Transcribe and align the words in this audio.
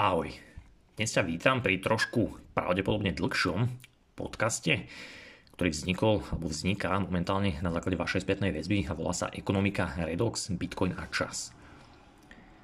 Ahoj. 0.00 0.32
Dnes 0.96 1.12
ťa 1.12 1.28
vítam 1.28 1.60
pri 1.60 1.76
trošku 1.76 2.32
pravdepodobne 2.56 3.12
dlhšom 3.12 3.68
podcaste, 4.16 4.88
ktorý 5.52 5.68
vznikol 5.76 6.24
alebo 6.24 6.48
vzniká 6.48 6.96
momentálne 7.04 7.60
na 7.60 7.68
základe 7.68 8.00
vašej 8.00 8.24
spätnej 8.24 8.48
väzby 8.48 8.88
a 8.88 8.96
volá 8.96 9.12
sa 9.12 9.28
Ekonomika, 9.28 9.92
Redox, 10.00 10.56
Bitcoin 10.56 10.96
a 10.96 11.04
čas. 11.12 11.52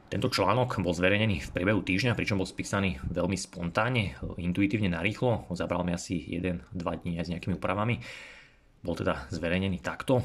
Tento 0.08 0.32
článok 0.32 0.80
bol 0.80 0.96
zverejnený 0.96 1.44
v 1.44 1.52
priebehu 1.52 1.84
týždňa, 1.84 2.16
pričom 2.16 2.40
bol 2.40 2.48
spísaný 2.48 3.04
veľmi 3.04 3.36
spontánne, 3.36 4.16
intuitívne 4.40 4.96
narýchlo, 4.96 5.52
zabral 5.52 5.84
mi 5.84 5.92
asi 5.92 6.16
1-2 6.40 6.72
dní 6.72 7.20
aj 7.20 7.24
s 7.28 7.32
nejakými 7.36 7.60
úpravami. 7.60 8.00
Bol 8.80 8.96
teda 8.96 9.28
zverejnený 9.28 9.84
takto, 9.84 10.24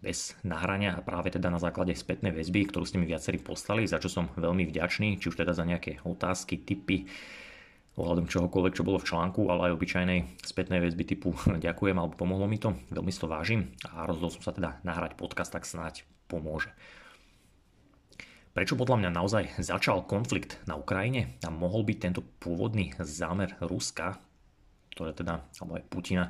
bez 0.00 0.32
nahrania 0.40 0.96
a 0.96 1.04
práve 1.04 1.28
teda 1.28 1.52
na 1.52 1.60
základe 1.60 1.92
spätnej 1.92 2.32
väzby, 2.32 2.72
ktorú 2.72 2.88
ste 2.88 2.96
mi 2.96 3.04
viacerí 3.04 3.36
poslali, 3.36 3.84
za 3.84 4.00
čo 4.00 4.08
som 4.08 4.32
veľmi 4.32 4.64
vďačný, 4.64 5.20
či 5.20 5.28
už 5.28 5.36
teda 5.36 5.52
za 5.52 5.68
nejaké 5.68 6.00
otázky, 6.08 6.64
tipy, 6.64 7.04
ohľadom 8.00 8.32
čohokoľvek, 8.32 8.72
čo 8.72 8.86
bolo 8.86 8.96
v 8.96 9.08
článku, 9.12 9.52
ale 9.52 9.70
aj 9.70 9.76
obyčajnej 9.76 10.20
spätnej 10.40 10.80
väzby 10.80 11.04
typu 11.04 11.36
ďakujem 11.68 11.96
alebo 12.00 12.16
pomohlo 12.16 12.48
mi 12.48 12.56
to, 12.56 12.72
veľmi 12.88 13.12
si 13.12 13.20
to 13.20 13.28
vážim 13.28 13.76
a 13.92 14.08
rozhodol 14.08 14.32
som 14.32 14.42
sa 14.42 14.56
teda 14.56 14.80
nahrať 14.82 15.20
podcast, 15.20 15.52
tak 15.52 15.68
snáď 15.68 16.08
pomôže. 16.26 16.72
Prečo 18.50 18.74
podľa 18.74 18.98
mňa 18.98 19.10
naozaj 19.14 19.44
začal 19.62 20.02
konflikt 20.10 20.58
na 20.66 20.74
Ukrajine 20.74 21.38
a 21.46 21.54
mohol 21.54 21.86
byť 21.86 21.98
tento 22.02 22.22
pôvodný 22.42 22.90
zámer 22.98 23.54
Ruska, 23.62 24.18
ktoré 24.90 25.14
teda, 25.14 25.46
alebo 25.62 25.78
aj 25.78 25.84
Putina, 25.86 26.24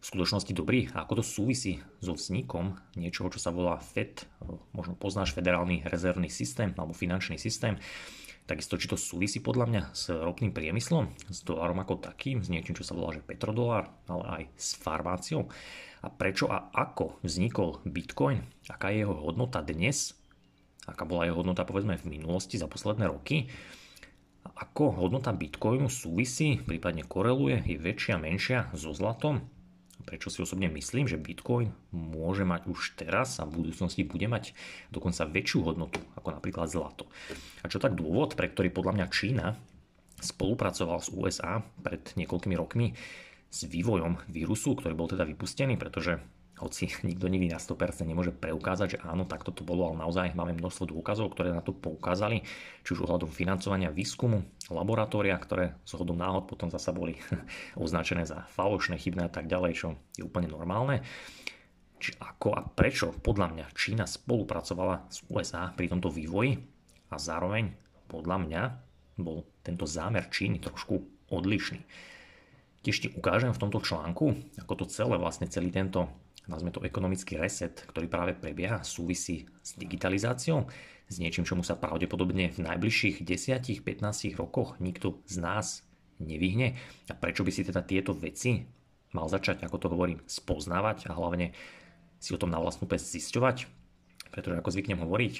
v 0.00 0.04
skutočnosti 0.04 0.52
dobrý? 0.52 0.88
A 0.92 1.04
ako 1.04 1.20
to 1.20 1.24
súvisí 1.24 1.80
so 1.98 2.14
vznikom 2.14 2.76
niečoho, 2.94 3.32
čo 3.32 3.40
sa 3.40 3.50
volá 3.50 3.80
FED, 3.80 4.28
možno 4.76 4.94
poznáš 4.96 5.32
federálny 5.32 5.86
rezervný 5.88 6.30
systém 6.30 6.76
alebo 6.76 6.96
finančný 6.96 7.36
systém, 7.40 7.80
Takisto, 8.46 8.78
či 8.78 8.86
to 8.86 8.94
súvisí 8.94 9.42
podľa 9.42 9.66
mňa 9.66 9.82
s 9.90 10.06
ropným 10.06 10.54
priemyslom, 10.54 11.10
s 11.26 11.42
dolárom 11.42 11.82
ako 11.82 11.98
takým, 11.98 12.46
s 12.46 12.46
niečím, 12.46 12.78
čo 12.78 12.86
sa 12.86 12.94
volá 12.94 13.10
že 13.10 13.18
petrodolár, 13.18 13.90
ale 14.06 14.22
aj 14.22 14.42
s 14.54 14.78
farmáciou. 14.78 15.50
A 15.98 16.14
prečo 16.14 16.46
a 16.46 16.70
ako 16.70 17.18
vznikol 17.26 17.82
Bitcoin, 17.82 18.46
aká 18.70 18.94
je 18.94 19.02
jeho 19.02 19.18
hodnota 19.18 19.66
dnes, 19.66 20.14
aká 20.86 21.02
bola 21.02 21.26
jeho 21.26 21.42
hodnota 21.42 21.66
povedzme 21.66 21.98
v 21.98 22.06
minulosti 22.06 22.54
za 22.54 22.70
posledné 22.70 23.10
roky, 23.10 23.50
ako 24.46 24.94
hodnota 24.94 25.34
Bitcoinu 25.34 25.90
súvisí, 25.90 26.62
prípadne 26.62 27.02
koreluje, 27.02 27.66
je 27.66 27.82
väčšia, 27.82 28.14
menšia 28.14 28.70
so 28.78 28.94
zlatom 28.94 29.42
prečo 30.06 30.30
si 30.30 30.38
osobne 30.38 30.70
myslím, 30.70 31.10
že 31.10 31.18
Bitcoin 31.18 31.74
môže 31.90 32.46
mať 32.46 32.70
už 32.70 32.94
teraz 32.94 33.42
a 33.42 33.44
v 33.44 33.60
budúcnosti 33.60 34.06
bude 34.06 34.30
mať 34.30 34.54
dokonca 34.94 35.26
väčšiu 35.26 35.66
hodnotu 35.66 35.98
ako 36.14 36.38
napríklad 36.38 36.70
zlato. 36.70 37.10
A 37.60 37.68
čo 37.68 37.82
tak 37.82 37.98
dôvod, 37.98 38.38
pre 38.38 38.46
ktorý 38.46 38.70
podľa 38.70 39.02
mňa 39.02 39.06
Čína 39.10 39.46
spolupracoval 40.22 41.02
s 41.02 41.12
USA 41.12 41.60
pred 41.82 42.00
niekoľkými 42.14 42.54
rokmi 42.56 42.94
s 43.50 43.66
vývojom 43.66 44.22
vírusu, 44.30 44.78
ktorý 44.78 44.94
bol 44.94 45.10
teda 45.10 45.26
vypustený, 45.26 45.76
pretože 45.76 46.22
hoci 46.56 46.88
nikto 47.08 47.28
nikdy 47.28 47.52
na 47.52 47.60
100% 47.60 48.08
nemôže 48.08 48.32
preukázať, 48.32 48.96
že 48.96 48.98
áno, 49.04 49.28
takto 49.28 49.52
to 49.52 49.62
bolo, 49.62 49.92
ale 49.92 50.00
naozaj 50.00 50.32
máme 50.32 50.56
množstvo 50.56 50.88
dôkazov, 50.90 51.32
ktoré 51.36 51.52
na 51.52 51.60
to 51.60 51.76
poukázali, 51.76 52.42
či 52.82 52.90
už 52.96 53.04
ohľadom 53.04 53.28
financovania 53.28 53.92
výskumu, 53.92 54.44
laboratória, 54.72 55.36
ktoré 55.36 55.76
z 55.84 55.92
hodom 56.00 56.16
náhod 56.16 56.48
potom 56.48 56.72
zasa 56.72 56.90
boli 56.96 57.20
označené 57.84 58.24
za 58.24 58.48
falošné, 58.56 58.96
chybné 58.96 59.28
a 59.28 59.32
tak 59.32 59.46
ďalej, 59.46 59.72
čo 59.76 59.88
je 60.16 60.24
úplne 60.24 60.48
normálne. 60.48 61.04
Či 61.96 62.12
ako 62.20 62.48
a 62.52 62.60
prečo 62.60 63.12
podľa 63.12 63.56
mňa 63.56 63.66
Čína 63.72 64.04
spolupracovala 64.04 65.08
s 65.08 65.24
USA 65.32 65.72
pri 65.72 65.88
tomto 65.88 66.12
vývoji 66.12 66.60
a 67.08 67.16
zároveň 67.16 67.72
podľa 68.04 68.36
mňa 68.44 68.62
bol 69.16 69.48
tento 69.64 69.88
zámer 69.88 70.28
Číny 70.28 70.60
trošku 70.60 71.00
odlišný. 71.32 71.80
Tiež 72.84 72.96
ti 73.02 73.08
ukážem 73.10 73.50
v 73.50 73.58
tomto 73.58 73.82
článku, 73.82 74.36
ako 74.62 74.72
to 74.78 74.86
celé, 74.86 75.18
vlastne 75.18 75.50
celý 75.50 75.74
tento 75.74 76.06
nazvime 76.46 76.74
to 76.74 76.82
ekonomický 76.82 77.38
reset, 77.38 77.86
ktorý 77.90 78.06
práve 78.06 78.32
prebieha, 78.34 78.82
súvisí 78.86 79.46
s 79.62 79.74
digitalizáciou, 79.74 80.66
s 81.06 81.22
niečím, 81.22 81.46
čomu 81.46 81.62
sa 81.62 81.78
pravdepodobne 81.78 82.50
v 82.50 82.58
najbližších 82.66 83.22
10-15 83.22 84.34
rokoch 84.34 84.74
nikto 84.82 85.22
z 85.30 85.38
nás 85.38 85.86
nevyhne. 86.18 86.74
A 87.06 87.14
prečo 87.14 87.46
by 87.46 87.50
si 87.54 87.62
teda 87.62 87.86
tieto 87.86 88.10
veci 88.10 88.66
mal 89.14 89.30
začať, 89.30 89.62
ako 89.62 89.76
to 89.78 89.86
hovorím, 89.92 90.18
spoznávať 90.26 91.06
a 91.06 91.14
hlavne 91.14 91.54
si 92.18 92.34
o 92.34 92.40
tom 92.40 92.50
na 92.50 92.58
vlastnú 92.58 92.90
pes 92.90 93.06
zisťovať? 93.06 93.70
Pretože 94.34 94.58
ako 94.58 94.74
zvyknem 94.74 94.98
hovoriť, 94.98 95.34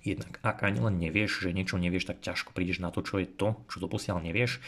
jednak 0.00 0.40
ak 0.40 0.64
ani 0.64 0.80
len 0.80 0.96
nevieš, 0.96 1.44
že 1.44 1.52
niečo 1.52 1.76
nevieš, 1.76 2.08
tak 2.08 2.24
ťažko 2.24 2.56
prídeš 2.56 2.80
na 2.80 2.88
to, 2.88 3.04
čo 3.04 3.20
je 3.20 3.28
to, 3.28 3.60
čo 3.68 3.84
doposiaľ 3.84 4.24
nevieš. 4.24 4.64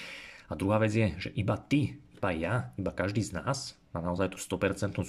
A 0.52 0.56
druhá 0.60 0.76
vec 0.76 0.92
je, 0.92 1.08
že 1.16 1.30
iba 1.32 1.56
ty, 1.56 1.96
iba 2.12 2.30
ja, 2.36 2.54
iba 2.76 2.92
každý 2.92 3.24
z 3.24 3.40
nás 3.40 3.80
má 3.92 4.00
naozaj 4.00 4.34
tú 4.34 4.38
100% 4.40 5.00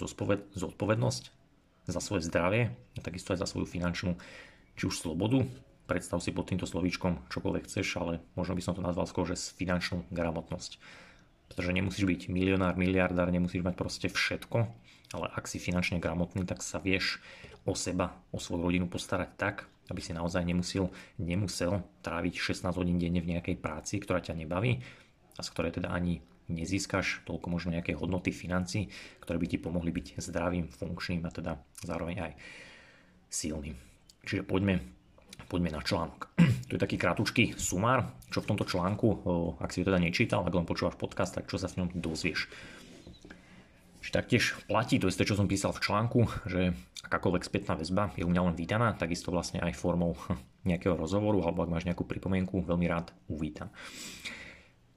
zodpovednosť 0.56 1.24
za 1.88 2.00
svoje 2.00 2.24
zdravie 2.28 2.72
a 2.96 3.00
takisto 3.04 3.36
aj 3.36 3.44
za 3.44 3.48
svoju 3.48 3.68
finančnú 3.68 4.16
či 4.80 4.84
už 4.88 4.96
slobodu. 5.00 5.44
Predstav 5.84 6.24
si 6.24 6.32
pod 6.32 6.48
týmto 6.48 6.64
slovíčkom 6.64 7.28
čokoľvek 7.28 7.68
chceš, 7.68 8.00
ale 8.00 8.24
možno 8.40 8.56
by 8.56 8.64
som 8.64 8.76
to 8.76 8.84
nazval 8.84 9.04
skôr, 9.04 9.28
že 9.28 9.36
finančnú 9.36 10.08
gramotnosť. 10.16 10.80
Pretože 11.52 11.76
nemusíš 11.76 12.08
byť 12.08 12.22
milionár, 12.32 12.80
miliardár, 12.80 13.28
nemusíš 13.28 13.68
mať 13.68 13.76
proste 13.76 14.08
všetko, 14.08 14.58
ale 15.14 15.28
ak 15.36 15.46
si 15.46 15.60
finančne 15.60 16.00
gramotný, 16.00 16.48
tak 16.48 16.64
sa 16.64 16.80
vieš 16.80 17.20
o 17.68 17.76
seba, 17.76 18.16
o 18.32 18.40
svoju 18.40 18.64
rodinu 18.64 18.88
postarať 18.88 19.30
tak, 19.36 19.56
aby 19.92 20.00
si 20.00 20.16
naozaj 20.16 20.48
nemusel, 20.48 20.88
nemusel 21.20 21.84
tráviť 22.00 22.34
16 22.40 22.72
hodín 22.80 22.96
denne 22.96 23.20
v 23.20 23.36
nejakej 23.36 23.60
práci, 23.60 24.00
ktorá 24.00 24.24
ťa 24.24 24.40
nebaví 24.40 24.80
a 25.36 25.42
z 25.44 25.50
ktorej 25.52 25.84
teda 25.84 25.92
ani 25.92 26.24
nezískaš 26.52 27.24
toľko 27.24 27.48
možno 27.48 27.76
nejaké 27.76 27.96
hodnoty 27.96 28.34
financí, 28.34 28.92
ktoré 29.24 29.40
by 29.40 29.48
ti 29.48 29.58
pomohli 29.60 29.92
byť 29.94 30.20
zdravým, 30.20 30.68
funkčným 30.72 31.24
a 31.24 31.32
teda 31.32 31.52
zároveň 31.84 32.32
aj 32.32 32.32
silným. 33.32 33.76
Čiže 34.24 34.48
poďme, 34.48 34.80
poďme 35.52 35.70
na 35.74 35.82
článok. 35.84 36.32
Tu 36.68 36.80
je 36.80 36.82
taký 36.82 36.98
krátučký 36.98 37.60
sumár, 37.60 38.18
čo 38.34 38.42
v 38.42 38.50
tomto 38.50 38.66
článku, 38.66 39.08
ak 39.62 39.70
si 39.70 39.84
ho 39.84 39.86
teda 39.86 40.02
nečítal, 40.02 40.42
ak 40.42 40.56
len 40.56 40.66
počúvaš 40.66 40.98
podcast, 40.98 41.36
tak 41.36 41.46
čo 41.46 41.62
sa 41.62 41.70
s 41.70 41.78
ňom 41.78 41.94
dozvieš. 41.94 42.50
Čiže 44.04 44.16
taktiež 44.20 44.44
platí 44.68 45.00
to 45.00 45.08
isté, 45.08 45.24
čo 45.24 45.40
som 45.40 45.48
písal 45.48 45.72
v 45.72 45.80
článku, 45.80 46.20
že 46.50 46.76
akákoľvek 47.08 47.44
spätná 47.48 47.80
väzba 47.80 48.12
je 48.20 48.28
u 48.28 48.32
mňa 48.32 48.52
len 48.52 48.56
vítaná, 48.58 48.92
takisto 48.98 49.32
vlastne 49.32 49.64
aj 49.64 49.78
formou 49.80 50.20
nejakého 50.70 51.00
rozhovoru, 51.00 51.40
alebo 51.46 51.64
ak 51.64 51.72
máš 51.72 51.86
nejakú 51.88 52.04
pripomienku, 52.04 52.64
veľmi 52.68 52.88
rád 52.90 53.16
uvítam. 53.32 53.72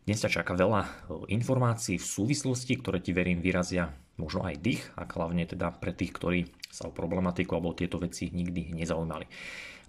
Dnes 0.07 0.23
ťa 0.23 0.39
čaká 0.39 0.55
veľa 0.55 0.87
informácií 1.27 1.99
v 1.99 2.07
súvislosti, 2.07 2.79
ktoré 2.79 3.03
ti 3.03 3.11
verím 3.11 3.43
vyrazia 3.43 3.91
možno 4.23 4.47
aj 4.47 4.63
dých, 4.63 4.87
a 4.95 5.03
hlavne 5.03 5.43
teda 5.51 5.75
pre 5.83 5.91
tých, 5.91 6.15
ktorí 6.15 6.47
sa 6.71 6.87
o 6.87 6.95
problematiku 6.95 7.59
alebo 7.59 7.75
tieto 7.75 7.99
veci 7.99 8.31
nikdy 8.31 8.71
nezaujímali. 8.71 9.27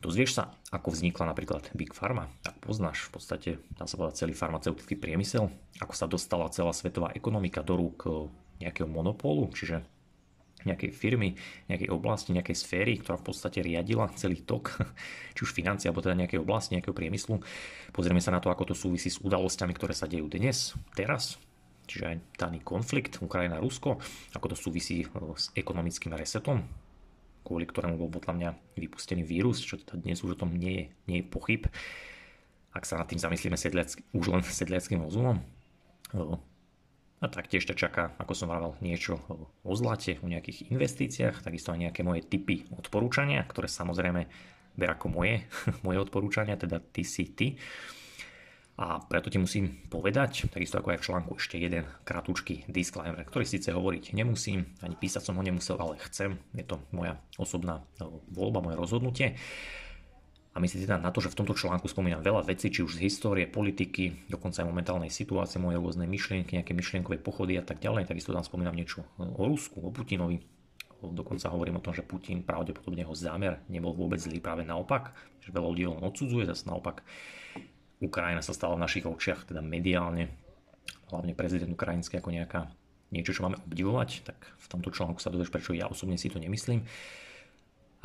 Dozvieš 0.02 0.42
sa, 0.42 0.50
ako 0.74 0.90
vznikla 0.90 1.30
napríklad 1.30 1.70
Big 1.78 1.94
Pharma, 1.94 2.34
ak 2.50 2.58
poznáš 2.66 3.06
v 3.06 3.12
podstate, 3.14 3.50
dá 3.78 3.86
sa 3.86 3.94
povedať, 3.94 4.26
celý 4.26 4.34
farmaceutický 4.34 4.98
priemysel, 4.98 5.54
ako 5.78 5.94
sa 5.94 6.10
dostala 6.10 6.50
celá 6.50 6.74
svetová 6.74 7.14
ekonomika 7.14 7.62
do 7.62 7.78
rúk 7.78 8.10
nejakého 8.58 8.90
monopólu, 8.90 9.54
čiže 9.54 9.86
nejakej 10.66 10.90
firmy, 10.90 11.38
nejakej 11.70 11.90
oblasti, 11.94 12.34
nejakej 12.34 12.58
sféry, 12.58 12.94
ktorá 12.98 13.22
v 13.22 13.30
podstate 13.30 13.62
riadila 13.62 14.10
celý 14.18 14.42
tok, 14.42 14.74
či 15.36 15.42
už 15.46 15.54
financie, 15.54 15.92
alebo 15.92 16.02
teda 16.02 16.18
nejakej 16.18 16.42
oblasti, 16.42 16.74
nejakého 16.74 16.96
priemyslu. 16.98 17.38
Pozrieme 17.94 18.24
sa 18.24 18.34
na 18.34 18.42
to, 18.42 18.50
ako 18.50 18.74
to 18.74 18.76
súvisí 18.76 19.14
s 19.14 19.22
udalosťami, 19.22 19.74
ktoré 19.78 19.94
sa 19.94 20.10
dejú 20.10 20.26
dnes, 20.32 20.74
teraz, 20.98 21.38
čiže 21.86 22.04
aj 22.10 22.18
daný 22.36 22.60
konflikt 22.66 23.22
Ukrajina-Rusko, 23.22 24.02
ako 24.34 24.46
to 24.52 24.58
súvisí 24.58 25.06
e, 25.06 25.08
s 25.38 25.54
ekonomickým 25.54 26.18
resetom, 26.18 26.66
kvôli 27.46 27.64
ktorému 27.64 27.96
bol 27.96 28.12
podľa 28.12 28.34
mňa 28.36 28.50
vypustený 28.76 29.24
vírus, 29.24 29.64
čo 29.64 29.80
teda 29.80 30.04
dnes 30.04 30.20
už 30.20 30.36
o 30.36 30.40
tom 30.44 30.52
nie 30.52 30.74
je, 30.74 30.84
nie 31.08 31.18
je 31.24 31.30
pochyb. 31.32 31.64
Ak 32.76 32.84
sa 32.84 33.00
nad 33.00 33.08
tým 33.08 33.18
zamyslíme 33.18 33.56
sedliac, 33.56 33.96
už 34.12 34.26
len 34.30 34.44
sedliackým 34.44 35.00
rozumom, 35.00 35.40
e, 36.12 36.20
a 37.18 37.26
taktiež 37.26 37.66
ťa 37.66 37.76
čaká, 37.76 38.04
ako 38.22 38.34
som 38.38 38.54
vravel, 38.54 38.78
niečo 38.78 39.18
o 39.66 39.74
zlate, 39.74 40.22
o 40.22 40.30
nejakých 40.30 40.70
investíciách, 40.70 41.42
takisto 41.42 41.74
aj 41.74 41.90
nejaké 41.90 42.06
moje 42.06 42.22
typy 42.30 42.70
odporúčania, 42.78 43.42
ktoré 43.42 43.66
samozrejme 43.66 44.22
ber 44.78 44.90
ako 44.94 45.10
moje, 45.10 45.42
moje 45.86 45.98
odporúčania, 45.98 46.54
teda 46.54 46.78
ty 46.78 47.02
si 47.02 47.34
ty. 47.34 47.58
A 48.78 49.02
preto 49.02 49.34
ti 49.34 49.42
musím 49.42 49.90
povedať, 49.90 50.54
takisto 50.54 50.78
ako 50.78 50.94
aj 50.94 51.00
v 51.02 51.06
článku, 51.10 51.32
ešte 51.42 51.58
jeden 51.58 51.90
kratučký 52.06 52.70
disclaimer, 52.70 53.26
ktorý 53.26 53.42
síce 53.42 53.74
hovoriť 53.74 54.14
nemusím, 54.14 54.70
ani 54.86 54.94
písať 54.94 55.26
som 55.26 55.34
ho 55.34 55.42
nemusel, 55.42 55.82
ale 55.82 55.98
chcem. 56.06 56.38
Je 56.54 56.62
to 56.62 56.78
moja 56.94 57.18
osobná 57.42 57.82
voľba, 58.30 58.62
moje 58.62 58.78
rozhodnutie. 58.78 59.34
A 60.58 60.62
myslíte 60.62 60.90
teda 60.90 60.98
na 60.98 61.14
to, 61.14 61.22
že 61.22 61.30
v 61.30 61.38
tomto 61.38 61.54
článku 61.54 61.86
spomínam 61.86 62.26
veľa 62.26 62.42
vecí, 62.50 62.74
či 62.74 62.82
už 62.82 62.98
z 62.98 63.06
histórie, 63.06 63.46
politiky, 63.46 64.26
dokonca 64.26 64.66
aj 64.66 64.68
momentálnej 64.74 65.14
situácie, 65.14 65.62
moje 65.62 65.78
rôzne 65.78 66.10
myšlienky, 66.10 66.58
nejaké 66.58 66.74
myšlienkové 66.74 67.22
pochody 67.22 67.62
a 67.62 67.64
tak 67.64 67.78
ďalej. 67.78 68.10
Takisto 68.10 68.34
tam 68.34 68.42
spomínam 68.42 68.74
niečo 68.74 69.06
o 69.22 69.46
Rusku, 69.46 69.78
o 69.86 69.94
Putinovi. 69.94 70.42
Dokonca 70.98 71.54
hovorím 71.54 71.78
o 71.78 71.86
tom, 71.86 71.94
že 71.94 72.02
Putin 72.02 72.42
pravdepodobne 72.42 73.06
jeho 73.06 73.14
zámer 73.14 73.62
nebol 73.70 73.94
vôbec 73.94 74.18
zlý, 74.18 74.42
práve 74.42 74.66
naopak, 74.66 75.14
že 75.46 75.54
veľa 75.54 75.68
ľudí 75.70 75.86
len 75.94 76.02
odsudzuje, 76.02 76.50
zase 76.50 76.66
naopak 76.66 77.06
Ukrajina 78.02 78.42
sa 78.42 78.50
stala 78.50 78.82
v 78.82 78.82
našich 78.82 79.06
očiach, 79.06 79.46
teda 79.46 79.62
mediálne, 79.62 80.34
hlavne 81.14 81.38
prezident 81.38 81.70
ukrajinský 81.70 82.18
ako 82.18 82.34
nejaká 82.34 82.74
niečo, 83.14 83.30
čo 83.30 83.46
máme 83.46 83.62
obdivovať, 83.62 84.26
tak 84.26 84.42
v 84.58 84.66
tomto 84.74 84.90
článku 84.90 85.22
sa 85.22 85.30
dozvieš, 85.30 85.54
prečo 85.54 85.78
ja 85.78 85.86
osobne 85.86 86.18
si 86.18 86.34
to 86.34 86.42
nemyslím. 86.42 86.82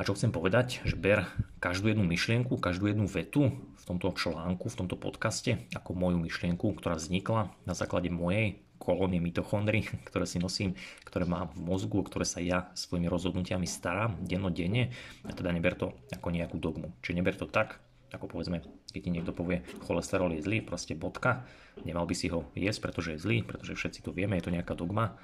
A 0.03 0.11
čo 0.11 0.19
chcem 0.19 0.35
povedať, 0.35 0.83
že 0.83 0.99
ber 0.99 1.31
každú 1.63 1.87
jednu 1.87 2.03
myšlienku, 2.03 2.59
každú 2.59 2.91
jednu 2.91 3.07
vetu 3.07 3.55
v 3.55 3.83
tomto 3.87 4.11
článku, 4.11 4.67
v 4.67 4.75
tomto 4.83 4.99
podcaste, 4.99 5.63
ako 5.71 5.95
moju 5.95 6.19
myšlienku, 6.19 6.75
ktorá 6.75 6.99
vznikla 6.99 7.55
na 7.63 7.71
základe 7.71 8.11
mojej 8.11 8.59
kolónie 8.83 9.23
mitochondry, 9.23 9.87
ktoré 10.11 10.27
si 10.27 10.43
nosím, 10.43 10.75
ktoré 11.07 11.23
mám 11.23 11.55
v 11.55 11.63
mozgu, 11.63 12.03
o 12.03 12.03
ktoré 12.03 12.27
sa 12.27 12.43
ja 12.43 12.67
svojimi 12.75 13.07
rozhodnutiami 13.07 13.63
starám 13.63 14.19
dennodenne 14.19 14.91
a 15.23 15.31
teda 15.31 15.55
neber 15.55 15.79
to 15.79 15.95
ako 16.11 16.35
nejakú 16.35 16.59
dogmu. 16.59 16.91
Čiže 16.99 17.23
neber 17.23 17.39
to 17.39 17.47
tak, 17.47 17.79
ako 18.11 18.27
povedzme, 18.27 18.59
keď 18.91 19.07
ti 19.07 19.07
niekto 19.07 19.31
povie, 19.31 19.63
cholesterol 19.87 20.35
je 20.35 20.43
zlý, 20.43 20.67
proste 20.67 20.99
bodka, 20.99 21.47
nemal 21.87 22.03
by 22.03 22.11
si 22.11 22.27
ho 22.27 22.51
jesť, 22.59 22.91
pretože 22.91 23.15
je 23.15 23.23
zlý, 23.23 23.39
pretože 23.39 23.79
všetci 23.79 24.03
to 24.03 24.11
vieme, 24.11 24.35
je 24.35 24.43
to 24.43 24.51
nejaká 24.51 24.75
dogma 24.75 25.15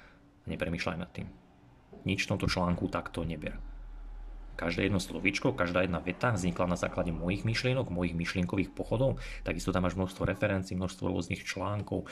nepremýšľaj 0.48 0.96
nad 0.96 1.12
tým. 1.12 1.28
Nič 2.08 2.24
v 2.24 2.32
tomto 2.32 2.48
článku 2.48 2.88
takto 2.88 3.28
neber. 3.28 3.60
Každé 4.58 4.88
jedno 4.88 5.00
slovíčko, 5.00 5.56
každá 5.56 5.82
jedna 5.82 5.98
veta 6.04 6.34
vznikla 6.34 6.66
na 6.70 6.78
základe 6.78 7.10
mojich 7.10 7.48
myšlienok, 7.48 7.88
mojich 7.88 8.12
myšlienkových 8.12 8.76
pochodov. 8.76 9.16
Takisto 9.40 9.72
tam 9.72 9.88
máš 9.88 9.96
množstvo 9.96 10.22
referencií, 10.28 10.76
množstvo 10.76 11.08
rôznych 11.08 11.42
článkov, 11.42 12.04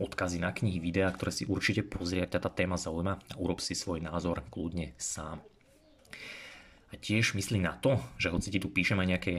odkazy 0.00 0.40
na 0.40 0.54
knihy, 0.54 0.80
videá, 0.80 1.12
ktoré 1.12 1.28
si 1.28 1.44
určite 1.44 1.84
pozrie, 1.84 2.24
ak 2.24 2.40
tá 2.40 2.50
téma 2.50 2.80
zaujíma 2.80 3.14
a 3.20 3.34
urob 3.36 3.60
si 3.60 3.76
svoj 3.76 4.00
názor 4.00 4.40
kľudne 4.48 4.96
sám. 4.96 5.44
A 6.90 6.98
tiež 6.98 7.38
myslí 7.38 7.62
na 7.62 7.78
to, 7.78 8.02
že 8.18 8.34
hoci 8.34 8.50
ti 8.50 8.58
tu 8.58 8.72
píšem 8.72 8.98
aj 8.98 9.08
nejaké 9.08 9.34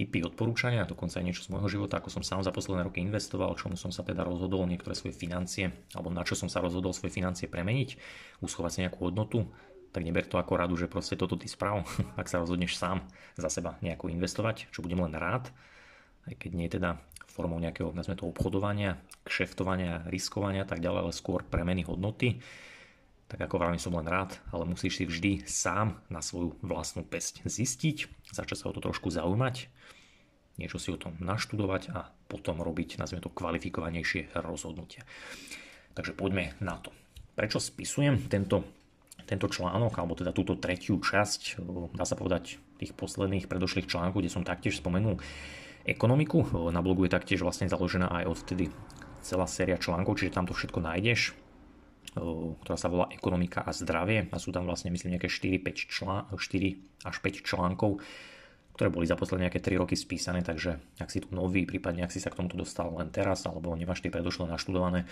typy 0.00 0.24
odporúčania, 0.24 0.88
dokonca 0.88 1.20
aj 1.20 1.24
niečo 1.28 1.44
z 1.44 1.52
môjho 1.52 1.68
života, 1.68 2.00
ako 2.00 2.08
som 2.08 2.24
sám 2.24 2.40
za 2.40 2.54
posledné 2.54 2.88
roky 2.88 3.04
investoval, 3.04 3.52
čomu 3.52 3.76
som 3.76 3.92
sa 3.92 4.00
teda 4.00 4.24
rozhodol 4.24 4.64
niektoré 4.64 4.96
svoje 4.96 5.12
financie, 5.12 5.72
alebo 5.92 6.08
na 6.08 6.24
čo 6.24 6.32
som 6.38 6.48
sa 6.48 6.64
rozhodol 6.64 6.96
svoje 6.96 7.12
financie 7.12 7.52
premeniť, 7.52 8.00
uschovať 8.40 8.70
si 8.72 8.78
nejakú 8.84 8.98
hodnotu, 9.04 9.44
tak 9.90 10.06
neber 10.06 10.26
to 10.26 10.38
ako 10.38 10.58
radu, 10.58 10.74
že 10.78 10.90
proste 10.90 11.18
toto 11.18 11.34
ty 11.34 11.50
sprav, 11.50 11.82
ak 12.20 12.26
sa 12.30 12.42
rozhodneš 12.42 12.78
sám 12.78 13.02
za 13.34 13.50
seba 13.50 13.78
nejako 13.82 14.10
investovať, 14.10 14.70
čo 14.70 14.82
budem 14.82 15.02
len 15.02 15.14
rád, 15.14 15.50
aj 16.30 16.34
keď 16.38 16.50
nie 16.54 16.68
teda 16.70 16.98
formou 17.30 17.62
nejakého, 17.62 17.94
nazme 17.94 18.18
to, 18.18 18.26
obchodovania, 18.26 18.98
kšeftovania, 19.22 20.04
riskovania 20.10 20.66
tak 20.66 20.82
ďalej, 20.82 21.00
ale 21.08 21.12
skôr 21.14 21.46
premeny 21.46 21.86
hodnoty, 21.86 22.42
tak 23.30 23.46
ako 23.46 23.62
vravím 23.62 23.78
som 23.78 23.94
len 23.94 24.10
rád, 24.10 24.42
ale 24.50 24.66
musíš 24.66 24.98
si 24.98 25.04
vždy 25.06 25.32
sám 25.46 26.02
na 26.10 26.18
svoju 26.18 26.58
vlastnú 26.66 27.06
pesť 27.06 27.46
zistiť, 27.46 28.10
začať 28.34 28.58
sa 28.58 28.66
o 28.68 28.74
to 28.74 28.82
trošku 28.82 29.06
zaujímať, 29.14 29.70
niečo 30.58 30.82
si 30.82 30.90
o 30.90 30.98
tom 30.98 31.14
naštudovať 31.22 31.94
a 31.94 32.10
potom 32.26 32.58
robiť, 32.58 32.98
nazvime 32.98 33.22
to, 33.22 33.30
kvalifikovanejšie 33.30 34.34
rozhodnutia. 34.34 35.06
Takže 35.94 36.18
poďme 36.18 36.58
na 36.58 36.82
to. 36.82 36.90
Prečo 37.38 37.62
spisujem 37.62 38.26
tento 38.26 38.66
tento 39.30 39.46
článok, 39.46 39.94
alebo 39.94 40.18
teda 40.18 40.34
túto 40.34 40.58
tretiu 40.58 40.98
časť, 40.98 41.62
dá 41.94 42.02
sa 42.02 42.18
povedať, 42.18 42.58
tých 42.82 42.90
posledných 42.98 43.46
predošlých 43.46 43.86
článkov, 43.86 44.26
kde 44.26 44.34
som 44.34 44.42
taktiež 44.42 44.82
spomenul 44.82 45.22
ekonomiku. 45.86 46.68
Na 46.74 46.82
blogu 46.82 47.06
je 47.06 47.14
taktiež 47.14 47.46
vlastne 47.46 47.70
založená 47.70 48.10
aj 48.10 48.24
odtedy 48.26 48.74
celá 49.22 49.46
séria 49.46 49.78
článkov, 49.78 50.18
čiže 50.18 50.34
tam 50.34 50.50
to 50.50 50.56
všetko 50.56 50.82
nájdeš, 50.82 51.38
ktorá 52.66 52.74
sa 52.74 52.90
volá 52.90 53.06
Ekonomika 53.14 53.62
a 53.62 53.70
zdravie 53.70 54.26
a 54.34 54.36
sú 54.42 54.50
tam 54.50 54.66
vlastne 54.66 54.90
myslím 54.90 55.14
nejaké 55.14 55.30
4, 55.30 55.62
5 55.62 55.94
člán, 55.94 56.26
4 56.34 57.06
až 57.06 57.16
5 57.22 57.46
článkov, 57.46 58.02
ktoré 58.74 58.88
boli 58.90 59.06
za 59.06 59.14
posledné 59.14 59.46
nejaké 59.46 59.62
3 59.62 59.78
roky 59.78 59.94
spísané, 59.94 60.42
takže 60.42 60.80
ak 60.98 61.12
si 61.12 61.22
tu 61.22 61.30
nový, 61.36 61.68
prípadne 61.68 62.02
ak 62.02 62.10
si 62.10 62.18
sa 62.18 62.34
k 62.34 62.42
tomuto 62.42 62.58
dostal 62.58 62.90
len 62.96 63.12
teraz, 63.14 63.46
alebo 63.46 63.76
nemáš 63.78 64.02
tie 64.02 64.10
predošlé 64.10 64.50
naštudované, 64.50 65.06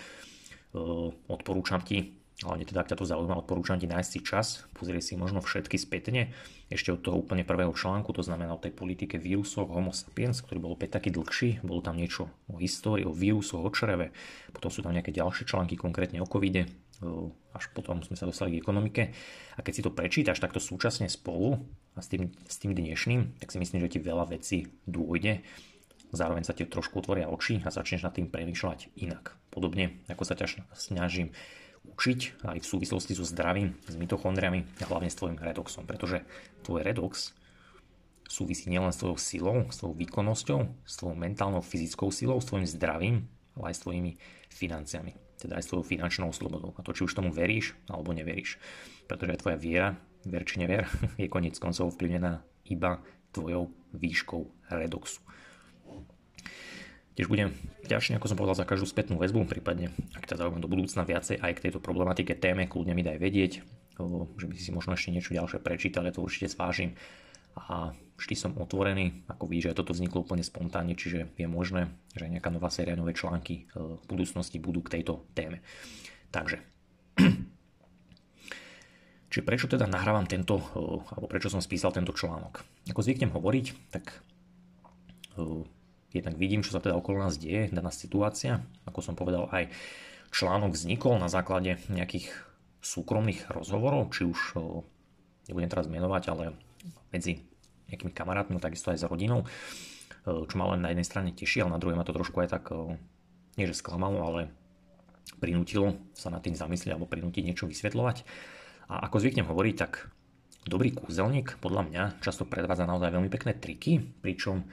odporúčam 1.29 1.79
ti 1.85 2.17
hlavne 2.39 2.63
teda 2.63 2.87
ak 2.87 2.95
ťa 2.95 2.97
to 2.99 3.05
zaujíma, 3.09 3.35
odporúčam 3.43 3.75
ti 3.75 3.87
nájsť 3.89 4.09
si 4.09 4.19
čas, 4.23 4.47
pozrieť 4.71 5.11
si 5.11 5.13
možno 5.19 5.43
všetky 5.43 5.75
spätne, 5.75 6.31
ešte 6.71 6.95
od 6.95 7.03
toho 7.03 7.19
úplne 7.19 7.43
prvého 7.43 7.75
článku, 7.75 8.15
to 8.15 8.23
znamená 8.23 8.55
o 8.55 8.61
tej 8.61 8.71
politike 8.71 9.19
vírusoch 9.19 9.67
Homo 9.67 9.91
sapiens, 9.91 10.39
ktorý 10.39 10.59
bol 10.63 10.71
opäť 10.77 11.01
taký 11.01 11.11
dlhší, 11.11 11.59
bolo 11.67 11.83
tam 11.83 11.99
niečo 11.99 12.31
o 12.47 12.55
histórii, 12.55 13.03
o 13.03 13.11
vírusoch, 13.11 13.59
o 13.59 13.71
čreve, 13.73 14.15
potom 14.55 14.71
sú 14.71 14.79
tam 14.79 14.95
nejaké 14.95 15.11
ďalšie 15.11 15.43
články, 15.43 15.75
konkrétne 15.75 16.23
o 16.23 16.27
covide, 16.29 16.71
až 17.55 17.71
potom 17.71 18.03
sme 18.03 18.15
sa 18.19 18.27
dostali 18.27 18.55
k 18.55 18.61
ekonomike. 18.63 19.15
A 19.55 19.59
keď 19.63 19.73
si 19.75 19.81
to 19.83 19.91
prečítaš 19.91 20.43
takto 20.43 20.59
súčasne 20.59 21.07
spolu 21.07 21.59
a 21.95 21.99
s 22.03 22.11
tým, 22.11 22.31
s 22.43 22.59
tým 22.59 22.75
dnešným, 22.75 23.39
tak 23.39 23.51
si 23.51 23.57
myslím, 23.59 23.83
že 23.87 23.95
ti 23.95 23.99
veľa 24.03 24.27
vecí 24.31 24.67
dôjde. 24.83 25.43
Zároveň 26.11 26.43
sa 26.43 26.57
ti 26.57 26.67
trošku 26.67 26.99
otvoria 26.99 27.31
oči 27.31 27.61
a 27.63 27.71
začneš 27.71 28.03
nad 28.03 28.13
tým 28.15 28.27
premýšľať 28.27 28.99
inak. 28.99 29.37
Podobne 29.47 30.01
ako 30.11 30.23
sa 30.27 30.35
ťa 30.35 30.67
snažím 30.75 31.31
učiť 31.89 32.45
aj 32.45 32.57
v 32.61 32.69
súvislosti 32.69 33.17
so 33.17 33.25
zdravím, 33.25 33.73
s 33.89 33.95
mitochondriami 33.97 34.65
a 34.81 34.85
hlavne 34.89 35.09
s 35.09 35.17
tvojim 35.17 35.41
redoxom, 35.41 35.89
pretože 35.89 36.21
tvoj 36.61 36.85
redox 36.85 37.33
súvisí 38.29 38.69
nielen 38.69 38.93
s 38.93 39.01
tvojou 39.01 39.17
silou, 39.17 39.57
s 39.73 39.81
tvojou 39.81 39.97
výkonnosťou, 39.97 40.59
s 40.85 40.93
tvojou 41.01 41.17
mentálnou 41.17 41.65
fyzickou 41.65 42.13
silou, 42.13 42.37
s 42.37 42.47
tvojim 42.47 42.69
zdravím, 42.69 43.15
ale 43.57 43.73
aj 43.73 43.75
s 43.81 43.83
tvojimi 43.83 44.11
financiami, 44.53 45.17
teda 45.41 45.57
aj 45.57 45.63
s 45.65 45.69
tvojou 45.73 45.85
finančnou 45.89 46.29
slobodou. 46.29 46.77
A 46.77 46.85
to, 46.85 46.93
či 46.93 47.09
už 47.09 47.17
tomu 47.17 47.33
veríš 47.33 47.73
alebo 47.89 48.13
neveríš. 48.13 48.61
Pretože 49.09 49.41
tvoja 49.41 49.57
viera, 49.57 49.89
ver 50.29 50.45
či 50.45 50.61
never, 50.61 50.85
je 51.21 51.25
konec 51.25 51.57
koncov 51.57 51.97
vplyvnená 51.97 52.45
iba 52.69 53.01
tvojou 53.33 53.73
výškou 53.97 54.69
redoxu. 54.77 55.25
Tiež 57.19 57.27
budem 57.27 57.51
ďalšie, 57.83 58.15
ako 58.15 58.31
som 58.31 58.39
povedal, 58.39 58.55
za 58.55 58.63
každú 58.63 58.87
spätnú 58.87 59.19
väzbu, 59.19 59.43
prípadne 59.43 59.91
ak 60.15 60.23
ťa 60.23 60.39
zaujíma 60.39 60.63
do 60.63 60.71
budúcna 60.71 61.03
viacej 61.03 61.43
aj 61.43 61.51
k 61.51 61.63
tejto 61.67 61.83
problematike 61.83 62.31
téme, 62.31 62.63
kľudne 62.63 62.95
mi 62.95 63.03
daj 63.03 63.19
vedieť, 63.19 63.59
že 64.39 64.45
by 64.47 64.55
si 64.55 64.71
možno 64.71 64.95
ešte 64.95 65.11
niečo 65.11 65.35
ďalšie 65.35 65.59
prečítal, 65.59 66.07
ja 66.07 66.15
to 66.15 66.23
určite 66.23 66.47
zvážim. 66.47 66.95
A 67.59 67.91
vždy 68.15 68.35
som 68.39 68.55
otvorený, 68.55 69.27
ako 69.27 69.51
vidíš, 69.51 69.75
že 69.75 69.83
toto 69.83 69.91
vzniklo 69.91 70.23
úplne 70.23 70.47
spontánne, 70.47 70.95
čiže 70.95 71.35
je 71.35 71.47
možné, 71.51 71.91
že 72.15 72.31
nejaká 72.31 72.55
nová 72.55 72.71
séria, 72.71 72.95
nové 72.95 73.11
články 73.11 73.67
v 73.75 73.99
budúcnosti 74.07 74.55
budú 74.55 74.79
k 74.79 75.03
tejto 75.03 75.27
téme. 75.35 75.59
Takže, 76.31 76.63
Čiže 79.29 79.43
prečo 79.45 79.67
teda 79.67 79.85
nahrávam 79.91 80.23
tento, 80.23 80.57
alebo 81.11 81.27
prečo 81.27 81.51
som 81.51 81.61
spísal 81.61 81.93
tento 81.93 82.15
článok? 82.15 82.65
Ako 82.89 83.05
zvyknem 83.05 83.29
hovoriť, 83.29 83.91
tak 83.91 84.23
jednak 86.09 86.35
vidím, 86.37 86.65
čo 86.65 86.73
sa 86.73 86.81
teda 86.81 86.97
okolo 86.97 87.21
nás 87.21 87.37
deje, 87.37 87.69
daná 87.69 87.93
situácia. 87.93 88.65
Ako 88.89 89.05
som 89.05 89.13
povedal, 89.13 89.45
aj 89.53 89.69
článok 90.29 90.73
vznikol 90.73 91.17
na 91.21 91.29
základe 91.29 91.77
nejakých 91.89 92.33
súkromných 92.79 93.49
rozhovorov, 93.51 94.13
či 94.13 94.25
už 94.25 94.39
nebudem 95.49 95.69
teraz 95.69 95.89
menovať, 95.89 96.23
ale 96.31 96.55
medzi 97.09 97.43
nejakými 97.89 98.13
kamarátmi, 98.13 98.61
takisto 98.61 98.93
aj 98.93 99.01
s 99.01 99.09
rodinou, 99.09 99.49
čo 100.25 100.55
ma 100.55 100.77
len 100.77 100.85
na 100.85 100.93
jednej 100.93 101.07
strane 101.07 101.29
teší, 101.33 101.65
ale 101.65 101.73
na 101.73 101.81
druhej 101.81 101.97
ma 101.97 102.05
to 102.05 102.13
trošku 102.13 102.37
aj 102.45 102.49
tak, 102.53 102.69
nie 103.57 103.65
že 103.65 103.73
sklamalo, 103.73 104.21
ale 104.21 104.41
prinútilo 105.41 105.97
sa 106.13 106.29
nad 106.29 106.41
tým 106.45 106.53
zamyslieť 106.53 106.93
alebo 106.93 107.09
prinútiť 107.09 107.43
niečo 107.45 107.65
vysvetľovať. 107.65 108.17
A 108.89 109.05
ako 109.09 109.21
zvyknem 109.21 109.49
hovoriť, 109.49 109.75
tak 109.77 110.09
dobrý 110.69 110.93
kúzelník 110.93 111.57
podľa 111.61 111.83
mňa 111.89 112.03
často 112.21 112.45
predvádza 112.45 112.85
naozaj 112.85 113.09
veľmi 113.09 113.29
pekné 113.29 113.57
triky, 113.57 114.01
pričom 114.21 114.69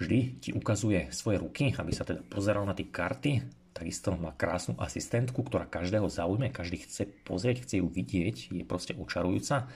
vždy 0.00 0.18
ti 0.40 0.50
ukazuje 0.52 1.08
svoje 1.12 1.40
ruky, 1.40 1.72
aby 1.76 1.92
sa 1.92 2.04
teda 2.04 2.22
pozeral 2.26 2.64
na 2.68 2.76
tie 2.76 2.88
karty. 2.88 3.44
Takisto 3.76 4.16
má 4.16 4.32
krásnu 4.32 4.76
asistentku, 4.80 5.44
ktorá 5.44 5.68
každého 5.68 6.08
zaujme, 6.08 6.48
každý 6.48 6.80
chce 6.80 7.04
pozrieť, 7.28 7.68
chce 7.68 7.84
ju 7.84 7.86
vidieť, 7.88 8.56
je 8.56 8.64
proste 8.64 8.96
očarujúca. 8.96 9.68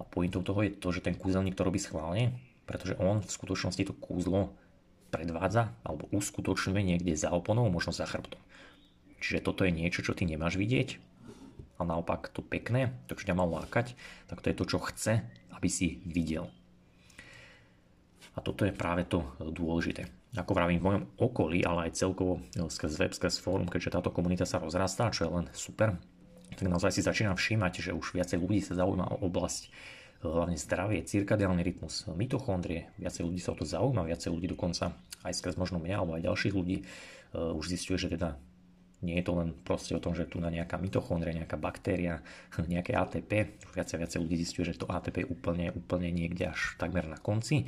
A 0.00 0.02
pointou 0.02 0.42
toho 0.42 0.66
je 0.66 0.74
to, 0.74 0.90
že 0.90 1.04
ten 1.04 1.14
kúzelník 1.14 1.54
to 1.54 1.62
robí 1.62 1.78
schválne, 1.78 2.34
pretože 2.66 2.98
on 2.98 3.22
v 3.22 3.30
skutočnosti 3.30 3.86
to 3.86 3.94
kúzlo 3.94 4.50
predvádza 5.14 5.74
alebo 5.86 6.10
uskutočňuje 6.10 6.82
niekde 6.82 7.14
za 7.14 7.30
oponou, 7.30 7.66
možno 7.70 7.94
za 7.94 8.06
chrbtom. 8.06 8.40
Čiže 9.20 9.44
toto 9.44 9.62
je 9.68 9.74
niečo, 9.74 10.00
čo 10.00 10.16
ty 10.16 10.24
nemáš 10.24 10.56
vidieť, 10.56 11.10
a 11.80 11.88
naopak 11.88 12.28
to 12.28 12.44
pekné, 12.44 12.92
to, 13.08 13.16
čo 13.16 13.32
ťa 13.32 13.38
má 13.40 13.48
lákať, 13.48 13.96
tak 14.28 14.44
to 14.44 14.52
je 14.52 14.58
to, 14.60 14.64
čo 14.68 14.78
chce, 14.92 15.24
aby 15.56 15.68
si 15.72 16.04
videl. 16.04 16.52
A 18.34 18.38
toto 18.38 18.62
je 18.62 18.74
práve 18.74 19.06
to 19.10 19.26
dôležité. 19.42 20.06
Ako 20.38 20.54
vravím, 20.54 20.78
v 20.78 20.86
mojom 20.86 21.04
okolí, 21.18 21.66
ale 21.66 21.90
aj 21.90 21.98
celkovo 21.98 22.38
no, 22.54 22.70
skrz 22.70 23.02
web, 23.02 23.10
skrz 23.10 23.42
fórum, 23.42 23.66
keďže 23.66 23.98
táto 23.98 24.14
komunita 24.14 24.46
sa 24.46 24.62
rozrastá, 24.62 25.10
čo 25.10 25.26
je 25.26 25.30
len 25.34 25.46
super, 25.50 25.98
tak 26.54 26.66
naozaj 26.70 26.94
si 26.94 27.02
začínam 27.02 27.34
všímať, 27.34 27.90
že 27.90 27.90
už 27.90 28.14
viacej 28.14 28.38
ľudí 28.38 28.62
sa 28.62 28.78
zaujíma 28.78 29.10
o 29.18 29.26
oblasť 29.26 29.70
hlavne 30.20 30.54
zdravie, 30.60 31.00
cirkadiálny 31.02 31.64
rytmus, 31.64 32.04
mitochondrie, 32.12 32.92
viacej 33.00 33.24
ľudí 33.24 33.40
sa 33.40 33.56
o 33.56 33.58
to 33.58 33.64
zaujíma, 33.64 34.04
viacej 34.04 34.30
ľudí 34.30 34.52
dokonca 34.52 34.92
aj 35.24 35.32
skrz 35.32 35.56
možno 35.56 35.80
mňa 35.80 35.96
alebo 35.96 36.12
aj 36.14 36.28
ďalších 36.28 36.54
ľudí 36.54 36.76
uh, 36.84 37.56
už 37.56 37.72
zistuje, 37.72 37.96
že 37.96 38.12
teda 38.12 38.36
nie 39.00 39.16
je 39.16 39.24
to 39.24 39.32
len 39.32 39.56
proste 39.64 39.96
o 39.96 40.02
tom, 40.02 40.12
že 40.12 40.28
tu 40.28 40.36
na 40.44 40.52
nejaká 40.52 40.76
mitochondria, 40.76 41.32
nejaká 41.32 41.56
baktéria, 41.56 42.20
nejaké 42.72 42.92
ATP, 42.92 43.64
viacej 43.72 43.96
viacej 43.96 44.18
ľudí 44.20 44.36
zistuje, 44.44 44.68
že 44.70 44.76
to 44.76 44.86
ATP 44.86 45.24
je 45.24 45.26
úplne, 45.32 45.72
úplne 45.72 46.12
niekde 46.12 46.52
až 46.52 46.76
takmer 46.76 47.08
na 47.08 47.16
konci 47.16 47.64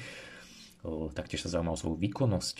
taktiež 1.15 1.47
sa 1.47 1.59
zaujíma 1.59 1.75
o 1.75 1.81
svoju 1.81 1.97
výkonnosť, 1.99 2.57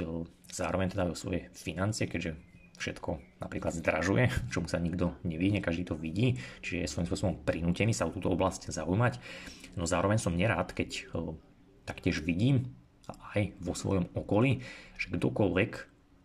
zároveň 0.51 0.95
teda 0.95 1.11
o 1.11 1.19
svoje 1.19 1.51
financie, 1.59 2.07
keďže 2.07 2.39
všetko 2.79 3.43
napríklad 3.43 3.75
zdražuje, 3.75 4.31
čomu 4.53 4.67
sa 4.67 4.83
nikto 4.83 5.15
nevyhne, 5.27 5.63
každý 5.63 5.87
to 5.87 5.95
vidí, 5.99 6.39
čiže 6.63 6.77
je 6.83 6.91
svojím 6.91 7.09
spôsobom 7.11 7.35
prinútený 7.43 7.93
sa 7.95 8.07
o 8.07 8.15
túto 8.15 8.31
oblasť 8.31 8.71
zaujímať. 8.71 9.19
No 9.75 9.89
zároveň 9.89 10.19
som 10.23 10.37
nerád, 10.37 10.75
keď 10.75 11.11
taktiež 11.89 12.23
vidím 12.23 12.75
aj 13.35 13.57
vo 13.59 13.75
svojom 13.75 14.07
okolí, 14.15 14.63
že 15.01 15.11
kdokoľvek 15.11 15.73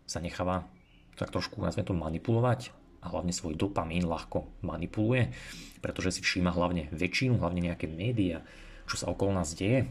sa 0.06 0.22
necháva 0.22 0.70
tak 1.18 1.34
trošku, 1.34 1.58
nazvem 1.58 1.82
to, 1.82 1.98
manipulovať 1.98 2.70
a 3.02 3.10
hlavne 3.10 3.34
svoj 3.34 3.58
dopamín 3.58 4.06
ľahko 4.06 4.46
manipuluje, 4.62 5.34
pretože 5.82 6.18
si 6.18 6.20
všíma 6.22 6.54
hlavne 6.54 6.86
väčšinu, 6.94 7.42
hlavne 7.42 7.66
nejaké 7.70 7.90
médiá, 7.90 8.46
čo 8.86 8.94
sa 8.94 9.10
okolo 9.10 9.34
nás 9.34 9.54
deje 9.54 9.90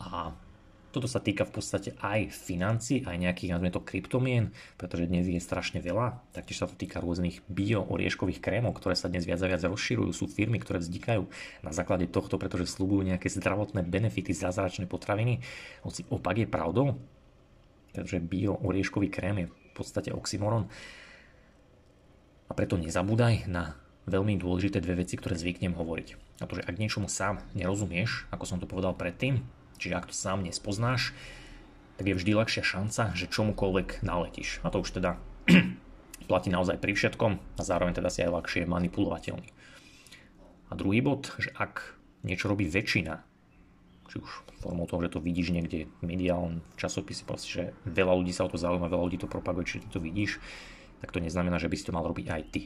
a 0.00 0.32
toto 0.88 1.04
sa 1.04 1.20
týka 1.20 1.44
v 1.44 1.60
podstate 1.60 1.92
aj 2.00 2.32
financí, 2.32 3.04
aj 3.04 3.20
nejakých, 3.20 3.52
nazvime 3.52 3.72
to, 3.74 3.84
kryptomien, 3.84 4.56
pretože 4.80 5.04
dnes 5.04 5.28
je 5.28 5.36
strašne 5.36 5.84
veľa. 5.84 6.24
Taktiež 6.32 6.64
sa 6.64 6.66
to 6.66 6.80
týka 6.80 7.04
rôznych 7.04 7.44
bio-orieškových 7.52 8.40
krémov, 8.40 8.72
ktoré 8.80 8.96
sa 8.96 9.12
dnes 9.12 9.28
viac 9.28 9.40
a 9.44 9.52
viac 9.52 9.60
rozširujú. 9.60 10.10
Sú 10.16 10.24
firmy, 10.24 10.56
ktoré 10.56 10.80
vznikajú 10.80 11.28
na 11.60 11.72
základe 11.76 12.08
tohto, 12.08 12.40
pretože 12.40 12.72
slúbujú 12.72 13.04
nejaké 13.04 13.28
zdravotné 13.28 13.84
benefity, 13.84 14.32
zázračné 14.32 14.88
potraviny. 14.88 15.44
Hoci 15.84 16.08
opak 16.08 16.40
je 16.40 16.48
pravdou, 16.48 16.96
pretože 17.92 18.24
bio-orieškový 18.24 19.08
krém 19.12 19.36
je 19.44 19.46
v 19.52 19.72
podstate 19.76 20.10
oxymoron. 20.16 20.72
A 22.48 22.52
preto 22.56 22.80
nezabúdaj 22.80 23.44
na 23.44 23.76
veľmi 24.08 24.40
dôležité 24.40 24.80
dve 24.80 25.04
veci, 25.04 25.20
ktoré 25.20 25.36
zvyknem 25.36 25.76
hovoriť. 25.76 26.40
A 26.40 26.48
to, 26.48 26.56
že 26.56 26.64
ak 26.64 26.80
niečomu 26.80 27.12
sám 27.12 27.44
nerozumieš, 27.52 28.24
ako 28.32 28.44
som 28.48 28.56
to 28.56 28.64
povedal 28.64 28.96
predtým, 28.96 29.44
Čiže 29.78 29.96
ak 29.96 30.10
to 30.10 30.14
sám 30.14 30.42
nespoznáš, 30.42 31.14
tak 31.98 32.10
je 32.10 32.14
vždy 32.14 32.34
ľahšia 32.34 32.62
šanca, 32.62 33.14
že 33.14 33.30
čomukoľvek 33.30 34.06
naletíš. 34.06 34.62
A 34.62 34.70
to 34.70 34.82
už 34.82 34.98
teda 34.98 35.18
platí 36.30 36.50
naozaj 36.50 36.78
pri 36.78 36.94
všetkom 36.94 37.32
a 37.38 37.62
zároveň 37.62 37.98
teda 37.98 38.10
si 38.10 38.22
aj 38.22 38.34
ľahšie 38.34 38.70
manipulovateľný. 38.70 39.50
A 40.68 40.72
druhý 40.76 41.00
bod, 41.00 41.32
že 41.40 41.50
ak 41.56 41.98
niečo 42.22 42.50
robí 42.50 42.68
väčšina, 42.68 43.24
či 44.08 44.16
už 44.20 44.30
formou 44.60 44.84
toho, 44.84 45.04
že 45.04 45.14
to 45.16 45.20
vidíš 45.22 45.54
niekde 45.54 45.88
mediálne, 46.04 46.60
v 46.74 46.76
časopise, 46.76 47.22
proste, 47.24 47.48
že 47.48 47.64
veľa 47.88 48.14
ľudí 48.18 48.34
sa 48.34 48.44
o 48.44 48.52
to 48.52 48.60
zaujíma, 48.60 48.90
veľa 48.90 49.06
ľudí 49.06 49.18
to 49.20 49.30
propaguje, 49.30 49.78
či 49.78 49.84
to 49.88 50.02
vidíš, 50.02 50.42
tak 50.98 51.14
to 51.14 51.22
neznamená, 51.22 51.62
že 51.62 51.70
by 51.70 51.76
si 51.78 51.86
to 51.86 51.94
mal 51.94 52.04
robiť 52.04 52.26
aj 52.28 52.42
ty. 52.50 52.62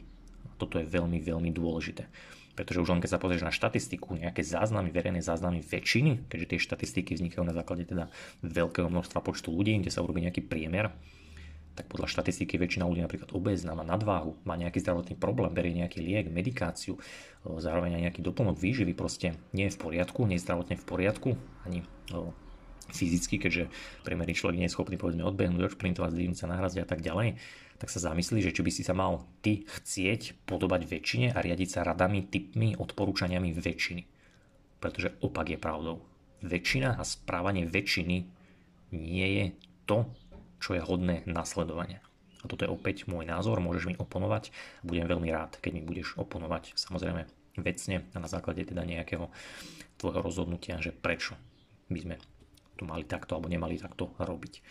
A 0.49 0.53
toto 0.57 0.81
je 0.81 0.89
veľmi, 0.89 1.21
veľmi 1.21 1.53
dôležité. 1.53 2.09
Pretože 2.53 2.85
už 2.85 2.89
len 2.93 3.01
keď 3.01 3.17
sa 3.17 3.21
pozrieš 3.21 3.43
na 3.45 3.53
štatistiku, 3.53 4.13
nejaké 4.13 4.45
záznamy, 4.45 4.93
verejné 4.93 5.25
záznamy 5.25 5.65
väčšiny, 5.65 6.29
keďže 6.29 6.49
tie 6.53 6.59
štatistiky 6.61 7.17
vznikajú 7.17 7.41
na 7.41 7.57
základe 7.57 7.89
teda 7.89 8.13
veľkého 8.45 8.93
množstva 8.93 9.25
počtu 9.25 9.49
ľudí, 9.49 9.81
kde 9.81 9.89
sa 9.89 10.05
urobí 10.05 10.21
nejaký 10.21 10.45
priemer, 10.45 10.93
tak 11.73 11.89
podľa 11.89 12.05
štatistiky 12.05 12.61
väčšina 12.61 12.85
ľudí 12.85 13.01
napríklad 13.01 13.33
obezná, 13.33 13.73
má 13.73 13.81
nadváhu, 13.81 14.37
má 14.45 14.53
nejaký 14.53 14.77
zdravotný 14.85 15.17
problém, 15.17 15.49
berie 15.49 15.73
nejaký 15.73 16.05
liek, 16.05 16.29
medikáciu, 16.29 17.01
zároveň 17.41 17.97
aj 17.97 18.03
nejaký 18.09 18.21
doplnok 18.21 18.61
výživy 18.61 18.93
proste 18.93 19.33
nie 19.57 19.65
je 19.65 19.73
v 19.73 19.81
poriadku, 19.81 20.21
nie 20.29 20.37
je 20.37 20.45
zdravotne 20.45 20.77
v 20.77 20.85
poriadku, 20.85 21.29
ani 21.65 21.81
fyzicky, 22.93 23.41
keďže 23.41 23.73
priemerný 24.05 24.37
človek 24.37 24.61
nie 24.61 24.69
je 24.69 24.75
schopný 24.77 25.01
povedzme 25.01 25.25
odbehnúť, 25.25 25.73
odšprintovať, 25.73 26.13
zdvihnúť 26.13 26.37
sa 26.37 26.51
na 26.51 26.61
a 26.61 26.69
tak 26.69 27.01
ďalej, 27.01 27.41
tak 27.83 27.91
sa 27.91 28.15
zamyslí, 28.15 28.39
že 28.39 28.55
či 28.55 28.63
by 28.63 28.71
si 28.71 28.87
sa 28.87 28.95
mal 28.95 29.27
ty 29.43 29.67
chcieť 29.67 30.47
podobať 30.47 30.87
väčšine 30.87 31.35
a 31.35 31.43
riadiť 31.43 31.67
sa 31.67 31.83
radami, 31.83 32.23
typmi, 32.23 32.79
odporúčaniami 32.79 33.51
väčšiny. 33.51 34.07
Pretože 34.79 35.19
opak 35.19 35.51
je 35.51 35.59
pravdou. 35.59 35.99
Väčšina 36.39 36.95
a 36.95 37.03
správanie 37.03 37.67
väčšiny 37.67 38.17
nie 38.95 39.27
je 39.35 39.45
to, 39.83 40.07
čo 40.63 40.79
je 40.79 40.81
hodné 40.87 41.27
nasledovania. 41.27 41.99
A 42.39 42.47
toto 42.47 42.63
je 42.63 42.71
opäť 42.71 43.03
môj 43.11 43.27
názor, 43.27 43.59
môžeš 43.59 43.91
mi 43.91 43.99
oponovať 43.99 44.55
budem 44.87 45.03
veľmi 45.03 45.27
rád, 45.27 45.59
keď 45.59 45.71
mi 45.75 45.83
budeš 45.83 46.15
oponovať 46.15 46.79
samozrejme 46.79 47.27
vecne 47.59 48.07
a 48.15 48.17
na 48.17 48.31
základe 48.31 48.63
teda 48.63 48.87
nejakého 48.87 49.27
tvojho 49.99 50.23
rozhodnutia, 50.23 50.79
že 50.79 50.95
prečo 50.95 51.35
by 51.91 51.99
sme 51.99 52.15
tu 52.79 52.87
mali 52.87 53.03
takto 53.03 53.35
alebo 53.35 53.51
nemali 53.51 53.75
takto 53.75 54.15
robiť. 54.15 54.63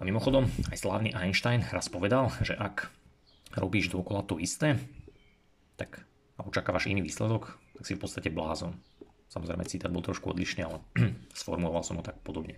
A 0.00 0.08
mimochodom, 0.08 0.48
aj 0.72 0.80
slávny 0.80 1.12
Einstein 1.12 1.60
raz 1.68 1.92
povedal, 1.92 2.32
že 2.40 2.56
ak 2.56 2.88
robíš 3.52 3.92
dookola 3.92 4.24
to 4.24 4.40
isté, 4.40 4.80
tak 5.76 6.00
a 6.40 6.48
očakávaš 6.48 6.88
iný 6.88 7.04
výsledok, 7.04 7.60
tak 7.76 7.84
si 7.84 7.92
v 7.92 8.00
podstate 8.00 8.32
blázon. 8.32 8.80
Samozrejme, 9.28 9.68
citát 9.68 9.92
bol 9.92 10.00
trošku 10.00 10.32
odlišný, 10.32 10.64
ale 10.64 10.80
sformuloval 11.36 11.84
som 11.84 12.00
ho 12.00 12.04
tak 12.04 12.16
podobne. 12.24 12.56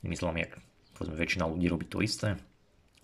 Myslím, 0.00 0.40
jak 0.40 0.56
povedzme, 0.96 1.20
väčšina 1.20 1.44
ľudí 1.44 1.68
robí 1.68 1.84
to 1.84 2.00
isté, 2.00 2.40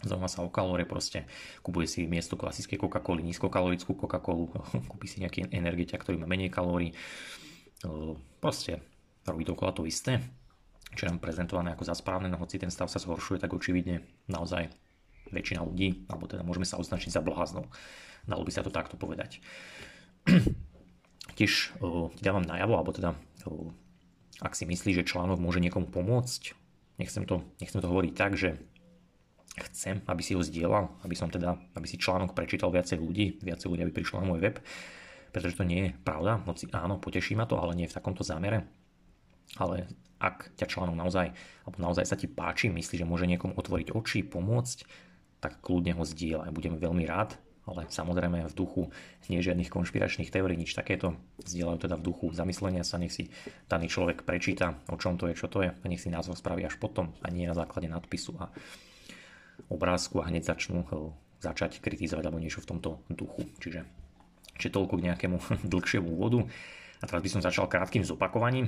zaujíma 0.00 0.28
sa 0.33 0.40
o 0.40 0.49
kalórie, 0.49 0.88
proste 0.88 1.28
kupuje 1.61 1.85
si 1.85 2.09
miesto 2.09 2.40
klasickej 2.40 2.80
Coca-Coly, 2.80 3.21
nízkokalorickú 3.28 3.92
Coca-Colu, 3.92 4.56
kúpi 4.92 5.04
si 5.04 5.21
nejaký 5.21 5.52
energetia, 5.52 6.00
ktorý 6.00 6.16
má 6.16 6.25
menej 6.25 6.49
kalórií, 6.49 6.97
proste 8.40 8.80
robí 9.28 9.45
dokola 9.45 9.76
to 9.76 9.85
isté 9.85 10.25
čo 10.96 11.06
nám 11.06 11.20
prezentované 11.20 11.76
ako 11.76 11.84
za 11.84 11.94
správne, 11.94 12.32
no 12.32 12.40
hoci 12.40 12.56
ten 12.56 12.72
stav 12.72 12.88
sa 12.88 12.96
zhoršuje, 12.96 13.38
tak 13.38 13.52
očividne 13.52 14.02
naozaj 14.26 14.72
väčšina 15.30 15.62
ľudí, 15.62 16.08
alebo 16.08 16.24
teda 16.26 16.42
môžeme 16.42 16.64
sa 16.64 16.80
označiť 16.80 17.12
za 17.12 17.20
bláznov. 17.20 17.68
Dalo 18.24 18.42
by 18.42 18.50
sa 18.50 18.64
to 18.64 18.72
takto 18.72 18.98
povedať. 18.98 19.38
Tiež 21.38 21.76
ti 22.16 22.22
dávam 22.24 22.42
najavo, 22.42 22.74
alebo 22.74 22.90
teda 22.96 23.14
ak 24.40 24.52
si 24.56 24.64
myslíš, 24.64 25.04
že 25.04 25.08
článok 25.08 25.38
môže 25.38 25.60
niekomu 25.60 25.88
pomôcť, 25.88 26.56
nechcem 26.98 27.24
to, 27.28 27.44
nechcem 27.60 27.80
to 27.80 27.88
hovoriť 27.88 28.12
tak, 28.16 28.34
že 28.36 28.56
chcem, 29.56 30.04
aby 30.04 30.20
si 30.20 30.36
ho 30.36 30.42
zdieľal, 30.44 31.00
aby 31.00 31.14
som 31.16 31.32
teda, 31.32 31.56
aby 31.72 31.86
si 31.88 31.96
článok 31.96 32.36
prečítal 32.36 32.68
viacej 32.68 33.00
ľudí, 33.00 33.40
viacej 33.40 33.68
ľudí, 33.72 33.82
aby 33.88 33.94
prišlo 33.94 34.20
na 34.20 34.28
môj 34.28 34.40
web, 34.44 34.56
pretože 35.32 35.56
to 35.56 35.64
nie 35.64 35.80
je 35.88 35.90
pravda, 36.04 36.44
hoci 36.44 36.68
áno, 36.72 37.00
poteší 37.00 37.36
ma 37.36 37.48
to, 37.48 37.56
ale 37.56 37.76
nie 37.76 37.88
v 37.88 37.96
takomto 37.96 38.20
zámere. 38.20 38.68
Ale 39.54 39.86
ak 40.18 40.50
ťa 40.58 40.66
článok 40.66 40.96
naozaj, 40.98 41.30
alebo 41.62 41.78
naozaj 41.78 42.04
sa 42.08 42.18
ti 42.18 42.26
páči, 42.26 42.72
myslíš, 42.72 43.04
že 43.04 43.08
môže 43.08 43.30
niekomu 43.30 43.54
otvoriť 43.54 43.94
oči, 43.94 44.26
pomôcť, 44.26 44.78
tak 45.38 45.62
kľudne 45.62 45.94
ho 45.94 46.02
zdieľaj. 46.02 46.50
Budem 46.50 46.80
veľmi 46.80 47.04
rád, 47.06 47.38
ale 47.66 47.90
samozrejme 47.90 48.46
v 48.46 48.54
duchu 48.54 48.82
nie 49.26 49.42
žiadnych 49.42 49.68
konšpiračných 49.68 50.30
teórií, 50.30 50.54
nič 50.54 50.72
takéto. 50.72 51.18
Zdieľajú 51.42 51.78
teda 51.82 51.98
v 51.98 52.06
duchu 52.06 52.30
zamyslenia 52.30 52.86
sa, 52.86 52.96
nech 52.96 53.12
si 53.12 53.28
daný 53.66 53.90
človek 53.90 54.22
prečíta, 54.22 54.78
o 54.86 54.96
čom 54.96 55.18
to 55.18 55.26
je, 55.28 55.34
čo 55.34 55.50
to 55.50 55.66
je 55.66 55.70
a 55.74 55.84
nech 55.84 56.00
si 56.00 56.08
názor 56.08 56.38
spraví 56.38 56.62
až 56.62 56.78
potom 56.78 57.12
a 57.20 57.28
nie 57.28 57.44
na 57.44 57.58
základe 57.58 57.90
nadpisu 57.90 58.38
a 58.38 58.54
obrázku 59.66 60.22
a 60.22 60.28
hneď 60.30 60.46
začnú 60.46 60.86
eh, 60.86 61.12
začať 61.42 61.82
kritizovať 61.82 62.24
alebo 62.24 62.40
niečo 62.40 62.62
v 62.62 62.70
tomto 62.70 63.02
duchu. 63.10 63.44
Čiže, 63.58 63.82
čiže 64.56 64.70
toľko 64.72 65.02
k 65.02 65.06
nejakému 65.12 65.36
dlhšiemu 65.74 66.08
úvodu. 66.08 66.46
Teraz 67.06 67.22
by 67.22 67.30
som 67.30 67.40
začal 67.40 67.70
krátkým 67.70 68.02
zopakovaním 68.02 68.66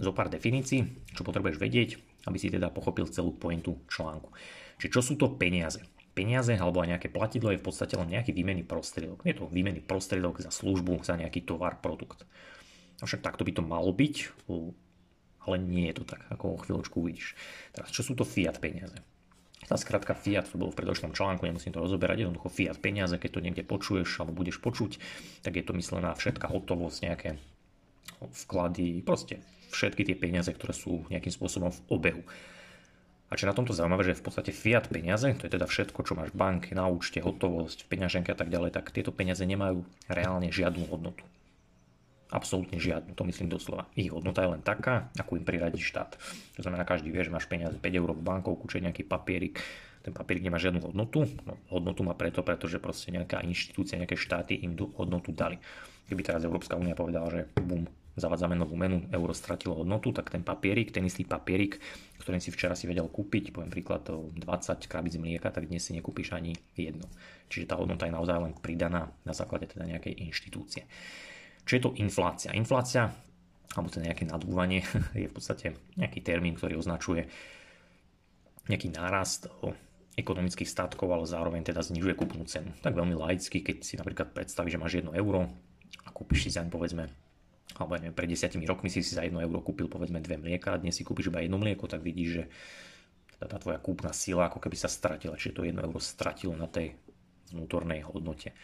zo 0.00 0.12
pár 0.16 0.32
definícií, 0.32 1.04
čo 1.12 1.22
potrebuješ 1.22 1.60
vedieť, 1.60 2.00
aby 2.24 2.40
si 2.40 2.48
teda 2.48 2.72
pochopil 2.72 3.04
celú 3.12 3.36
pointu 3.36 3.76
článku. 3.86 4.32
Čiže 4.80 4.90
čo 4.90 5.00
sú 5.04 5.14
to 5.20 5.36
peniaze? 5.36 5.84
Peniaze 6.16 6.56
alebo 6.56 6.80
aj 6.80 6.96
nejaké 6.96 7.12
platidlo 7.12 7.52
je 7.52 7.60
v 7.60 7.66
podstate 7.66 7.94
len 8.00 8.10
nejaký 8.10 8.32
výmenný 8.32 8.64
prostriedok. 8.64 9.26
Je 9.28 9.36
to 9.36 9.50
výmenný 9.50 9.84
prostriedok 9.84 10.40
za 10.40 10.48
službu, 10.48 11.04
za 11.04 11.20
nejaký 11.20 11.44
tovar, 11.44 11.84
produkt. 11.84 12.24
Avšak 13.02 13.20
takto 13.20 13.44
by 13.44 13.52
to 13.54 13.62
malo 13.66 13.90
byť, 13.90 14.46
ale 15.44 15.56
nie 15.60 15.90
je 15.92 16.00
to 16.00 16.04
tak, 16.08 16.24
ako 16.32 16.56
o 16.56 16.60
chvíľočku 16.64 16.96
uvidíš. 17.04 17.36
Teraz, 17.74 17.92
čo 17.92 18.00
sú 18.00 18.16
to 18.16 18.24
fiat 18.24 18.56
peniaze? 18.62 18.96
Tá 19.64 19.80
skratka 19.80 20.12
fiat, 20.12 20.44
to 20.44 20.60
bolo 20.60 20.70
v 20.70 20.78
predošlom 20.84 21.16
článku, 21.16 21.48
nemusím 21.48 21.72
to 21.72 21.80
rozoberať, 21.80 22.28
jednoducho 22.28 22.52
fiat 22.52 22.76
peniaze, 22.80 23.16
keď 23.16 23.30
to 23.32 23.44
niekde 23.44 23.64
počuješ 23.64 24.20
alebo 24.20 24.44
budeš 24.44 24.60
počuť, 24.60 25.00
tak 25.40 25.56
je 25.56 25.64
to 25.64 25.72
myslená 25.72 26.12
všetká 26.12 26.52
hotovosť, 26.52 26.98
nejaké 27.08 27.30
vklady, 28.20 29.00
proste 29.00 29.40
všetky 29.72 30.04
tie 30.04 30.16
peniaze, 30.16 30.52
ktoré 30.52 30.76
sú 30.76 31.08
nejakým 31.08 31.32
spôsobom 31.32 31.72
v 31.72 31.80
obehu. 31.90 32.22
A 33.32 33.40
čo 33.40 33.48
na 33.50 33.56
tomto 33.56 33.74
zaujímavé, 33.74 34.06
že 34.06 34.20
v 34.20 34.30
podstate 34.30 34.52
fiat 34.54 34.86
peniaze, 34.92 35.26
to 35.34 35.48
je 35.48 35.54
teda 35.58 35.66
všetko, 35.66 36.06
čo 36.06 36.14
máš 36.14 36.30
v 36.30 36.38
banke, 36.38 36.70
na 36.76 36.86
účte, 36.86 37.18
hotovosť, 37.18 37.82
v 37.82 37.90
peňaženke 37.90 38.30
a 38.30 38.38
tak 38.38 38.52
ďalej, 38.52 38.70
tak 38.76 38.94
tieto 38.94 39.10
peniaze 39.10 39.42
nemajú 39.42 39.82
reálne 40.06 40.52
žiadnu 40.52 40.86
hodnotu. 40.86 41.24
Absolútne 42.32 42.80
žiadnu, 42.80 43.12
to 43.12 43.22
myslím 43.28 43.52
doslova. 43.52 43.84
Ich 43.94 44.08
hodnota 44.08 44.42
je 44.42 44.52
len 44.56 44.62
taká, 44.64 45.12
akú 45.20 45.36
im 45.36 45.44
priradí 45.44 45.78
štát. 45.78 46.16
To 46.56 46.60
znamená, 46.64 46.88
každý 46.88 47.12
vie, 47.12 47.20
že 47.20 47.30
máš 47.30 47.44
peniaze 47.44 47.76
5 47.76 47.84
eur 47.84 48.10
v 48.16 48.24
bankovku, 48.24 48.64
či 48.66 48.80
nejaký 48.80 49.04
papierik. 49.04 49.60
Ten 50.04 50.12
papierik 50.12 50.44
nemá 50.44 50.60
žiadnu 50.60 50.84
hodnotu. 50.84 51.24
No, 51.44 51.60
hodnotu 51.72 52.04
má 52.04 52.16
preto, 52.16 52.44
pretože 52.44 52.80
proste 52.80 53.12
nejaká 53.12 53.40
inštitúcia, 53.44 54.00
nejaké 54.00 54.16
štáty 54.16 54.56
im 54.60 54.76
hodnotu 54.96 55.32
dali. 55.32 55.56
Keby 56.04 56.20
teraz 56.20 56.44
Európska 56.44 56.76
únia 56.76 56.92
povedala, 56.92 57.32
že 57.32 57.40
bum, 57.60 57.88
zavádzame 58.14 58.54
novú 58.54 58.76
menu, 58.78 59.04
euro 59.10 59.34
stratilo 59.34 59.74
hodnotu, 59.80 60.12
tak 60.14 60.30
ten 60.30 60.44
papierik, 60.44 60.94
ten 60.94 61.02
istý 61.08 61.26
papierik, 61.26 61.80
ktorý 62.22 62.38
si 62.38 62.54
včera 62.54 62.78
si 62.78 62.86
vedel 62.86 63.10
kúpiť, 63.10 63.50
poviem 63.50 63.72
príklad 63.72 64.06
20 64.06 64.38
krabíc 64.86 65.18
mlieka, 65.18 65.50
tak 65.50 65.66
dnes 65.66 65.82
si 65.82 65.96
nekúpiš 65.96 66.36
ani 66.36 66.54
jedno. 66.78 67.08
Čiže 67.50 67.72
tá 67.72 67.74
hodnota 67.80 68.06
je 68.06 68.14
naozaj 68.14 68.38
len 68.38 68.54
pridaná 68.60 69.10
na 69.26 69.34
základe 69.34 69.66
teda 69.66 69.88
nejakej 69.88 70.14
inštitúcie. 70.24 70.86
Čo 71.64 71.72
je 71.76 71.82
to 71.82 71.90
inflácia? 71.96 72.52
Inflácia 72.52 73.10
alebo 73.74 73.90
teda 73.90 74.06
nejaké 74.06 74.24
nadbúvanie 74.28 74.86
je 75.18 75.26
v 75.26 75.34
podstate 75.34 75.74
nejaký 75.98 76.22
termín, 76.22 76.54
ktorý 76.54 76.78
označuje 76.78 77.26
nejaký 78.70 78.94
nárast 78.96 79.50
ekonomických 80.14 80.70
statkov, 80.70 81.10
ale 81.10 81.26
zároveň 81.26 81.66
teda 81.66 81.82
znižuje 81.82 82.14
kúpnu 82.14 82.46
cenu. 82.46 82.70
Tak 82.80 82.94
veľmi 82.94 83.18
laicky, 83.18 83.60
keď 83.60 83.76
si 83.82 83.98
napríklad 83.98 84.30
predstavíš, 84.30 84.78
že 84.78 84.80
máš 84.80 84.94
1 85.02 85.10
euro 85.10 85.50
a 86.06 86.08
kúpiš 86.14 86.48
si 86.48 86.50
zaň 86.54 86.70
povedzme 86.70 87.10
alebo 87.74 87.98
neviem, 87.98 88.14
pred 88.14 88.30
desiatimi 88.30 88.70
rokmi 88.70 88.86
si 88.86 89.02
za 89.02 89.26
1 89.26 89.34
euro 89.34 89.58
kúpil 89.58 89.90
povedzme 89.90 90.22
dve 90.22 90.38
mlieka 90.38 90.78
a 90.78 90.80
dnes 90.80 90.94
si 90.94 91.02
kúpiš 91.02 91.34
iba 91.34 91.42
jedno 91.42 91.58
mlieko, 91.58 91.90
tak 91.90 92.06
vidíš, 92.06 92.30
že 92.30 92.44
tá, 93.42 93.50
tá 93.50 93.56
tvoja 93.58 93.82
kúpna 93.82 94.14
sila 94.14 94.46
ako 94.46 94.62
keby 94.62 94.76
sa 94.78 94.86
stratila, 94.86 95.34
čiže 95.34 95.58
to 95.58 95.66
1 95.66 95.74
euro 95.82 95.98
stratilo 95.98 96.54
na 96.54 96.70
tej 96.70 96.94
vnútornej 97.50 98.06
hodnote. 98.06 98.54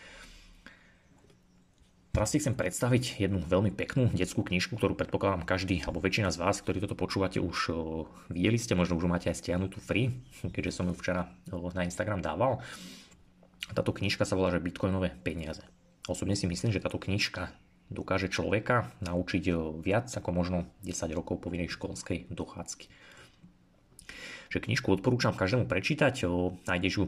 Teraz 2.11 2.35
si 2.35 2.43
chcem 2.43 2.59
predstaviť 2.59 3.23
jednu 3.23 3.39
veľmi 3.39 3.71
peknú 3.71 4.11
detskú 4.11 4.43
knižku, 4.43 4.75
ktorú 4.75 4.99
predpokladám 4.99 5.47
každý, 5.47 5.79
alebo 5.87 6.03
väčšina 6.03 6.35
z 6.35 6.43
vás, 6.43 6.59
ktorí 6.59 6.83
toto 6.83 6.99
počúvate, 6.99 7.39
už 7.39 7.71
videli 8.27 8.59
ste, 8.59 8.75
možno 8.75 8.99
už 8.99 9.07
máte 9.07 9.31
aj 9.31 9.39
stiahnutú 9.39 9.79
free, 9.79 10.11
keďže 10.43 10.83
som 10.83 10.91
ju 10.91 10.95
včera 10.99 11.31
na 11.49 11.87
Instagram 11.87 12.19
dával. 12.19 12.67
Táto 13.71 13.95
knižka 13.95 14.27
sa 14.27 14.35
volá, 14.35 14.51
že 14.51 14.59
Bitcoinové 14.59 15.15
peniaze. 15.23 15.63
Osobne 16.11 16.35
si 16.35 16.51
myslím, 16.51 16.75
že 16.75 16.83
táto 16.83 16.99
knižka 16.99 17.55
dokáže 17.95 18.27
človeka 18.27 18.91
naučiť 19.07 19.79
viac 19.79 20.11
ako 20.11 20.35
možno 20.35 20.67
10 20.83 21.15
rokov 21.15 21.39
povinnej 21.39 21.71
školskej 21.71 22.27
dochádzky. 22.35 22.91
Že 24.51 24.59
knižku 24.67 24.91
odporúčam 24.91 25.31
každému 25.39 25.71
prečítať, 25.71 26.27
nájdeš 26.67 26.95
ju 26.99 27.05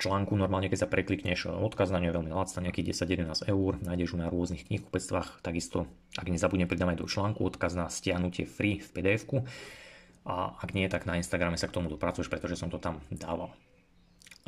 článku 0.00 0.32
normálne, 0.32 0.72
keď 0.72 0.84
sa 0.84 0.88
preklikneš, 0.88 1.52
odkaz 1.52 1.92
na 1.92 2.00
ňu 2.00 2.10
je 2.10 2.16
veľmi 2.16 2.32
lacná, 2.32 2.58
nejakých 2.64 2.96
10-11 2.96 3.52
eur, 3.52 3.72
nájdeš 3.84 4.16
ju 4.16 4.18
na 4.18 4.32
rôznych 4.32 4.64
knihkupectvách, 4.72 5.44
takisto, 5.44 5.84
ak 6.16 6.26
nezabudnem, 6.26 6.66
pridám 6.66 6.96
aj 6.96 7.04
do 7.04 7.06
článku 7.06 7.44
odkaz 7.44 7.76
na 7.76 7.92
stiahnutie 7.92 8.48
free 8.48 8.80
v 8.80 8.88
pdf 8.88 9.44
a 10.24 10.56
ak 10.56 10.72
nie, 10.72 10.88
tak 10.88 11.04
na 11.04 11.20
Instagrame 11.20 11.60
sa 11.60 11.68
k 11.68 11.76
tomu 11.76 11.92
dopracuješ, 11.92 12.32
pretože 12.32 12.56
som 12.56 12.72
to 12.72 12.80
tam 12.80 13.04
dával. 13.12 13.52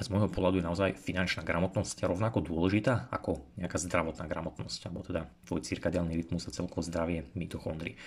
Z 0.01 0.09
môjho 0.09 0.33
pohľadu 0.33 0.59
je 0.59 0.67
naozaj 0.67 0.91
finančná 0.97 1.45
gramotnosť 1.45 2.09
rovnako 2.09 2.41
dôležitá 2.41 3.13
ako 3.13 3.45
nejaká 3.61 3.77
zdravotná 3.77 4.25
gramotnosť, 4.25 4.89
alebo 4.89 5.05
teda 5.05 5.29
tvoj 5.45 5.61
cirkadiálny 5.63 6.17
rytmus 6.17 6.49
a 6.49 6.55
celkovo 6.55 6.81
zdravie 6.81 7.29
mitochondrií. 7.37 8.01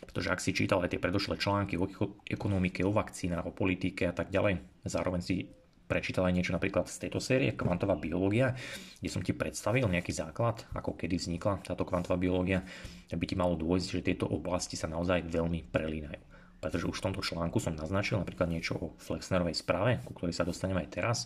Pretože 0.00 0.32
ak 0.32 0.40
si 0.40 0.56
čítal 0.56 0.80
aj 0.80 0.96
tie 0.96 1.00
predošlé 1.02 1.36
články 1.36 1.76
o 1.76 1.86
ekonomike, 2.24 2.80
o 2.88 2.92
vakcínach, 2.92 3.44
o 3.44 3.52
politike 3.52 4.08
a 4.08 4.14
tak 4.16 4.32
ďalej, 4.32 4.64
zároveň 4.88 5.20
si 5.20 5.52
prečítal 5.86 6.26
aj 6.26 6.34
niečo 6.34 6.52
napríklad 6.52 6.90
z 6.90 7.06
tejto 7.06 7.22
série 7.22 7.54
Kvantová 7.54 7.94
biológia, 7.94 8.58
kde 8.98 9.10
som 9.10 9.22
ti 9.22 9.30
predstavil 9.30 9.86
nejaký 9.86 10.10
základ, 10.10 10.66
ako 10.74 10.98
kedy 10.98 11.16
vznikla 11.16 11.62
táto 11.62 11.86
kvantová 11.86 12.18
biológia, 12.18 12.66
by 13.10 13.24
ti 13.26 13.38
malo 13.38 13.54
dôjsť, 13.54 13.88
že 13.88 14.06
tieto 14.06 14.26
oblasti 14.26 14.74
sa 14.74 14.90
naozaj 14.90 15.30
veľmi 15.30 15.70
prelínajú. 15.70 16.22
Pretože 16.58 16.88
už 16.90 16.98
v 16.98 17.04
tomto 17.10 17.22
článku 17.22 17.62
som 17.62 17.78
naznačil 17.78 18.18
napríklad 18.18 18.50
niečo 18.50 18.74
o 18.74 18.86
Flexnerovej 18.98 19.54
správe, 19.54 20.02
ku 20.02 20.12
ktorej 20.12 20.34
sa 20.34 20.42
dostaneme 20.42 20.82
aj 20.82 20.90
teraz, 20.90 21.18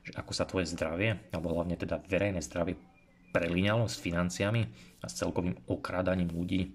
že 0.00 0.16
ako 0.16 0.32
sa 0.32 0.48
tvoje 0.48 0.70
zdravie, 0.70 1.18
alebo 1.34 1.52
hlavne 1.52 1.76
teda 1.76 2.00
verejné 2.06 2.40
zdravie 2.40 2.78
prelínalo 3.34 3.84
s 3.90 4.00
financiami 4.00 4.64
a 5.02 5.06
s 5.10 5.18
celkovým 5.20 5.58
okrádaním 5.68 6.32
ľudí 6.32 6.72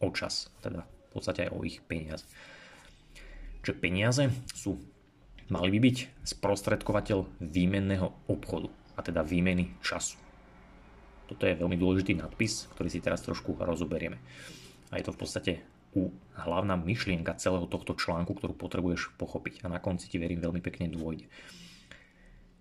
o 0.00 0.08
čas, 0.10 0.50
teda 0.64 0.82
v 0.82 1.08
podstate 1.12 1.46
aj 1.46 1.50
o 1.54 1.62
ich 1.62 1.78
peniaze. 1.84 2.24
Čiže 3.60 3.76
peniaze 3.76 4.24
sú 4.56 4.80
mali 5.50 5.68
by 5.74 5.78
byť 5.82 5.96
sprostredkovateľ 6.24 7.42
výmenného 7.42 8.30
obchodu, 8.30 8.70
a 8.96 9.00
teda 9.02 9.24
výmeny 9.24 9.72
času. 9.80 10.20
Toto 11.30 11.46
je 11.46 11.54
veľmi 11.54 11.78
dôležitý 11.78 12.18
nadpis, 12.18 12.66
ktorý 12.74 12.90
si 12.90 12.98
teraz 12.98 13.22
trošku 13.22 13.54
rozoberieme. 13.54 14.18
A 14.90 14.98
je 14.98 15.06
to 15.06 15.14
v 15.14 15.20
podstate 15.22 15.52
hlavná 16.38 16.74
myšlienka 16.78 17.38
celého 17.38 17.66
tohto 17.70 17.94
článku, 17.94 18.34
ktorú 18.34 18.54
potrebuješ 18.54 19.14
pochopiť. 19.14 19.62
A 19.62 19.70
na 19.70 19.78
konci 19.78 20.10
ti 20.10 20.18
verím 20.18 20.42
veľmi 20.42 20.58
pekne 20.62 20.90
dôjde. 20.90 21.30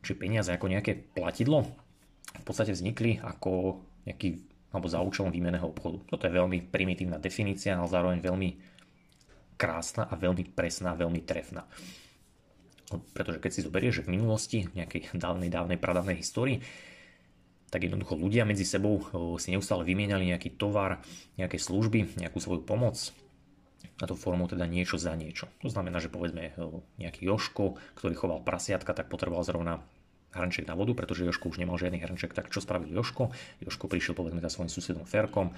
Či 0.06 0.16
peniaze 0.16 0.54
ako 0.54 0.70
nejaké 0.70 0.96
platidlo 0.96 1.66
v 2.30 2.44
podstate 2.46 2.72
vznikli 2.78 3.18
ako 3.20 3.82
nejaký 4.06 4.46
alebo 4.70 4.86
za 4.86 5.02
účelom 5.02 5.34
výmeného 5.34 5.66
obchodu. 5.66 5.98
Toto 6.06 6.30
je 6.30 6.38
veľmi 6.38 6.70
primitívna 6.70 7.18
definícia, 7.18 7.74
ale 7.74 7.90
zároveň 7.90 8.22
veľmi 8.22 8.50
krásna 9.58 10.06
a 10.06 10.14
veľmi 10.14 10.54
presná, 10.54 10.94
veľmi 10.94 11.26
trefná. 11.26 11.66
Pretože 13.14 13.38
keď 13.38 13.52
si 13.54 13.62
zoberieš, 13.62 14.02
že 14.02 14.06
v 14.10 14.18
minulosti, 14.18 14.66
v 14.66 14.82
nejakej 14.82 15.14
dávnej, 15.14 15.54
dávnej, 15.54 15.78
pradávnej 15.78 16.18
histórii, 16.18 16.66
tak 17.70 17.86
jednoducho 17.86 18.18
ľudia 18.18 18.50
medzi 18.50 18.66
sebou 18.66 19.06
si 19.38 19.54
neustále 19.54 19.86
vymieniali 19.86 20.26
nejaký 20.34 20.58
tovar, 20.58 21.06
nejaké 21.38 21.62
služby, 21.62 22.18
nejakú 22.18 22.42
svoju 22.42 22.66
pomoc 22.66 22.98
a 24.02 24.10
to 24.10 24.18
formou 24.18 24.50
teda 24.50 24.66
niečo 24.66 24.98
za 24.98 25.14
niečo. 25.14 25.46
To 25.62 25.70
znamená, 25.70 26.02
že 26.02 26.10
povedzme 26.10 26.58
nejaký 26.98 27.30
Joško, 27.30 27.78
ktorý 28.00 28.18
choval 28.18 28.42
prasiatka, 28.42 28.98
tak 28.98 29.12
potreboval 29.12 29.46
zrovna 29.46 29.86
hrnček 30.34 30.66
na 30.66 30.74
vodu, 30.74 30.98
pretože 30.98 31.26
Joško 31.30 31.54
už 31.54 31.62
nemal 31.62 31.78
žiadny 31.78 32.02
hrnček, 32.02 32.34
tak 32.34 32.50
čo 32.50 32.58
spravil 32.58 32.90
Joško? 32.90 33.30
Joško 33.62 33.86
prišiel 33.86 34.18
povedzme 34.18 34.42
za 34.42 34.50
svojím 34.50 34.72
susedom 34.74 35.06
Ferkom, 35.06 35.54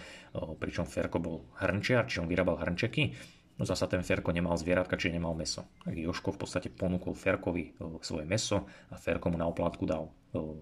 pričom 0.60 0.84
Ferko 0.84 1.24
bol 1.24 1.48
hrnčiar, 1.64 2.12
čiže 2.12 2.24
on 2.24 2.32
vyrábal 2.32 2.60
hrnčeky 2.60 3.16
zasa 3.64 3.88
ten 3.88 4.02
Ferko 4.02 4.34
nemal 4.34 4.58
zvieratka, 4.58 4.98
čiže 4.98 5.18
nemal 5.18 5.38
meso. 5.38 5.68
Tak 5.86 5.94
Joško 5.94 6.36
v 6.36 6.40
podstate 6.42 6.68
ponúkol 6.74 7.14
Ferkovi 7.14 7.78
svoje 8.02 8.26
meso 8.26 8.66
a 8.90 8.98
Ferko 8.98 9.30
mu 9.30 9.38
na 9.38 9.46
oplátku 9.48 9.86
dal 9.86 10.12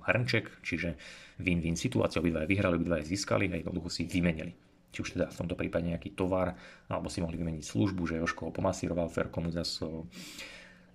hrnček, 0.05 0.65
čiže 0.65 0.97
win-win 1.37 1.77
situácia, 1.77 2.19
obidvaja 2.19 2.49
vyhrali, 2.49 2.75
obidvaja 2.81 3.05
získali 3.05 3.47
a 3.53 3.61
jednoducho 3.61 3.89
si 3.93 4.09
vymenili. 4.09 4.57
Či 4.89 4.99
už 5.05 5.09
teda 5.13 5.29
v 5.29 5.37
tomto 5.45 5.53
prípade 5.53 5.85
nejaký 5.85 6.17
tovar, 6.17 6.57
alebo 6.89 7.13
si 7.13 7.21
mohli 7.21 7.37
vymeniť 7.37 7.61
službu, 7.61 8.09
že 8.09 8.17
Joško 8.17 8.49
ho 8.49 8.51
pomasíroval, 8.51 9.13
Ferko 9.13 9.45
mu 9.45 9.53
zase 9.53 9.85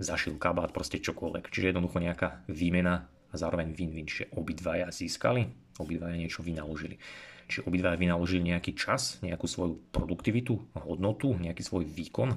zašil 0.03 0.35
kabát, 0.43 0.75
proste 0.75 0.99
čokoľvek. 0.99 1.55
Čiže 1.55 1.71
jednoducho 1.71 2.03
nejaká 2.03 2.43
výmena 2.51 3.07
a 3.31 3.35
zároveň 3.39 3.71
win-win, 3.71 4.11
čiže 4.11 4.35
obidvaja 4.35 4.91
získali, 4.91 5.47
obidvaja 5.79 6.19
niečo 6.19 6.43
vynaložili. 6.43 6.99
Čiže 7.45 7.69
obidva 7.69 7.93
vynaložili 7.93 8.55
nejaký 8.55 8.73
čas, 8.73 9.21
nejakú 9.21 9.45
svoju 9.45 9.77
produktivitu, 9.93 10.57
hodnotu, 10.81 11.37
nejaký 11.37 11.61
svoj 11.61 11.85
výkon 11.85 12.33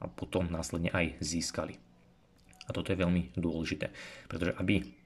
a 0.00 0.04
potom 0.08 0.48
následne 0.48 0.88
aj 0.88 1.20
získali. 1.20 1.76
A 2.66 2.70
toto 2.72 2.94
je 2.94 3.02
veľmi 3.02 3.36
dôležité, 3.36 3.92
pretože 4.26 4.56
aby 4.56 5.02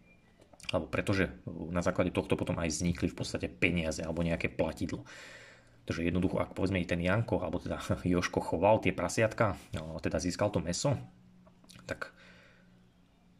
alebo 0.74 0.90
pretože 0.90 1.30
na 1.46 1.78
základe 1.78 2.10
tohto 2.10 2.34
potom 2.34 2.58
aj 2.58 2.74
vznikli 2.74 3.06
v 3.06 3.14
podstate 3.14 3.46
peniaze 3.46 4.02
alebo 4.02 4.26
nejaké 4.26 4.50
platidlo. 4.50 5.06
Takže 5.86 6.02
jednoducho, 6.02 6.42
ak 6.42 6.58
povedzme 6.58 6.82
ten 6.82 6.98
Janko, 6.98 7.38
alebo 7.38 7.62
teda 7.62 7.78
Joško 8.02 8.42
choval 8.42 8.82
tie 8.82 8.90
prasiatka, 8.90 9.54
teda 10.02 10.18
získal 10.18 10.50
to 10.50 10.58
meso, 10.58 10.98
tak 11.86 12.10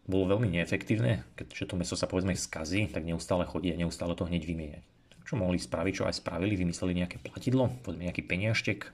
bolo 0.07 0.39
veľmi 0.39 0.55
neefektívne, 0.55 1.27
keďže 1.35 1.67
to 1.67 1.75
meso 1.75 1.99
sa 1.99 2.07
povedzme 2.07 2.39
skazí, 2.39 2.87
tak 2.87 3.03
neustále 3.03 3.43
chodí 3.43 3.75
a 3.75 3.81
neustále 3.81 4.15
to 4.15 4.23
hneď 4.23 4.47
vymieňať 4.47 4.87
čo 5.27 5.35
mohli 5.35 5.59
spraviť, 5.59 5.93
čo 5.93 6.05
aj 6.07 6.23
spravili, 6.23 6.55
vymysleli 6.55 7.03
nejaké 7.03 7.19
platidlo, 7.19 7.75
povedzme 7.83 8.07
nejaký 8.07 8.23
peniažtek, 8.23 8.87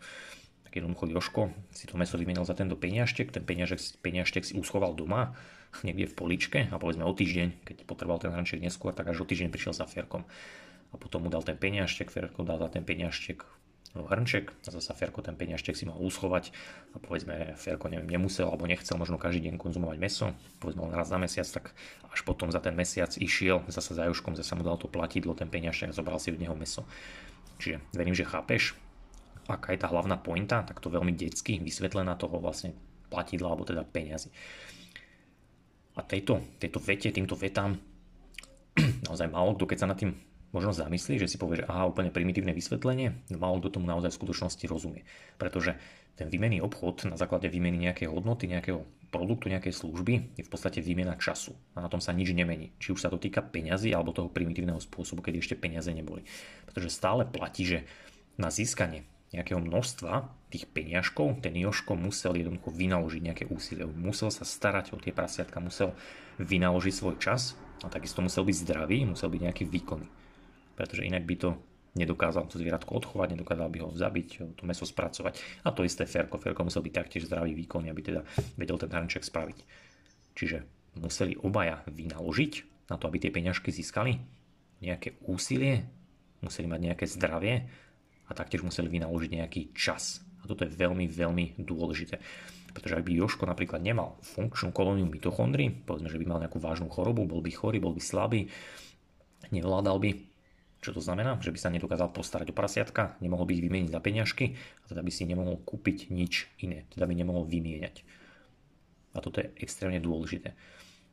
tak 0.64 0.72
jednoducho 0.72 1.12
Joško 1.12 1.42
si 1.76 1.84
to 1.84 2.00
meso 2.00 2.16
vymenil 2.16 2.48
za 2.48 2.56
tento 2.56 2.74
peniažtek, 2.80 3.28
ten 3.28 3.44
peniažtek, 3.44 4.00
peniažtek 4.00 4.42
si 4.48 4.56
uschoval 4.56 4.96
doma, 4.96 5.36
niekde 5.84 6.08
v 6.08 6.16
poličke 6.16 6.58
a 6.72 6.76
povedzme 6.80 7.04
o 7.04 7.12
týždeň, 7.12 7.68
keď 7.68 7.76
potreboval 7.84 8.24
ten 8.24 8.32
hrnček 8.32 8.64
neskôr, 8.64 8.96
tak 8.96 9.12
až 9.12 9.24
o 9.24 9.28
týždeň 9.28 9.52
prišiel 9.52 9.76
za 9.76 9.84
Ferkom. 9.84 10.24
A 10.92 11.00
potom 11.00 11.24
mu 11.24 11.28
dal 11.32 11.44
ten 11.44 11.56
peniažtek, 11.56 12.12
Ferko 12.12 12.44
dal 12.44 12.60
za 12.60 12.68
ten 12.68 12.84
peniažtek 12.84 13.44
hrnček 13.92 14.56
a 14.64 14.68
zasa 14.72 14.96
Ferko 14.96 15.20
ten 15.20 15.36
peňažtek 15.36 15.76
si 15.76 15.84
mohol 15.84 16.08
uschovať 16.08 16.48
a 16.92 16.96
povedzme 16.96 17.52
Ferko 17.60 17.92
neviem, 17.92 18.08
nemusel 18.08 18.48
alebo 18.48 18.64
nechcel 18.64 18.96
možno 18.96 19.20
každý 19.20 19.44
deň 19.52 19.60
konzumovať 19.60 19.98
meso, 20.00 20.32
povedzme 20.64 20.88
len 20.88 20.96
raz 20.96 21.12
za 21.12 21.20
mesiac, 21.20 21.44
tak 21.44 21.76
až 22.08 22.20
potom 22.24 22.48
za 22.48 22.64
ten 22.64 22.72
mesiac 22.72 23.12
išiel 23.20 23.60
zasa 23.68 23.92
za 23.92 24.08
Joškom, 24.08 24.32
zasa 24.32 24.56
mu 24.56 24.64
dal 24.64 24.80
to 24.80 24.88
platidlo, 24.88 25.36
ten 25.36 25.52
peňažtek 25.52 25.92
a 25.92 25.96
zobral 25.96 26.16
si 26.16 26.32
od 26.32 26.40
neho 26.40 26.56
meso. 26.56 26.88
Čiže 27.60 27.84
verím, 27.92 28.16
že 28.16 28.24
chápeš, 28.24 28.72
aká 29.44 29.76
je 29.76 29.80
tá 29.84 29.92
hlavná 29.92 30.16
pointa, 30.16 30.64
tak 30.64 30.80
to 30.80 30.88
veľmi 30.88 31.12
detsky 31.12 31.60
vysvetlená 31.60 32.16
toho 32.16 32.40
vlastne 32.40 32.72
platidla 33.12 33.52
alebo 33.52 33.68
teda 33.68 33.84
peňazí. 33.84 34.32
A 35.92 36.00
tejto, 36.00 36.40
tejto 36.56 36.80
vete, 36.80 37.12
týmto 37.12 37.36
vetám 37.36 37.76
naozaj 39.06 39.28
málo 39.28 39.52
kto, 39.52 39.68
keď 39.68 39.78
sa 39.84 39.90
nad 39.92 40.00
tým 40.00 40.16
možno 40.52 40.76
zamyslí, 40.76 41.16
že 41.16 41.28
si 41.28 41.40
povie, 41.40 41.64
že 41.64 41.68
aha, 41.68 41.88
úplne 41.88 42.12
primitívne 42.12 42.52
vysvetlenie, 42.52 43.16
no 43.32 43.36
málo 43.40 43.58
kto 43.58 43.80
tomu 43.80 43.88
naozaj 43.88 44.12
v 44.12 44.18
skutočnosti 44.20 44.64
rozumie. 44.68 45.02
Pretože 45.40 45.80
ten 46.14 46.28
výmenný 46.28 46.60
obchod 46.60 47.08
na 47.08 47.16
základe 47.16 47.48
výmeny 47.48 47.88
nejakej 47.88 48.12
hodnoty, 48.12 48.44
nejakého 48.44 48.84
produktu, 49.08 49.48
nejakej 49.48 49.72
služby 49.72 50.36
je 50.36 50.44
v 50.44 50.52
podstate 50.52 50.84
výmena 50.84 51.16
času. 51.16 51.56
A 51.72 51.80
na 51.80 51.88
tom 51.88 52.04
sa 52.04 52.12
nič 52.12 52.36
nemení. 52.36 52.72
Či 52.76 52.92
už 52.92 53.00
sa 53.00 53.08
to 53.08 53.16
týka 53.16 53.40
peňazí 53.40 53.92
alebo 53.96 54.12
toho 54.12 54.28
primitívneho 54.28 54.80
spôsobu, 54.80 55.24
keď 55.24 55.40
ešte 55.40 55.56
peniaze 55.56 55.88
neboli. 55.88 56.24
Pretože 56.68 56.92
stále 56.92 57.24
platí, 57.24 57.64
že 57.64 57.78
na 58.36 58.52
získanie 58.52 59.08
nejakého 59.32 59.64
množstva 59.64 60.28
tých 60.52 60.68
peňažkov, 60.68 61.40
ten 61.40 61.56
Joško 61.56 61.96
musel 61.96 62.36
jednoducho 62.36 62.68
vynaložiť 62.68 63.22
nejaké 63.24 63.44
úsilie. 63.48 63.88
Musel 63.88 64.28
sa 64.28 64.44
starať 64.44 64.92
o 64.92 65.00
tie 65.00 65.16
prasiatka, 65.16 65.64
musel 65.64 65.96
vynaložiť 66.36 66.92
svoj 66.92 67.16
čas 67.16 67.56
a 67.80 67.88
takisto 67.88 68.20
musel 68.20 68.44
byť 68.44 68.56
zdravý, 68.68 69.08
musel 69.08 69.32
byť 69.32 69.40
nejaký 69.48 69.64
výkonný 69.64 70.21
pretože 70.74 71.06
inak 71.06 71.24
by 71.24 71.36
to 71.38 71.50
nedokázal 71.92 72.48
to 72.48 72.56
zvieratko 72.56 73.04
odchovať, 73.04 73.36
nedokázal 73.36 73.68
by 73.68 73.78
ho 73.84 73.90
zabiť, 73.92 74.56
to 74.56 74.62
meso 74.64 74.88
spracovať. 74.88 75.64
A 75.64 75.76
to 75.76 75.84
isté 75.84 76.08
Ferko. 76.08 76.40
Ferko 76.40 76.64
musel 76.64 76.80
byť 76.80 76.94
taktiež 76.94 77.28
zdravý 77.28 77.52
výkon, 77.52 77.84
aby 77.84 78.00
teda 78.00 78.24
vedel 78.56 78.80
ten 78.80 78.88
hrnček 78.88 79.24
spraviť. 79.24 79.58
Čiže 80.32 80.64
museli 80.96 81.36
obaja 81.36 81.84
vynaložiť 81.88 82.52
na 82.88 82.96
to, 82.96 83.08
aby 83.08 83.20
tie 83.20 83.32
peňažky 83.32 83.68
získali 83.68 84.16
nejaké 84.80 85.20
úsilie, 85.28 85.84
museli 86.40 86.66
mať 86.66 86.80
nejaké 86.80 87.04
zdravie 87.06 87.54
a 88.26 88.30
taktiež 88.32 88.64
museli 88.64 88.88
vynaložiť 88.88 89.30
nejaký 89.36 89.62
čas. 89.76 90.24
A 90.42 90.48
toto 90.48 90.64
je 90.66 90.72
veľmi, 90.72 91.06
veľmi 91.06 91.60
dôležité. 91.60 92.18
Pretože 92.72 92.98
ak 92.98 93.04
by 93.04 93.12
Joško 93.12 93.44
napríklad 93.44 93.84
nemal 93.84 94.16
funkčnú 94.24 94.72
kolóniu 94.72 95.04
mitochondrií, 95.04 95.84
povedzme, 95.84 96.08
že 96.08 96.16
by 96.18 96.24
mal 96.24 96.40
nejakú 96.40 96.56
vážnu 96.56 96.88
chorobu, 96.88 97.28
bol 97.28 97.44
by 97.44 97.52
chorý, 97.52 97.78
bol 97.78 97.92
by 97.92 98.00
slabý, 98.00 98.48
nevládal 99.52 100.00
by, 100.00 100.31
čo 100.82 100.90
to 100.90 100.98
znamená? 100.98 101.38
Že 101.38 101.54
by 101.54 101.58
sa 101.62 101.70
nedokázal 101.70 102.10
postarať 102.10 102.50
o 102.50 102.58
prasiatka, 102.58 103.14
nemohol 103.22 103.46
by 103.46 103.54
ich 103.54 103.64
vymeniť 103.70 103.94
za 103.94 104.02
peňažky 104.02 104.58
a 104.58 104.84
teda 104.90 105.06
by 105.06 105.10
si 105.14 105.22
nemohol 105.30 105.62
kúpiť 105.62 106.10
nič 106.10 106.50
iné, 106.58 106.90
teda 106.90 107.06
by 107.06 107.14
nemohol 107.14 107.46
vymieňať. 107.46 108.02
A 109.14 109.22
toto 109.22 109.38
je 109.38 109.54
extrémne 109.62 110.02
dôležité. 110.02 110.58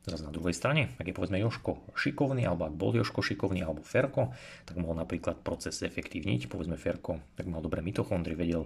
Zase 0.00 0.24
na 0.24 0.32
druhej 0.32 0.56
strane, 0.56 0.96
ak 0.96 1.06
je 1.06 1.14
povedzme 1.14 1.36
Joško 1.38 1.92
šikovný, 1.92 2.48
alebo 2.48 2.66
ak 2.66 2.74
bol 2.74 2.96
Joško 2.96 3.20
šikovný, 3.20 3.60
alebo 3.62 3.84
Ferko, 3.84 4.32
tak 4.64 4.80
mohol 4.80 4.96
napríklad 4.96 5.44
proces 5.44 5.84
efektívniť. 5.84 6.48
Povedzme 6.48 6.80
Ferko, 6.80 7.20
tak 7.36 7.46
mal 7.46 7.60
dobré 7.60 7.84
mitochondrie, 7.84 8.32
vedel 8.32 8.64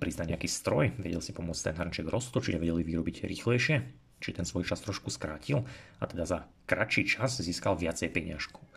priznať 0.00 0.32
nejaký 0.32 0.48
stroj, 0.48 0.96
vedel 0.96 1.20
si 1.20 1.36
pomôcť 1.36 1.70
ten 1.70 1.76
hrnček 1.76 2.08
roztočiť 2.08 2.56
a 2.56 2.60
vedeli 2.60 2.82
vyrobiť 2.88 3.28
rýchlejšie, 3.28 3.76
či 4.16 4.28
ten 4.32 4.48
svoj 4.48 4.64
čas 4.64 4.80
trošku 4.80 5.12
skrátil 5.12 5.68
a 6.00 6.04
teda 6.08 6.24
za 6.24 6.38
kratší 6.64 7.04
čas 7.04 7.36
získal 7.36 7.76
viacej 7.76 8.08
peňažku. 8.08 8.75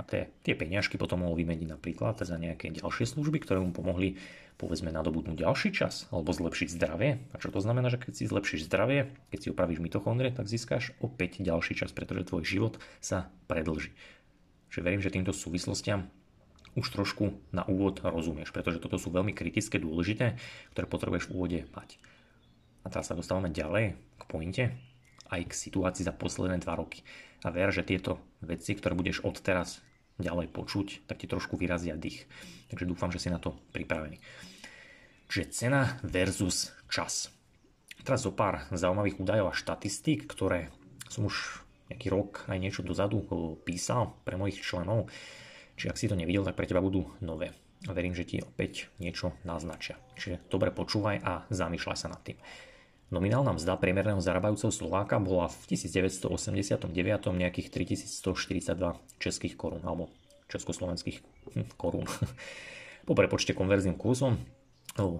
A 0.00 0.04
tie, 0.08 0.32
tie 0.40 0.56
peňažky 0.56 0.96
potom 0.96 1.20
mohol 1.20 1.36
vymeniť 1.36 1.76
napríklad 1.76 2.24
za 2.24 2.40
nejaké 2.40 2.72
ďalšie 2.72 3.04
služby, 3.04 3.44
ktoré 3.44 3.60
mu 3.60 3.76
pomohli 3.76 4.16
povedzme 4.56 4.88
nadobudnúť 4.88 5.44
ďalší 5.44 5.76
čas 5.76 6.08
alebo 6.08 6.32
zlepšiť 6.32 6.72
zdravie. 6.72 7.20
A 7.32 7.36
čo 7.36 7.52
to 7.52 7.60
znamená, 7.60 7.92
že 7.92 8.00
keď 8.00 8.12
si 8.16 8.24
zlepšíš 8.24 8.64
zdravie, 8.64 9.12
keď 9.28 9.38
si 9.44 9.48
opravíš 9.52 9.84
mitochondrie, 9.84 10.32
tak 10.32 10.48
získáš 10.48 10.96
opäť 11.04 11.44
ďalší 11.44 11.76
čas, 11.76 11.92
pretože 11.92 12.32
tvoj 12.32 12.48
život 12.48 12.74
sa 13.04 13.28
predlží. 13.44 13.92
Čiže 14.72 14.84
verím, 14.84 15.04
že 15.04 15.12
týmto 15.12 15.36
súvislostiam 15.36 16.08
už 16.78 16.86
trošku 16.88 17.36
na 17.52 17.68
úvod 17.68 18.00
rozumieš, 18.00 18.56
pretože 18.56 18.80
toto 18.80 18.96
sú 18.96 19.12
veľmi 19.12 19.36
kritické, 19.36 19.76
dôležité, 19.76 20.40
ktoré 20.72 20.86
potrebuješ 20.88 21.28
v 21.28 21.34
úvode 21.36 21.58
mať. 21.76 22.00
A 22.84 22.88
teraz 22.88 23.12
sa 23.12 23.18
dostávame 23.18 23.52
ďalej 23.52 24.00
k 24.16 24.22
pointe, 24.24 24.64
aj 25.28 25.40
k 25.44 25.52
situácii 25.52 26.08
za 26.08 26.16
posledné 26.16 26.62
dva 26.64 26.78
roky. 26.80 27.04
A 27.44 27.52
ver, 27.52 27.68
že 27.74 27.84
tieto 27.84 28.22
veci, 28.40 28.72
ktoré 28.76 28.94
budeš 28.94 29.24
odteraz 29.26 29.82
ďalej 30.20 30.52
počuť, 30.52 31.08
tak 31.08 31.20
ti 31.20 31.26
trošku 31.26 31.56
vyrazia 31.56 31.96
dých. 31.96 32.28
Takže 32.68 32.86
dúfam, 32.86 33.10
že 33.10 33.20
si 33.20 33.28
na 33.32 33.42
to 33.42 33.56
pripravený. 33.74 34.20
Čiže 35.30 35.52
cena 35.52 36.00
versus 36.06 36.74
čas. 36.90 37.30
Teraz 38.00 38.24
zo 38.24 38.32
pár 38.32 38.66
zaujímavých 38.72 39.20
údajov 39.20 39.52
a 39.52 39.58
štatistík, 39.58 40.24
ktoré 40.26 40.72
som 41.10 41.28
už 41.28 41.62
nejaký 41.90 42.08
rok 42.08 42.46
aj 42.46 42.58
niečo 42.58 42.86
dozadu 42.86 43.22
písal 43.66 44.14
pre 44.22 44.38
mojich 44.38 44.62
členov. 44.62 45.10
Čiže 45.74 45.90
ak 45.90 45.98
si 45.98 46.06
to 46.06 46.16
nevidel, 46.16 46.46
tak 46.46 46.54
pre 46.54 46.70
teba 46.70 46.80
budú 46.82 47.10
nové. 47.18 47.50
A 47.88 47.96
verím, 47.96 48.14
že 48.14 48.28
ti 48.28 48.44
opäť 48.44 48.92
niečo 49.00 49.34
naznačia. 49.42 49.98
Čiže 50.14 50.46
dobre 50.52 50.70
počúvaj 50.70 51.16
a 51.24 51.32
zamýšľaj 51.48 51.98
sa 51.98 52.12
nad 52.12 52.20
tým. 52.22 52.36
Nominálna 53.10 53.58
mzda 53.58 53.74
priemerného 53.74 54.22
zarábajúceho 54.22 54.70
Slováka 54.70 55.18
bola 55.18 55.50
v 55.50 55.74
1989 55.74 56.86
nejakých 57.26 57.68
3142 57.74 58.70
českých 59.18 59.54
korún, 59.58 59.82
alebo 59.82 60.14
československých 60.46 61.18
hm, 61.58 61.74
korún. 61.74 62.06
Po 63.08 63.18
prepočte 63.18 63.50
konverzným 63.50 63.98
kurzom 63.98 64.38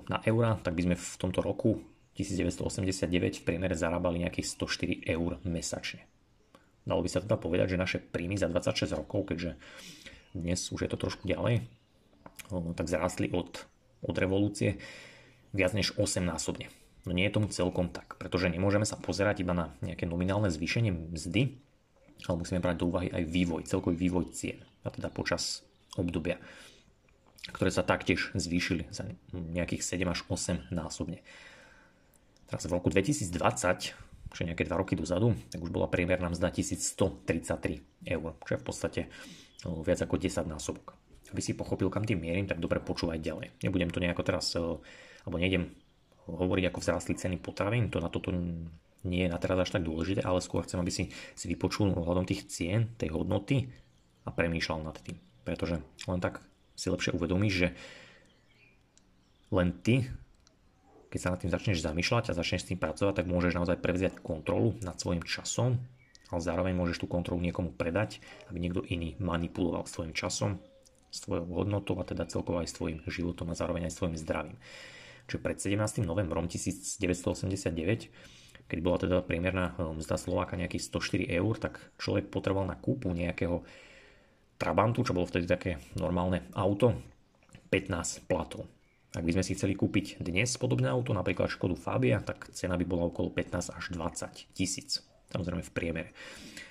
na 0.06 0.22
eurá, 0.22 0.54
tak 0.62 0.78
by 0.78 0.86
sme 0.86 0.96
v 0.98 1.10
tomto 1.18 1.42
roku 1.42 1.82
1989 2.14 3.42
v 3.42 3.42
priemere 3.42 3.74
zarábali 3.74 4.22
nejakých 4.22 4.46
104 4.54 5.10
eur 5.10 5.42
mesačne. 5.42 6.06
Dalo 6.86 7.02
by 7.02 7.10
sa 7.10 7.22
teda 7.22 7.34
povedať, 7.42 7.74
že 7.74 7.82
naše 7.82 7.98
príjmy 7.98 8.38
za 8.38 8.46
26 8.46 9.02
rokov, 9.02 9.34
keďže 9.34 9.58
dnes 10.30 10.70
už 10.70 10.86
je 10.86 10.90
to 10.90 10.98
trošku 10.98 11.26
ďalej, 11.26 11.66
tak 12.78 12.86
zrástli 12.86 13.34
od, 13.34 13.66
od 14.06 14.14
revolúcie 14.14 14.78
viac 15.50 15.74
než 15.74 15.98
8 15.98 16.22
násobne. 16.22 16.70
No 17.08 17.16
nie 17.16 17.24
je 17.24 17.32
tomu 17.32 17.48
celkom 17.48 17.88
tak, 17.88 18.20
pretože 18.20 18.52
nemôžeme 18.52 18.84
sa 18.84 19.00
pozerať 19.00 19.40
iba 19.40 19.56
na 19.56 19.72
nejaké 19.80 20.04
nominálne 20.04 20.52
zvýšenie 20.52 20.92
mzdy, 21.16 21.56
ale 22.28 22.36
musíme 22.36 22.60
brať 22.60 22.76
do 22.76 22.92
úvahy 22.92 23.08
aj 23.08 23.24
vývoj, 23.24 23.64
celkový 23.64 23.96
vývoj 23.96 24.36
cien, 24.36 24.60
a 24.84 24.92
teda 24.92 25.08
počas 25.08 25.64
obdobia, 25.96 26.36
ktoré 27.56 27.72
sa 27.72 27.80
taktiež 27.80 28.28
zvýšili 28.36 28.92
za 28.92 29.08
nejakých 29.32 29.80
7 29.80 30.12
až 30.12 30.20
8 30.28 30.68
násobne. 30.68 31.24
Teraz 32.52 32.68
v 32.68 32.76
roku 32.76 32.92
2020, 32.92 33.32
čo 34.30 34.40
nejaké 34.44 34.68
2 34.68 34.76
roky 34.76 34.92
dozadu, 34.92 35.32
tak 35.48 35.64
už 35.64 35.72
bola 35.72 35.88
priemerná 35.88 36.28
mzda 36.28 36.52
1133 36.52 37.80
eur, 38.12 38.30
čo 38.44 38.50
je 38.52 38.60
v 38.60 38.64
podstate 38.66 39.00
no, 39.64 39.80
viac 39.80 40.04
ako 40.04 40.20
10 40.20 40.44
násobok. 40.44 40.92
Aby 41.32 41.40
si 41.40 41.56
pochopil, 41.56 41.88
kam 41.88 42.04
tým 42.04 42.20
mierim, 42.20 42.44
tak 42.44 42.60
dobre 42.60 42.82
počúvať 42.82 43.22
ďalej. 43.22 43.48
Nebudem 43.64 43.88
to 43.88 44.02
nejako 44.02 44.22
teraz, 44.26 44.52
alebo 44.58 45.36
nejdem 45.38 45.70
hovoriť, 46.36 46.64
ako 46.70 46.78
vzrástli 46.82 47.14
ceny 47.18 47.36
potravín, 47.42 47.90
to 47.90 47.98
na 47.98 48.12
toto 48.12 48.30
nie 49.00 49.24
je 49.24 49.32
na 49.32 49.40
teraz 49.40 49.56
až 49.64 49.80
tak 49.80 49.86
dôležité, 49.86 50.20
ale 50.20 50.44
skôr 50.44 50.64
chcem, 50.64 50.80
aby 50.80 50.92
si, 50.92 51.08
si 51.32 51.46
vypočul 51.48 51.92
ohľadom 51.96 52.28
tých 52.28 52.46
cien, 52.52 52.92
tej 53.00 53.16
hodnoty 53.16 53.72
a 54.26 54.30
premýšľal 54.30 54.84
nad 54.84 54.96
tým. 55.00 55.16
Pretože 55.44 55.80
len 56.04 56.20
tak 56.20 56.44
si 56.76 56.92
lepšie 56.92 57.16
uvedomíš, 57.16 57.54
že 57.56 57.68
len 59.50 59.72
ty, 59.80 60.06
keď 61.10 61.18
sa 61.18 61.32
nad 61.34 61.40
tým 61.42 61.50
začneš 61.50 61.82
zamýšľať 61.82 62.30
a 62.30 62.38
začneš 62.38 62.62
s 62.64 62.68
tým 62.70 62.78
pracovať, 62.78 63.24
tak 63.24 63.26
môžeš 63.26 63.56
naozaj 63.56 63.82
prevziať 63.82 64.20
kontrolu 64.20 64.76
nad 64.84 65.00
svojim 65.00 65.24
časom, 65.24 65.80
ale 66.30 66.40
zároveň 66.40 66.76
môžeš 66.78 67.02
tú 67.02 67.06
kontrolu 67.10 67.42
niekomu 67.42 67.74
predať, 67.74 68.22
aby 68.46 68.62
niekto 68.62 68.86
iný 68.86 69.18
manipuloval 69.18 69.90
svojim 69.90 70.14
časom, 70.14 70.62
svojou 71.10 71.50
hodnotou 71.50 71.98
a 71.98 72.06
teda 72.06 72.30
celkovo 72.30 72.62
aj 72.62 72.70
svojim 72.70 73.02
životom 73.10 73.50
a 73.50 73.58
zároveň 73.58 73.90
aj 73.90 73.96
svojim 73.98 74.14
zdravím. 74.14 74.56
Čiže 75.30 75.38
pred 75.38 75.62
17. 75.62 76.02
novembrom 76.02 76.50
1989, 76.50 78.66
keď 78.66 78.78
bola 78.82 78.98
teda 78.98 79.22
priemerná 79.22 79.78
eh, 79.78 79.94
mzda 79.94 80.18
Slováka 80.18 80.58
nejakých 80.58 80.90
104 80.90 81.38
eur, 81.38 81.54
tak 81.62 81.78
človek 82.02 82.34
potreboval 82.34 82.66
na 82.66 82.74
kúpu 82.74 83.14
nejakého 83.14 83.62
Trabantu, 84.60 85.08
čo 85.08 85.16
bolo 85.16 85.24
vtedy 85.24 85.48
také 85.48 85.80
normálne 85.96 86.44
auto, 86.52 86.92
15 87.72 88.28
platov. 88.28 88.68
Ak 89.16 89.24
by 89.24 89.32
sme 89.32 89.46
si 89.46 89.56
chceli 89.56 89.72
kúpiť 89.72 90.20
dnes 90.20 90.52
podobné 90.60 90.92
auto, 90.92 91.16
napríklad 91.16 91.48
Škodu 91.48 91.72
Fabia, 91.72 92.20
tak 92.20 92.52
cena 92.52 92.76
by 92.76 92.84
bola 92.84 93.08
okolo 93.08 93.32
15 93.32 93.72
až 93.72 93.84
20 93.96 94.52
tisíc. 94.52 95.00
Samozrejme 95.32 95.64
v 95.64 95.72
priemere. 95.72 96.10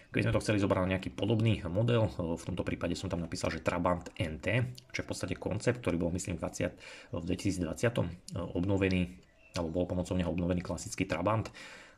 Keď 0.10 0.26
sme 0.26 0.34
to 0.34 0.42
chceli 0.42 0.58
zobrať 0.58 0.82
na 0.82 0.92
nejaký 0.98 1.14
podobný 1.14 1.62
model, 1.70 2.10
v 2.18 2.42
tomto 2.42 2.66
prípade 2.66 2.98
som 2.98 3.14
tam 3.14 3.22
napísal, 3.22 3.54
že 3.54 3.62
Trabant 3.62 4.10
NT, 4.18 4.74
čo 4.90 4.98
je 5.02 5.06
v 5.06 5.10
podstate 5.14 5.38
koncept, 5.38 5.86
ktorý 5.86 6.02
bol 6.02 6.10
myslím 6.18 6.42
20, 6.42 7.14
v 7.14 7.24
2020 7.30 8.34
obnovený, 8.58 9.06
alebo 9.54 9.70
bol 9.70 9.86
pomocou 9.86 10.18
neho 10.18 10.34
obnovený 10.34 10.66
klasický 10.66 11.06
Trabant, 11.06 11.46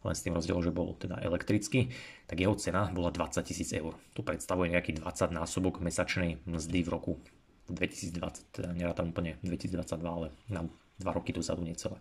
len 0.04 0.12
s 0.12 0.28
tým 0.28 0.36
rozdielom, 0.36 0.60
že 0.60 0.76
bol 0.76 0.92
teda 1.00 1.24
elektrický, 1.24 1.88
tak 2.28 2.44
jeho 2.44 2.52
cena 2.60 2.92
bola 2.92 3.16
20 3.16 3.48
tisíc 3.48 3.72
eur. 3.72 3.96
Tu 4.12 4.28
predstavuje 4.28 4.76
nejaký 4.76 5.00
20 5.00 5.32
násobok 5.32 5.80
mesačnej 5.80 6.44
mzdy 6.44 6.84
v 6.84 6.90
roku 6.92 7.14
2020, 7.72 8.52
teda 8.52 8.76
nerátam 8.76 9.16
úplne 9.16 9.40
2022, 9.40 9.72
ale 10.04 10.36
na 10.52 10.68
2 11.00 11.08
roky 11.16 11.32
dozadu 11.32 11.64
necelé. 11.64 11.96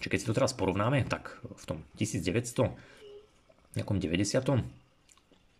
Čiže 0.00 0.08
keď 0.08 0.18
si 0.24 0.28
to 0.30 0.36
teraz 0.40 0.56
porovnáme, 0.56 1.04
tak 1.04 1.36
v 1.44 1.64
tom 1.68 1.78
1900, 2.00 2.72
nejakom 3.76 4.00
90 4.00 4.85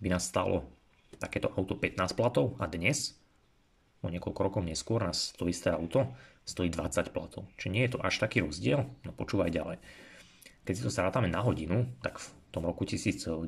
by 0.00 0.08
nás 0.12 0.28
stalo 0.28 0.68
takéto 1.16 1.48
auto 1.56 1.76
15 1.76 2.12
platov 2.12 2.56
a 2.60 2.68
dnes, 2.68 3.16
o 4.04 4.12
niekoľko 4.12 4.40
rokov 4.40 4.62
neskôr, 4.62 5.00
nás 5.00 5.32
to 5.34 5.48
isté 5.48 5.72
auto 5.72 6.12
stojí 6.46 6.70
20 6.70 7.10
platov. 7.10 7.48
Čiže 7.58 7.72
nie 7.72 7.82
je 7.88 7.92
to 7.96 7.98
až 8.04 8.22
taký 8.22 8.44
rozdiel, 8.44 8.86
no 9.02 9.10
počúvaj 9.10 9.50
ďalej. 9.50 9.82
Keď 10.62 10.74
si 10.74 10.82
to 10.82 10.92
zrátame 10.92 11.26
na 11.26 11.42
hodinu, 11.42 11.90
tak 12.02 12.22
v 12.22 12.26
tom 12.54 12.66
roku 12.66 12.86
1980 12.86 13.42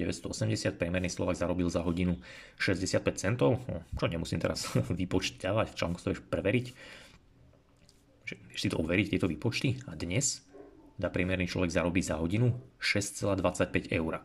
priemerný 0.74 1.10
Slovak 1.12 1.38
zarobil 1.38 1.70
za 1.70 1.84
hodinu 1.84 2.18
65 2.58 3.04
centov, 3.18 3.62
no, 3.70 3.84
čo 3.94 4.06
nemusím 4.10 4.42
teraz 4.42 4.66
vypočítavať, 5.00 5.66
v 5.72 5.76
to 5.78 6.08
vieš 6.10 6.22
preveriť. 6.26 6.66
Vieš 8.28 8.60
si 8.60 8.68
to 8.68 8.76
overiť, 8.82 9.16
tieto 9.16 9.30
výpočty? 9.30 9.80
A 9.88 9.96
dnes 9.96 10.44
dá 10.98 11.08
priemerný 11.08 11.46
človek 11.46 11.70
zarobí 11.70 12.02
za 12.02 12.18
hodinu 12.18 12.52
6,25 12.82 13.94
eur 13.94 14.20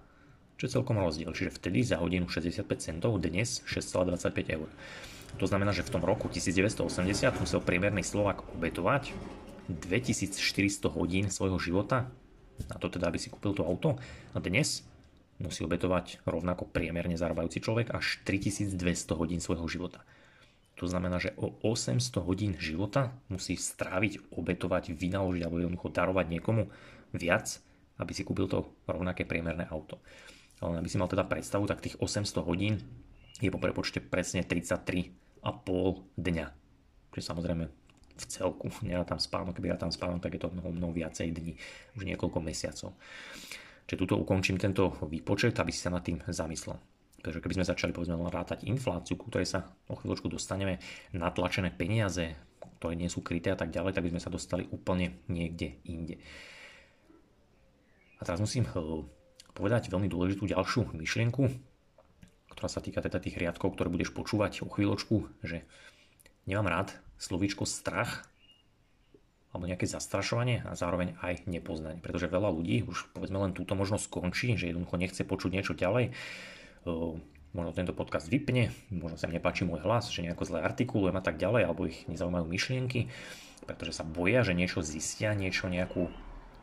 čo 0.64 0.72
je 0.72 0.76
celkom 0.80 0.96
rozdiel. 0.96 1.36
Čiže 1.36 1.60
vtedy 1.60 1.84
za 1.84 2.00
hodinu 2.00 2.32
65 2.32 2.64
centov, 2.80 3.20
dnes 3.20 3.60
6,25 3.68 4.48
eur. 4.48 4.72
To 5.36 5.44
znamená, 5.44 5.76
že 5.76 5.84
v 5.84 5.92
tom 5.92 6.08
roku 6.08 6.32
1980 6.32 6.88
musel 7.36 7.60
priemerný 7.60 8.00
Slovak 8.00 8.48
obetovať 8.56 9.12
2400 9.68 10.40
hodín 10.88 11.28
svojho 11.28 11.60
života 11.60 12.08
na 12.72 12.78
to 12.80 12.88
teda, 12.88 13.12
aby 13.12 13.20
si 13.20 13.28
kúpil 13.28 13.52
to 13.52 13.68
auto. 13.68 14.00
A 14.32 14.40
dnes 14.40 14.88
musí 15.42 15.66
obetovať 15.68 16.24
rovnako 16.24 16.70
priemerne 16.72 17.20
zarábajúci 17.20 17.60
človek 17.60 17.92
až 17.92 18.24
3200 18.24 18.80
hodín 19.20 19.44
svojho 19.44 19.68
života. 19.68 20.06
To 20.80 20.88
znamená, 20.88 21.20
že 21.20 21.36
o 21.38 21.54
800 21.60 22.24
hodín 22.24 22.56
života 22.56 23.12
musí 23.28 23.60
stráviť, 23.60 24.32
obetovať, 24.32 24.96
vynaložiť 24.96 25.42
alebo 25.44 25.60
jednoducho 25.60 25.92
darovať 25.92 26.26
niekomu 26.40 26.72
viac, 27.12 27.60
aby 28.02 28.12
si 28.16 28.26
kúpil 28.26 28.50
to 28.50 28.72
rovnaké 28.90 29.28
priemerné 29.28 29.70
auto. 29.70 30.02
Ale 30.62 30.80
aby 30.80 30.90
si 30.90 31.00
mal 31.02 31.10
teda 31.10 31.26
predstavu, 31.26 31.66
tak 31.66 31.82
tých 31.82 31.98
800 31.98 32.44
hodín 32.46 32.80
je 33.42 33.50
po 33.50 33.60
prepočte 33.60 34.00
presne 34.00 34.46
33,5 34.46 35.14
dňa. 36.20 36.46
Čiže 37.14 37.26
samozrejme 37.26 37.64
v 38.14 38.24
celku, 38.30 38.70
tam 39.10 39.20
spánok, 39.20 39.58
keby 39.58 39.76
tam 39.76 39.92
spánok, 39.92 40.22
tak 40.22 40.38
je 40.38 40.42
to 40.42 40.54
mnoho, 40.54 40.70
mnoho 40.72 40.94
viacej 40.94 41.34
dní, 41.34 41.58
už 41.98 42.04
niekoľko 42.06 42.40
mesiacov. 42.40 42.94
Čiže 43.84 44.00
tuto 44.00 44.16
ukončím 44.16 44.56
tento 44.56 44.96
výpočet, 45.04 45.60
aby 45.60 45.72
si 45.74 45.84
sa 45.84 45.92
nad 45.92 46.06
tým 46.06 46.22
zamyslel. 46.24 46.80
Pretože 47.20 47.40
keby 47.40 47.56
sme 47.60 47.70
začali 47.72 47.92
povedzme 47.96 48.20
rátať 48.20 48.68
infláciu, 48.68 49.16
ku 49.16 49.32
ktorej 49.32 49.48
sa 49.48 49.64
o 49.88 49.96
chvíľočku 49.96 50.28
dostaneme, 50.28 50.80
natlačené 51.16 51.72
peniaze, 51.72 52.36
ktoré 52.80 53.00
nie 53.00 53.08
sú 53.08 53.24
kryté 53.24 53.56
a 53.56 53.60
tak 53.60 53.72
ďalej, 53.72 53.96
tak 53.96 54.04
by 54.04 54.12
sme 54.12 54.24
sa 54.24 54.28
dostali 54.28 54.68
úplne 54.68 55.24
niekde 55.32 55.80
inde. 55.88 56.20
A 58.20 58.28
teraz 58.28 58.44
musím 58.44 58.68
eh, 58.68 58.76
povedať 59.54 59.90
veľmi 59.90 60.10
dôležitú 60.10 60.50
ďalšiu 60.50 60.94
myšlienku, 60.98 61.50
ktorá 62.54 62.70
sa 62.70 62.82
týka 62.82 63.02
teda 63.02 63.22
tých 63.22 63.38
riadkov, 63.38 63.74
ktoré 63.74 63.90
budeš 63.90 64.14
počúvať 64.14 64.66
o 64.66 64.70
chvíľočku, 64.70 65.30
že 65.42 65.66
nemám 66.46 66.70
rád 66.70 66.90
slovíčko 67.18 67.66
strach 67.66 68.26
alebo 69.54 69.70
nejaké 69.70 69.86
zastrašovanie 69.86 70.66
a 70.66 70.74
zároveň 70.74 71.14
aj 71.22 71.46
nepoznanie. 71.46 72.02
Pretože 72.02 72.26
veľa 72.26 72.50
ľudí 72.50 72.82
už 72.90 73.14
povedzme 73.14 73.38
len 73.38 73.54
túto 73.54 73.78
možnosť 73.78 74.10
skončí, 74.10 74.58
že 74.58 74.74
jednoducho 74.74 74.98
nechce 74.98 75.22
počuť 75.22 75.50
niečo 75.54 75.78
ďalej 75.78 76.10
možno 77.54 77.72
tento 77.72 77.94
podcast 77.94 78.28
vypne, 78.28 78.74
možno 78.90 79.16
sa 79.16 79.30
im 79.30 79.38
nepáči 79.38 79.64
môj 79.64 79.86
hlas, 79.86 80.10
že 80.10 80.26
nejako 80.26 80.50
zle 80.50 80.60
artikulujem 80.66 81.14
a 81.14 81.24
tak 81.24 81.38
ďalej, 81.38 81.70
alebo 81.70 81.86
ich 81.86 82.02
nezaujímajú 82.10 82.50
myšlienky, 82.50 83.14
pretože 83.70 83.94
sa 83.94 84.04
boja, 84.04 84.42
že 84.42 84.58
niečo 84.58 84.82
zistia, 84.82 85.38
niečo 85.38 85.70
nejakú 85.70 86.10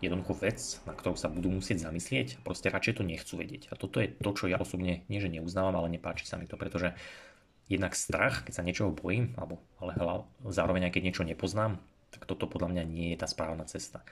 jednoduchú 0.01 0.33
vec, 0.41 0.81
na 0.89 0.97
ktorú 0.97 1.17
sa 1.17 1.29
budú 1.29 1.53
musieť 1.53 1.85
zamyslieť, 1.85 2.41
proste 2.41 2.73
radšej 2.73 3.01
to 3.01 3.05
nechcú 3.05 3.37
vedieť. 3.37 3.69
A 3.73 3.77
toto 3.77 4.01
je 4.01 4.09
to, 4.09 4.31
čo 4.33 4.49
ja 4.49 4.57
osobne 4.57 5.05
nie, 5.07 5.21
že 5.21 5.29
neuznávam, 5.29 5.77
ale 5.77 5.93
nepáči 5.93 6.25
sa 6.25 6.41
mi 6.41 6.49
to, 6.49 6.57
pretože 6.57 6.97
jednak 7.69 7.95
strach, 7.95 8.43
keď 8.49 8.53
sa 8.57 8.67
niečoho 8.67 8.91
bojím, 8.91 9.37
alebo 9.37 9.61
ale 9.79 9.95
hlav, 9.95 10.27
zároveň 10.49 10.89
aj 10.89 10.93
keď 10.97 11.03
niečo 11.05 11.25
nepoznám, 11.29 11.79
tak 12.11 12.27
toto 12.27 12.51
podľa 12.51 12.75
mňa 12.75 12.83
nie 12.89 13.09
je 13.15 13.21
tá 13.23 13.31
správna 13.31 13.63
cesta. 13.69 14.03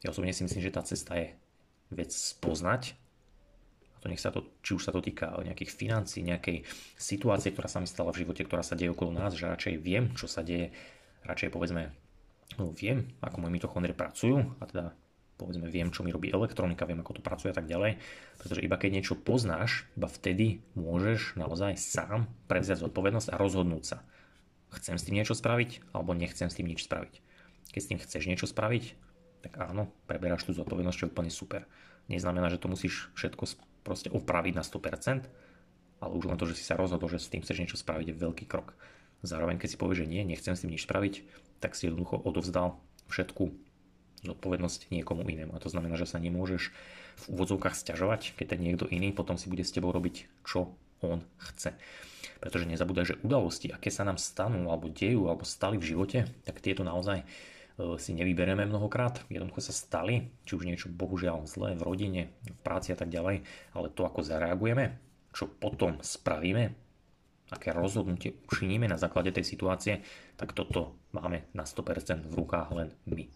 Ja 0.00 0.14
osobne 0.14 0.32
si 0.32 0.46
myslím, 0.46 0.62
že 0.64 0.72
tá 0.72 0.80
cesta 0.86 1.18
je 1.18 1.34
vec 1.92 2.14
spoznať, 2.14 2.96
a 3.98 3.98
to 3.98 4.06
nech 4.06 4.22
sa 4.22 4.30
to, 4.30 4.46
či 4.62 4.78
už 4.78 4.86
sa 4.86 4.94
to 4.94 5.02
týka 5.02 5.34
nejakých 5.42 5.74
financí, 5.74 6.22
nejakej 6.22 6.62
situácie, 6.94 7.50
ktorá 7.50 7.66
sa 7.66 7.82
mi 7.82 7.90
stala 7.90 8.14
v 8.14 8.22
živote, 8.22 8.46
ktorá 8.46 8.62
sa 8.62 8.78
deje 8.78 8.94
okolo 8.94 9.10
nás, 9.10 9.34
že 9.34 9.50
radšej 9.50 9.74
viem, 9.82 10.14
čo 10.14 10.30
sa 10.30 10.46
deje, 10.46 10.70
radšej 11.26 11.50
povedzme, 11.50 11.90
no 12.56 12.70
viem, 12.70 13.10
ako 13.18 13.42
moje 13.42 13.52
mitochondrie 13.58 13.92
pracujú 13.92 14.54
a 14.62 14.64
teda 14.70 14.84
povedzme 15.38 15.70
viem, 15.70 15.94
čo 15.94 16.02
mi 16.02 16.10
robí 16.10 16.34
elektronika, 16.34 16.84
viem, 16.84 16.98
ako 16.98 17.22
to 17.22 17.22
pracuje 17.22 17.54
a 17.54 17.56
tak 17.56 17.70
ďalej, 17.70 18.02
pretože 18.42 18.60
iba 18.60 18.74
keď 18.74 18.90
niečo 18.98 19.14
poznáš, 19.14 19.86
iba 19.94 20.10
vtedy 20.10 20.60
môžeš 20.74 21.38
naozaj 21.38 21.78
sám 21.78 22.26
prevziať 22.50 22.82
zodpovednosť 22.82 23.30
a 23.30 23.40
rozhodnúť 23.40 23.84
sa. 23.86 23.98
Chcem 24.74 24.98
s 24.98 25.06
tým 25.06 25.16
niečo 25.16 25.32
spraviť, 25.32 25.94
alebo 25.96 26.12
nechcem 26.12 26.50
s 26.50 26.58
tým 26.58 26.68
nič 26.68 26.84
spraviť. 26.84 27.14
Keď 27.72 27.80
s 27.80 27.88
tým 27.88 28.02
chceš 28.02 28.28
niečo 28.28 28.50
spraviť, 28.50 28.84
tak 29.46 29.56
áno, 29.62 29.88
preberáš 30.10 30.44
tú 30.44 30.52
zodpovednosť, 30.52 30.96
čo 30.98 31.04
je 31.06 31.12
úplne 31.14 31.32
super. 31.32 31.62
Neznamená, 32.10 32.50
že 32.50 32.60
to 32.60 32.68
musíš 32.68 33.08
všetko 33.14 33.44
proste 33.86 34.10
opraviť 34.12 34.52
na 34.58 34.64
100%, 34.66 35.24
ale 35.98 36.12
už 36.12 36.24
len 36.28 36.36
to, 36.36 36.50
že 36.50 36.58
si 36.58 36.64
sa 36.66 36.76
rozhodol, 36.76 37.08
že 37.08 37.22
s 37.22 37.30
tým 37.30 37.40
chceš 37.40 37.62
niečo 37.62 37.78
spraviť, 37.78 38.12
je 38.12 38.20
veľký 38.20 38.44
krok. 38.44 38.74
Zároveň, 39.22 39.58
keď 39.58 39.68
si 39.74 39.80
povieš, 39.80 40.04
že 40.04 40.10
nie, 40.10 40.22
nechcem 40.22 40.54
s 40.54 40.62
tým 40.62 40.74
nič 40.74 40.86
spraviť, 40.86 41.14
tak 41.58 41.74
si 41.74 41.90
jednoducho 41.90 42.22
odovzdal 42.22 42.78
všetku 43.10 43.67
zodpovednosť 44.24 44.90
niekomu 44.90 45.26
inému. 45.26 45.54
A 45.54 45.62
to 45.62 45.70
znamená, 45.70 45.94
že 45.94 46.08
sa 46.08 46.18
nemôžeš 46.18 46.74
v 47.18 47.24
úvodzovkách 47.34 47.74
stiažovať, 47.74 48.38
keď 48.38 48.56
ten 48.56 48.60
niekto 48.62 48.86
iný 48.90 49.10
potom 49.10 49.36
si 49.36 49.50
bude 49.50 49.66
s 49.66 49.74
tebou 49.74 49.90
robiť, 49.90 50.26
čo 50.46 50.74
on 51.02 51.22
chce. 51.50 51.74
Pretože 52.38 52.70
nezabúdaj, 52.70 53.04
že 53.14 53.20
udalosti, 53.22 53.70
aké 53.70 53.90
sa 53.90 54.06
nám 54.06 54.18
stanú, 54.18 54.70
alebo 54.70 54.90
dejú, 54.90 55.26
alebo 55.26 55.42
stali 55.42 55.78
v 55.78 55.94
živote, 55.94 56.26
tak 56.46 56.62
tieto 56.62 56.86
naozaj 56.86 57.26
E, 57.78 57.94
si 58.02 58.10
nevyberieme 58.12 58.66
mnohokrát, 58.66 59.22
jednoducho 59.30 59.70
sa 59.70 59.74
stali, 59.74 60.26
či 60.42 60.58
už 60.58 60.66
niečo 60.66 60.90
bohužiaľ 60.90 61.46
zlé 61.46 61.78
v 61.78 61.86
rodine, 61.86 62.22
v 62.42 62.58
práci 62.66 62.90
a 62.90 62.98
tak 62.98 63.08
ďalej, 63.08 63.46
ale 63.72 63.94
to 63.94 64.02
ako 64.02 64.26
zareagujeme, 64.26 64.98
čo 65.30 65.46
potom 65.46 66.02
spravíme, 66.02 66.74
aké 67.54 67.70
rozhodnutie 67.70 68.34
učiníme 68.50 68.90
na 68.90 68.98
základe 68.98 69.30
tej 69.30 69.46
situácie, 69.46 70.02
tak 70.34 70.52
toto 70.52 70.98
máme 71.14 71.46
na 71.54 71.62
100% 71.62 72.26
v 72.26 72.34
rukách 72.34 72.68
len 72.74 72.90
my. 73.06 73.30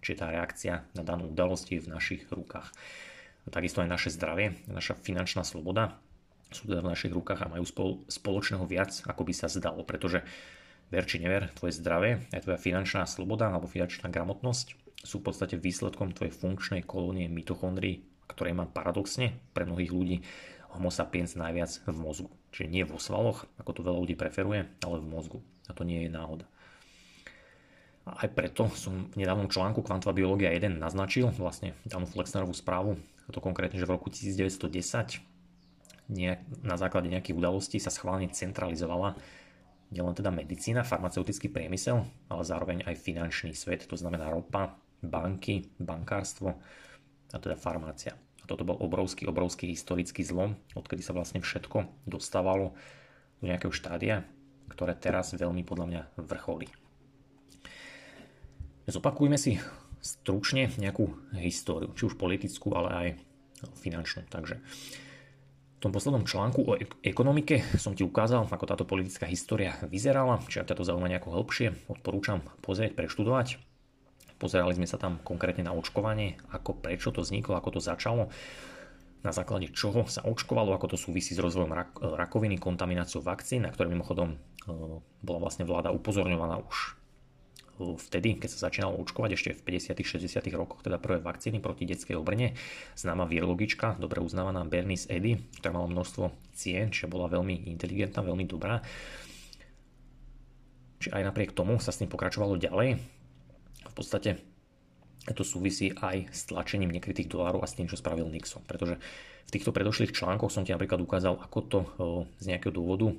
Čiže 0.00 0.18
tá 0.20 0.26
reakcia 0.30 0.74
na 0.94 1.02
danú 1.02 1.30
udalosť 1.32 1.66
je 1.72 1.80
v 1.82 1.92
našich 1.92 2.22
rukách. 2.28 2.72
Takisto 3.46 3.78
aj 3.82 3.88
naše 3.90 4.10
zdravie, 4.10 4.58
naša 4.66 4.98
finančná 4.98 5.46
sloboda 5.46 5.94
sú 6.50 6.66
teda 6.66 6.82
v 6.82 6.90
našich 6.94 7.14
rukách 7.14 7.46
a 7.46 7.52
majú 7.58 7.66
spoločného 8.06 8.66
viac, 8.66 9.02
ako 9.06 9.22
by 9.26 9.32
sa 9.34 9.50
zdalo, 9.50 9.82
pretože 9.82 10.22
ver 10.90 11.06
či 11.06 11.18
never, 11.18 11.50
tvoje 11.54 11.78
zdravie, 11.78 12.22
aj 12.30 12.46
tvoja 12.46 12.58
finančná 12.58 13.02
sloboda 13.06 13.50
alebo 13.50 13.66
finančná 13.66 14.10
gramotnosť 14.10 14.78
sú 15.02 15.22
v 15.22 15.26
podstate 15.30 15.58
výsledkom 15.58 16.14
tvojej 16.14 16.34
funkčnej 16.34 16.82
kolónie 16.86 17.26
mitochondrií, 17.30 18.02
ktoré 18.30 18.54
má 18.54 18.66
paradoxne 18.66 19.34
pre 19.54 19.66
mnohých 19.66 19.92
ľudí 19.94 20.16
homo 20.74 20.92
sapiens 20.92 21.32
najviac 21.38 21.72
v 21.88 21.96
mozgu. 21.98 22.30
Čiže 22.52 22.68
nie 22.68 22.84
vo 22.84 23.00
svaloch, 23.00 23.48
ako 23.56 23.70
to 23.80 23.86
veľa 23.86 23.98
ľudí 24.02 24.14
preferuje, 24.18 24.68
ale 24.84 24.96
v 25.00 25.08
mozgu. 25.08 25.38
A 25.66 25.72
to 25.72 25.82
nie 25.82 26.04
je 26.04 26.10
náhoda. 26.12 26.44
Aj 28.06 28.30
preto 28.30 28.70
som 28.78 29.10
v 29.10 29.18
nedávnom 29.18 29.50
článku 29.50 29.82
Kvantová 29.82 30.14
biológia 30.14 30.54
1 30.54 30.78
naznačil 30.78 31.26
vlastne 31.34 31.74
danú 31.82 32.06
Flexnerovú 32.06 32.54
správu, 32.54 32.94
to 33.34 33.42
konkrétne, 33.42 33.82
že 33.82 33.86
v 33.90 33.98
roku 33.98 34.06
1910 34.06 35.18
na 36.62 36.76
základe 36.78 37.10
nejakých 37.10 37.34
udalostí 37.34 37.82
sa 37.82 37.90
schválne 37.90 38.30
centralizovala 38.30 39.18
nielen 39.90 40.14
teda 40.14 40.30
medicína, 40.30 40.86
farmaceutický 40.86 41.50
priemysel, 41.50 42.06
ale 42.30 42.42
zároveň 42.46 42.86
aj 42.86 42.94
finančný 43.02 43.50
svet, 43.58 43.90
to 43.90 43.98
znamená 43.98 44.30
ropa, 44.30 44.78
banky, 45.02 45.66
bankárstvo 45.82 46.54
a 47.34 47.36
teda 47.42 47.58
farmácia. 47.58 48.14
A 48.14 48.44
toto 48.46 48.62
bol 48.62 48.78
obrovský, 48.78 49.26
obrovský 49.26 49.74
historický 49.74 50.22
zlom, 50.22 50.54
odkedy 50.78 51.02
sa 51.02 51.10
vlastne 51.10 51.42
všetko 51.42 52.06
dostávalo 52.06 52.78
do 53.42 53.50
nejakého 53.50 53.74
štádia, 53.74 54.22
ktoré 54.70 54.94
teraz 54.94 55.34
veľmi 55.34 55.66
podľa 55.66 55.86
mňa 55.90 56.02
vrcholí. 56.22 56.70
Zopakujme 58.86 59.34
si 59.34 59.58
stručne 59.98 60.70
nejakú 60.78 61.10
históriu, 61.42 61.90
či 61.98 62.06
už 62.06 62.14
politickú, 62.14 62.70
ale 62.78 62.90
aj 62.94 63.08
finančnú. 63.82 64.22
Takže 64.30 64.62
v 65.76 65.78
tom 65.82 65.90
poslednom 65.90 66.22
článku 66.22 66.60
o 66.62 66.78
ekonomike 67.02 67.66
som 67.76 67.98
ti 67.98 68.06
ukázal, 68.06 68.46
ako 68.46 68.64
táto 68.64 68.88
politická 68.88 69.26
história 69.26 69.74
vyzerala, 69.90 70.38
či 70.46 70.62
ak 70.62 70.70
ťa 70.70 70.78
to 70.78 70.86
zaujíma 70.86 71.10
nejako 71.10 71.34
hĺbšie, 71.34 71.90
odporúčam 71.90 72.46
pozrieť, 72.62 72.94
preštudovať. 72.94 73.58
Pozerali 74.36 74.76
sme 74.76 74.86
sa 74.86 75.00
tam 75.00 75.18
konkrétne 75.24 75.64
na 75.64 75.72
očkovanie, 75.72 76.36
ako 76.52 76.78
prečo 76.78 77.10
to 77.10 77.24
vzniklo, 77.24 77.56
ako 77.56 77.76
to 77.76 77.80
začalo, 77.80 78.28
na 79.26 79.32
základe 79.34 79.74
čoho 79.74 80.06
sa 80.06 80.22
očkovalo, 80.22 80.70
ako 80.70 80.94
to 80.94 80.96
súvisí 81.00 81.34
s 81.34 81.42
rozvojom 81.42 81.72
rak- 81.74 81.98
rakoviny, 81.98 82.62
kontamináciou 82.62 83.26
vakcín, 83.26 83.66
na 83.66 83.74
ktoré 83.74 83.90
mimochodom 83.90 84.36
e, 84.36 84.38
bola 85.24 85.38
vlastne 85.42 85.66
vláda 85.66 85.90
upozorňovaná 85.90 86.62
už 86.62 86.94
vtedy, 87.78 88.40
keď 88.40 88.48
sa 88.48 88.68
začínalo 88.70 88.96
očkovať 89.04 89.30
ešte 89.36 89.50
v 89.52 89.76
50 89.76 90.00
60 90.00 90.40
rokoch, 90.56 90.80
teda 90.80 90.96
prvé 90.96 91.20
vakcíny 91.20 91.60
proti 91.60 91.84
detskej 91.84 92.16
obrne, 92.16 92.56
známa 92.96 93.28
virologička, 93.28 94.00
dobre 94.00 94.24
uznávaná 94.24 94.64
Bernice 94.64 95.12
Eddy, 95.12 95.36
ktorá 95.60 95.76
mala 95.76 95.92
množstvo 95.92 96.32
cien, 96.56 96.88
čiže 96.88 97.12
bola 97.12 97.28
veľmi 97.28 97.68
inteligentná, 97.68 98.24
veľmi 98.24 98.48
dobrá. 98.48 98.80
Čiže 101.04 101.12
aj 101.12 101.22
napriek 101.28 101.52
tomu 101.52 101.76
sa 101.76 101.92
s 101.92 102.00
tým 102.00 102.08
pokračovalo 102.08 102.56
ďalej. 102.56 102.96
V 103.86 103.94
podstate 103.94 104.40
to 105.26 105.42
súvisí 105.44 105.92
aj 105.92 106.30
s 106.32 106.48
tlačením 106.48 106.94
nekrytých 106.94 107.28
dolárov 107.28 107.60
a 107.60 107.68
s 107.68 107.74
tým, 107.74 107.90
čo 107.90 107.98
spravil 107.98 108.30
Nixon. 108.30 108.62
Pretože 108.64 108.96
v 109.46 109.50
týchto 109.50 109.74
predošlých 109.74 110.14
článkoch 110.14 110.54
som 110.54 110.62
ti 110.64 110.72
napríklad 110.72 111.02
ukázal, 111.02 111.36
ako 111.38 111.58
to 111.66 111.78
z 112.40 112.44
nejakého 112.50 112.72
dôvodu 112.72 113.12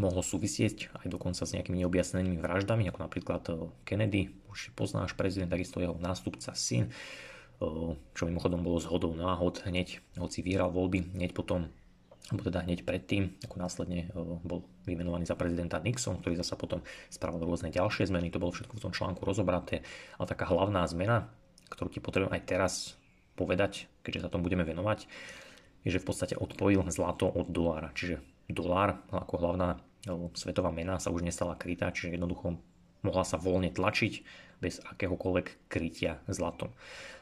mohlo 0.00 0.24
súvisieť 0.24 0.90
aj 1.04 1.06
dokonca 1.12 1.44
s 1.44 1.54
nejakými 1.54 1.84
neobjasnenými 1.84 2.38
vraždami, 2.40 2.88
ako 2.90 2.98
napríklad 3.04 3.42
eh, 3.50 3.54
Kennedy, 3.86 4.34
už 4.50 4.74
poznáš 4.74 5.14
prezident, 5.14 5.50
takisto 5.50 5.78
jeho 5.78 5.94
nástupca 6.00 6.56
syn, 6.56 6.90
eh, 6.90 6.94
čo 8.16 8.22
mimochodom 8.26 8.64
bolo 8.64 8.82
zhodou 8.82 9.14
náhod 9.14 9.62
hneď, 9.68 10.02
hoci 10.18 10.42
vyhral 10.42 10.72
voľby, 10.72 11.14
hneď 11.14 11.36
potom 11.36 11.70
alebo 12.24 12.40
teda 12.40 12.64
hneď 12.64 12.88
predtým, 12.88 13.36
ako 13.44 13.56
následne 13.60 14.08
eh, 14.08 14.38
bol 14.42 14.64
vymenovaný 14.88 15.28
za 15.28 15.36
prezidenta 15.36 15.78
Nixon, 15.78 16.18
ktorý 16.24 16.40
zasa 16.40 16.56
potom 16.56 16.80
spravil 17.12 17.44
rôzne 17.44 17.68
ďalšie 17.70 18.08
zmeny, 18.08 18.32
to 18.32 18.40
bolo 18.40 18.50
všetko 18.50 18.80
v 18.80 18.84
tom 18.88 18.92
článku 18.96 19.22
rozobraté, 19.22 19.84
ale 20.16 20.26
taká 20.26 20.48
hlavná 20.48 20.82
zmena, 20.88 21.28
ktorú 21.68 21.92
ti 21.92 22.00
potrebujem 22.00 22.34
aj 22.34 22.44
teraz 22.48 22.74
povedať, 23.34 23.90
keďže 24.06 24.26
sa 24.26 24.32
tomu 24.32 24.46
budeme 24.46 24.64
venovať, 24.64 25.10
je, 25.84 25.90
že 25.92 26.00
v 26.00 26.06
podstate 26.08 26.34
odpojil 26.38 26.80
zlato 26.88 27.28
od 27.28 27.50
dolára. 27.52 27.92
Čiže 27.92 28.33
dolár 28.50 29.00
ako 29.08 29.34
hlavná 29.40 29.80
svetová 30.36 30.68
mena 30.68 31.00
sa 31.00 31.08
už 31.08 31.24
nestala 31.24 31.56
krytá, 31.56 31.88
čiže 31.88 32.20
jednoducho 32.20 32.60
mohla 33.04 33.24
sa 33.24 33.40
voľne 33.40 33.72
tlačiť 33.72 34.44
bez 34.60 34.80
akéhokoľvek 34.80 35.68
krytia 35.68 36.24
zlatom. 36.24 36.72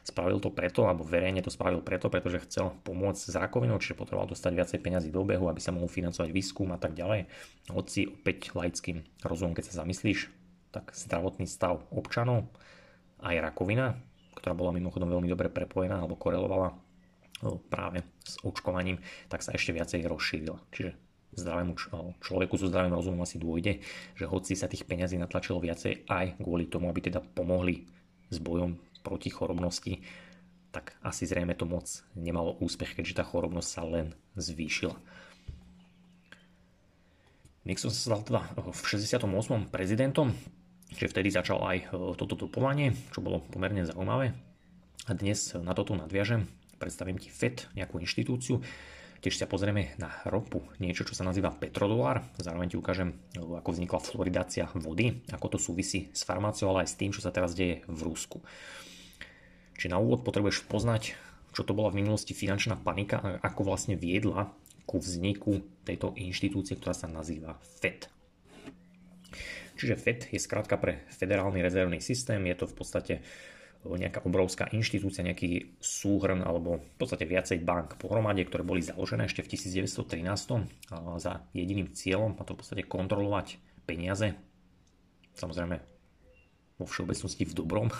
Spravil 0.03 0.39
to 0.39 0.47
preto, 0.47 0.87
alebo 0.87 1.03
verejne 1.03 1.43
to 1.43 1.51
spravil 1.51 1.83
preto, 1.83 2.07
pretože 2.07 2.43
chcel 2.47 2.71
pomôcť 2.87 3.19
s 3.19 3.35
rakovinou, 3.35 3.79
čiže 3.79 3.99
potreboval 3.99 4.31
dostať 4.31 4.51
viacej 4.55 4.79
peňazí 4.79 5.09
do 5.11 5.23
obehu, 5.23 5.51
aby 5.51 5.59
sa 5.59 5.75
mohol 5.75 5.91
financovať 5.91 6.31
výskum 6.31 6.71
a 6.71 6.79
tak 6.79 6.95
ďalej. 6.95 7.27
Hoci 7.71 8.07
opäť 8.07 8.55
laickým 8.55 9.03
rozumom, 9.27 9.55
keď 9.55 9.71
sa 9.71 9.83
zamyslíš, 9.83 10.31
tak 10.71 10.95
zdravotný 10.95 11.47
stav 11.51 11.83
občanov, 11.91 12.47
aj 13.19 13.43
rakovina, 13.43 13.99
ktorá 14.39 14.55
bola 14.55 14.75
mimochodom 14.75 15.11
veľmi 15.11 15.27
dobre 15.27 15.47
prepojená 15.51 15.99
alebo 15.99 16.19
korelovala 16.19 16.75
práve 17.67 18.07
s 18.23 18.39
očkovaním, 18.39 19.03
tak 19.27 19.43
sa 19.43 19.51
ešte 19.51 19.75
viacej 19.75 20.07
rozšírila. 20.07 20.63
Čiže 20.71 20.95
zdravému 21.35 21.73
človeku 22.21 22.55
so 22.55 22.69
zdravým 22.69 22.93
rozumom 22.93 23.25
asi 23.25 23.41
dôjde, 23.41 23.81
že 24.17 24.25
hoci 24.29 24.53
sa 24.53 24.69
tých 24.69 24.85
peňazí 24.85 25.17
natlačilo 25.17 25.57
viacej 25.59 26.05
aj 26.07 26.37
kvôli 26.41 26.69
tomu, 26.69 26.89
aby 26.89 27.09
teda 27.09 27.19
pomohli 27.21 27.85
s 28.29 28.37
bojom 28.41 28.77
proti 29.03 29.29
chorobnosti, 29.29 29.99
tak 30.73 30.97
asi 31.05 31.29
zrejme 31.29 31.53
to 31.53 31.69
moc 31.69 31.85
nemalo 32.17 32.57
úspech, 32.57 32.97
keďže 32.97 33.21
tá 33.21 33.23
chorobnosť 33.27 33.69
sa 33.69 33.83
len 33.85 34.17
zvýšila. 34.33 34.97
Nixon 37.63 37.93
sa 37.93 38.11
stal 38.11 38.21
teda 38.25 38.41
v 38.59 38.81
68. 38.83 39.23
prezidentom, 39.71 40.35
čiže 40.91 41.11
vtedy 41.15 41.31
začal 41.31 41.63
aj 41.63 41.77
e, 41.79 41.85
toto 42.19 42.35
topovanie, 42.35 42.91
čo 43.15 43.23
bolo 43.23 43.39
pomerne 43.39 43.87
zaujímavé. 43.87 44.35
A 45.07 45.11
dnes 45.15 45.55
na 45.55 45.71
toto 45.71 45.95
nadviažem, 45.95 46.43
predstavím 46.75 47.15
ti 47.15 47.31
FED, 47.31 47.71
nejakú 47.71 48.03
inštitúciu, 48.03 48.59
Tiež 49.23 49.39
sa 49.39 49.47
pozrieme 49.47 49.95
na 49.95 50.11
ropu, 50.27 50.59
niečo, 50.83 51.07
čo 51.07 51.15
sa 51.15 51.23
nazýva 51.23 51.55
petrodolár. 51.55 52.27
Zároveň 52.35 52.75
ti 52.75 52.75
ukážem, 52.75 53.15
ako 53.39 53.71
vznikla 53.71 54.03
fluoridácia 54.03 54.67
vody, 54.75 55.23
ako 55.31 55.55
to 55.55 55.57
súvisí 55.63 56.11
s 56.11 56.27
farmáciou, 56.27 56.75
ale 56.75 56.83
aj 56.83 56.91
s 56.91 56.99
tým, 56.99 57.15
čo 57.15 57.23
sa 57.23 57.31
teraz 57.31 57.55
deje 57.55 57.87
v 57.87 57.99
Rusku. 58.03 58.43
Čiže 59.79 59.95
na 59.95 60.03
úvod 60.03 60.27
potrebuješ 60.27 60.67
poznať, 60.67 61.15
čo 61.55 61.63
to 61.63 61.71
bola 61.71 61.95
v 61.95 62.03
minulosti 62.03 62.35
finančná 62.35 62.75
panika 62.75 63.23
a 63.23 63.39
ako 63.47 63.63
vlastne 63.63 63.95
viedla 63.95 64.51
ku 64.83 64.99
vzniku 64.99 65.63
tejto 65.87 66.11
inštitúcie, 66.19 66.75
ktorá 66.75 66.91
sa 66.91 67.07
nazýva 67.07 67.55
FED. 67.79 68.11
Čiže 69.79 70.03
FED 70.03 70.19
je 70.35 70.39
skrátka 70.43 70.75
pre 70.75 71.07
Federálny 71.15 71.63
rezervný 71.63 72.03
systém, 72.03 72.43
je 72.43 72.59
to 72.59 72.67
v 72.67 72.75
podstate 72.75 73.13
nejaká 73.83 74.23
obrovská 74.23 74.71
inštitúcia, 74.71 75.27
nejaký 75.27 75.75
súhrn 75.83 76.39
alebo 76.39 76.79
v 76.79 76.95
podstate 76.95 77.27
viacej 77.27 77.59
bank 77.67 77.99
pohromade, 77.99 78.47
ktoré 78.47 78.63
boli 78.63 78.79
založené 78.79 79.27
ešte 79.27 79.43
v 79.43 79.59
1913 79.59 81.19
za 81.19 81.43
jediným 81.51 81.91
cieľom, 81.91 82.39
a 82.39 82.47
to 82.47 82.55
v 82.55 82.59
podstate 82.63 82.83
kontrolovať 82.87 83.59
peniaze, 83.83 84.31
samozrejme 85.35 85.83
vo 86.79 86.85
všeobecnosti 86.87 87.43
v 87.43 87.53
dobrom, 87.53 87.91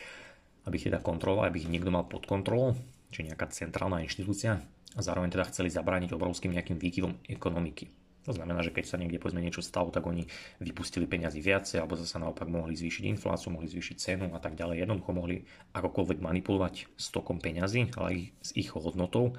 aby 0.68 0.74
ich 0.76 0.86
teda 0.86 1.00
kontroloval, 1.00 1.48
aby 1.48 1.64
ich 1.64 1.72
niekto 1.72 1.88
mal 1.88 2.04
pod 2.04 2.28
kontrolou, 2.28 2.76
či 3.08 3.24
nejaká 3.24 3.48
centrálna 3.48 4.04
inštitúcia 4.04 4.60
a 4.92 5.00
zároveň 5.00 5.32
teda 5.32 5.48
chceli 5.48 5.72
zabrániť 5.72 6.12
obrovským 6.12 6.52
nejakým 6.52 6.76
výkyvom 6.76 7.24
ekonomiky. 7.32 8.01
To 8.22 8.30
znamená, 8.30 8.62
že 8.62 8.70
keď 8.70 8.84
sa 8.86 8.96
niekde 9.02 9.18
povedzme 9.18 9.42
niečo 9.42 9.66
stalo, 9.66 9.90
tak 9.90 10.06
oni 10.06 10.30
vypustili 10.62 11.10
peniazy 11.10 11.42
viacej, 11.42 11.82
alebo 11.82 11.98
zase 11.98 12.22
naopak 12.22 12.46
mohli 12.46 12.78
zvýšiť 12.78 13.10
infláciu, 13.10 13.50
mohli 13.50 13.66
zvýšiť 13.66 13.96
cenu 13.98 14.30
a 14.30 14.38
tak 14.38 14.54
ďalej. 14.54 14.86
Jednoducho 14.86 15.10
mohli 15.10 15.42
akokoľvek 15.74 16.18
manipulovať 16.22 16.74
s 16.94 17.10
tokom 17.10 17.42
peňazí, 17.42 17.90
ale 17.98 18.06
aj 18.06 18.16
s 18.38 18.50
ich 18.54 18.70
hodnotou, 18.70 19.34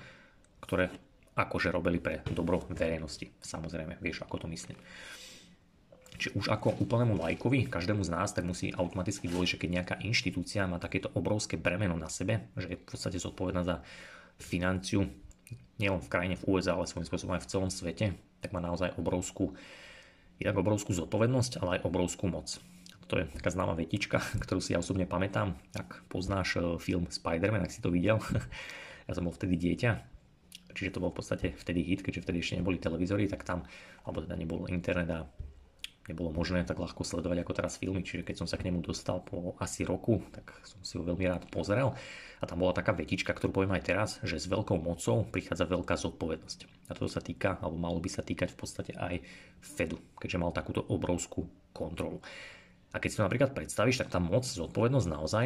ktoré 0.60 0.92
akože 1.34 1.72
robili 1.72 2.04
pre 2.04 2.22
dobro 2.36 2.60
verejnosti. 2.68 3.32
Samozrejme, 3.40 4.04
vieš, 4.04 4.28
ako 4.28 4.46
to 4.46 4.48
myslím. 4.52 4.76
Či 6.14 6.36
už 6.38 6.52
ako 6.52 6.78
úplnému 6.78 7.18
lajkovi, 7.18 7.66
každému 7.72 8.06
z 8.06 8.14
nás, 8.14 8.36
tak 8.36 8.46
musí 8.46 8.70
automaticky 8.70 9.26
dôležiť, 9.32 9.58
že 9.58 9.62
keď 9.66 9.70
nejaká 9.72 9.96
inštitúcia 10.06 10.70
má 10.70 10.78
takéto 10.78 11.10
obrovské 11.18 11.58
bremeno 11.58 11.98
na 11.98 12.12
sebe, 12.12 12.54
že 12.54 12.70
je 12.70 12.78
v 12.78 12.86
podstate 12.86 13.18
zodpovedná 13.18 13.66
za 13.66 13.82
financiu 14.38 15.10
nielen 15.82 16.04
v 16.04 16.12
krajine 16.12 16.36
v 16.38 16.46
USA, 16.54 16.78
ale 16.78 16.86
svojím 16.86 17.10
spôsobom 17.10 17.34
aj 17.34 17.44
v 17.48 17.50
celom 17.50 17.72
svete, 17.74 18.06
tak 18.44 18.52
má 18.52 18.60
naozaj 18.60 18.94
obrovskú, 19.00 19.56
jednak 20.38 20.60
obrovskú 20.60 20.92
zodpovednosť, 20.92 21.64
ale 21.64 21.80
aj 21.80 21.88
obrovskú 21.88 22.28
moc. 22.28 22.60
To 23.08 23.20
je 23.20 23.28
taká 23.30 23.50
známa 23.52 23.80
vetička, 23.80 24.20
ktorú 24.44 24.60
si 24.60 24.76
ja 24.76 24.84
osobne 24.84 25.08
pamätám. 25.08 25.56
Ak 25.74 26.04
poznáš 26.12 26.60
e, 26.60 26.78
film 26.84 27.08
Spider-Man, 27.08 27.64
ak 27.64 27.72
si 27.72 27.80
to 27.80 27.88
videl, 27.88 28.20
ja 29.08 29.12
som 29.16 29.24
bol 29.24 29.36
vtedy 29.36 29.56
dieťa, 29.56 29.92
čiže 30.76 31.00
to 31.00 31.04
bol 31.04 31.16
v 31.16 31.24
podstate 31.24 31.48
vtedy 31.56 31.86
hit, 31.86 32.04
keďže 32.04 32.28
vtedy 32.28 32.38
ešte 32.44 32.58
neboli 32.60 32.82
televízory, 32.82 33.30
tak 33.32 33.48
tam, 33.48 33.64
alebo 34.04 34.26
teda 34.26 34.36
nebol 34.36 34.68
internet 34.68 35.10
a 35.14 35.20
nebolo 36.08 36.36
možné 36.36 36.68
tak 36.68 36.80
ľahko 36.80 37.08
sledovať 37.08 37.44
ako 37.44 37.54
teraz 37.56 37.80
filmy, 37.80 38.04
čiže 38.04 38.28
keď 38.28 38.44
som 38.44 38.48
sa 38.48 38.60
k 38.60 38.68
nemu 38.68 38.84
dostal 38.84 39.24
po 39.24 39.56
asi 39.64 39.88
roku, 39.88 40.20
tak 40.36 40.52
som 40.68 40.80
si 40.84 41.00
ho 41.00 41.04
veľmi 41.04 41.24
rád 41.28 41.48
pozrel 41.48 41.96
a 42.40 42.44
tam 42.44 42.60
bola 42.60 42.76
taká 42.76 42.92
vetička, 42.92 43.32
ktorú 43.32 43.64
poviem 43.64 43.76
aj 43.80 43.84
teraz, 43.88 44.10
že 44.20 44.36
s 44.36 44.52
veľkou 44.52 44.76
mocou 44.84 45.24
prichádza 45.32 45.64
veľká 45.64 45.96
zodpovednosť. 45.96 46.60
A 46.92 46.98
to 46.98 47.08
sa 47.08 47.24
týka, 47.24 47.56
alebo 47.64 47.80
malo 47.80 48.04
by 48.04 48.12
sa 48.12 48.20
týkať 48.20 48.52
v 48.52 48.58
podstate 48.60 48.92
aj 49.00 49.24
Fedu, 49.64 49.96
keďže 50.20 50.42
mal 50.44 50.52
takúto 50.52 50.84
obrovskú 50.84 51.48
kontrolu. 51.72 52.20
A 52.94 53.02
keď 53.02 53.10
si 53.10 53.18
to 53.18 53.26
napríklad 53.26 53.58
predstavíš, 53.58 54.06
tak 54.06 54.14
tá 54.14 54.22
moc, 54.22 54.46
zodpovednosť 54.46 55.08
naozaj 55.10 55.46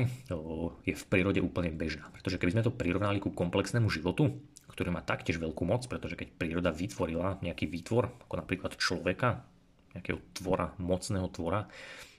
je 0.84 0.94
v 0.98 1.08
prírode 1.08 1.40
úplne 1.40 1.72
bežná. 1.72 2.12
Pretože 2.12 2.36
keby 2.36 2.60
sme 2.60 2.66
to 2.68 2.76
prirovnali 2.76 3.24
ku 3.24 3.32
komplexnému 3.32 3.88
životu, 3.88 4.36
ktorý 4.68 4.92
má 4.92 5.00
taktiež 5.00 5.40
veľkú 5.40 5.64
moc, 5.64 5.88
pretože 5.88 6.20
keď 6.20 6.36
príroda 6.36 6.76
vytvorila 6.76 7.40
nejaký 7.40 7.72
výtvor, 7.72 8.12
ako 8.28 8.36
napríklad 8.36 8.76
človeka, 8.76 9.48
nejakého 9.98 10.22
tvora, 10.38 10.72
mocného 10.78 11.28
tvora, 11.34 11.66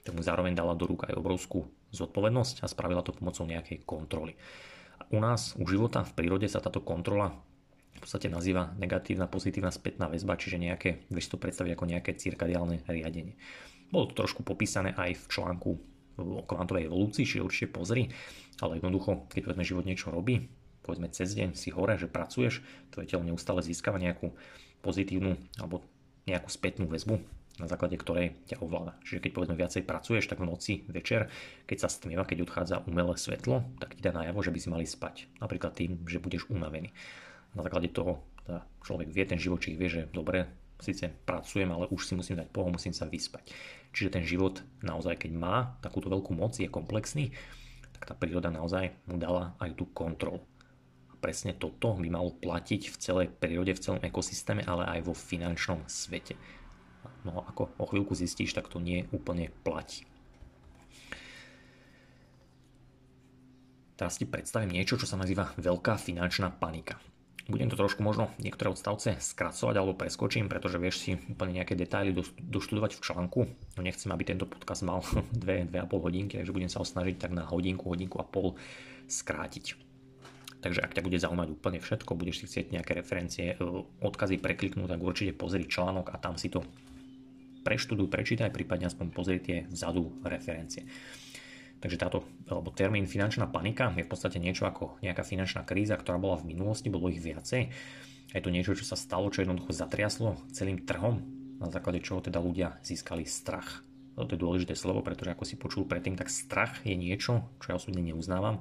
tak 0.03 0.13
mu 0.15 0.21
zároveň 0.21 0.53
dala 0.53 0.75
do 0.75 0.85
rúk 0.85 1.07
aj 1.07 1.15
obrovskú 1.15 1.67
zodpovednosť 1.95 2.61
a 2.63 2.67
spravila 2.69 3.01
to 3.01 3.15
pomocou 3.15 3.47
nejakej 3.47 3.81
kontroly. 3.87 4.37
U 5.09 5.17
nás, 5.17 5.57
u 5.57 5.65
života, 5.65 6.05
v 6.05 6.13
prírode 6.13 6.45
sa 6.45 6.61
táto 6.61 6.85
kontrola 6.85 7.33
v 7.99 8.07
podstate 8.07 8.31
nazýva 8.31 8.71
negatívna, 8.79 9.27
pozitívna 9.27 9.75
spätná 9.75 10.07
väzba, 10.07 10.39
čiže 10.39 10.55
nejaké, 10.55 11.03
vieš 11.11 11.35
to 11.35 11.41
predstaviť 11.41 11.75
ako 11.75 11.85
nejaké 11.89 12.15
cirkadiálne 12.15 12.87
riadenie. 12.87 13.35
Bolo 13.91 14.07
to 14.07 14.23
trošku 14.23 14.47
popísané 14.47 14.95
aj 14.95 15.19
v 15.19 15.25
článku 15.27 15.69
o 16.15 16.43
kvantovej 16.47 16.87
evolúcii, 16.87 17.27
čiže 17.27 17.43
určite 17.43 17.75
pozri, 17.75 18.07
ale 18.63 18.79
jednoducho, 18.79 19.27
keď 19.27 19.39
povedzme 19.51 19.67
život 19.67 19.83
niečo 19.83 20.15
robí, 20.15 20.47
povedzme 20.83 21.11
cez 21.11 21.35
deň 21.35 21.59
si 21.59 21.75
hore, 21.75 21.99
že 21.99 22.07
pracuješ, 22.07 22.63
tvoje 22.91 23.11
telo 23.11 23.27
neustále 23.27 23.59
získava 23.59 23.99
nejakú 23.99 24.31
pozitívnu 24.79 25.35
alebo 25.59 25.83
nejakú 26.23 26.47
spätnú 26.47 26.87
väzbu 26.87 27.19
na 27.59 27.67
základe 27.67 27.99
ktorej 27.99 28.39
ťa 28.47 28.63
ovláda. 28.63 28.95
Čiže 29.03 29.27
keď 29.27 29.31
povedzme 29.35 29.59
viacej 29.59 29.83
pracuješ, 29.83 30.31
tak 30.31 30.39
v 30.39 30.47
noci, 30.47 30.73
večer, 30.87 31.27
keď 31.67 31.77
sa 31.85 31.89
stmieva, 31.91 32.23
keď 32.23 32.47
odchádza 32.47 32.81
umelé 32.87 33.19
svetlo, 33.19 33.67
tak 33.77 33.99
ti 33.99 34.01
dá 34.01 34.15
najavo, 34.15 34.39
že 34.39 34.55
by 34.55 34.59
si 34.59 34.69
mali 34.71 34.85
spať. 34.87 35.27
Napríklad 35.43 35.75
tým, 35.75 36.07
že 36.07 36.23
budeš 36.23 36.47
unavený. 36.47 36.95
Na 37.53 37.61
základe 37.61 37.91
toho 37.91 38.23
teda 38.49 38.65
človek 38.81 39.13
vie, 39.13 39.23
ten 39.29 39.37
živočík 39.37 39.77
vie, 39.77 39.89
že 39.91 40.01
dobre, 40.09 40.49
síce 40.81 41.11
pracujem, 41.27 41.69
ale 41.69 41.85
už 41.93 42.01
si 42.01 42.13
musím 42.17 42.41
dať 42.41 42.49
poho, 42.49 42.73
musím 42.73 42.97
sa 42.97 43.05
vyspať. 43.05 43.53
Čiže 43.93 44.15
ten 44.17 44.25
život 44.25 44.65
naozaj, 44.81 45.21
keď 45.21 45.31
má 45.37 45.77
takúto 45.85 46.09
veľkú 46.09 46.33
moc, 46.33 46.57
je 46.57 46.65
komplexný, 46.65 47.29
tak 47.93 48.09
tá 48.09 48.13
príroda 48.17 48.49
naozaj 48.49 48.95
mu 49.05 49.21
dala 49.21 49.53
aj 49.61 49.75
tú 49.77 49.85
kontrolu. 49.91 50.41
Presne 51.19 51.51
toto 51.51 51.99
by 51.99 52.07
malo 52.07 52.31
platiť 52.39 52.89
v 52.89 52.95
celej 52.95 53.27
prírode, 53.27 53.75
v 53.75 53.83
celom 53.83 54.01
ekosystéme, 54.01 54.63
ale 54.63 54.87
aj 54.87 55.03
vo 55.03 55.13
finančnom 55.13 55.83
svete. 55.85 56.39
No 57.27 57.43
ako 57.43 57.75
o 57.75 57.85
chvíľku 57.87 58.15
zistíš, 58.15 58.55
tak 58.55 58.71
to 58.71 58.79
nie 58.79 59.07
úplne 59.11 59.51
platí. 59.63 60.07
Teraz 63.99 64.15
ti 64.15 64.23
predstavím 64.23 64.79
niečo, 64.79 64.95
čo 64.95 65.03
sa 65.03 65.19
nazýva 65.19 65.51
veľká 65.59 65.99
finančná 65.99 66.55
panika. 66.55 66.95
Budem 67.49 67.67
to 67.67 67.75
trošku 67.75 68.05
možno 68.05 68.29
niektoré 68.37 68.69
odstavce 68.71 69.17
skracovať 69.17 69.75
alebo 69.75 69.97
preskočím, 69.97 70.47
pretože 70.47 70.77
vieš 70.77 70.95
si 71.01 71.11
úplne 71.17 71.59
nejaké 71.59 71.73
detaily 71.73 72.13
doštudovať 72.37 72.95
v 72.95 73.03
článku. 73.03 73.39
No 73.75 73.81
nechcem, 73.81 74.13
aby 74.13 74.23
tento 74.23 74.45
podcast 74.45 74.85
mal 74.85 75.03
2-2,5 75.33 75.75
hodinky, 75.91 76.39
takže 76.39 76.55
budem 76.55 76.71
sa 76.71 76.79
ho 76.79 76.87
snažiť 76.87 77.17
tak 77.19 77.33
na 77.33 77.43
hodinku, 77.43 77.91
hodinku 77.91 78.21
a 78.21 78.25
pol 78.29 78.55
skrátiť. 79.09 79.75
Takže 80.59 80.79
ak 80.83 80.93
ťa 80.93 81.03
bude 81.03 81.17
zaujímať 81.19 81.47
úplne 81.55 81.79
všetko, 81.81 82.19
budeš 82.19 82.43
si 82.43 82.45
chcieť 82.45 82.75
nejaké 82.75 82.91
referencie, 82.93 83.55
e, 83.55 83.57
odkazy 84.03 84.37
prekliknúť, 84.43 84.91
tak 84.91 85.01
určite 85.01 85.33
pozri 85.33 85.65
článok 85.65 86.11
a 86.11 86.19
tam 86.19 86.35
si 86.35 86.51
to 86.51 86.61
preštuduj, 87.61 88.07
prečítaj, 88.07 88.53
prípadne 88.53 88.87
aspoň 88.87 89.07
pozri 89.11 89.39
tie 89.39 89.69
vzadu 89.69 90.19
referencie. 90.23 90.87
Takže 91.79 91.95
táto, 91.95 92.27
alebo 92.51 92.75
termín 92.75 93.07
finančná 93.07 93.47
panika 93.47 93.87
je 93.95 94.03
v 94.03 94.11
podstate 94.11 94.35
niečo 94.35 94.67
ako 94.67 94.99
nejaká 94.99 95.23
finančná 95.23 95.63
kríza, 95.63 95.95
ktorá 95.95 96.19
bola 96.19 96.35
v 96.35 96.51
minulosti, 96.51 96.91
bolo 96.91 97.07
ich 97.07 97.23
viacej. 97.23 97.71
Je 98.35 98.41
to 98.43 98.51
niečo, 98.51 98.75
čo 98.75 98.83
sa 98.83 98.99
stalo, 98.99 99.31
čo 99.31 99.41
jednoducho 99.47 99.71
zatriaslo 99.71 100.35
celým 100.51 100.83
trhom, 100.83 101.23
na 101.59 101.71
základe 101.71 102.03
čoho 102.03 102.19
teda 102.19 102.43
ľudia 102.43 102.75
získali 102.83 103.23
strach. 103.23 103.83
To 104.19 104.27
je 104.27 104.35
dôležité 104.35 104.75
slovo, 104.75 104.99
pretože 104.99 105.31
ako 105.31 105.47
si 105.47 105.55
počul 105.55 105.87
predtým, 105.87 106.19
tak 106.19 106.27
strach 106.27 106.83
je 106.83 106.91
niečo, 106.99 107.47
čo 107.63 107.67
ja 107.71 107.79
osobne 107.79 108.03
neuznávam, 108.03 108.59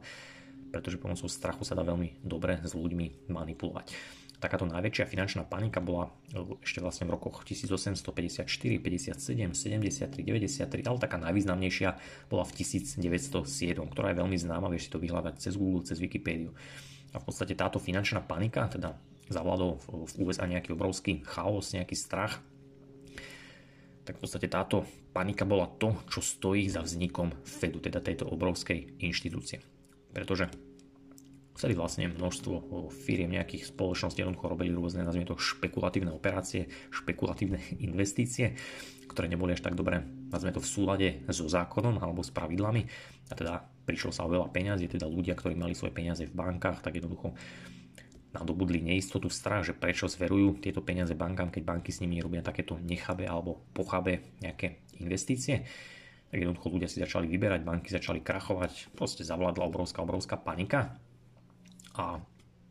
pretože 0.70 1.02
pomocou 1.02 1.26
strachu 1.26 1.66
sa 1.66 1.74
dá 1.74 1.82
veľmi 1.82 2.22
dobre 2.22 2.62
s 2.62 2.78
ľuďmi 2.78 3.26
manipulovať. 3.26 3.90
Takáto 4.38 4.66
najväčšia 4.70 5.10
finančná 5.10 5.42
panika 5.46 5.82
bola 5.82 6.14
e, 6.30 6.62
ešte 6.62 6.78
vlastne 6.78 7.10
v 7.10 7.18
rokoch 7.18 7.42
1854, 7.42 8.46
57, 8.46 9.18
73, 9.18 10.22
93, 10.22 10.86
ale 10.86 10.98
taká 11.02 11.18
najvýznamnejšia 11.18 11.90
bola 12.30 12.46
v 12.46 12.52
1907, 12.62 13.02
ktorá 13.90 14.14
je 14.14 14.16
veľmi 14.22 14.38
známa, 14.38 14.70
vieš 14.70 14.88
si 14.88 14.90
to 14.94 15.02
vyhľadať 15.02 15.34
cez 15.42 15.54
Google, 15.58 15.82
cez 15.82 15.98
Wikipédiu. 15.98 16.54
A 17.12 17.18
v 17.18 17.24
podstate 17.26 17.58
táto 17.58 17.82
finančná 17.82 18.22
panika, 18.22 18.70
teda 18.70 18.94
zavládol 19.28 19.80
v 20.08 20.12
USA 20.24 20.48
nejaký 20.48 20.72
obrovský 20.72 21.20
chaos, 21.26 21.74
nejaký 21.74 21.98
strach, 21.98 22.40
tak 24.08 24.16
v 24.16 24.20
podstate 24.24 24.48
táto 24.48 24.88
panika 25.12 25.44
bola 25.44 25.68
to, 25.68 25.92
čo 26.08 26.24
stojí 26.24 26.64
za 26.70 26.80
vznikom 26.80 27.44
Fedu, 27.44 27.76
teda 27.82 28.00
tejto 28.00 28.24
obrovskej 28.24 29.04
inštitúcie. 29.04 29.60
Pretože 30.16 30.48
Vtedy 31.58 31.74
vlastne 31.74 32.06
množstvo 32.06 32.86
firiem 32.94 33.34
nejakých 33.34 33.74
spoločností 33.74 34.22
jednoducho 34.22 34.46
robili 34.46 34.70
rôzne, 34.70 35.02
nazvime 35.02 35.26
to, 35.26 35.34
špekulatívne 35.34 36.14
operácie, 36.14 36.70
špekulatívne 36.94 37.58
investície, 37.90 38.54
ktoré 39.10 39.26
neboli 39.26 39.58
až 39.58 39.66
tak 39.66 39.74
dobre, 39.74 40.06
nazvime 40.30 40.54
to, 40.54 40.62
v 40.62 40.70
súlade 40.70 41.08
so 41.26 41.50
zákonom 41.50 41.98
alebo 41.98 42.22
s 42.22 42.30
pravidlami. 42.30 42.86
A 43.26 43.34
teda 43.34 43.66
prišlo 43.82 44.14
sa 44.14 44.22
o 44.22 44.30
veľa 44.30 44.54
peňazí, 44.54 44.86
teda 44.86 45.10
ľudia, 45.10 45.34
ktorí 45.34 45.58
mali 45.58 45.74
svoje 45.74 45.98
peniaze 45.98 46.22
v 46.30 46.30
bankách, 46.30 46.78
tak 46.78 46.94
jednoducho 46.94 47.34
nadobudli 48.30 48.78
neistotu, 48.78 49.26
strach, 49.26 49.66
že 49.66 49.74
prečo 49.74 50.06
zverujú 50.06 50.62
tieto 50.62 50.78
peniaze 50.86 51.18
bankám, 51.18 51.50
keď 51.50 51.62
banky 51.66 51.90
s 51.90 51.98
nimi 51.98 52.22
robia 52.22 52.38
takéto 52.38 52.78
nechabé 52.78 53.26
alebo 53.26 53.66
pochabé 53.74 54.22
nejaké 54.38 54.86
investície. 55.02 55.66
Tak 56.30 56.38
jednoducho 56.38 56.70
ľudia 56.70 56.86
si 56.86 57.02
začali 57.02 57.26
vyberať, 57.26 57.66
banky 57.66 57.90
začali 57.90 58.22
krachovať, 58.22 58.94
proste 58.94 59.26
zavládla 59.26 59.66
obrovská, 59.66 60.06
obrovská 60.06 60.38
panika 60.38 60.94
a 61.98 62.22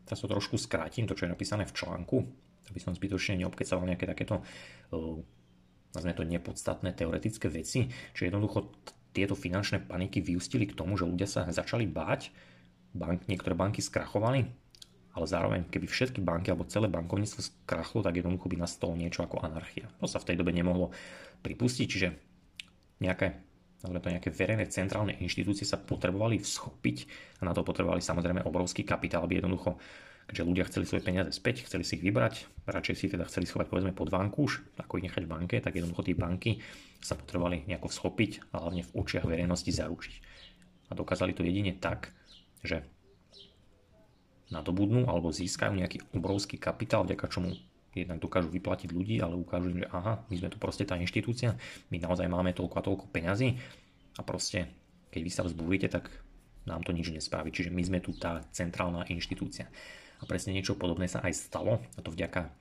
teraz 0.07 0.23
to 0.23 0.31
trošku 0.31 0.55
skrátim, 0.55 1.03
to 1.03 1.13
čo 1.13 1.27
je 1.27 1.33
napísané 1.35 1.67
v 1.67 1.75
článku, 1.75 2.17
aby 2.71 2.79
som 2.79 2.95
zbytočne 2.95 3.43
neobkecal 3.43 3.83
nejaké 3.83 4.07
takéto 4.07 4.39
uh, 4.39 5.19
nazvime 5.95 6.15
to 6.15 6.23
nepodstatné 6.23 6.95
teoretické 6.95 7.47
veci, 7.51 7.91
že 8.15 8.27
jednoducho 8.27 8.71
tieto 9.15 9.33
finančné 9.33 9.83
paniky 9.87 10.21
vyústili 10.21 10.69
k 10.69 10.77
tomu, 10.77 10.93
že 10.93 11.09
ľudia 11.09 11.25
sa 11.25 11.47
začali 11.47 11.89
báť, 11.89 12.29
bank, 12.93 13.25
niektoré 13.25 13.57
banky 13.57 13.81
skrachovali, 13.81 14.45
ale 15.17 15.25
zároveň 15.25 15.65
keby 15.65 15.89
všetky 15.89 16.21
banky 16.21 16.53
alebo 16.53 16.69
celé 16.69 16.85
bankovníctvo 16.85 17.41
skrachlo, 17.41 18.05
tak 18.05 18.21
jednoducho 18.21 18.45
by 18.45 18.61
nastalo 18.61 18.93
niečo 18.93 19.25
ako 19.25 19.41
anarchia. 19.41 19.89
To 19.97 20.05
sa 20.05 20.21
v 20.21 20.29
tej 20.29 20.35
dobe 20.37 20.53
nemohlo 20.53 20.93
pripustiť, 21.41 21.87
čiže 21.89 22.13
nejaké 23.01 23.41
nazvime 23.81 24.01
to 24.01 24.13
nejaké 24.13 24.29
verejné 24.33 24.65
centrálne 24.73 25.13
inštitúcie 25.21 25.63
sa 25.63 25.77
potrebovali 25.77 26.41
vschopiť 26.41 26.97
a 27.41 27.49
na 27.49 27.53
to 27.53 27.61
potrebovali 27.61 28.01
samozrejme 28.01 28.45
obrovský 28.45 28.81
kapitál, 28.81 29.25
aby 29.25 29.37
jednoducho 29.37 29.77
keďže 30.27 30.43
ľudia 30.43 30.67
chceli 30.67 30.85
svoje 30.85 31.03
peniaze 31.07 31.31
späť, 31.31 31.63
chceli 31.63 31.87
si 31.87 31.95
ich 31.95 32.03
vybrať, 32.03 32.67
radšej 32.67 32.95
si 32.99 33.07
teda 33.07 33.23
chceli 33.31 33.47
schovať 33.47 33.71
povedzme 33.71 33.95
pod 33.95 34.11
vankúš, 34.11 34.59
ako 34.75 34.99
ich 34.99 35.07
nechať 35.07 35.23
v 35.23 35.31
banke, 35.31 35.55
tak 35.63 35.79
jednoducho 35.79 36.03
tie 36.03 36.19
banky 36.19 36.59
sa 36.99 37.15
potrebovali 37.15 37.63
nejako 37.63 37.87
vschopiť 37.87 38.51
a 38.51 38.67
hlavne 38.67 38.83
v 38.83 38.91
očiach 38.91 39.23
verejnosti 39.23 39.71
zaručiť. 39.71 40.15
A 40.91 40.99
dokázali 40.99 41.31
to 41.31 41.47
jedine 41.47 41.71
tak, 41.79 42.11
že 42.59 42.83
nadobudnú 44.51 45.07
alebo 45.07 45.31
získajú 45.31 45.79
nejaký 45.79 46.11
obrovský 46.11 46.59
kapitál, 46.59 47.07
vďaka 47.07 47.27
čomu 47.31 47.55
jednak 48.03 48.21
dokážu 48.21 48.51
vyplatiť 48.51 48.89
ľudí, 48.93 49.17
ale 49.23 49.39
ukážu 49.39 49.73
im, 49.73 49.81
že 49.81 49.87
aha, 49.89 50.21
my 50.27 50.35
sme 50.37 50.49
tu 50.51 50.57
proste 50.61 50.83
tá 50.85 50.99
inštitúcia, 50.99 51.57
my 51.89 51.97
naozaj 51.97 52.27
máme 52.29 52.53
toľko 52.53 52.75
a 52.77 52.85
toľko 52.85 53.05
peňazí 53.09 53.57
a 54.17 54.21
proste 54.21 54.69
keď 55.09 55.21
vy 55.23 55.31
sa 55.31 55.43
vzbúrite, 55.47 55.87
tak 55.87 56.11
nám 56.67 56.83
to 56.83 56.91
nič 56.91 57.09
nespraví. 57.09 57.49
Čiže 57.49 57.71
my 57.71 57.81
sme 57.81 57.99
tu 58.03 58.11
tá 58.13 58.43
centrálna 58.51 59.07
inštitúcia. 59.07 59.71
A 60.19 60.23
presne 60.27 60.51
niečo 60.51 60.75
podobné 60.75 61.07
sa 61.07 61.23
aj 61.23 61.47
stalo, 61.47 61.79
a 61.79 61.99
to 62.03 62.11
vďaka 62.11 62.51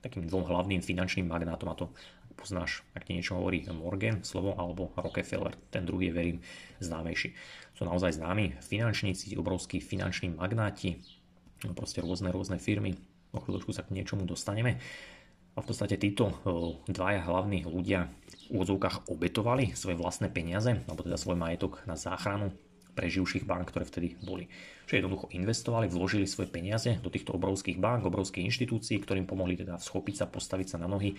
takým 0.00 0.28
dvom 0.28 0.44
hlavným 0.44 0.84
finančným 0.84 1.28
magnátom, 1.28 1.68
a 1.72 1.76
to 1.76 1.88
poznáš, 2.36 2.84
ak 2.92 3.08
ti 3.08 3.16
niečo 3.16 3.40
hovorí 3.40 3.64
Morgan 3.72 4.20
slovo, 4.20 4.52
alebo 4.58 4.92
Rockefeller, 4.98 5.56
ten 5.70 5.86
druhý 5.88 6.10
je, 6.10 6.16
verím, 6.16 6.38
známejší. 6.82 7.32
Sú 7.72 7.88
naozaj 7.88 8.20
známi 8.20 8.58
finančníci, 8.60 9.32
obrovskí 9.38 9.80
finanční 9.80 10.34
magnáti, 10.34 11.00
no 11.64 11.72
proste 11.72 12.04
rôzne, 12.04 12.28
rôzne 12.34 12.60
firmy, 12.60 12.98
o 13.34 13.42
chvíľočku 13.42 13.74
sa 13.74 13.82
k 13.82 13.92
niečomu 13.92 14.24
dostaneme. 14.24 14.78
A 15.54 15.62
v 15.62 15.66
podstate 15.70 15.94
títo 15.94 16.34
dvaja 16.90 17.22
hlavní 17.30 17.62
ľudia 17.62 18.10
v 18.50 18.58
úvodzovkách 18.58 19.06
obetovali 19.06 19.70
svoje 19.78 19.94
vlastné 19.94 20.30
peniaze, 20.30 20.82
alebo 20.90 21.06
teda 21.06 21.14
svoj 21.14 21.38
majetok 21.38 21.82
na 21.86 21.94
záchranu 21.94 22.50
preživších 22.94 23.46
bank, 23.46 23.70
ktoré 23.74 23.86
vtedy 23.86 24.18
boli. 24.22 24.46
Čiže 24.86 25.02
jednoducho 25.02 25.30
investovali, 25.34 25.90
vložili 25.90 26.30
svoje 26.30 26.50
peniaze 26.50 26.98
do 27.02 27.10
týchto 27.10 27.34
obrovských 27.34 27.78
bank, 27.78 28.06
obrovských 28.06 28.46
inštitúcií, 28.46 29.02
ktorým 29.02 29.26
pomohli 29.26 29.58
teda 29.58 29.78
schopiť 29.78 30.14
sa, 30.22 30.30
postaviť 30.30 30.74
sa 30.74 30.78
na 30.78 30.86
nohy 30.86 31.14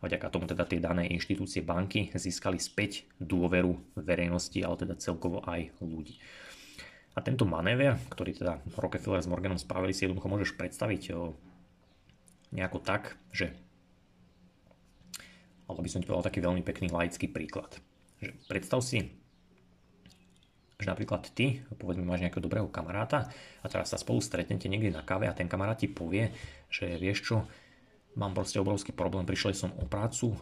a 0.00 0.08
vďaka 0.08 0.28
tomu 0.28 0.44
teda 0.44 0.68
tie 0.68 0.84
dané 0.84 1.08
inštitúcie 1.08 1.64
banky 1.64 2.12
získali 2.12 2.60
späť 2.60 3.08
dôveru 3.16 3.96
verejnosti, 3.96 4.60
ale 4.60 4.76
teda 4.76 5.00
celkovo 5.00 5.40
aj 5.48 5.72
ľudí. 5.80 6.20
A 7.14 7.22
tento 7.24 7.48
manéver, 7.48 7.96
ktorý 8.10 8.36
teda 8.36 8.60
Rockefeller 8.74 9.22
s 9.22 9.30
Morganom 9.30 9.56
spravili, 9.56 9.96
si 9.96 10.04
jednoducho 10.04 10.28
môžeš 10.28 10.50
predstaviť 10.58 11.14
nejako 12.54 12.78
tak, 12.80 13.18
že 13.34 13.52
ale 15.64 15.80
by 15.80 15.88
som 15.88 16.00
ti 16.04 16.06
povedal 16.06 16.28
taký 16.28 16.44
veľmi 16.44 16.60
pekný 16.60 16.92
laický 16.92 17.24
príklad. 17.26 17.80
Že 18.20 18.36
predstav 18.46 18.84
si, 18.84 19.16
že 20.76 20.86
napríklad 20.92 21.24
ty, 21.32 21.64
povedzme, 21.80 22.04
máš 22.04 22.20
nejakého 22.20 22.44
dobrého 22.44 22.68
kamaráta 22.68 23.32
a 23.64 23.66
teraz 23.72 23.88
sa 23.88 23.96
spolu 23.96 24.20
stretnete 24.20 24.68
niekde 24.68 24.92
na 24.92 25.00
káve 25.00 25.24
a 25.24 25.32
ten 25.32 25.48
kamarát 25.48 25.80
ti 25.80 25.88
povie, 25.88 26.36
že 26.68 27.00
vieš 27.00 27.18
čo, 27.24 27.36
mám 28.12 28.36
proste 28.36 28.60
obrovský 28.60 28.92
problém, 28.92 29.24
prišiel 29.24 29.56
som 29.56 29.72
o 29.80 29.88
prácu, 29.88 30.36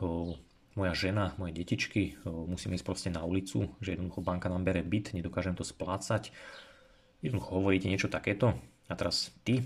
moja 0.74 0.94
žena, 0.96 1.38
moje 1.38 1.54
detičky, 1.54 2.18
musím 2.26 2.74
ísť 2.74 2.84
proste 2.84 3.08
na 3.12 3.22
ulicu, 3.22 3.70
že 3.78 3.94
jednoducho 3.94 4.24
banka 4.26 4.50
nám 4.50 4.66
bere 4.66 4.82
byt, 4.82 5.14
nedokážem 5.14 5.54
to 5.54 5.62
splácať. 5.62 6.34
Jednoducho 7.22 7.62
hovoríte 7.62 7.86
niečo 7.86 8.10
takéto 8.10 8.58
a 8.90 8.92
teraz 8.98 9.30
ty 9.46 9.62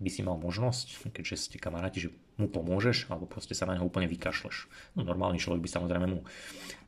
by 0.00 0.08
si 0.08 0.24
mal 0.24 0.40
možnosť, 0.40 1.12
keďže 1.12 1.36
ste 1.36 1.56
kamaráti, 1.60 2.08
že 2.08 2.10
mu 2.40 2.48
pomôžeš, 2.48 3.12
alebo 3.12 3.28
proste 3.28 3.52
sa 3.52 3.68
na 3.68 3.76
neho 3.76 3.84
úplne 3.84 4.08
vykašleš. 4.08 4.66
No, 4.96 5.04
normálny 5.04 5.36
človek 5.36 5.60
by 5.60 5.68
samozrejme 5.68 6.06
mu 6.08 6.24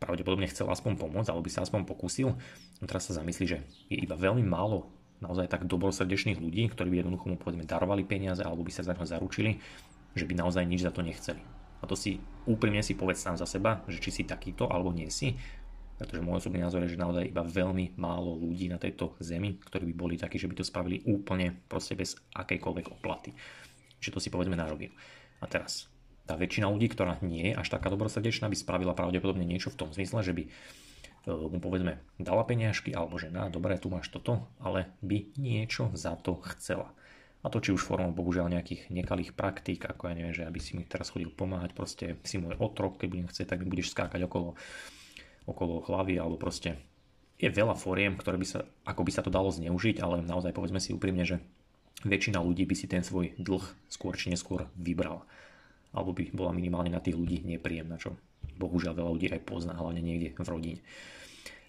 pravdepodobne 0.00 0.48
chcel 0.48 0.64
aspoň 0.72 0.96
pomôcť, 0.96 1.28
alebo 1.28 1.44
by 1.44 1.52
sa 1.52 1.60
aspoň 1.62 1.84
pokúsil. 1.84 2.32
No 2.80 2.84
teraz 2.88 3.12
sa 3.12 3.20
zamyslí, 3.20 3.44
že 3.44 3.58
je 3.92 4.00
iba 4.00 4.16
veľmi 4.16 4.42
málo 4.42 4.88
naozaj 5.20 5.52
tak 5.52 5.68
dobrosrdečných 5.68 6.40
ľudí, 6.40 6.72
ktorí 6.72 6.88
by 6.88 6.96
jednoducho 7.04 7.26
mu 7.28 7.36
povedzme 7.36 7.68
darovali 7.68 8.02
peniaze, 8.02 8.40
alebo 8.40 8.64
by 8.64 8.72
sa 8.72 8.82
za 8.82 8.96
neho 8.96 9.06
zaručili, 9.06 9.60
že 10.16 10.24
by 10.24 10.34
naozaj 10.34 10.64
nič 10.64 10.82
za 10.82 10.90
to 10.90 11.04
nechceli. 11.04 11.44
A 11.82 11.84
to 11.84 11.98
si 11.98 12.22
úprimne 12.48 12.80
si 12.80 12.94
povedz 12.94 13.20
sám 13.20 13.36
za 13.36 13.44
seba, 13.46 13.84
že 13.90 13.98
či 13.98 14.10
si 14.10 14.22
takýto 14.22 14.70
alebo 14.70 14.94
nie 14.94 15.10
si 15.10 15.34
pretože 16.02 16.18
môj 16.18 16.42
osobný 16.42 16.66
názor 16.66 16.82
je, 16.82 16.98
že 16.98 16.98
naozaj 16.98 17.30
iba 17.30 17.46
veľmi 17.46 17.94
málo 17.94 18.34
ľudí 18.34 18.66
na 18.66 18.82
tejto 18.82 19.14
zemi, 19.22 19.62
ktorí 19.62 19.86
by 19.90 19.94
boli 19.94 20.14
takí, 20.18 20.34
že 20.34 20.50
by 20.50 20.58
to 20.58 20.66
spravili 20.66 20.98
úplne 21.06 21.62
proste 21.70 21.94
bez 21.94 22.18
akejkoľvek 22.34 22.86
oplaty. 22.90 23.30
Čiže 24.02 24.18
to 24.18 24.18
si 24.18 24.34
povedzme 24.34 24.58
na 24.58 24.66
rovinu. 24.66 24.90
A 25.38 25.46
teraz, 25.46 25.86
tá 26.26 26.34
väčšina 26.34 26.66
ľudí, 26.66 26.90
ktorá 26.90 27.22
nie 27.22 27.54
je 27.54 27.54
až 27.54 27.70
taká 27.70 27.86
dobrosrdečná, 27.86 28.50
by 28.50 28.58
spravila 28.58 28.98
pravdepodobne 28.98 29.46
niečo 29.46 29.70
v 29.70 29.78
tom 29.78 29.94
zmysle, 29.94 30.26
že 30.26 30.34
by 30.34 30.42
e, 30.42 30.50
mu 31.30 31.62
povedzme 31.62 32.02
dala 32.18 32.42
peniažky, 32.42 32.90
alebo 32.90 33.22
že 33.22 33.30
na, 33.30 33.46
dobre, 33.46 33.78
tu 33.78 33.86
máš 33.86 34.10
toto, 34.10 34.50
ale 34.58 34.90
by 35.06 35.38
niečo 35.38 35.94
za 35.94 36.18
to 36.18 36.42
chcela. 36.50 36.90
A 37.42 37.50
to 37.50 37.62
či 37.62 37.70
už 37.70 37.82
formou 37.82 38.10
bohužiaľ 38.10 38.50
nejakých 38.50 38.90
nekalých 38.90 39.38
praktík, 39.38 39.86
ako 39.86 40.10
ja 40.10 40.18
neviem, 40.18 40.34
že 40.34 40.46
aby 40.46 40.58
si 40.58 40.74
mi 40.74 40.82
teraz 40.82 41.14
chodil 41.14 41.30
pomáhať, 41.30 41.74
proste 41.78 42.18
si 42.26 42.42
môj 42.42 42.58
otrok, 42.58 42.98
keď 42.98 43.06
budem 43.06 43.30
chcieť, 43.30 43.46
tak 43.54 43.62
mi 43.62 43.70
budeš 43.70 43.94
skákať 43.94 44.26
okolo 44.26 44.58
okolo 45.46 45.82
hlavy 45.86 46.18
alebo 46.18 46.38
proste 46.38 46.78
je 47.42 47.50
veľa 47.50 47.74
fóriem, 47.74 48.14
ktoré 48.14 48.38
by 48.38 48.46
sa, 48.46 48.60
ako 48.86 49.02
by 49.02 49.10
sa 49.10 49.22
to 49.26 49.30
dalo 49.34 49.50
zneužiť, 49.50 49.98
ale 49.98 50.22
naozaj 50.22 50.54
povedzme 50.54 50.78
si 50.78 50.94
úprimne, 50.94 51.26
že 51.26 51.42
väčšina 52.06 52.38
ľudí 52.38 52.62
by 52.66 52.74
si 52.78 52.86
ten 52.86 53.02
svoj 53.02 53.34
dlh 53.34 53.62
skôr 53.90 54.14
či 54.14 54.30
neskôr 54.30 54.70
vybral. 54.78 55.26
Alebo 55.90 56.14
by 56.14 56.30
bola 56.30 56.54
minimálne 56.54 56.94
na 56.94 57.02
tých 57.02 57.18
ľudí 57.18 57.42
nepríjemná, 57.42 57.98
čo 57.98 58.14
bohužiaľ 58.56 58.94
veľa 58.94 59.10
ľudí 59.10 59.26
aj 59.34 59.42
pozná, 59.42 59.74
hlavne 59.74 60.00
niekde 60.00 60.38
v 60.38 60.48
rodine. 60.48 60.80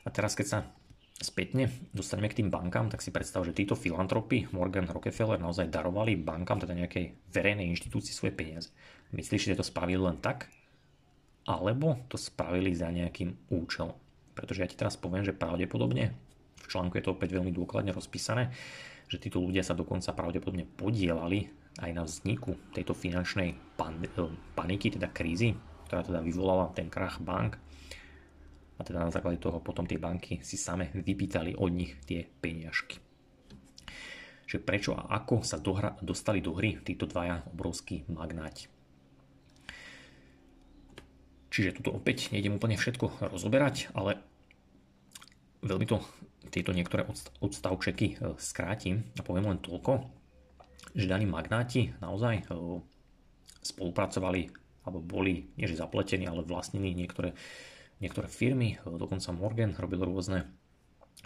A 0.05 0.13
teraz 0.13 0.37
keď 0.37 0.45
sa 0.47 0.59
spätne 1.17 1.71
dostaneme 1.95 2.29
k 2.29 2.43
tým 2.43 2.49
bankám, 2.53 2.91
tak 2.93 3.01
si 3.01 3.09
predstav, 3.09 3.41
že 3.47 3.55
títo 3.55 3.73
filantropy 3.73 4.53
Morgan 4.53 4.89
Rockefeller 4.89 5.41
naozaj 5.41 5.71
darovali 5.73 6.19
bankám, 6.19 6.61
teda 6.61 6.77
nejakej 6.77 7.33
verejnej 7.33 7.69
inštitúcii 7.73 8.13
svoje 8.13 8.33
peniaze. 8.35 8.69
Myslíš, 9.13 9.53
že 9.53 9.59
to 9.59 9.65
spravili 9.65 10.01
len 10.01 10.19
tak? 10.19 10.49
Alebo 11.43 11.99
to 12.07 12.15
spravili 12.15 12.71
za 12.71 12.87
nejakým 12.87 13.51
účelom. 13.51 13.95
Pretože 14.33 14.61
ja 14.63 14.67
ti 14.69 14.79
teraz 14.79 14.95
poviem, 14.97 15.27
že 15.27 15.35
pravdepodobne, 15.35 16.15
v 16.63 16.67
článku 16.67 16.95
je 16.97 17.05
to 17.05 17.13
opäť 17.13 17.35
veľmi 17.35 17.51
dôkladne 17.51 17.91
rozpísané, 17.91 18.49
že 19.11 19.21
títo 19.21 19.43
ľudia 19.43 19.61
sa 19.61 19.77
dokonca 19.77 20.15
pravdepodobne 20.15 20.65
podielali 20.65 21.51
aj 21.83 21.91
na 21.91 22.03
vzniku 22.07 22.57
tejto 22.73 22.95
finančnej 22.97 23.77
pan- 23.77 24.01
eh, 24.01 24.31
paniky, 24.55 24.95
teda 24.95 25.11
krízy, 25.11 25.53
ktorá 25.85 26.01
teda 26.01 26.19
vyvolala 26.23 26.71
ten 26.73 26.89
krach 26.89 27.21
bank. 27.21 27.59
A 28.73 28.81
teda 28.81 29.05
na 29.05 29.13
základe 29.13 29.37
toho 29.37 29.61
potom 29.61 29.85
tie 29.85 30.01
banky 30.01 30.41
si 30.41 30.57
same 30.57 30.89
vypýtali 30.97 31.53
od 31.53 31.69
nich 31.69 31.93
tie 32.09 32.25
peniažky. 32.25 32.97
Čiže 34.49 34.65
prečo 34.65 34.91
a 34.97 35.13
ako 35.13 35.45
sa 35.45 35.61
dohra, 35.61 35.93
dostali 36.01 36.41
do 36.41 36.57
hry 36.57 36.81
títo 36.81 37.05
dvaja 37.05 37.45
obrovskí 37.53 38.09
magnáti. 38.09 38.72
Čiže 41.53 41.77
tuto 41.77 41.93
opäť 41.93 42.33
nejdem 42.33 42.57
úplne 42.57 42.81
všetko 42.81 43.29
rozoberať, 43.29 43.93
ale 43.93 44.17
veľmi 45.61 45.85
to 45.85 46.01
tieto 46.49 46.73
niektoré 46.73 47.05
odstavčeky 47.41 48.17
e, 48.17 48.37
skrátim 48.41 49.05
a 49.17 49.21
poviem 49.21 49.53
len 49.53 49.61
toľko, 49.61 50.01
že 50.97 51.05
daní 51.05 51.29
magnáti 51.29 51.93
naozaj 52.01 52.41
e, 52.41 52.43
spolupracovali 53.61 54.49
alebo 54.83 54.99
boli, 54.99 55.53
nie 55.55 55.69
že 55.69 55.77
zapletení, 55.77 56.25
ale 56.25 56.41
vlastnili 56.41 56.91
niektoré, 56.97 57.37
niektoré 58.01 58.25
firmy, 58.25 58.81
e, 58.81 58.89
dokonca 58.97 59.29
Morgan 59.29 59.77
robil 59.77 60.01
rôzne 60.01 60.49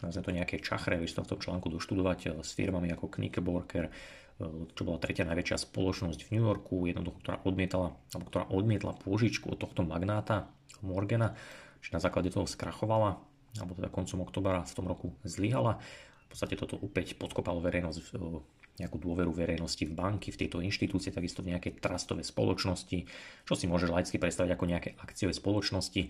nazvem 0.04 0.24
to 0.28 0.36
nejaké 0.36 0.56
čachre, 0.62 1.00
vieš 1.00 1.18
to 1.18 1.26
v 1.26 1.32
tom 1.34 1.40
článku 1.42 1.72
doštudovať 1.74 2.44
s 2.44 2.54
firmami 2.54 2.94
ako 2.94 3.10
Knickerbocker, 3.18 3.90
čo 4.38 4.82
bola 4.86 5.02
tretia 5.02 5.26
najväčšia 5.26 5.58
spoločnosť 5.66 6.30
v 6.30 6.32
New 6.38 6.46
Yorku, 6.46 6.86
jednoducho, 6.86 7.18
ktorá 7.26 7.42
odmietala, 7.42 7.98
alebo 8.14 8.26
ktorá 8.30 8.46
odmietla 8.54 8.94
pôžičku 9.02 9.50
od 9.50 9.58
tohto 9.58 9.82
magnáta 9.82 10.46
Morgana, 10.86 11.34
či 11.82 11.90
na 11.90 12.02
základe 12.02 12.30
toho 12.30 12.46
skrachovala 12.46 13.18
alebo 13.58 13.74
teda 13.74 13.90
koncom 13.90 14.22
oktobra 14.22 14.62
v 14.62 14.76
tom 14.78 14.86
roku 14.86 15.08
zlyhala. 15.26 15.82
V 16.28 16.36
podstate 16.36 16.60
toto 16.60 16.78
opäť 16.78 17.16
podkopalo 17.16 17.64
verejnosť, 17.64 17.98
e, 17.98 18.06
nejakú 18.78 18.98
dôveru 19.02 19.34
verejnosti 19.34 19.82
v 19.88 19.94
banky, 19.96 20.30
v 20.30 20.46
tejto 20.46 20.62
inštitúcie, 20.62 21.10
takisto 21.10 21.42
v 21.42 21.56
nejakej 21.56 21.82
trastové 21.82 22.22
spoločnosti, 22.22 23.10
čo 23.48 23.54
si 23.58 23.66
môže 23.66 23.90
laicky 23.90 24.22
predstaviť 24.22 24.52
ako 24.54 24.66
nejaké 24.70 24.90
akciové 25.02 25.34
spoločnosti, 25.34 26.02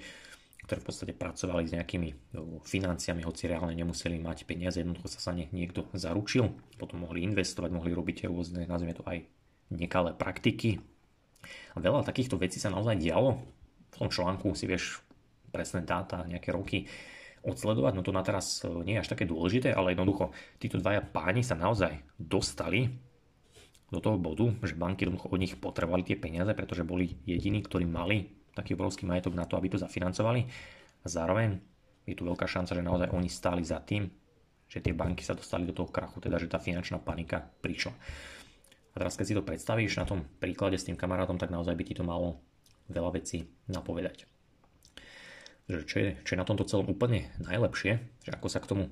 ktoré 0.67 0.83
v 0.83 0.87
podstate 0.91 1.13
pracovali 1.15 1.63
s 1.63 1.71
nejakými 1.71 2.09
e, 2.11 2.15
financiami, 2.67 3.23
hoci 3.23 3.47
reálne 3.47 3.71
nemuseli 3.71 4.19
mať 4.19 4.43
peniaze, 4.43 4.83
jednoducho 4.83 5.07
sa 5.07 5.23
sa 5.23 5.31
ne, 5.31 5.47
niekto 5.55 5.87
zaručil, 5.95 6.51
potom 6.75 7.07
mohli 7.07 7.23
investovať, 7.23 7.71
mohli 7.71 7.95
robiť 7.95 8.27
rôzne, 8.27 8.67
nazvime 8.67 8.91
to 8.91 9.07
aj 9.07 9.23
nekalé 9.71 10.11
praktiky. 10.11 10.83
A 11.71 11.79
veľa 11.79 12.03
takýchto 12.03 12.35
vecí 12.35 12.59
sa 12.59 12.67
naozaj 12.67 12.99
dialo. 12.99 13.39
V 13.95 13.95
tom 13.95 14.11
článku 14.11 14.51
si 14.59 14.67
vieš 14.67 14.99
presné 15.55 15.87
dáta, 15.87 16.27
nejaké 16.27 16.51
roky 16.51 16.91
odsledovať, 17.47 17.95
no 17.95 18.03
to 18.03 18.11
na 18.11 18.27
teraz 18.27 18.59
e, 18.59 18.69
nie 18.83 18.99
je 18.99 19.07
až 19.07 19.11
také 19.15 19.23
dôležité, 19.23 19.71
ale 19.71 19.95
jednoducho 19.95 20.35
títo 20.59 20.83
dvaja 20.83 20.99
páni 20.99 21.47
sa 21.47 21.55
naozaj 21.55 21.95
dostali 22.19 22.91
do 23.87 24.03
toho 24.03 24.19
bodu, 24.19 24.51
že 24.67 24.75
banky 24.75 25.07
od 25.07 25.39
nich 25.39 25.55
potrebovali 25.55 26.03
tie 26.03 26.19
peniaze, 26.19 26.51
pretože 26.51 26.83
boli 26.83 27.15
jediní, 27.23 27.63
ktorí 27.63 27.87
mali 27.87 28.36
taký 28.57 28.73
obrovský 28.73 29.05
majetok 29.05 29.37
na 29.37 29.45
to, 29.45 29.53
aby 29.55 29.69
to 29.69 29.77
zafinancovali. 29.77 30.41
A 31.01 31.07
zároveň 31.07 31.61
je 32.09 32.17
tu 32.17 32.25
veľká 32.25 32.49
šanca, 32.49 32.73
že 32.73 32.83
naozaj 32.83 33.13
oni 33.13 33.29
stáli 33.29 33.61
za 33.61 33.77
tým, 33.85 34.09
že 34.67 34.81
tie 34.81 34.97
banky 34.97 35.21
sa 35.21 35.37
dostali 35.37 35.63
do 35.63 35.77
toho 35.77 35.93
krachu, 35.93 36.17
teda 36.19 36.41
že 36.41 36.49
tá 36.49 36.57
finančná 36.57 36.99
panika 36.99 37.45
prišla. 37.61 37.93
A 38.93 38.95
teraz 38.97 39.13
keď 39.13 39.25
si 39.29 39.37
to 39.37 39.45
predstavíš 39.45 40.01
na 40.01 40.09
tom 40.09 40.25
príklade 40.41 40.75
s 40.75 40.89
tým 40.89 40.97
kamarátom, 40.97 41.37
tak 41.37 41.53
naozaj 41.53 41.77
by 41.77 41.83
ti 41.85 41.93
to 41.93 42.01
malo 42.01 42.41
veľa 42.89 43.13
vecí 43.15 43.45
napovedať 43.69 44.25
že 45.67 45.83
čo 45.83 45.95
je, 45.99 46.09
čo 46.23 46.33
je 46.33 46.39
na 46.39 46.47
tomto 46.47 46.63
celom 46.63 46.87
úplne 46.87 47.27
najlepšie, 47.43 47.99
že 48.23 48.31
ako 48.31 48.47
sa 48.47 48.63
k 48.63 48.69
tomu 48.71 48.83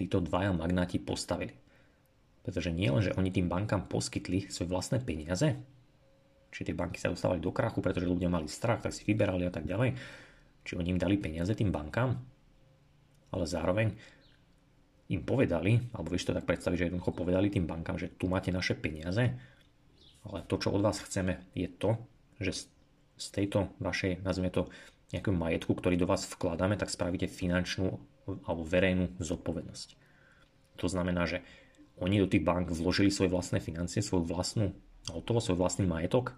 títo 0.00 0.24
dvaja 0.24 0.56
magnáti 0.56 0.96
postavili. 0.96 1.52
Pretože 2.44 2.72
nie 2.72 2.88
len, 2.88 3.04
že 3.04 3.12
oni 3.16 3.28
tým 3.28 3.48
bankám 3.48 3.88
poskytli 3.88 4.48
svoje 4.48 4.72
vlastné 4.72 5.04
peniaze, 5.04 5.60
či 6.54 6.62
tie 6.62 6.70
banky 6.70 7.02
sa 7.02 7.10
dostávali 7.10 7.42
do 7.42 7.50
krachu, 7.50 7.82
pretože 7.82 8.06
ľudia 8.06 8.30
mali 8.30 8.46
strach, 8.46 8.78
tak 8.78 8.94
si 8.94 9.02
vyberali 9.02 9.50
a 9.50 9.52
tak 9.52 9.66
ďalej, 9.66 9.98
či 10.62 10.78
oni 10.78 10.94
im 10.94 11.02
dali 11.02 11.18
peniaze 11.18 11.50
tým 11.58 11.74
bankám, 11.74 12.14
ale 13.34 13.44
zároveň 13.50 13.90
im 15.10 15.20
povedali, 15.26 15.90
alebo 15.90 16.14
vieš 16.14 16.30
to 16.30 16.36
tak 16.38 16.46
predstaviť, 16.46 16.78
že 16.78 16.86
jednoducho 16.88 17.12
povedali 17.12 17.50
tým 17.50 17.66
bankám, 17.66 17.98
že 17.98 18.14
tu 18.14 18.30
máte 18.30 18.54
naše 18.54 18.78
peniaze, 18.78 19.34
ale 20.24 20.38
to, 20.46 20.54
čo 20.56 20.70
od 20.70 20.80
vás 20.80 21.02
chceme, 21.02 21.42
je 21.52 21.66
to, 21.68 21.98
že 22.38 22.70
z 23.18 23.26
tejto 23.34 23.74
vašej, 23.82 24.22
nazvime 24.22 24.54
to, 24.54 24.70
nejakého 25.12 25.36
majetku, 25.36 25.76
ktorý 25.78 25.94
do 25.94 26.10
vás 26.10 26.26
vkladáme, 26.26 26.74
tak 26.74 26.90
spravíte 26.90 27.30
finančnú 27.30 27.98
alebo 28.26 28.66
verejnú 28.66 29.14
zodpovednosť. 29.22 29.88
To 30.82 30.86
znamená, 30.90 31.28
že 31.28 31.44
oni 32.02 32.18
do 32.18 32.26
tých 32.26 32.42
bank 32.42 32.74
vložili 32.74 33.14
svoje 33.14 33.30
vlastné 33.30 33.62
financie, 33.62 34.02
svoju 34.02 34.26
vlastnú 34.26 34.74
hotovo, 35.10 35.42
svoj 35.42 35.60
vlastný 35.60 35.84
majetok, 35.84 36.36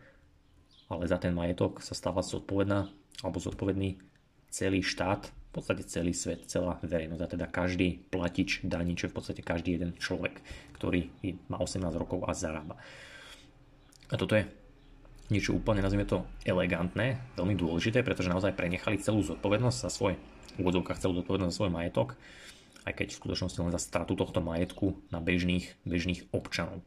ale 0.91 1.07
za 1.11 1.19
ten 1.19 1.35
majetok 1.35 1.83
sa 1.83 1.95
stáva 1.95 2.23
zodpovedná 2.23 2.87
alebo 3.23 3.39
zodpovedný 3.43 3.99
celý 4.51 4.81
štát, 4.83 5.29
v 5.29 5.51
podstate 5.53 5.89
celý 5.89 6.13
svet, 6.13 6.45
celá 6.53 6.77
verejnosť, 6.85 7.23
a 7.25 7.33
teda 7.33 7.47
každý 7.49 8.05
platič 8.13 8.61
daní, 8.61 8.93
čo 8.93 9.09
je 9.09 9.13
v 9.13 9.17
podstate 9.17 9.41
každý 9.41 9.81
jeden 9.81 9.97
človek, 9.97 10.45
ktorý 10.77 11.09
má 11.49 11.57
18 11.57 11.81
rokov 11.97 12.29
a 12.29 12.37
zarába. 12.37 12.77
A 14.13 14.15
toto 14.21 14.37
je 14.37 14.45
niečo 15.33 15.57
úplne, 15.57 15.81
nazvime 15.81 16.07
to, 16.07 16.23
elegantné, 16.45 17.19
veľmi 17.35 17.57
dôležité, 17.57 18.05
pretože 18.05 18.31
naozaj 18.31 18.55
prenechali 18.55 19.01
celú 19.01 19.25
zodpovednosť 19.25 19.79
za 19.81 19.91
svoj 19.91 20.15
v 20.57 20.65
úvodzovkách 20.65 21.01
celú 21.01 21.21
zodpovednosť 21.21 21.53
za 21.53 21.59
svoj 21.61 21.73
majetok, 21.73 22.09
aj 22.89 22.93
keď 22.97 23.07
v 23.13 23.19
skutočnosti 23.21 23.59
len 23.61 23.75
za 23.75 23.83
stratu 23.83 24.17
tohto 24.17 24.41
majetku 24.41 24.97
na 25.13 25.21
bežných, 25.21 25.75
bežných 25.85 26.31
občanov. 26.33 26.81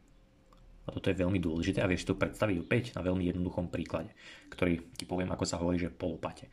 A 0.89 0.93
toto 0.93 1.13
je 1.13 1.21
veľmi 1.21 1.37
dôležité 1.37 1.85
a 1.85 1.89
vieš 1.89 2.09
to 2.09 2.17
predstaviť 2.17 2.57
opäť 2.65 2.83
na 2.97 3.05
veľmi 3.05 3.29
jednoduchom 3.29 3.69
príklade, 3.69 4.09
ktorý 4.49 4.81
ti 4.97 5.05
poviem, 5.05 5.29
ako 5.29 5.45
sa 5.45 5.61
hovorí, 5.61 5.77
že 5.77 5.93
polopate. 5.93 6.49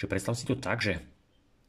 Že 0.00 0.08
predstav 0.08 0.32
si 0.32 0.48
to 0.48 0.56
tak, 0.56 0.80
že 0.80 0.96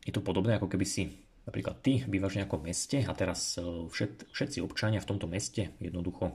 je 0.07 0.15
to 0.15 0.23
podobné, 0.23 0.55
ako 0.55 0.71
keby 0.71 0.87
si 0.87 1.11
napríklad 1.43 1.83
ty 1.83 2.07
bývaš 2.07 2.39
v 2.39 2.47
nejakom 2.47 2.63
meste 2.63 3.03
a 3.03 3.11
teraz 3.11 3.59
e, 3.59 3.67
všet, 3.91 4.31
všetci 4.31 4.63
občania 4.63 5.03
v 5.03 5.09
tomto 5.11 5.27
meste 5.27 5.75
jednoducho 5.83 6.31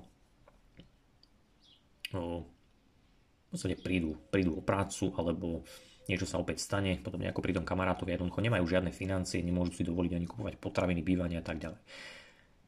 podstate 3.52 3.76
prídu, 3.76 4.16
prídu 4.32 4.56
o 4.56 4.64
prácu 4.64 5.12
alebo 5.20 5.60
niečo 6.08 6.24
sa 6.24 6.40
opäť 6.40 6.64
stane, 6.64 6.98
potom 6.98 7.20
nejako 7.20 7.44
pri 7.44 7.52
tom 7.60 7.68
kamarátovi 7.68 8.16
jednoducho 8.16 8.40
nemajú 8.40 8.64
žiadne 8.64 8.90
financie, 8.90 9.44
nemôžu 9.44 9.78
si 9.78 9.84
dovoliť 9.86 10.12
ani 10.16 10.26
kupovať 10.26 10.54
potraviny, 10.58 11.04
bývanie 11.04 11.38
a 11.38 11.44
tak 11.44 11.60
ďalej. 11.60 11.78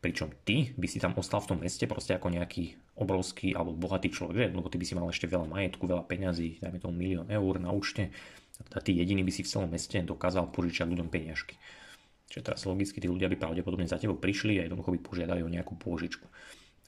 Pričom 0.05 0.29
ty 0.45 0.69
by 0.77 0.85
si 0.85 1.01
tam 1.01 1.17
ostal 1.17 1.41
v 1.41 1.57
tom 1.57 1.59
meste 1.65 1.89
proste 1.89 2.13
ako 2.13 2.29
nejaký 2.29 2.77
obrovský 3.01 3.57
alebo 3.57 3.73
bohatý 3.73 4.13
človek, 4.13 4.53
jednoducho 4.53 4.77
ty 4.77 4.77
by 4.77 4.85
si 4.85 4.93
mal 4.93 5.09
ešte 5.09 5.25
veľa 5.25 5.49
majetku, 5.49 5.81
veľa 5.89 6.05
peňazí, 6.05 6.61
dajme 6.61 6.77
tomu 6.77 6.93
milión 6.93 7.25
eur 7.33 7.57
na 7.57 7.73
účte, 7.73 8.13
a 8.77 8.79
ty 8.85 8.93
jediný 8.93 9.25
by 9.25 9.33
si 9.33 9.41
v 9.41 9.49
celom 9.49 9.73
meste 9.73 9.97
dokázal 10.05 10.53
požičať 10.53 10.93
ľuďom 10.93 11.09
peniažky. 11.09 11.57
Čiže 12.29 12.53
teraz 12.53 12.69
logicky 12.69 13.01
tí 13.01 13.09
ľudia 13.09 13.33
by 13.33 13.41
pravdepodobne 13.41 13.89
za 13.89 13.97
tebou 13.97 14.21
prišli 14.21 14.61
a 14.61 14.69
jednoducho 14.69 14.93
by 14.93 15.01
požiadali 15.01 15.41
o 15.41 15.49
nejakú 15.49 15.73
pôžičku. 15.81 16.29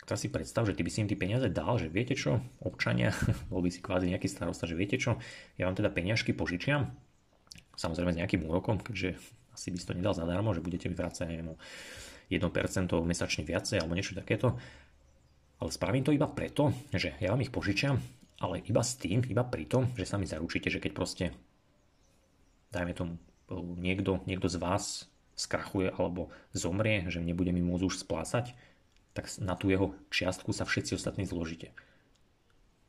Teraz 0.04 0.20
si 0.20 0.28
predstav, 0.28 0.68
že 0.68 0.76
ty 0.76 0.84
by 0.84 0.90
si 0.92 1.00
im 1.00 1.08
tie 1.08 1.16
peniaze 1.16 1.48
dal, 1.48 1.80
že 1.80 1.88
viete 1.88 2.12
čo, 2.12 2.44
občania, 2.60 3.16
bol 3.50 3.64
by 3.64 3.72
si 3.72 3.80
kvázi 3.80 4.12
nejaký 4.12 4.28
starosta, 4.28 4.68
že 4.68 4.76
viete 4.76 5.00
čo, 5.00 5.16
ja 5.56 5.64
vám 5.64 5.72
teda 5.72 5.88
peniažky 5.88 6.36
požičiam, 6.36 6.92
samozrejme 7.80 8.12
s 8.12 8.20
nejakým 8.20 8.44
úrokom, 8.44 8.76
keďže 8.76 9.16
asi 9.56 9.72
by 9.72 9.78
si 9.80 9.86
to 9.88 9.96
nedal 9.96 10.12
zadarmo, 10.12 10.52
že 10.52 10.60
budete 10.60 10.92
mi 10.92 10.94
vrácať 10.94 11.32
neviem, 11.32 11.56
1% 12.30 12.90
mesačne 13.06 13.42
viacej 13.46 13.82
alebo 13.82 13.94
niečo 13.94 14.18
takéto. 14.18 14.58
Ale 15.56 15.70
spravím 15.72 16.04
to 16.04 16.12
iba 16.12 16.28
preto, 16.28 16.74
že 16.92 17.16
ja 17.16 17.32
vám 17.32 17.40
ich 17.40 17.54
požičiam, 17.54 17.96
ale 18.36 18.60
iba 18.66 18.82
s 18.84 19.00
tým, 19.00 19.24
iba 19.24 19.40
pri 19.46 19.64
tom, 19.64 19.88
že 19.96 20.04
sa 20.04 20.20
mi 20.20 20.28
zaručíte, 20.28 20.68
že 20.68 20.82
keď 20.82 20.92
proste, 20.92 21.24
dajme 22.74 22.92
tomu, 22.92 23.12
niekto, 23.80 24.20
niekto 24.28 24.52
z 24.52 24.60
vás 24.60 25.08
skrachuje 25.36 25.92
alebo 25.92 26.32
zomrie, 26.52 27.08
že 27.08 27.24
nebude 27.24 27.52
mi 27.52 27.64
môcť 27.64 27.84
už 27.88 28.04
splácať, 28.04 28.52
tak 29.16 29.32
na 29.40 29.56
tú 29.56 29.72
jeho 29.72 29.96
čiastku 30.12 30.52
sa 30.52 30.68
všetci 30.68 30.96
ostatní 30.96 31.24
zložite. 31.24 31.72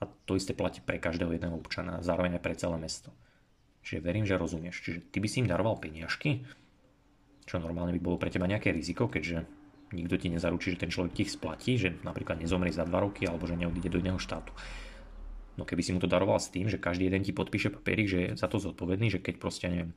A 0.04 0.12
to 0.28 0.36
isté 0.36 0.52
platí 0.52 0.84
pre 0.84 1.00
každého 1.00 1.32
jedného 1.32 1.56
občana, 1.56 2.04
zároveň 2.04 2.38
aj 2.38 2.44
pre 2.44 2.56
celé 2.60 2.76
mesto. 2.76 3.16
Čiže 3.88 4.04
verím, 4.04 4.28
že 4.28 4.36
rozumieš. 4.36 4.84
Čiže 4.84 5.00
ty 5.08 5.18
by 5.24 5.28
si 5.32 5.40
im 5.40 5.48
daroval 5.48 5.80
peniažky, 5.80 6.44
čo 7.48 7.64
normálne 7.64 7.96
by 7.96 8.02
bolo 8.04 8.20
pre 8.20 8.28
teba 8.28 8.46
nejaké 8.46 8.76
riziko, 8.76 9.08
keďže 9.08 9.48
nikto 9.96 10.20
ti 10.20 10.28
nezaručí, 10.28 10.76
že 10.76 10.84
ten 10.84 10.92
človek 10.92 11.16
ti 11.16 11.24
ich 11.24 11.32
splatí, 11.32 11.80
že 11.80 11.96
napríklad 12.04 12.44
nezomrie 12.44 12.76
za 12.76 12.84
2 12.84 12.92
roky 12.92 13.24
alebo 13.24 13.48
že 13.48 13.56
neodíde 13.56 13.88
do 13.88 14.04
iného 14.04 14.20
štátu. 14.20 14.52
No 15.56 15.64
keby 15.64 15.82
si 15.82 15.96
mu 15.96 16.04
to 16.04 16.12
daroval 16.12 16.38
s 16.38 16.52
tým, 16.52 16.68
že 16.68 16.78
každý 16.78 17.08
jeden 17.08 17.24
ti 17.24 17.32
podpíše 17.32 17.72
papierik, 17.72 18.06
že 18.12 18.20
je 18.20 18.30
za 18.38 18.52
to 18.52 18.60
zodpovedný, 18.60 19.10
že 19.10 19.24
keď 19.24 19.40
proste 19.40 19.66
neviem, 19.72 19.96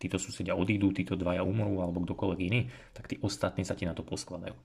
títo 0.00 0.16
susedia 0.16 0.56
odídu, 0.56 0.90
títo 0.90 1.14
dvaja 1.14 1.44
umrú 1.44 1.84
alebo 1.84 2.02
kdokoľvek 2.02 2.40
iný, 2.40 2.72
tak 2.96 3.06
tí 3.12 3.20
ostatní 3.20 3.62
sa 3.68 3.76
ti 3.76 3.84
na 3.84 3.92
to 3.92 4.02
poskladajú. 4.02 4.56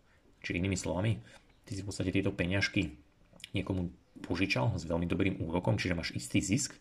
Čiže 0.41 0.57
inými 0.57 0.77
slovami, 0.79 1.19
ty 1.67 1.75
si 1.75 1.83
v 1.83 1.87
podstate 1.91 2.15
tieto 2.15 2.31
peňažky 2.31 2.95
niekomu 3.51 3.91
požičal 4.25 4.73
s 4.79 4.87
veľmi 4.87 5.05
dobrým 5.05 5.43
úrokom, 5.43 5.75
čiže 5.77 5.97
máš 5.97 6.15
istý 6.15 6.39
zisk 6.39 6.79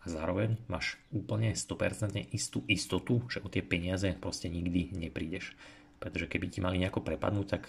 a 0.00 0.06
zároveň 0.08 0.56
máš 0.64 0.96
úplne 1.12 1.52
100% 1.52 2.32
istú 2.32 2.64
istotu, 2.64 3.20
že 3.28 3.44
o 3.44 3.52
tie 3.52 3.60
peniaze 3.60 4.08
proste 4.16 4.48
nikdy 4.48 4.96
neprídeš. 4.96 5.52
Pretože 6.00 6.24
keby 6.32 6.46
ti 6.48 6.64
mali 6.64 6.80
nejako 6.80 7.04
prepadnúť, 7.04 7.46
tak 7.46 7.68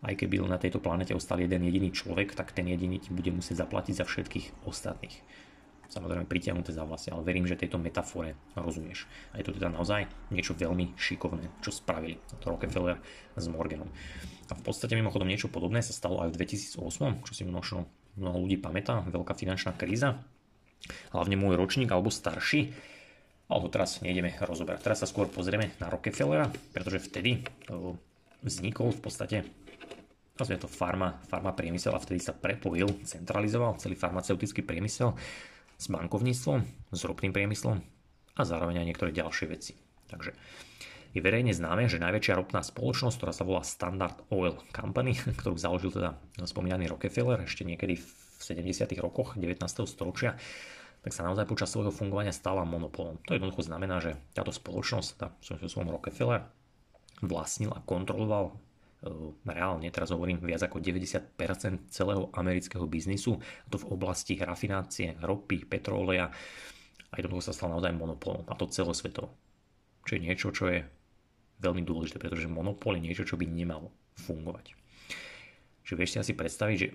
aj 0.00 0.16
keby 0.16 0.40
na 0.48 0.56
tejto 0.56 0.80
planete 0.80 1.12
ostal 1.12 1.44
jeden 1.44 1.60
jediný 1.60 1.92
človek, 1.92 2.32
tak 2.32 2.56
ten 2.56 2.64
jediný 2.64 2.96
ti 2.96 3.12
bude 3.12 3.28
musieť 3.36 3.68
zaplatiť 3.68 3.94
za 4.00 4.04
všetkých 4.08 4.64
ostatných. 4.64 5.12
samozrejme 5.90 6.24
pritiahnuté 6.24 6.70
za 6.70 6.86
vlasy, 6.86 7.10
ale 7.10 7.26
verím, 7.26 7.44
že 7.50 7.58
tejto 7.58 7.76
metafore 7.76 8.38
rozumieš. 8.54 9.10
A 9.34 9.42
je 9.42 9.44
to 9.44 9.52
teda 9.52 9.68
naozaj 9.74 10.06
niečo 10.30 10.54
veľmi 10.54 10.94
šikovné, 10.94 11.50
čo 11.60 11.74
spravili 11.74 12.16
to 12.40 12.46
Rockefeller 12.46 13.02
s 13.36 13.44
Morganom. 13.50 13.90
A 14.48 14.54
v 14.54 14.62
podstate 14.62 14.94
mimochodom 14.94 15.26
niečo 15.28 15.50
podobné 15.50 15.82
sa 15.82 15.92
stalo 15.92 16.22
aj 16.22 16.32
v 16.32 16.46
2008, 16.46 17.26
čo 17.26 17.32
si 17.34 17.42
možno 17.42 17.90
mnoho 18.16 18.46
ľudí 18.46 18.56
pamätá, 18.62 19.02
veľká 19.02 19.34
finančná 19.34 19.74
kríza. 19.74 20.22
Hlavne 21.14 21.36
môj 21.38 21.58
ročník 21.60 21.90
alebo 21.92 22.08
starší, 22.10 22.72
ale 23.50 23.60
to 23.66 23.70
teraz 23.70 23.98
nejdeme 24.00 24.38
rozoberať. 24.40 24.80
Teraz 24.86 24.98
sa 25.02 25.10
skôr 25.10 25.26
pozrieme 25.26 25.74
na 25.82 25.90
Rockefellera, 25.90 26.46
pretože 26.70 27.02
vtedy 27.10 27.42
vznikol 28.40 28.94
v 28.94 29.00
podstate 29.02 29.36
nazvime 30.40 30.62
to 30.62 30.70
farma, 30.70 31.20
farma 31.28 31.52
priemysel 31.52 31.92
a 31.92 32.00
vtedy 32.00 32.22
sa 32.22 32.32
prepojil, 32.32 33.04
centralizoval 33.04 33.76
celý 33.76 33.98
farmaceutický 33.98 34.64
priemysel 34.64 35.12
s 35.76 35.86
bankovníctvom, 35.92 36.58
s 36.96 37.00
ropným 37.04 37.32
priemyslom 37.34 37.76
a 38.36 38.42
zároveň 38.46 38.80
aj 38.80 38.88
niektoré 38.88 39.10
ďalšie 39.12 39.46
veci. 39.52 39.76
Takže 40.08 40.32
je 41.10 41.20
verejne 41.20 41.50
známe, 41.50 41.90
že 41.90 41.98
najväčšia 41.98 42.38
ropná 42.38 42.62
spoločnosť, 42.62 43.16
ktorá 43.18 43.32
sa 43.34 43.44
volá 43.44 43.62
Standard 43.66 44.22
Oil 44.30 44.56
Company, 44.70 45.18
ktorú 45.40 45.58
založil 45.58 45.90
teda 45.90 46.16
spomínaný 46.46 46.88
Rockefeller 46.88 47.44
ešte 47.44 47.66
niekedy 47.66 47.98
v 47.98 48.19
70. 48.40 48.88
rokoch 48.98 49.36
19. 49.36 49.60
storočia, 49.84 50.34
tak 51.00 51.12
sa 51.16 51.24
naozaj 51.24 51.48
počas 51.48 51.72
svojho 51.72 51.92
fungovania 51.92 52.32
stala 52.32 52.64
monopolom. 52.64 53.20
To 53.28 53.36
jednoducho 53.36 53.64
znamená, 53.64 54.00
že 54.00 54.16
táto 54.32 54.52
spoločnosť, 54.52 55.08
tá 55.16 55.32
svojom 55.44 55.92
Rockefeller, 55.92 56.44
vlastnil 57.24 57.72
a 57.72 57.84
kontroloval 57.84 58.56
Ehm, 59.00 59.32
reálne, 59.48 59.88
teraz 59.88 60.12
hovorím, 60.12 60.44
viac 60.44 60.60
ako 60.60 60.76
90% 60.76 61.88
celého 61.88 62.28
amerického 62.36 62.84
biznisu, 62.84 63.40
a 63.40 63.66
to 63.72 63.80
v 63.80 63.96
oblasti 63.96 64.36
rafinácie, 64.36 65.16
ropy, 65.24 65.64
petróleja 65.64 66.28
a 67.08 67.12
jednoducho 67.16 67.48
sa 67.48 67.56
stal 67.56 67.72
naozaj 67.72 67.96
monopolom, 67.96 68.44
a 68.44 68.52
to 68.60 68.68
celosvetovo. 68.68 69.32
Čo 70.04 70.12
je 70.16 70.20
niečo, 70.20 70.52
čo 70.52 70.68
je 70.68 70.84
veľmi 71.64 71.80
dôležité, 71.80 72.20
pretože 72.20 72.44
monopol 72.44 73.00
je 73.00 73.08
niečo, 73.08 73.24
čo 73.24 73.40
by 73.40 73.48
nemalo 73.48 73.88
fungovať. 74.20 74.76
Čiže 75.88 75.96
vieš 75.96 76.12
si 76.12 76.18
asi 76.20 76.32
predstaviť, 76.36 76.76
že 76.76 76.88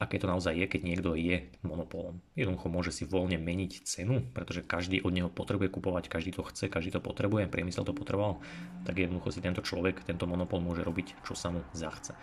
aké 0.00 0.16
to 0.16 0.24
naozaj 0.24 0.56
je, 0.56 0.64
keď 0.64 0.80
niekto 0.80 1.12
je 1.12 1.44
monopolom. 1.60 2.24
Jednoducho 2.32 2.72
môže 2.72 2.90
si 2.90 3.04
voľne 3.04 3.36
meniť 3.36 3.84
cenu, 3.84 4.24
pretože 4.32 4.64
každý 4.64 5.04
od 5.04 5.12
neho 5.12 5.28
potrebuje 5.28 5.68
kupovať, 5.68 6.08
každý 6.08 6.32
to 6.32 6.42
chce, 6.48 6.72
každý 6.72 6.96
to 6.96 7.04
potrebuje, 7.04 7.52
priemysel 7.52 7.84
to 7.84 7.92
potreboval, 7.92 8.40
tak 8.88 8.96
jednoducho 8.96 9.28
si 9.36 9.44
tento 9.44 9.60
človek, 9.60 10.00
tento 10.02 10.24
monopol 10.24 10.64
môže 10.64 10.80
robiť, 10.80 11.20
čo 11.20 11.36
sa 11.36 11.52
mu 11.52 11.60
zachce. 11.76 12.16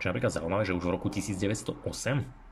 Čo 0.00 0.08
je 0.08 0.10
napríklad 0.10 0.32
zaujímavé, 0.32 0.64
že 0.64 0.74
už 0.74 0.88
v 0.88 0.94
roku 0.96 1.12
1908 1.12 2.42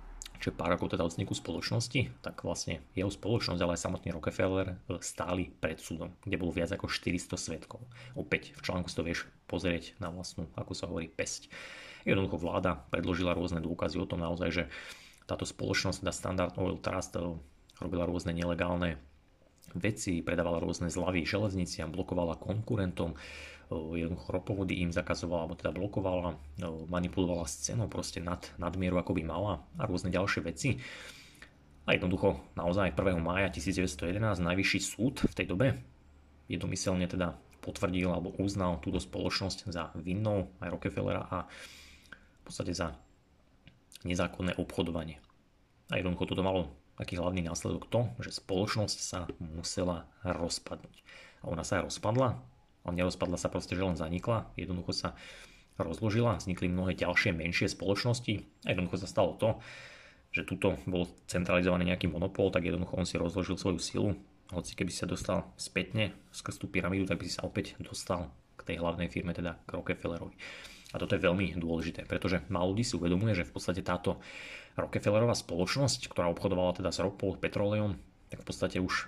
čiže 0.41 0.57
pár 0.57 0.73
rokov 0.73 0.97
teda 0.97 1.05
od 1.05 1.13
vzniku 1.13 1.37
spoločnosti, 1.37 2.25
tak 2.25 2.43
vlastne 2.43 2.81
jeho 2.97 3.13
spoločnosť, 3.13 3.61
ale 3.61 3.77
aj 3.77 3.85
samotný 3.85 4.09
Rockefeller 4.17 4.73
e, 4.73 4.75
stáli 5.05 5.53
pred 5.53 5.77
súdom, 5.77 6.17
kde 6.25 6.41
bolo 6.41 6.57
viac 6.57 6.73
ako 6.73 6.89
400 6.89 7.37
svetkov. 7.37 7.85
Opäť 8.17 8.57
v 8.57 8.65
článku 8.65 8.89
si 8.89 8.97
to 8.97 9.05
vieš 9.05 9.29
pozrieť 9.45 10.01
na 10.01 10.09
vlastnú, 10.09 10.49
ako 10.57 10.73
sa 10.73 10.89
hovorí, 10.89 11.13
pesť. 11.13 11.53
Jednoducho 12.05 12.41
vláda 12.41 12.81
predložila 12.89 13.37
rôzne 13.37 13.61
dôkazy 13.61 14.01
o 14.01 14.09
tom 14.09 14.25
naozaj, 14.25 14.49
že 14.51 14.63
táto 15.29 15.47
spoločnosť, 15.47 16.03
teda 16.03 16.13
Standard 16.13 16.55
Oil 16.59 16.81
Trust, 16.81 17.15
eh, 17.17 17.23
robila 17.81 18.05
rôzne 18.09 18.35
nelegálne 18.35 18.99
veci, 19.77 20.25
predávala 20.25 20.59
rôzne 20.59 20.91
zľavy 20.91 21.23
železniciam, 21.23 21.95
blokovala 21.95 22.41
konkurentom, 22.41 23.15
eh, 23.15 24.01
jednoducho 24.01 24.29
ropovody 24.33 24.83
im 24.83 24.91
zakazovala, 24.91 25.47
alebo 25.47 25.61
teda 25.61 25.73
blokovala, 25.77 26.35
eh, 26.35 26.67
manipulovala 26.67 27.47
s 27.47 27.71
cenou 27.71 27.87
proste 27.87 28.19
nad, 28.19 28.43
nadmieru, 28.59 28.99
ako 28.99 29.15
by 29.15 29.23
mala 29.23 29.63
a 29.79 29.87
rôzne 29.87 30.11
ďalšie 30.11 30.41
veci. 30.43 30.81
A 31.87 31.97
jednoducho 31.97 32.39
naozaj 32.55 32.95
1. 32.95 33.23
mája 33.23 33.51
1911 33.51 34.43
najvyšší 34.43 34.79
súd 34.79 35.27
v 35.27 35.35
tej 35.35 35.47
dobe 35.49 35.69
jednomyselne 36.51 37.07
teda 37.07 37.39
potvrdil 37.63 38.11
alebo 38.11 38.35
uznal 38.43 38.83
túto 38.83 38.99
spoločnosť 38.99 39.71
za 39.71 39.95
vinnou 39.95 40.51
aj 40.59 40.69
Rockefellera 40.75 41.23
a 41.31 41.47
podstate 42.51 42.75
za 42.75 42.99
nezákonné 44.03 44.59
obchodovanie. 44.59 45.23
A 45.91 45.99
jednoducho 45.99 46.35
toto 46.35 46.43
malo 46.43 46.75
taký 46.99 47.17
hlavný 47.17 47.47
následok 47.47 47.89
to, 47.89 48.11
že 48.21 48.43
spoločnosť 48.43 48.99
sa 49.01 49.25
musela 49.41 50.11
rozpadnúť. 50.27 51.01
A 51.41 51.49
ona 51.49 51.65
sa 51.65 51.81
aj 51.81 51.89
rozpadla, 51.89 52.37
ale 52.85 52.93
nerozpadla 52.99 53.41
sa 53.41 53.49
proste, 53.49 53.73
že 53.73 53.87
len 53.87 53.97
zanikla, 53.97 54.53
jednoducho 54.59 54.93
sa 54.93 55.09
rozložila, 55.81 56.37
vznikli 56.37 56.69
mnohé 56.69 56.93
ďalšie 56.93 57.33
menšie 57.33 57.73
spoločnosti 57.73 58.45
a 58.67 58.69
jednoducho 58.69 59.01
sa 59.01 59.09
stalo 59.09 59.41
to, 59.41 59.57
že 60.31 60.45
tuto 60.45 60.77
bol 60.85 61.09
centralizovaný 61.27 61.91
nejaký 61.91 62.07
monopol, 62.07 62.53
tak 62.53 62.69
jednoducho 62.69 63.01
on 63.01 63.09
si 63.09 63.17
rozložil 63.17 63.57
svoju 63.57 63.81
silu, 63.81 64.11
hoci 64.53 64.77
keby 64.77 64.93
sa 64.93 65.09
dostal 65.09 65.49
spätne 65.57 66.13
skrz 66.35 66.61
tú 66.61 66.67
pyramídu, 66.69 67.07
tak 67.07 67.19
by 67.19 67.25
si 67.27 67.35
sa 67.39 67.47
opäť 67.47 67.79
dostal 67.81 68.29
k 68.61 68.75
tej 68.75 68.77
hlavnej 68.83 69.09
firme, 69.09 69.33
teda 69.33 69.57
k 69.65 69.71
Rockefellerovi. 69.73 70.37
A 70.91 70.99
toto 70.99 71.15
je 71.15 71.23
veľmi 71.23 71.55
dôležité, 71.55 72.03
pretože 72.07 72.43
málo 72.51 72.75
ľudí 72.75 72.83
si 72.83 72.99
uvedomuje, 72.99 73.39
že 73.39 73.47
v 73.47 73.55
podstate 73.55 73.83
táto 73.87 74.19
Rockefellerová 74.75 75.35
spoločnosť, 75.39 76.11
ktorá 76.11 76.31
obchodovala 76.31 76.79
teda 76.79 76.91
s 76.91 76.99
ropou, 76.99 77.35
petroleum, 77.39 77.95
tak 78.31 78.43
v 78.43 78.47
podstate 78.47 78.79
už 78.83 79.07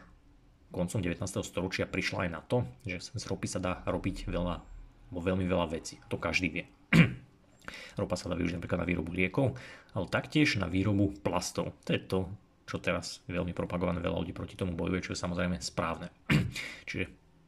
koncom 0.72 1.04
19. 1.04 1.20
storočia 1.44 1.84
prišla 1.84 2.26
aj 2.26 2.30
na 2.32 2.40
to, 2.40 2.64
že 2.88 3.12
z 3.12 3.24
ropy 3.28 3.46
sa 3.46 3.60
dá 3.60 3.72
robiť 3.84 4.26
veľa, 4.26 4.64
vo 5.12 5.20
veľmi 5.20 5.44
veľa 5.44 5.68
vecí. 5.74 6.00
To 6.08 6.16
každý 6.16 6.48
vie. 6.48 6.64
Ropa 8.00 8.16
sa 8.18 8.32
dá 8.32 8.34
využiť 8.34 8.58
napríklad 8.58 8.82
na 8.82 8.88
výrobu 8.88 9.12
liekov, 9.12 9.54
ale 9.92 10.06
taktiež 10.08 10.58
na 10.58 10.66
výrobu 10.66 11.14
plastov. 11.22 11.76
To 11.86 11.90
je 11.92 12.00
to, 12.00 12.18
čo 12.66 12.80
teraz 12.80 13.20
veľmi 13.28 13.52
propagované, 13.52 14.00
veľa 14.00 14.24
ľudí 14.24 14.34
proti 14.34 14.56
tomu 14.56 14.72
bojuje, 14.72 15.04
čo 15.04 15.12
je 15.14 15.22
samozrejme 15.22 15.60
správne. 15.60 16.08
Čiže 16.88 17.04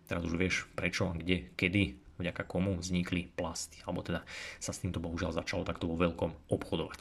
teraz 0.07 0.23
už 0.23 0.37
vieš 0.37 0.69
prečo, 0.77 1.11
kde, 1.17 1.51
kedy 1.57 2.04
vďaka 2.19 2.43
komu 2.47 2.79
vznikli 2.79 3.31
plasty, 3.35 3.83
alebo 3.85 4.05
teda 4.07 4.23
sa 4.63 4.71
s 4.71 4.81
týmto 4.83 5.03
bohužiaľ 5.03 5.35
začalo 5.35 5.67
takto 5.67 5.91
vo 5.91 5.99
veľkom 5.99 6.51
obchodovať. 6.51 6.99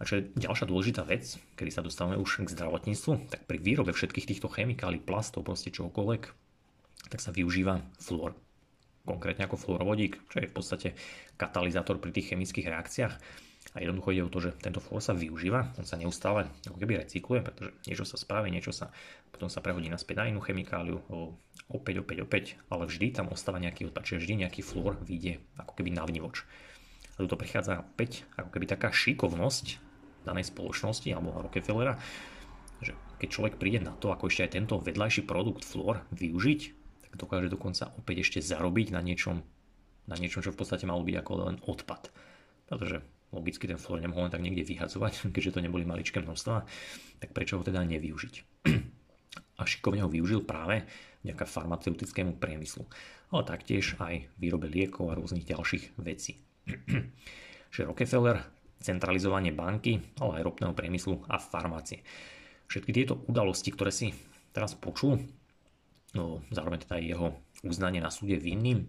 A 0.00 0.08
čo 0.08 0.20
je 0.20 0.32
ďalšia 0.32 0.64
dôležitá 0.64 1.02
vec, 1.04 1.36
kedy 1.60 1.70
sa 1.72 1.84
dostávame 1.84 2.16
už 2.16 2.48
k 2.48 2.52
zdravotníctvu, 2.56 3.28
tak 3.28 3.44
pri 3.44 3.60
výrobe 3.60 3.92
všetkých 3.92 4.28
týchto 4.32 4.48
chemikálií, 4.48 5.00
plastov, 5.00 5.44
proste 5.44 5.68
čokoľvek, 5.68 6.22
tak 7.12 7.20
sa 7.20 7.32
využíva 7.32 7.84
fluor. 8.00 8.32
Konkrétne 9.04 9.48
ako 9.48 9.56
fluorovodík, 9.60 10.20
čo 10.28 10.40
je 10.40 10.48
v 10.48 10.56
podstate 10.56 10.88
katalizátor 11.40 12.00
pri 12.00 12.12
tých 12.12 12.32
chemických 12.32 12.68
reakciách. 12.68 13.14
A 13.70 13.78
jednoducho 13.78 14.10
ide 14.10 14.26
o 14.26 14.32
to, 14.32 14.42
že 14.42 14.50
tento 14.58 14.82
fluor 14.82 14.98
sa 14.98 15.14
využíva, 15.14 15.78
on 15.78 15.86
sa 15.86 15.94
neustále 15.94 16.50
ako 16.66 16.78
keby 16.82 17.06
recykluje, 17.06 17.46
pretože 17.46 17.70
niečo 17.86 18.02
sa 18.02 18.18
spraví, 18.18 18.50
niečo 18.50 18.74
sa 18.74 18.90
potom 19.30 19.46
sa 19.46 19.62
prehodí 19.62 19.86
naspäť 19.86 20.20
na 20.20 20.28
inú 20.28 20.42
chemikáliu, 20.42 21.00
opäť, 21.70 22.02
opäť, 22.02 22.18
opäť, 22.26 22.44
ale 22.66 22.90
vždy 22.90 23.14
tam 23.14 23.30
ostáva 23.30 23.62
nejaký 23.62 23.88
odpad, 23.88 24.02
čiže 24.02 24.26
vždy 24.26 24.34
nejaký 24.44 24.60
fluor 24.66 24.98
vyjde 25.00 25.38
ako 25.54 25.72
keby 25.78 25.94
na 25.94 26.02
vnívoč. 26.02 26.42
A 27.14 27.24
tu 27.24 27.36
prichádza 27.38 27.80
opäť 27.80 28.26
ako 28.34 28.50
keby 28.52 28.66
taká 28.66 28.90
šikovnosť 28.90 29.78
danej 30.26 30.50
spoločnosti 30.50 31.08
alebo 31.14 31.40
Rockefellera, 31.40 31.96
že 32.82 32.92
keď 33.22 33.28
človek 33.28 33.54
príde 33.60 33.80
na 33.80 33.94
to, 33.96 34.10
ako 34.10 34.28
ešte 34.28 34.44
aj 34.44 34.52
tento 34.56 34.74
vedľajší 34.80 35.24
produkt 35.24 35.62
fluor 35.62 36.04
využiť, 36.12 36.60
tak 37.06 37.12
dokáže 37.16 37.52
dokonca 37.52 37.92
opäť 37.96 38.24
ešte 38.24 38.38
zarobiť 38.44 38.92
na 38.92 39.00
niečom, 39.04 39.40
na 40.08 40.16
niečom, 40.18 40.42
čo 40.42 40.52
v 40.52 40.58
podstate 40.58 40.88
malo 40.88 41.04
byť 41.04 41.16
ako 41.22 41.32
len 41.48 41.56
odpad. 41.64 42.12
Pretože 42.68 43.04
logicky 43.30 43.70
ten 43.70 43.78
fluor 43.78 44.02
nemohol 44.02 44.26
len 44.28 44.32
tak 44.34 44.42
niekde 44.42 44.66
vyhadzovať, 44.66 45.24
keďže 45.34 45.58
to 45.58 45.64
neboli 45.64 45.86
maličké 45.86 46.22
množstva, 46.22 46.66
tak 47.22 47.30
prečo 47.30 47.58
ho 47.58 47.64
teda 47.66 47.82
nevyužiť? 47.86 48.34
A 49.60 49.68
šikovne 49.68 50.02
ho 50.02 50.10
využil 50.10 50.42
práve 50.42 50.88
vďaka 51.22 51.44
farmaceutickému 51.44 52.40
priemyslu, 52.40 52.88
ale 53.30 53.42
taktiež 53.44 53.94
aj 54.00 54.24
výrobe 54.40 54.66
liekov 54.66 55.12
a 55.12 55.16
rôznych 55.20 55.44
ďalších 55.44 56.00
vecí. 56.00 56.40
Že 57.74 57.92
Rockefeller, 57.92 58.40
centralizovanie 58.80 59.52
banky, 59.52 60.00
ale 60.18 60.40
aj 60.40 60.46
ropného 60.48 60.72
priemyslu 60.72 61.22
a 61.28 61.36
farmácie. 61.36 62.00
Všetky 62.66 62.90
tieto 62.90 63.20
udalosti, 63.28 63.70
ktoré 63.70 63.92
si 63.92 64.16
teraz 64.50 64.74
počul, 64.74 65.20
no, 66.16 66.42
zároveň 66.50 66.88
teda 66.88 66.98
aj 66.98 67.04
jeho 67.04 67.28
uznanie 67.62 68.00
na 68.00 68.10
súde 68.10 68.40
vinným, 68.40 68.88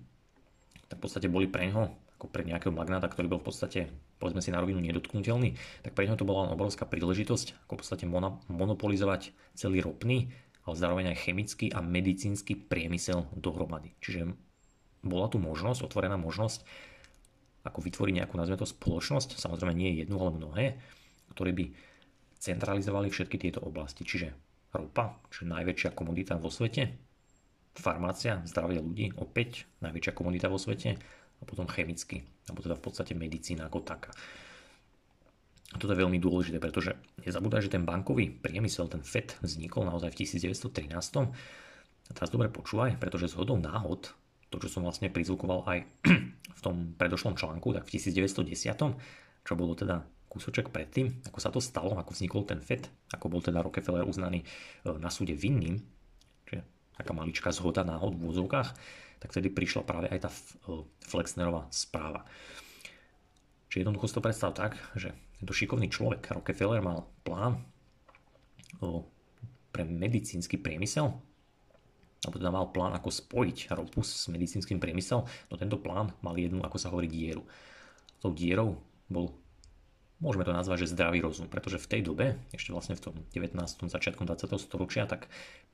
tak 0.87 0.97
v 0.97 1.03
podstate 1.03 1.27
boli 1.27 1.51
pre 1.51 1.67
neho 1.67 1.91
ako 2.21 2.29
pre 2.29 2.45
nejakého 2.45 2.69
magnáta, 2.69 3.09
ktorý 3.09 3.33
bol 3.33 3.41
v 3.41 3.49
podstate, 3.49 3.89
povedzme 4.21 4.45
si 4.45 4.53
na 4.53 4.61
rovinu, 4.61 4.77
nedotknutelný, 4.77 5.57
tak 5.81 5.97
pre 5.97 6.05
neho 6.05 6.13
to 6.13 6.21
bola 6.21 6.53
obrovská 6.53 6.85
príležitosť, 6.85 7.65
ako 7.65 7.73
v 7.73 7.79
podstate 7.81 8.05
monopolizovať 8.45 9.33
celý 9.57 9.81
ropný, 9.81 10.29
ale 10.61 10.75
zároveň 10.77 11.17
aj 11.17 11.25
chemický 11.25 11.73
a 11.73 11.81
medicínsky 11.81 12.53
priemysel 12.53 13.25
dohromady. 13.33 13.97
Čiže 14.05 14.37
bola 15.01 15.33
tu 15.33 15.41
možnosť, 15.41 15.81
otvorená 15.81 16.13
možnosť, 16.21 16.61
ako 17.65 17.81
vytvoriť 17.89 18.13
nejakú, 18.21 18.37
nazvime 18.37 18.61
to, 18.61 18.69
spoločnosť, 18.69 19.41
samozrejme 19.41 19.73
nie 19.73 19.97
jednu, 20.05 20.21
ale 20.21 20.37
mnohé, 20.37 20.65
ktoré 21.33 21.57
by 21.57 21.73
centralizovali 22.37 23.09
všetky 23.09 23.41
tieto 23.41 23.65
oblasti. 23.65 24.05
Čiže 24.05 24.29
ropa, 24.77 25.17
čiže 25.33 25.49
najväčšia 25.49 25.97
komodita 25.97 26.37
vo 26.37 26.53
svete, 26.53 27.01
farmácia, 27.73 28.45
zdravie 28.45 28.77
ľudí, 28.77 29.05
opäť 29.17 29.65
najväčšia 29.81 30.13
komodita 30.13 30.53
vo 30.53 30.61
svete, 30.61 31.01
a 31.41 31.43
potom 31.43 31.65
chemicky, 31.65 32.21
alebo 32.45 32.61
teda 32.61 32.77
v 32.77 32.83
podstate 32.85 33.13
medicína 33.17 33.65
ako 33.65 33.81
taká. 33.81 34.13
A 35.71 35.79
toto 35.79 35.95
je 35.95 36.03
veľmi 36.03 36.19
dôležité, 36.19 36.59
pretože 36.59 36.93
nezabúdaj, 37.23 37.65
že 37.65 37.73
ten 37.73 37.87
bankový 37.87 38.27
priemysel, 38.27 38.91
ten 38.91 38.99
FED 39.01 39.39
vznikol 39.39 39.87
naozaj 39.87 40.11
v 40.11 40.27
1913. 40.27 40.91
A 40.91 42.11
teraz 42.11 42.27
dobre 42.27 42.51
počúvaj, 42.51 42.99
pretože 42.99 43.31
z 43.31 43.39
náhod, 43.39 44.11
to 44.51 44.59
čo 44.59 44.67
som 44.67 44.83
vlastne 44.83 45.07
prizvukoval 45.07 45.63
aj 45.63 45.79
v 46.59 46.61
tom 46.61 46.91
predošlom 46.99 47.39
článku, 47.39 47.71
tak 47.71 47.87
v 47.87 47.91
1910, 47.95 49.47
čo 49.47 49.53
bolo 49.55 49.71
teda 49.71 50.03
kúsoček 50.31 50.71
predtým, 50.71 51.23
ako 51.27 51.39
sa 51.43 51.51
to 51.51 51.59
stalo, 51.59 51.95
ako 51.99 52.15
vznikol 52.15 52.47
ten 52.47 52.63
FED, 52.63 52.87
ako 53.11 53.27
bol 53.27 53.43
teda 53.43 53.59
Rockefeller 53.59 54.07
uznaný 54.07 54.43
e, 54.43 54.47
na 54.95 55.11
súde 55.11 55.35
vinným, 55.35 55.75
čiže 56.47 56.63
taká 56.95 57.11
maličká 57.11 57.51
zhoda 57.51 57.83
náhod 57.83 58.15
v 58.15 58.31
úzovkách, 58.31 58.71
tak 59.21 59.29
vtedy 59.29 59.53
prišla 59.53 59.85
práve 59.85 60.09
aj 60.09 60.19
tá 60.25 60.29
e, 60.33 60.81
Flexnerová 61.05 61.69
správa. 61.69 62.25
Čiže 63.69 63.87
jednoducho 63.87 64.09
si 64.09 64.15
to 64.17 64.25
predstav 64.25 64.51
tak, 64.51 64.75
že 64.97 65.13
tento 65.39 65.53
šikovný 65.55 65.87
človek, 65.87 66.33
Rockefeller, 66.33 66.83
mal 66.83 67.07
plán 67.23 67.63
pre 69.71 69.83
medicínsky 69.87 70.59
priemysel, 70.59 71.15
alebo 72.21 72.37
teda 72.37 72.53
mal 72.53 72.69
plán, 72.69 72.93
ako 72.93 73.09
spojiť 73.09 73.73
ropu 73.73 74.05
s 74.05 74.29
medicínskym 74.29 74.77
priemyselom, 74.77 75.25
no 75.25 75.53
tento 75.57 75.81
plán 75.81 76.13
mal 76.21 76.37
jednu, 76.37 76.61
ako 76.61 76.77
sa 76.77 76.93
hovorí, 76.93 77.09
dieru. 77.09 77.41
Tou 78.21 78.29
dierou 78.29 78.77
bol, 79.09 79.33
môžeme 80.21 80.45
to 80.45 80.53
nazvať, 80.53 80.85
že 80.85 80.93
zdravý 80.93 81.25
rozum, 81.25 81.49
pretože 81.49 81.81
v 81.81 81.89
tej 81.89 82.01
dobe, 82.05 82.37
ešte 82.53 82.69
vlastne 82.69 82.93
v 82.93 83.01
tom 83.09 83.15
19. 83.33 83.57
začiatkom 83.89 84.29
20. 84.29 84.53
storočia, 84.61 85.09
tak 85.09 85.25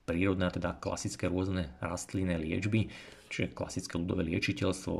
prírodné, 0.07 0.47
teda 0.47 0.79
klasické 0.79 1.27
rôzne 1.27 1.75
rastlinné 1.83 2.39
liečby, 2.39 2.87
čiže 3.29 3.53
klasické 3.53 3.95
ľudové 3.99 4.27
liečiteľstvo, 4.27 4.95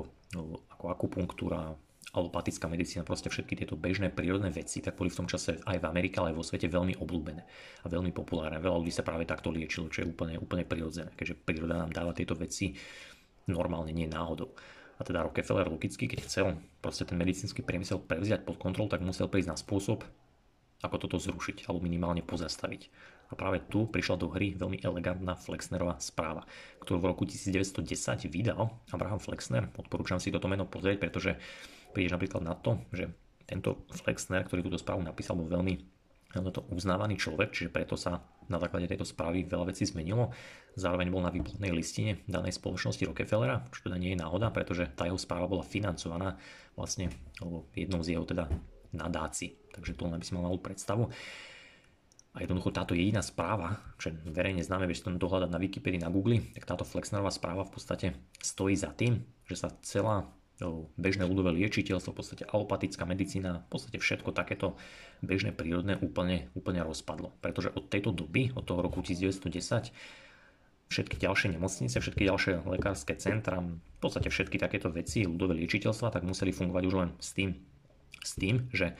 ako 0.71 0.85
akupunktúra, 0.91 1.75
alopatická 2.15 2.71
medicína, 2.71 3.03
proste 3.03 3.27
všetky 3.27 3.59
tieto 3.63 3.75
bežné 3.75 4.09
prírodné 4.09 4.49
veci, 4.49 4.79
tak 4.79 4.95
boli 4.95 5.11
v 5.11 5.19
tom 5.21 5.27
čase 5.27 5.59
aj 5.67 5.77
v 5.77 5.85
Amerike, 5.85 6.17
ale 6.17 6.31
aj 6.33 6.37
vo 6.39 6.45
svete 6.47 6.71
veľmi 6.71 6.97
obľúbené 6.97 7.43
a 7.83 7.85
veľmi 7.91 8.15
populárne. 8.15 8.63
Veľa 8.63 8.79
ľudí 8.79 8.93
sa 8.95 9.03
práve 9.03 9.27
takto 9.27 9.51
liečilo, 9.51 9.91
čo 9.91 10.01
je 10.01 10.09
úplne, 10.09 10.39
úplne 10.39 10.63
prirodzené, 10.63 11.11
keďže 11.13 11.35
príroda 11.43 11.83
nám 11.83 11.91
dáva 11.91 12.15
tieto 12.15 12.33
veci 12.33 12.73
normálne, 13.45 13.91
nie 13.91 14.07
náhodou. 14.07 14.55
A 14.97 15.05
teda 15.05 15.21
Rockefeller 15.21 15.69
logicky, 15.69 16.09
keď 16.09 16.19
chcel 16.25 16.45
proste 16.81 17.05
ten 17.05 17.19
medicínsky 17.21 17.61
priemysel 17.61 18.01
prevziať 18.01 18.47
pod 18.47 18.57
kontrol, 18.57 18.89
tak 18.89 19.05
musel 19.05 19.29
prísť 19.29 19.49
na 19.53 19.57
spôsob, 19.59 20.01
ako 20.81 20.95
toto 20.97 21.21
zrušiť 21.21 21.69
alebo 21.69 21.85
minimálne 21.85 22.25
pozastaviť. 22.25 22.89
A 23.27 23.33
práve 23.35 23.59
tu 23.67 23.87
prišla 23.91 24.15
do 24.15 24.31
hry 24.31 24.55
veľmi 24.55 24.79
elegantná 24.79 25.35
Flexnerová 25.35 25.99
správa, 25.99 26.47
ktorú 26.79 27.03
v 27.03 27.09
roku 27.11 27.23
1910 27.27 28.31
vydal 28.31 28.71
Abraham 28.91 29.19
Flexner. 29.19 29.67
Odporúčam 29.75 30.19
si 30.19 30.31
toto 30.31 30.47
meno 30.47 30.63
pozrieť, 30.63 30.97
pretože 31.03 31.35
prídeš 31.91 32.15
napríklad 32.15 32.41
na 32.43 32.55
to, 32.55 32.79
že 32.95 33.11
tento 33.47 33.83
Flexner, 33.91 34.43
ktorý 34.47 34.67
túto 34.67 34.79
správu 34.79 35.03
napísal, 35.03 35.35
bol 35.39 35.47
veľmi 35.47 35.97
to 36.37 36.61
uznávaný 36.69 37.17
človek, 37.17 37.49
čiže 37.49 37.73
preto 37.73 37.97
sa 37.97 38.21
na 38.45 38.61
základe 38.61 38.85
tejto 38.85 39.07
správy 39.07 39.47
veľa 39.47 39.73
vecí 39.73 39.89
zmenilo. 39.89 40.29
Zároveň 40.77 41.09
bol 41.09 41.23
na 41.23 41.33
výplatnej 41.33 41.73
listine 41.73 42.21
danej 42.29 42.61
spoločnosti 42.61 43.09
Rockefellera, 43.09 43.65
čo 43.73 43.89
teda 43.89 43.97
nie 43.97 44.13
je 44.13 44.21
náhoda, 44.21 44.53
pretože 44.53 44.85
tá 44.93 45.09
jeho 45.09 45.17
správa 45.17 45.49
bola 45.49 45.65
financovaná 45.65 46.37
vlastne 46.77 47.09
jednou 47.73 48.05
z 48.05 48.13
jeho 48.13 48.27
teda 48.27 48.51
nadáci. 48.93 49.57
Takže 49.73 49.97
to 49.97 50.05
len 50.05 50.19
aby 50.19 50.25
si 50.27 50.35
mal 50.37 50.45
malú 50.45 50.61
predstavu. 50.61 51.09
A 52.35 52.43
jednoducho 52.43 52.69
táto 52.69 52.93
jediná 52.93 53.23
správa, 53.25 53.81
čo 53.97 54.13
je 54.13 54.19
verejne 54.29 54.61
známe, 54.61 54.85
vieš 54.85 55.05
to 55.05 55.13
dohľadať 55.15 55.49
na 55.49 55.57
Wikipedii, 55.57 56.03
na 56.03 56.13
Google, 56.13 56.43
tak 56.53 56.69
táto 56.69 56.85
Flexnerová 56.85 57.33
správa 57.33 57.65
v 57.65 57.73
podstate 57.73 58.07
stojí 58.43 58.77
za 58.77 58.93
tým, 58.93 59.25
že 59.49 59.57
sa 59.57 59.73
celá 59.81 60.29
bežné 60.97 61.29
ľudové 61.29 61.53
liečiteľstvo, 61.53 62.13
v 62.13 62.17
podstate 62.17 62.43
alopatická 62.49 63.05
medicína, 63.05 63.61
v 63.65 63.69
podstate 63.69 64.01
všetko 64.01 64.33
takéto 64.33 64.73
bežné 65.21 65.53
prírodné 65.53 66.01
úplne, 66.01 66.49
úplne 66.57 66.81
rozpadlo. 66.81 67.33
Pretože 67.45 67.69
od 67.77 67.85
tejto 67.89 68.09
doby, 68.09 68.49
od 68.57 68.65
toho 68.65 68.81
roku 68.81 69.05
1910, 69.05 69.93
všetky 70.89 71.15
ďalšie 71.21 71.53
nemocnice, 71.53 72.01
všetky 72.01 72.25
ďalšie 72.25 72.53
lekárske 72.65 73.13
centra, 73.21 73.61
v 73.61 73.99
podstate 74.01 74.33
všetky 74.33 74.57
takéto 74.57 74.89
veci, 74.89 75.29
ľudové 75.29 75.61
liečiteľstva, 75.61 76.09
tak 76.09 76.25
museli 76.25 76.49
fungovať 76.49 76.83
už 76.89 76.95
len 77.05 77.09
s 77.21 77.37
tým, 77.37 77.53
s 78.25 78.33
tým, 78.33 78.65
že 78.73 78.97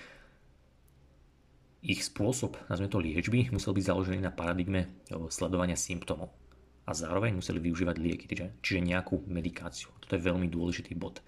ich 1.88 2.04
spôsob, 2.04 2.60
nazvime 2.68 2.92
to 2.92 3.00
liečby, 3.00 3.48
musel 3.56 3.72
byť 3.72 3.86
založený 3.88 4.20
na 4.20 4.36
paradigme 4.36 4.92
sledovania 5.32 5.80
symptómov. 5.80 6.36
A 6.84 6.92
zároveň 6.92 7.32
museli 7.36 7.64
využívať 7.64 7.96
lieky, 7.96 8.26
čiže 8.60 8.80
nejakú 8.84 9.24
medikáciu. 9.28 9.92
Toto 10.04 10.20
je 10.20 10.24
veľmi 10.28 10.52
dôležitý 10.52 10.96
bod. 11.00 11.24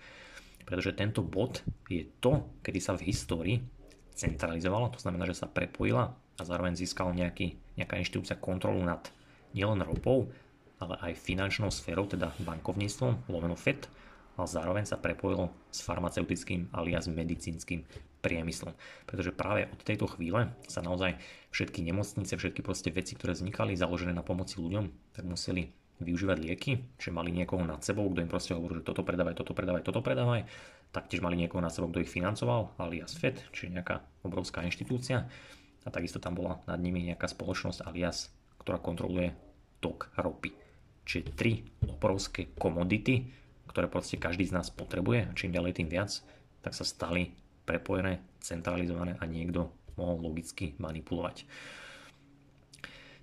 Pretože 0.68 0.96
tento 0.96 1.24
bod 1.24 1.64
je 1.88 2.04
to, 2.20 2.44
kedy 2.60 2.80
sa 2.84 2.96
v 3.00 3.08
histórii 3.08 3.58
centralizovala, 4.16 4.92
to 4.92 5.00
znamená, 5.00 5.24
že 5.28 5.40
sa 5.40 5.48
prepojila 5.48 6.12
a 6.12 6.42
zároveň 6.44 6.76
získala 6.76 7.16
nejaký, 7.16 7.56
nejaká 7.80 7.96
inštitúcia 8.00 8.36
kontrolu 8.36 8.84
nad 8.84 9.04
nielen 9.56 9.80
ropou, 9.84 10.28
ale 10.80 10.96
aj 11.04 11.24
finančnou 11.24 11.72
sférou, 11.72 12.08
teda 12.08 12.32
bankovníctvom, 12.44 13.32
lomeno 13.32 13.56
FED, 13.56 13.88
ale 14.40 14.48
zároveň 14.48 14.88
sa 14.88 14.96
prepojilo 14.96 15.52
s 15.72 15.84
farmaceutickým 15.84 16.72
alias 16.72 17.12
medicínskym 17.12 17.84
priemyslom. 18.20 18.76
Pretože 19.08 19.36
práve 19.36 19.68
od 19.72 19.80
tejto 19.82 20.08
chvíle 20.12 20.52
sa 20.68 20.84
naozaj 20.84 21.20
všetky 21.56 21.82
nemocnice, 21.84 22.36
všetky 22.36 22.62
proste 22.62 22.92
veci, 22.92 23.16
ktoré 23.16 23.34
vznikali 23.34 23.80
založené 23.80 24.12
na 24.12 24.24
pomoci 24.24 24.60
ľuďom, 24.60 25.16
tak 25.16 25.24
museli 25.26 25.72
využívať 26.00 26.38
lieky, 26.40 26.72
že 26.96 27.12
mali 27.12 27.36
niekoho 27.36 27.64
nad 27.68 27.84
sebou, 27.84 28.08
kto 28.08 28.24
im 28.24 28.32
proste 28.32 28.56
hovoril, 28.56 28.80
že 28.80 28.88
toto 28.88 29.04
predávaj, 29.04 29.36
toto 29.36 29.52
predávaj, 29.52 29.84
toto 29.84 30.00
predávaj. 30.00 30.48
Taktiež 30.96 31.20
mali 31.20 31.36
niekoho 31.36 31.60
nad 31.60 31.76
sebou, 31.76 31.92
kto 31.92 32.02
ich 32.02 32.12
financoval, 32.12 32.80
alias 32.80 33.14
FED, 33.20 33.52
čiže 33.52 33.76
nejaká 33.76 34.00
obrovská 34.24 34.64
inštitúcia. 34.64 35.28
A 35.84 35.90
takisto 35.92 36.24
tam 36.24 36.40
bola 36.40 36.64
nad 36.66 36.80
nimi 36.80 37.04
nejaká 37.12 37.28
spoločnosť 37.28 37.84
alias, 37.84 38.32
ktorá 38.64 38.80
kontroluje 38.80 39.36
tok 39.84 40.12
ropy. 40.16 40.56
Čiže 41.04 41.36
tri 41.36 41.68
obrovské 41.84 42.52
komodity, 42.56 43.28
ktoré 43.70 43.86
proste 43.92 44.18
každý 44.18 44.50
z 44.50 44.56
nás 44.56 44.74
potrebuje 44.74 45.30
a 45.30 45.36
čím 45.36 45.54
ďalej 45.54 45.84
tým 45.84 45.90
viac, 45.92 46.10
tak 46.64 46.74
sa 46.76 46.84
stali 46.88 47.32
prepojené, 47.70 48.26
centralizované 48.42 49.14
a 49.22 49.30
niekto 49.30 49.70
mohol 49.94 50.34
logicky 50.34 50.74
manipulovať. 50.82 51.46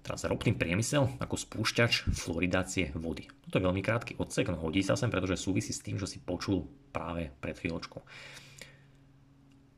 Teraz 0.07 0.23
ropný 0.23 0.55
priemysel 0.55 1.19
ako 1.19 1.35
spúšťač 1.35 2.15
fluoridácie 2.15 2.95
vody. 2.95 3.27
Toto 3.43 3.59
je 3.59 3.67
veľmi 3.67 3.83
krátky 3.83 4.23
odsek, 4.23 4.47
no 4.55 4.63
hodí 4.63 4.79
sa 4.87 4.95
sem, 4.95 5.11
pretože 5.11 5.43
súvisí 5.43 5.75
s 5.75 5.83
tým, 5.83 5.99
čo 5.99 6.07
si 6.07 6.23
počul 6.23 6.63
práve 6.95 7.35
pred 7.43 7.59
chvíľočkou. 7.59 7.99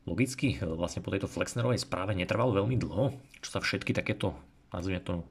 Logicky 0.04 0.60
vlastne 0.60 1.00
po 1.00 1.08
tejto 1.12 1.32
Flexnerovej 1.32 1.80
správe 1.80 2.12
netrvalo 2.12 2.52
veľmi 2.60 2.76
dlho, 2.76 3.16
čo 3.40 3.48
sa 3.56 3.64
všetky 3.64 3.96
takéto, 3.96 4.36
nazvime 4.68 5.00
to 5.00 5.24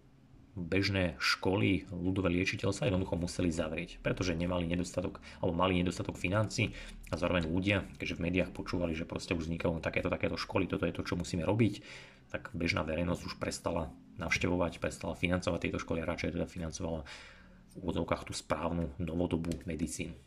bežné 0.58 1.14
školy, 1.22 1.86
ľudové 1.94 2.34
liečiteľ 2.34 2.74
sa 2.74 2.90
jednoducho 2.90 3.14
museli 3.14 3.54
zavrieť, 3.54 4.02
pretože 4.02 4.34
nemali 4.34 4.66
nedostatok, 4.66 5.22
alebo 5.38 5.54
mali 5.54 5.78
nedostatok 5.78 6.18
financí 6.18 6.74
a 7.14 7.16
zároveň 7.16 7.46
ľudia, 7.46 7.86
keďže 8.02 8.18
v 8.18 8.24
médiách 8.26 8.52
počúvali, 8.58 8.98
že 8.98 9.06
proste 9.06 9.38
už 9.38 9.46
vznikajú 9.46 9.78
takéto, 9.78 10.10
takéto 10.10 10.34
školy, 10.34 10.66
toto 10.66 10.90
je 10.90 10.98
to, 10.98 11.06
čo 11.06 11.14
musíme 11.14 11.46
robiť, 11.46 11.86
tak 12.34 12.50
bežná 12.58 12.82
verejnosť 12.82 13.22
už 13.22 13.34
prestala 13.38 13.94
navštevovať, 14.18 14.82
prestala 14.82 15.14
financovať 15.14 15.70
tieto 15.70 15.80
školy 15.80 16.02
a 16.02 16.10
radšej 16.10 16.34
teda 16.34 16.50
financovala 16.50 17.06
v 17.06 17.76
úvodzovkách 17.78 18.26
tú 18.26 18.34
správnu 18.34 18.98
novodobú 18.98 19.54
medicínu. 19.70 20.18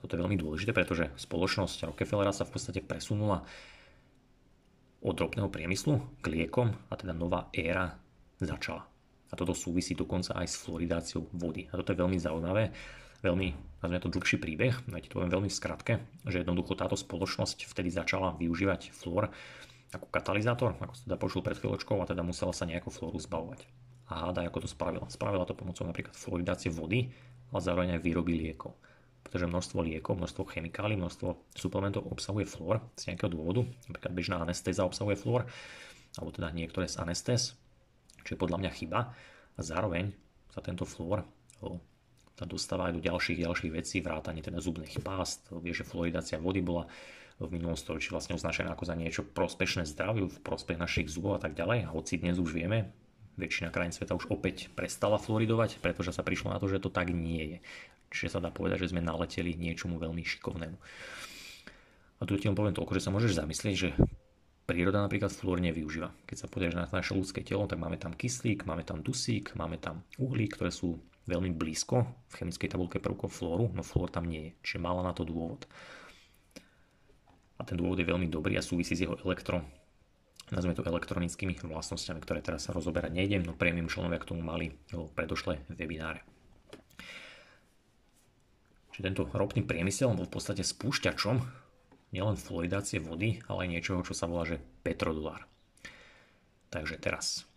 Toto 0.00 0.18
je 0.18 0.22
veľmi 0.24 0.34
dôležité, 0.34 0.74
pretože 0.74 1.12
spoločnosť 1.14 1.92
Rockefellera 1.92 2.34
sa 2.34 2.42
v 2.42 2.58
podstate 2.58 2.82
presunula 2.82 3.46
od 5.02 5.14
ropného 5.14 5.46
priemyslu 5.46 6.02
k 6.18 6.26
liekom 6.26 6.74
a 6.90 6.94
teda 6.98 7.14
nová 7.14 7.46
éra 7.54 7.94
začala. 8.42 8.91
A 9.32 9.34
toto 9.34 9.56
súvisí 9.56 9.96
dokonca 9.96 10.36
aj 10.36 10.46
s 10.46 10.60
fluoridáciou 10.60 11.24
vody. 11.32 11.72
A 11.72 11.80
toto 11.80 11.96
je 11.96 12.00
veľmi 12.04 12.20
zaujímavé, 12.20 12.68
veľmi, 13.24 13.80
nazvime 13.80 14.02
to 14.04 14.12
dlhší 14.12 14.36
príbeh, 14.36 14.74
ja 14.76 15.00
ti 15.00 15.08
to 15.08 15.16
poviem 15.16 15.32
veľmi 15.32 15.48
v 15.48 15.56
skratke, 15.56 15.92
že 16.28 16.44
jednoducho 16.44 16.76
táto 16.76 16.98
spoločnosť 16.98 17.64
vtedy 17.64 17.88
začala 17.88 18.36
využívať 18.36 18.92
fluor 18.92 19.32
ako 19.92 20.08
katalizátor, 20.08 20.76
ako 20.80 20.94
sa 20.96 21.02
teda 21.04 21.16
počul 21.20 21.40
pred 21.44 21.56
chvíľočkou 21.56 22.00
a 22.00 22.08
teda 22.08 22.24
musela 22.24 22.56
sa 22.56 22.64
nejako 22.64 22.88
flóru 22.88 23.20
zbavovať. 23.20 23.68
A 24.08 24.28
háda, 24.28 24.44
ako 24.44 24.64
to 24.64 24.68
spravila. 24.68 25.08
Spravila 25.12 25.44
to 25.44 25.56
pomocou 25.56 25.84
napríklad 25.84 26.16
fluoridácie 26.16 26.72
vody, 26.72 27.12
ale 27.52 27.60
zároveň 27.60 27.88
aj 27.96 28.04
výroby 28.04 28.36
liekov. 28.40 28.76
Pretože 29.22 29.48
množstvo 29.48 29.78
liekov, 29.84 30.16
množstvo 30.18 30.48
chemikálií, 30.48 30.96
množstvo 30.96 31.56
suplementov 31.56 32.08
obsahuje 32.08 32.48
flór 32.48 32.80
z 32.96 33.12
nejakého 33.12 33.30
dôvodu. 33.32 33.68
Napríklad 33.88 34.12
bežná 34.12 34.36
anestéza 34.40 34.82
obsahuje 34.84 35.16
flór, 35.20 35.44
alebo 36.16 36.30
teda 36.32 36.52
niektoré 36.52 36.88
z 36.88 37.00
anestéz, 37.00 37.56
čo 38.22 38.34
je 38.34 38.42
podľa 38.42 38.58
mňa 38.62 38.70
chyba. 38.72 39.00
A 39.52 39.60
zároveň 39.60 40.14
sa 40.48 40.64
tento 40.64 40.88
flór 40.88 41.22
sa 42.32 42.48
dostáva 42.48 42.88
aj 42.88 42.98
do 42.98 43.02
ďalších, 43.04 43.44
ďalších 43.44 43.72
vecí, 43.72 44.00
vrátanie 44.00 44.40
teda 44.40 44.58
zubných 44.58 44.98
pást. 45.04 45.46
Vieš, 45.52 45.84
že 45.84 45.88
fluoridácia 45.88 46.40
vody 46.40 46.64
bola 46.64 46.88
v 47.38 47.48
minulom 47.52 47.76
storočí 47.76 48.08
vlastne 48.10 48.38
označené 48.38 48.70
ako 48.72 48.88
za 48.88 48.94
niečo 48.96 49.22
prospešné 49.26 49.84
zdraviu, 49.84 50.30
v 50.30 50.38
prospech 50.40 50.78
našich 50.78 51.08
zubov 51.12 51.38
a 51.38 51.40
tak 51.42 51.52
ďalej. 51.52 51.92
Hoci 51.92 52.18
dnes 52.22 52.38
už 52.38 52.54
vieme, 52.54 52.94
väčšina 53.36 53.72
krajín 53.72 53.92
sveta 53.92 54.16
už 54.16 54.30
opäť 54.32 54.72
prestala 54.72 55.20
fluoridovať, 55.20 55.80
pretože 55.80 56.14
sa 56.14 56.24
prišlo 56.24 56.52
na 56.52 56.58
to, 56.60 56.68
že 56.68 56.80
to 56.80 56.88
tak 56.88 57.10
nie 57.12 57.56
je. 57.56 57.58
Čiže 58.12 58.38
sa 58.38 58.44
dá 58.44 58.52
povedať, 58.52 58.84
že 58.84 58.92
sme 58.92 59.04
naleteli 59.04 59.56
niečomu 59.56 59.96
veľmi 59.96 60.20
šikovnému. 60.20 60.76
A 62.20 62.22
tu 62.28 62.38
ti 62.38 62.46
len 62.46 62.54
poviem 62.54 62.76
toľko, 62.76 62.94
že 62.96 63.02
sa 63.02 63.10
môžeš 63.10 63.34
zamyslieť, 63.40 63.74
že 63.74 63.88
príroda 64.64 65.02
napríklad 65.02 65.34
fluor 65.34 65.58
nevyužíva. 65.60 66.12
Keď 66.26 66.36
sa 66.38 66.46
pozrieš 66.46 66.74
na 66.78 66.86
naše 66.86 67.12
ľudské 67.12 67.42
telo, 67.42 67.66
tak 67.66 67.82
máme 67.82 67.98
tam 67.98 68.14
kyslík, 68.14 68.64
máme 68.64 68.86
tam 68.86 69.02
dusík, 69.02 69.52
máme 69.58 69.76
tam 69.76 70.06
uhlík, 70.16 70.56
ktoré 70.56 70.70
sú 70.70 70.96
veľmi 71.26 71.54
blízko 71.54 72.02
v 72.30 72.34
chemickej 72.34 72.68
tabulke 72.74 72.98
prvkov 72.98 73.30
flóru, 73.30 73.70
no 73.70 73.86
flór 73.86 74.10
tam 74.10 74.26
nie 74.26 74.50
je, 74.50 74.50
čiže 74.66 74.82
mala 74.82 75.06
na 75.06 75.14
to 75.14 75.22
dôvod. 75.22 75.70
A 77.58 77.62
ten 77.62 77.78
dôvod 77.78 77.98
je 78.02 78.10
veľmi 78.10 78.26
dobrý 78.26 78.58
a 78.58 78.62
súvisí 78.62 78.98
s 78.98 79.06
jeho 79.06 79.14
elektro, 79.22 79.62
nazvime 80.50 80.74
to 80.74 80.82
elektronickými 80.82 81.54
vlastnosťami, 81.62 82.18
ktoré 82.18 82.42
teraz 82.42 82.66
sa 82.66 82.74
rozoberať 82.74 83.14
nejdem, 83.14 83.46
no 83.46 83.54
premium 83.54 83.86
členovia 83.86 84.18
k 84.18 84.34
tomu 84.34 84.42
mali 84.42 84.74
predošlé 84.90 85.62
webináre. 85.70 86.26
Čiže 88.92 89.06
tento 89.08 89.24
ropný 89.30 89.62
priemysel 89.64 90.10
bol 90.12 90.26
v 90.26 90.34
podstate 90.36 90.66
spúšťačom 90.66 91.61
nielen 92.12 92.36
fluoridácie 92.36 93.00
vody, 93.00 93.40
ale 93.48 93.66
aj 93.66 93.72
niečoho, 93.72 94.00
čo 94.04 94.12
sa 94.12 94.28
volá, 94.28 94.44
že 94.44 94.60
petrodolár. 94.84 95.48
Takže 96.68 97.00
teraz 97.00 97.48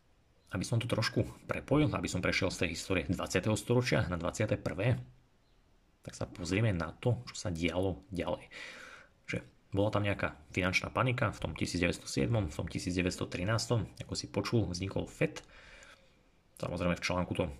aby 0.55 0.63
som 0.63 0.79
to 0.79 0.87
trošku 0.87 1.27
prepojil, 1.51 1.91
aby 1.91 2.07
som 2.07 2.23
prešiel 2.23 2.47
z 2.47 2.63
tej 2.63 2.69
histórie 2.79 3.03
20. 3.03 3.19
storočia 3.59 4.07
na 4.07 4.15
21. 4.15 4.63
tak 6.05 6.13
sa 6.15 6.23
pozrieme 6.31 6.71
na 6.71 6.95
to, 6.95 7.19
čo 7.27 7.35
sa 7.35 7.49
dialo 7.51 7.99
ďalej. 8.15 8.47
Že 9.27 9.37
bola 9.75 9.89
tam 9.91 10.07
nejaká 10.07 10.39
finančná 10.55 10.93
panika 10.95 11.35
v 11.35 11.39
tom 11.43 11.51
1907, 11.51 12.31
v 12.31 12.55
tom 12.55 12.67
1913, 12.71 14.05
ako 14.07 14.13
si 14.15 14.25
počul, 14.31 14.71
vznikol 14.71 15.11
FED. 15.11 15.43
Samozrejme 16.55 16.95
v 16.95 17.03
článku 17.03 17.35
to 17.35 17.51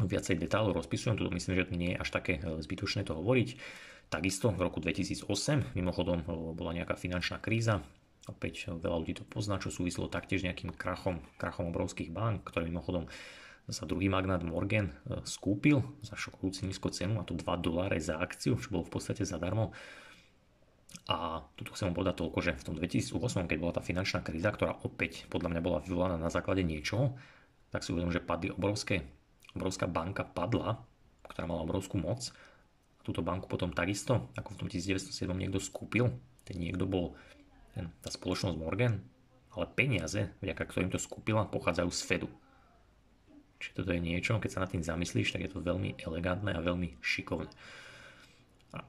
viacej 0.00 0.40
detailov 0.40 0.72
rozpisujem, 0.80 1.20
tu 1.20 1.28
myslím, 1.28 1.52
že 1.52 1.76
nie 1.76 1.92
je 1.92 2.00
až 2.00 2.08
také 2.16 2.40
e, 2.40 2.64
zbytočné 2.64 3.04
to 3.04 3.12
hovoriť. 3.12 3.60
Takisto 4.12 4.52
v 4.52 4.60
roku 4.60 4.76
2008, 4.76 5.72
mimochodom 5.72 6.20
e, 6.20 6.24
bola 6.52 6.76
nejaká 6.76 7.00
finančná 7.00 7.40
kríza, 7.40 7.80
Opäť 8.30 8.70
veľa 8.70 9.02
ľudí 9.02 9.18
to 9.18 9.26
pozná, 9.26 9.58
čo 9.58 9.74
súvislo 9.74 10.06
taktiež 10.06 10.46
nejakým 10.46 10.70
krachom, 10.78 11.18
krachom 11.42 11.74
obrovských 11.74 12.14
bank, 12.14 12.46
ktoré 12.46 12.70
mimochodom 12.70 13.10
sa 13.66 13.82
druhý 13.82 14.06
magnát 14.06 14.46
Morgan 14.46 14.94
e, 14.94 15.22
skúpil 15.26 15.82
za 16.06 16.14
šokujúci 16.14 16.70
nízku 16.70 16.90
cenu, 16.94 17.18
a 17.18 17.26
to 17.26 17.34
2 17.34 17.42
doláre 17.58 17.98
za 17.98 18.22
akciu, 18.22 18.58
čo 18.58 18.70
bolo 18.70 18.86
v 18.86 18.94
podstate 18.94 19.26
zadarmo. 19.26 19.74
A 21.10 21.42
tu 21.58 21.66
chcem 21.74 21.90
vám 21.90 21.98
povedať 21.98 22.22
toľko, 22.22 22.38
že 22.42 22.52
v 22.58 22.66
tom 22.66 22.74
2008, 22.78 23.50
keď 23.50 23.58
bola 23.58 23.74
tá 23.74 23.82
finančná 23.82 24.22
kríza, 24.22 24.54
ktorá 24.54 24.78
opäť 24.86 25.26
podľa 25.26 25.58
mňa 25.58 25.62
bola 25.62 25.78
vyvolaná 25.82 26.14
na 26.14 26.30
základe 26.30 26.62
niečoho, 26.62 27.18
tak 27.74 27.82
si 27.82 27.90
uvedom, 27.90 28.14
že 28.14 28.22
padli 28.22 28.54
obrovské, 28.54 29.02
obrovská 29.56 29.90
banka 29.90 30.22
padla, 30.22 30.78
ktorá 31.26 31.50
mala 31.50 31.66
obrovskú 31.66 31.98
moc. 31.98 32.30
Túto 33.02 33.20
banku 33.22 33.50
potom 33.50 33.74
takisto, 33.74 34.30
ako 34.38 34.54
v 34.54 34.58
tom 34.62 34.68
1907 34.70 35.26
niekto 35.34 35.58
skúpil, 35.58 36.10
ten 36.46 36.56
niekto 36.58 36.86
bol 36.86 37.18
tá 37.74 38.10
spoločnosť 38.12 38.56
Morgan, 38.58 39.02
ale 39.52 39.64
peniaze, 39.74 40.32
vďaka 40.40 40.64
ktorým 40.64 40.90
to 40.92 41.00
skúpila, 41.00 41.48
pochádzajú 41.48 41.90
z 41.92 42.02
Fedu. 42.04 42.28
Čiže 43.62 43.74
toto 43.78 43.90
je 43.94 44.02
niečo, 44.02 44.42
keď 44.42 44.50
sa 44.50 44.62
nad 44.64 44.70
tým 44.70 44.82
zamyslíš, 44.82 45.34
tak 45.34 45.46
je 45.46 45.52
to 45.54 45.62
veľmi 45.62 45.94
elegantné 46.02 46.50
a 46.56 46.64
veľmi 46.64 46.98
šikovné. 46.98 47.46
A 48.74 48.82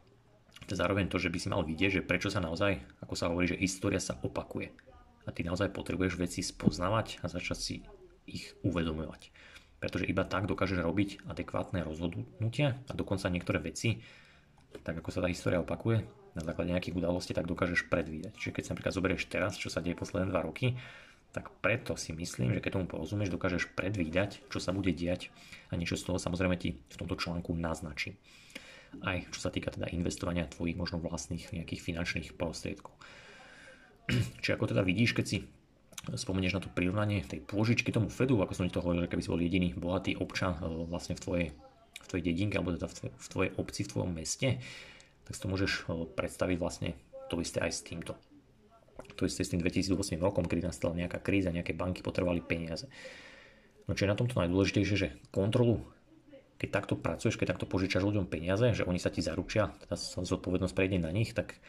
to 0.66 0.74
zároveň 0.74 1.06
to, 1.08 1.22
že 1.22 1.30
by 1.30 1.38
si 1.38 1.48
mal 1.54 1.62
vidieť, 1.62 2.02
že 2.02 2.08
prečo 2.08 2.34
sa 2.34 2.42
naozaj, 2.42 2.82
ako 3.06 3.14
sa 3.14 3.30
hovorí, 3.30 3.54
že 3.54 3.62
história 3.62 4.02
sa 4.02 4.18
opakuje. 4.18 4.74
A 5.24 5.32
ty 5.32 5.46
naozaj 5.46 5.72
potrebuješ 5.72 6.18
veci 6.20 6.42
spoznávať 6.42 7.22
a 7.22 7.30
začať 7.30 7.60
si 7.60 7.76
ich 8.26 8.52
uvedomovať. 8.66 9.30
Pretože 9.84 10.08
iba 10.08 10.24
tak 10.24 10.48
dokážeš 10.48 10.80
robiť 10.80 11.28
adekvátne 11.28 11.84
rozhodnutia 11.84 12.80
a 12.88 12.92
dokonca 12.96 13.28
niektoré 13.28 13.60
veci, 13.60 14.00
tak 14.80 15.04
ako 15.04 15.12
sa 15.12 15.20
tá 15.20 15.28
história 15.28 15.60
opakuje, 15.60 16.08
na 16.34 16.42
základe 16.42 16.72
nejakých 16.72 16.96
udalostí, 16.96 17.36
tak 17.36 17.52
dokážeš 17.52 17.92
predvídať. 17.92 18.34
Čiže 18.40 18.54
keď 18.56 18.64
sa 18.64 18.72
napríklad 18.74 18.96
zoberieš 18.96 19.24
teraz, 19.28 19.60
čo 19.60 19.68
sa 19.68 19.84
deje 19.84 20.00
posledné 20.00 20.32
2 20.32 20.48
roky, 20.48 20.80
tak 21.36 21.52
preto 21.60 21.98
si 22.00 22.16
myslím, 22.16 22.56
že 22.56 22.62
keď 22.64 22.80
tomu 22.80 22.88
porozumieš, 22.88 23.34
dokážeš 23.34 23.76
predvídať, 23.76 24.40
čo 24.48 24.64
sa 24.64 24.72
bude 24.72 24.96
diať 24.96 25.36
a 25.68 25.76
niečo 25.76 26.00
z 26.00 26.08
toho 26.08 26.18
samozrejme 26.22 26.56
ti 26.56 26.80
v 26.80 26.96
tomto 26.96 27.20
článku 27.20 27.52
naznačí. 27.58 28.16
Aj 29.04 29.20
čo 29.34 29.40
sa 29.42 29.50
týka 29.50 29.74
teda 29.74 29.90
investovania 29.92 30.48
tvojich 30.48 30.78
možno 30.78 31.02
vlastných 31.02 31.50
nejakých 31.52 31.82
finančných 31.82 32.30
prostriedkov. 32.40 32.96
Čiže 34.46 34.56
ako 34.56 34.66
teda 34.72 34.86
vidíš, 34.86 35.18
keď 35.18 35.26
si 35.26 35.38
spomenieš 36.12 36.60
na 36.60 36.62
to 36.64 36.70
prirovnanie 36.72 37.24
tej 37.24 37.40
pôžičky 37.40 37.96
tomu 37.96 38.12
Fedu, 38.12 38.44
ako 38.44 38.52
som 38.52 38.68
ti 38.68 38.76
to 38.76 38.84
hovoril, 38.84 39.08
že 39.08 39.12
keby 39.16 39.24
si 39.24 39.32
bol 39.32 39.40
jediný 39.40 39.72
bohatý 39.72 40.20
občan 40.20 40.60
e, 40.60 40.68
vlastne 40.92 41.16
v 41.16 41.22
tvojej, 41.24 41.48
v 42.04 42.08
tvojej 42.12 42.24
dedinke 42.28 42.60
alebo 42.60 42.76
teda 42.76 42.92
v 43.16 43.28
tvojej 43.32 43.52
obci, 43.56 43.88
v 43.88 43.92
tvojom 43.96 44.12
meste, 44.12 44.60
tak 45.24 45.32
si 45.34 45.40
to 45.40 45.48
môžeš 45.52 45.72
eh, 45.88 46.04
predstaviť 46.14 46.58
vlastne 46.60 46.90
to 47.32 47.40
isté 47.40 47.64
aj 47.64 47.72
s 47.72 47.82
týmto. 47.82 48.14
To 49.18 49.26
isté 49.26 49.42
s 49.46 49.52
tým 49.52 49.62
2008 49.62 50.20
rokom, 50.22 50.46
kedy 50.46 50.64
nastala 50.64 50.94
nejaká 50.96 51.22
kríza, 51.22 51.54
nejaké 51.54 51.74
banky 51.74 52.06
potrebovali 52.06 52.44
peniaze. 52.44 52.90
No 53.90 53.98
čo 53.98 54.06
je 54.08 54.12
na 54.12 54.18
tomto 54.18 54.40
najdôležitejšie, 54.40 54.96
že 54.96 55.08
kontrolu, 55.34 55.84
keď 56.56 56.70
takto 56.72 56.96
pracuješ, 56.96 57.36
keď 57.36 57.58
takto 57.58 57.68
požičaš 57.68 58.06
ľuďom 58.06 58.32
peniaze, 58.32 58.64
že 58.72 58.88
oni 58.88 59.02
sa 59.02 59.12
ti 59.12 59.20
zaručia, 59.20 59.76
teda 59.86 59.96
zodpovednosť 60.00 60.76
prejde 60.78 61.04
na 61.04 61.12
nich, 61.12 61.36
tak 61.36 61.60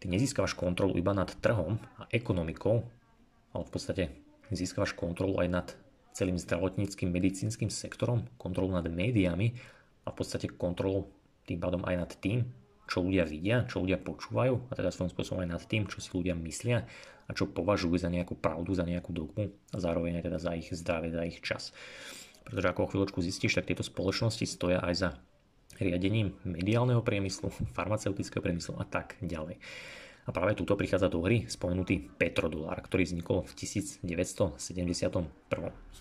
ty 0.00 0.08
nezískavaš 0.08 0.56
kontrolu 0.56 0.96
iba 0.96 1.12
nad 1.12 1.28
trhom 1.28 1.76
a 2.00 2.08
ekonomikou, 2.08 2.88
v 3.60 3.70
podstate 3.70 4.02
získavaš 4.48 4.96
kontrolu 4.96 5.36
aj 5.40 5.48
nad 5.48 5.68
celým 6.12 6.36
zdravotníckým, 6.36 7.08
medicínskym 7.08 7.68
sektorom, 7.68 8.28
kontrolu 8.36 8.72
nad 8.72 8.84
médiami 8.84 9.56
a 10.04 10.12
v 10.12 10.16
podstate 10.16 10.48
kontrolu 10.48 11.08
tým 11.48 11.58
pádom 11.60 11.82
aj 11.84 11.96
nad 11.96 12.12
tým, 12.20 12.48
čo 12.88 13.00
ľudia 13.00 13.24
vidia, 13.24 13.64
čo 13.64 13.80
ľudia 13.80 13.96
počúvajú 13.96 14.68
a 14.68 14.72
teda 14.76 14.92
svojím 14.92 15.12
spôsobom 15.16 15.40
aj 15.44 15.50
nad 15.56 15.62
tým, 15.64 15.88
čo 15.88 16.04
si 16.04 16.12
ľudia 16.12 16.36
myslia 16.36 16.84
a 17.24 17.30
čo 17.32 17.48
považujú 17.48 17.96
za 17.96 18.12
nejakú 18.12 18.36
pravdu, 18.36 18.76
za 18.76 18.84
nejakú 18.84 19.14
dogmu 19.14 19.48
a 19.72 19.76
zároveň 19.80 20.20
aj 20.20 20.24
teda 20.28 20.38
za 20.38 20.52
ich 20.52 20.68
zdravie, 20.68 21.10
za 21.14 21.24
ich 21.24 21.40
čas. 21.40 21.72
Pretože 22.44 22.68
ako 22.68 22.80
o 22.84 22.90
chvíľočku 22.90 23.18
zistíš, 23.22 23.56
tak 23.56 23.70
tieto 23.70 23.86
spoločnosti 23.86 24.44
stoja 24.44 24.82
aj 24.82 24.94
za 24.98 25.10
riadením 25.80 26.36
mediálneho 26.44 27.00
priemyslu, 27.00 27.48
farmaceutického 27.76 28.42
priemyslu 28.44 28.76
a 28.76 28.84
tak 28.84 29.16
ďalej. 29.24 29.56
A 30.22 30.30
práve 30.30 30.54
túto 30.54 30.78
prichádza 30.78 31.10
do 31.10 31.18
hry 31.26 31.50
spomenutý 31.50 31.98
petrodolár, 32.14 32.78
ktorý 32.78 33.02
vznikol 33.02 33.42
v 33.42 33.52
1971. 33.58 34.06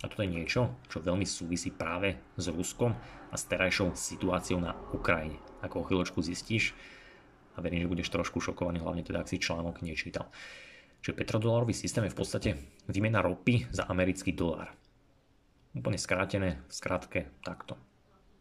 A 0.02 0.06
toto 0.06 0.22
je 0.22 0.30
niečo, 0.30 0.78
čo 0.94 1.02
veľmi 1.02 1.26
súvisí 1.26 1.74
práve 1.74 2.22
s 2.38 2.46
Ruskom 2.54 2.94
a 3.30 3.36
s 3.36 3.50
terajšou 3.50 3.98
situáciou 3.98 4.62
na 4.62 4.78
Ukrajine. 4.94 5.42
Ako 5.66 5.82
o 5.82 5.86
chvíľočku 5.90 6.22
zistíš 6.22 6.78
a 7.58 7.66
verím, 7.66 7.82
že 7.82 7.92
budeš 7.92 8.14
trošku 8.14 8.38
šokovaný, 8.38 8.86
hlavne 8.86 9.02
teda 9.02 9.26
ak 9.26 9.30
si 9.34 9.42
článok 9.42 9.82
nečítal. 9.82 10.30
Čiže 11.02 11.18
petrodolárový 11.18 11.74
systém 11.74 12.06
je 12.06 12.14
v 12.14 12.20
podstate 12.22 12.50
výmena 12.86 13.26
ropy 13.26 13.74
za 13.74 13.90
americký 13.90 14.38
dolár. 14.38 14.70
Úplne 15.74 15.98
skrátené, 15.98 16.62
v 16.70 16.74
skratke 16.78 17.20
takto. 17.42 17.74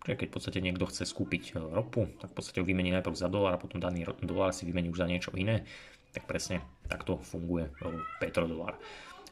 Čiže 0.01 0.17
keď 0.17 0.27
v 0.29 0.35
podstate 0.35 0.59
niekto 0.65 0.89
chce 0.89 1.05
skúpiť 1.05 1.53
e, 1.53 1.61
ropu, 1.61 2.09
tak 2.21 2.33
v 2.33 2.37
podstate 2.41 2.59
ho 2.65 2.67
vymení 2.67 2.89
najprv 2.93 3.17
za 3.17 3.29
dolár 3.29 3.57
a 3.57 3.61
potom 3.61 3.77
daný 3.81 4.09
dolár 4.25 4.57
si 4.57 4.65
vymení 4.65 4.89
už 4.89 5.05
za 5.05 5.09
niečo 5.09 5.31
iné, 5.37 5.69
tak 6.17 6.25
presne 6.25 6.65
takto 6.89 7.21
funguje 7.21 7.69
e, 7.69 7.73
petrodolár. 8.17 8.81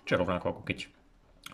Čiže 0.05 0.21
rovnako 0.21 0.47
ako 0.53 0.63
keď 0.69 0.79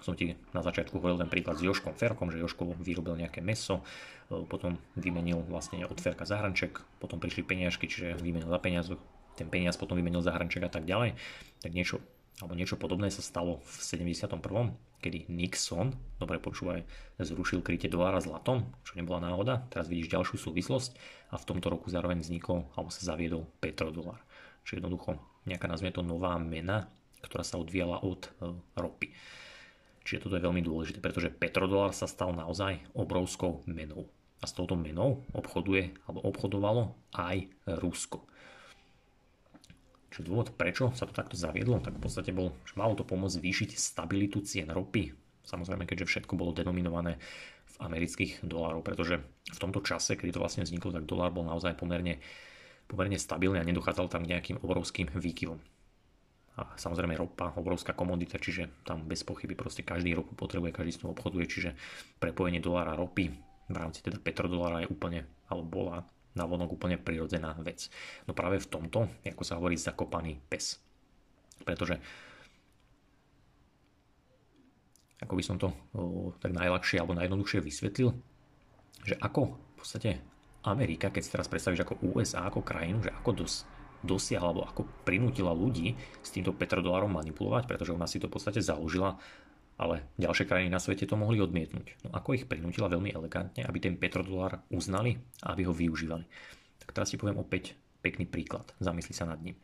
som 0.03 0.19
ti 0.19 0.35
na 0.51 0.61
začiatku 0.61 0.99
hovoril 0.99 1.23
ten 1.23 1.31
príklad 1.31 1.55
s 1.55 1.63
Joškom 1.63 1.95
Ferkom, 1.95 2.35
že 2.35 2.43
Joško 2.43 2.75
vyrobil 2.83 3.15
nejaké 3.15 3.39
meso, 3.39 3.87
e, 4.27 4.43
potom 4.51 4.83
vymenil 4.99 5.47
vlastne 5.47 5.87
od 5.87 5.99
Ferka 6.03 6.27
zahranček, 6.27 6.83
potom 6.99 7.23
prišli 7.23 7.47
peniažky, 7.47 7.87
čiže 7.87 8.19
vymenil 8.19 8.51
za 8.51 8.59
peniaz, 8.59 8.91
ten 9.39 9.47
peniaz 9.47 9.79
potom 9.79 9.95
vymenil 9.95 10.27
zahranček 10.27 10.67
a 10.67 10.71
tak 10.71 10.91
ďalej, 10.91 11.15
tak 11.63 11.71
niečo 11.71 12.03
alebo 12.43 12.59
niečo 12.59 12.75
podobné 12.75 13.15
sa 13.15 13.23
stalo 13.23 13.63
v 13.63 13.75
71 13.79 14.43
kedy 15.05 15.29
Nixon, 15.29 15.93
dobre 16.17 16.41
počúvaj, 16.41 16.81
zrušil 17.21 17.61
krytie 17.61 17.93
dolára 17.93 18.25
zlatom, 18.25 18.65
čo 18.89 18.97
nebola 18.97 19.21
náhoda, 19.21 19.69
teraz 19.69 19.93
vidíš 19.93 20.17
ďalšiu 20.17 20.41
súvislosť 20.41 20.97
a 21.29 21.37
v 21.37 21.45
tomto 21.45 21.69
roku 21.69 21.93
zároveň 21.93 22.25
vznikol 22.25 22.65
alebo 22.73 22.89
sa 22.89 23.05
zaviedol 23.05 23.45
petrodolár. 23.61 24.25
Čiže 24.65 24.81
jednoducho 24.81 25.21
nejaká 25.45 25.69
nazvime 25.69 25.93
to 25.93 26.01
nová 26.01 26.41
mena, 26.41 26.89
ktorá 27.21 27.45
sa 27.45 27.61
odvíjala 27.61 28.01
od 28.01 28.25
e, 28.25 28.57
ropy. 28.81 29.13
Čiže 30.09 30.25
toto 30.25 30.37
je 30.41 30.45
veľmi 30.49 30.65
dôležité, 30.65 31.05
pretože 31.05 31.33
petrodolár 31.33 31.93
sa 31.93 32.09
stal 32.09 32.33
naozaj 32.33 32.81
obrovskou 32.97 33.61
menou. 33.69 34.09
A 34.41 34.49
s 34.49 34.53
touto 34.57 34.77
menou 34.77 35.25
obchoduje 35.33 35.97
alebo 36.05 36.25
obchodovalo 36.29 36.93
aj 37.17 37.49
Rusko. 37.81 38.25
Čiže 40.15 40.31
dôvod, 40.31 40.55
prečo 40.55 40.95
sa 40.95 41.11
to 41.11 41.13
takto 41.13 41.35
zaviedlo, 41.35 41.83
tak 41.83 41.99
v 41.99 42.07
podstate 42.07 42.31
bol, 42.31 42.55
že 42.63 42.79
malo 42.79 42.95
to 42.95 43.03
pomôcť 43.03 43.43
zvýšiť 43.43 43.71
stabilitu 43.75 44.47
cien 44.47 44.71
ropy. 44.71 45.11
Samozrejme, 45.43 45.91
keďže 45.91 46.07
všetko 46.07 46.39
bolo 46.39 46.55
denominované 46.55 47.19
v 47.67 47.77
amerických 47.83 48.47
dolárov, 48.47 48.87
pretože 48.87 49.19
v 49.51 49.59
tomto 49.59 49.83
čase, 49.83 50.15
kedy 50.15 50.31
to 50.31 50.39
vlastne 50.39 50.63
vzniklo, 50.63 50.95
tak 50.95 51.11
dolár 51.11 51.35
bol 51.35 51.43
naozaj 51.43 51.75
pomerne, 51.75 52.23
pomerne 52.87 53.19
stabilný 53.19 53.59
a 53.59 53.67
nedochádzal 53.67 54.07
tam 54.07 54.23
k 54.23 54.39
nejakým 54.39 54.63
obrovským 54.63 55.11
výkyvom. 55.11 55.59
A 56.63 56.79
samozrejme 56.79 57.19
ropa, 57.19 57.51
obrovská 57.59 57.91
komodita, 57.99 58.39
čiže 58.39 58.71
tam 58.87 59.03
bez 59.11 59.27
pochyby 59.27 59.59
proste 59.59 59.83
každý 59.83 60.15
ropu 60.15 60.39
potrebuje, 60.39 60.71
každý 60.71 60.95
s 60.95 61.01
tom 61.03 61.11
obchoduje, 61.11 61.51
čiže 61.51 61.75
prepojenie 62.23 62.63
dolára 62.63 62.95
ropy 62.95 63.35
v 63.69 63.77
rámci 63.77 64.05
teda 64.05 64.21
petrodolára 64.21 64.85
je 64.85 64.93
úplne, 64.93 65.25
alebo 65.49 65.65
bola 65.65 66.05
navonok 66.35 66.75
úplne 66.75 66.99
prirodzená 66.99 67.55
vec. 67.63 67.89
No 68.27 68.35
práve 68.35 68.59
v 68.59 68.71
tomto, 68.71 69.07
ako 69.23 69.43
sa 69.47 69.59
hovorí, 69.59 69.79
zakopaný 69.79 70.39
pes. 70.51 70.79
Pretože 71.63 71.99
ako 75.23 75.35
by 75.39 75.43
som 75.47 75.57
to 75.57 75.73
o, 75.95 76.35
tak 76.37 76.53
najľahšie 76.53 77.01
alebo 77.01 77.17
najjednoduchšie 77.17 77.65
vysvetlil, 77.65 78.13
že 79.07 79.17
ako 79.17 79.57
v 79.57 79.75
podstate 79.79 80.11
Amerika, 80.65 81.09
keď 81.09 81.23
si 81.23 81.33
teraz 81.33 81.49
predstavíš 81.49 81.85
ako 81.87 82.03
USA, 82.13 82.49
ako 82.49 82.61
krajinu, 82.61 83.05
že 83.05 83.13
ako 83.13 83.31
dos, 83.45 83.65
dosiahla 84.05 84.53
alebo 84.53 84.63
ako 84.69 84.83
prinútila 85.09 85.57
ľudí 85.57 85.97
s 86.21 86.29
týmto 86.29 86.53
petrodolarom 86.53 87.13
manipulovať, 87.13 87.65
pretože 87.65 87.97
ona 87.97 88.05
si 88.05 88.21
to 88.21 88.29
v 88.29 88.37
podstate 88.37 88.61
založila, 88.61 89.17
ale 89.75 90.07
ďalšie 90.21 90.47
krajiny 90.47 90.71
na 90.71 90.79
svete 90.79 91.07
to 91.07 91.19
mohli 91.19 91.43
odmietnúť. 91.43 92.07
No 92.07 92.15
ako 92.15 92.39
ich 92.39 92.47
prinútila 92.47 92.87
veľmi 92.87 93.11
elegantne, 93.11 93.67
aby 93.67 93.79
ten 93.83 93.95
petrodolár 93.99 94.63
uznali 94.71 95.19
a 95.43 95.55
aby 95.57 95.67
ho 95.67 95.75
využívali. 95.75 96.25
Tak 96.85 96.95
teraz 96.95 97.11
ti 97.11 97.19
poviem 97.19 97.43
opäť 97.43 97.75
pekný 98.05 98.29
príklad. 98.29 98.71
Zamysli 98.79 99.17
sa 99.17 99.27
nad 99.27 99.41
ním. 99.43 99.59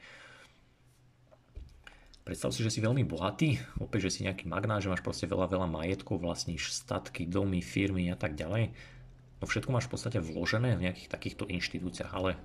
Predstav 2.27 2.55
si, 2.55 2.63
že 2.63 2.71
si 2.71 2.85
veľmi 2.85 3.03
bohatý, 3.07 3.59
opäť, 3.83 4.07
že 4.07 4.21
si 4.21 4.21
nejaký 4.29 4.47
magnát, 4.47 4.83
že 4.85 4.93
máš 4.93 5.03
proste 5.03 5.27
veľa, 5.27 5.51
veľa 5.51 5.67
majetkov, 5.67 6.23
vlastníš 6.23 6.71
statky, 6.71 7.27
domy, 7.27 7.59
firmy 7.65 8.13
a 8.13 8.17
tak 8.19 8.39
ďalej 8.39 8.71
No 9.41 9.49
všetko 9.49 9.73
máš 9.73 9.89
v 9.89 9.97
podstate 9.97 10.19
vložené 10.21 10.77
v 10.77 10.85
nejakých 10.89 11.09
takýchto 11.09 11.49
inštitúciách, 11.49 12.13
ale 12.13 12.37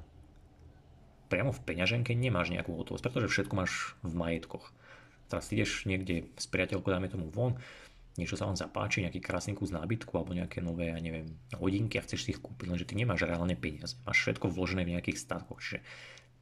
priamo 1.28 1.51
v 1.51 1.63
peňaženke 1.68 2.16
nemáš 2.16 2.55
nejakú 2.55 2.72
hotovosť, 2.72 3.03
pretože 3.03 3.32
všetko 3.36 3.53
máš 3.53 3.99
v 3.99 4.13
majetkoch. 4.16 4.72
Teraz 5.26 5.49
ideš 5.49 5.89
niekde 5.89 6.30
s 6.38 6.45
priateľkou, 6.45 6.89
dáme 6.89 7.09
tomu 7.09 7.30
von, 7.34 7.57
niečo 8.15 8.39
sa 8.39 8.47
vám 8.47 8.55
zapáči, 8.55 9.03
nejaký 9.03 9.19
krásny 9.19 9.53
kus 9.57 9.76
nábytku 9.76 10.13
alebo 10.15 10.32
nejaké 10.32 10.63
nové, 10.63 10.93
ja 10.93 10.99
neviem, 11.01 11.36
hodinky 11.59 11.99
a 11.99 12.05
chceš 12.05 12.23
si 12.23 12.30
ich 12.32 12.39
kúpiť, 12.39 12.71
lenže 12.71 12.88
ty 12.88 12.95
nemáš 12.95 13.28
reálne 13.28 13.59
peniaze. 13.59 13.99
Máš 14.07 14.23
všetko 14.23 14.53
vložené 14.55 14.88
v 14.88 14.95
nejakých 14.95 15.19
statkoch. 15.19 15.59
Čiže 15.59 15.80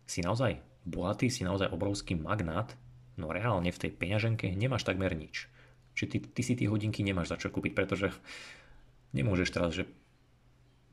si 0.05 0.19
naozaj 0.21 0.61
bohatý, 0.85 1.33
si 1.33 1.41
naozaj 1.41 1.73
obrovský 1.73 2.13
magnát, 2.13 2.77
no 3.17 3.33
reálne 3.33 3.73
v 3.73 3.81
tej 3.81 3.91
peňaženke 3.95 4.53
nemáš 4.53 4.85
takmer 4.85 5.17
nič. 5.17 5.49
Čiže 5.97 6.07
ty, 6.09 6.17
ty 6.21 6.41
si 6.45 6.53
tie 6.53 6.69
hodinky 6.69 7.01
nemáš 7.01 7.33
za 7.33 7.37
čo 7.41 7.49
kúpiť, 7.49 7.73
pretože 7.73 8.13
nemôžeš 9.13 9.49
teraz, 9.53 9.71
že 9.73 9.89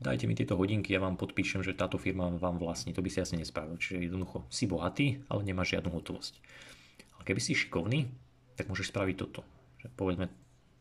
dajte 0.01 0.25
mi 0.25 0.33
tieto 0.33 0.57
hodinky, 0.57 0.93
ja 0.93 1.01
vám 1.01 1.17
podpíšem, 1.17 1.61
že 1.61 1.77
táto 1.77 2.01
firma 2.01 2.29
vám 2.33 2.57
vlastní. 2.57 2.93
To 2.93 3.05
by 3.05 3.09
si 3.09 3.21
asi 3.21 3.37
nespravil. 3.37 3.77
Čiže 3.77 4.09
jednoducho 4.09 4.45
si 4.49 4.65
bohatý, 4.65 5.21
ale 5.29 5.45
nemáš 5.45 5.77
žiadnu 5.77 5.93
hotovosť. 5.93 6.41
Ale 7.21 7.29
keby 7.29 7.37
si 7.37 7.53
šikovný, 7.53 8.09
tak 8.57 8.65
môžeš 8.65 8.89
spraviť 8.89 9.15
toto. 9.21 9.45
Že 9.77 9.93
povedzme, 9.93 10.25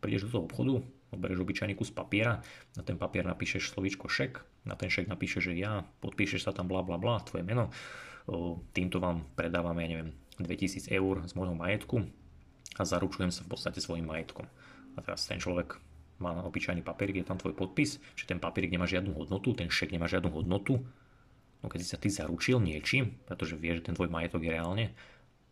prídeš 0.00 0.32
do 0.32 0.40
toho 0.40 0.48
obchodu, 0.48 0.80
oberieš 1.12 1.44
obyčajný 1.44 1.76
kus 1.76 1.92
papiera, 1.92 2.40
na 2.72 2.80
ten 2.80 2.96
papier 2.96 3.28
napíšeš 3.28 3.76
slovíčko 3.76 4.08
šek, 4.08 4.64
na 4.64 4.72
ten 4.72 4.88
šek 4.88 5.04
napíšeš, 5.04 5.52
že 5.52 5.54
ja, 5.60 5.84
podpíšeš 6.00 6.48
sa 6.48 6.56
tam 6.56 6.64
bla 6.64 6.80
bla 6.80 6.96
bla, 6.96 7.20
tvoje 7.20 7.44
meno, 7.44 7.68
týmto 8.72 9.04
vám 9.04 9.28
predávame, 9.36 9.84
ja 9.84 9.88
neviem, 9.92 10.16
2000 10.40 10.88
eur 10.88 11.28
z 11.28 11.32
môjho 11.36 11.52
majetku 11.52 12.08
a 12.80 12.88
zaručujem 12.88 13.28
sa 13.28 13.44
v 13.44 13.52
podstate 13.52 13.84
svojim 13.84 14.08
majetkom. 14.08 14.48
A 14.96 15.04
teraz 15.04 15.28
ten 15.28 15.36
človek 15.36 15.76
má 16.24 16.32
na 16.32 16.40
obyčajný 16.48 16.80
papierik, 16.80 17.20
je 17.20 17.28
tam 17.28 17.36
tvoj 17.36 17.52
podpis, 17.52 18.00
že 18.16 18.24
ten 18.24 18.40
papierik 18.40 18.72
nemá 18.72 18.88
žiadnu 18.88 19.12
hodnotu, 19.12 19.52
ten 19.52 19.68
šek 19.68 19.92
nemá 19.92 20.08
žiadnu 20.08 20.32
hodnotu. 20.32 20.80
No 21.60 21.68
keď 21.68 21.78
si 21.84 21.88
sa 21.92 22.00
ty 22.00 22.08
zaručil 22.08 22.56
niečím, 22.64 23.20
pretože 23.28 23.60
vie, 23.60 23.76
že 23.76 23.84
ten 23.84 23.92
tvoj 23.92 24.08
majetok 24.08 24.40
je 24.40 24.52
reálne, 24.56 24.86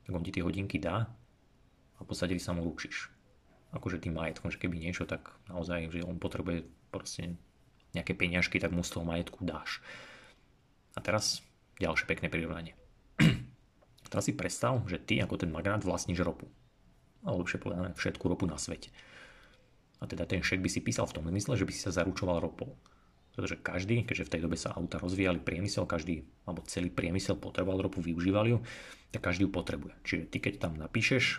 tak 0.09 0.16
on 0.16 0.24
ti 0.24 0.32
tie 0.32 0.40
hodinky 0.40 0.80
dá 0.80 1.04
a 1.04 2.00
v 2.00 2.09
podstate 2.09 2.32
ty 2.32 2.40
sa 2.40 2.56
mu 2.56 2.64
ručíš. 2.64 3.12
Akože 3.76 4.00
tým 4.00 4.16
majetkom, 4.16 4.48
že 4.48 4.56
keby 4.56 4.80
niečo, 4.80 5.04
tak 5.04 5.36
naozaj, 5.52 5.92
že 5.92 6.00
on 6.00 6.16
potrebuje 6.16 6.64
proste 6.88 7.36
nejaké 7.92 8.16
peňažky, 8.16 8.56
tak 8.56 8.72
mu 8.72 8.80
z 8.80 8.96
toho 8.96 9.04
majetku 9.04 9.44
dáš. 9.44 9.84
A 10.96 11.04
teraz 11.04 11.44
ďalšie 11.76 12.09
pekné 12.09 12.32
prirovnanie. 12.32 12.72
teraz 14.09 14.24
si 14.24 14.32
predstav, 14.32 14.80
že 14.88 14.96
ty 14.96 15.20
ako 15.20 15.44
ten 15.44 15.52
magnát 15.52 15.84
vlastníš 15.84 16.24
ropu. 16.24 16.48
Alebo 17.20 17.44
lepšie 17.44 17.61
povedané, 17.61 17.92
všetku 17.92 18.24
ropu 18.24 18.48
na 18.48 18.56
svete. 18.56 18.88
A 20.00 20.09
teda 20.09 20.24
ten 20.24 20.40
šek 20.40 20.64
by 20.64 20.70
si 20.72 20.80
písal 20.80 21.04
v 21.04 21.20
tom 21.20 21.28
zmysle, 21.28 21.61
že 21.61 21.68
by 21.68 21.72
si 21.76 21.84
sa 21.84 21.92
zaručoval 21.92 22.40
ropou. 22.40 22.72
Pretože 23.39 23.55
každý, 23.62 24.03
keďže 24.03 24.26
v 24.26 24.32
tej 24.34 24.41
dobe 24.43 24.59
sa 24.59 24.74
auta 24.74 24.99
rozvíjali 24.99 25.39
priemysel, 25.39 25.86
každý, 25.86 26.26
alebo 26.43 26.66
celý 26.66 26.91
priemysel 26.91 27.39
potreboval 27.39 27.86
ropu, 27.86 28.03
využívali 28.03 28.51
ju, 28.51 28.59
tak 29.14 29.30
každý 29.30 29.47
ju 29.47 29.55
potrebuje. 29.55 29.95
Čiže 30.03 30.22
ty 30.26 30.43
keď 30.43 30.55
tam 30.59 30.74
napíšeš, 30.74 31.39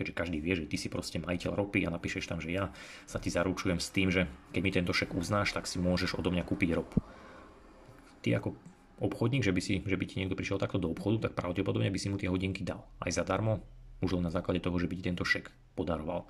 keďže 0.00 0.16
každý 0.16 0.40
vie, 0.40 0.56
že 0.56 0.64
ty 0.64 0.80
si 0.80 0.88
proste 0.88 1.20
majiteľ 1.20 1.52
ropy 1.52 1.84
a 1.84 1.92
napíšeš 1.92 2.24
tam, 2.24 2.40
že 2.40 2.56
ja 2.56 2.72
sa 3.04 3.20
ti 3.20 3.28
zaručujem 3.28 3.76
s 3.76 3.92
tým, 3.92 4.08
že 4.08 4.24
keď 4.56 4.60
mi 4.64 4.70
tento 4.72 4.96
šek 4.96 5.12
uznáš, 5.12 5.52
tak 5.52 5.68
si 5.68 5.76
môžeš 5.76 6.16
odo 6.16 6.32
mňa 6.32 6.44
kúpiť 6.48 6.72
ropu. 6.72 7.04
Ty 8.24 8.40
ako 8.40 8.56
obchodník, 9.04 9.44
že 9.44 9.52
by, 9.52 9.60
si, 9.60 9.84
že 9.84 9.96
by 10.00 10.04
ti 10.08 10.24
niekto 10.24 10.40
prišiel 10.40 10.56
takto 10.56 10.80
do 10.80 10.88
obchodu, 10.88 11.28
tak 11.28 11.36
pravdepodobne 11.36 11.92
by 11.92 12.00
si 12.00 12.08
mu 12.08 12.16
tie 12.16 12.32
hodinky 12.32 12.64
dal. 12.64 12.88
Aj 12.96 13.12
zadarmo, 13.12 13.60
už 14.00 14.16
len 14.16 14.24
na 14.24 14.32
základe 14.32 14.64
toho, 14.64 14.80
že 14.80 14.88
by 14.88 14.96
ti 14.96 15.04
tento 15.04 15.24
šek 15.28 15.52
podaroval. 15.76 16.24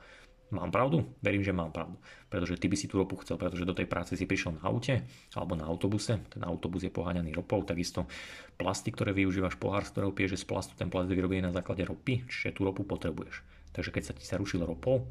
Mám 0.54 0.70
pravdu? 0.70 1.02
Verím, 1.18 1.42
že 1.42 1.50
mám 1.50 1.74
pravdu. 1.74 1.98
Pretože 2.30 2.54
ty 2.54 2.70
by 2.70 2.76
si 2.78 2.86
tú 2.86 3.02
ropu 3.02 3.18
chcel, 3.18 3.34
pretože 3.34 3.66
do 3.66 3.74
tej 3.74 3.90
práce 3.90 4.14
si 4.14 4.30
prišiel 4.30 4.62
na 4.62 4.70
aute 4.70 5.02
alebo 5.34 5.58
na 5.58 5.66
autobuse. 5.66 6.22
Ten 6.30 6.42
autobus 6.46 6.86
je 6.86 6.92
poháňaný 6.94 7.34
ropou, 7.34 7.66
takisto 7.66 8.06
plasty, 8.54 8.94
ktoré 8.94 9.10
využívaš, 9.10 9.58
pohár, 9.58 9.82
z 9.82 9.90
ktorého 9.90 10.14
piješ 10.14 10.46
z 10.46 10.46
plastu, 10.46 10.78
ten 10.78 10.86
plast 10.86 11.10
je 11.10 11.18
vyrobený 11.18 11.50
na 11.50 11.54
základe 11.54 11.82
ropy, 11.82 12.30
čiže 12.30 12.54
tú 12.54 12.62
ropu 12.62 12.86
potrebuješ. 12.86 13.42
Takže 13.74 13.90
keď 13.90 14.02
sa 14.06 14.14
ti 14.14 14.22
zarušil 14.22 14.62
ropou, 14.62 15.10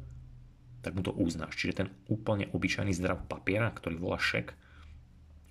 tak 0.80 0.96
mu 0.96 1.04
to 1.04 1.12
uznáš. 1.12 1.52
Čiže 1.60 1.84
ten 1.84 1.88
úplne 2.08 2.48
obyčajný 2.56 2.96
zdrav 2.96 3.28
papiera, 3.28 3.68
ktorý 3.68 4.00
volá 4.00 4.16
šek, 4.16 4.56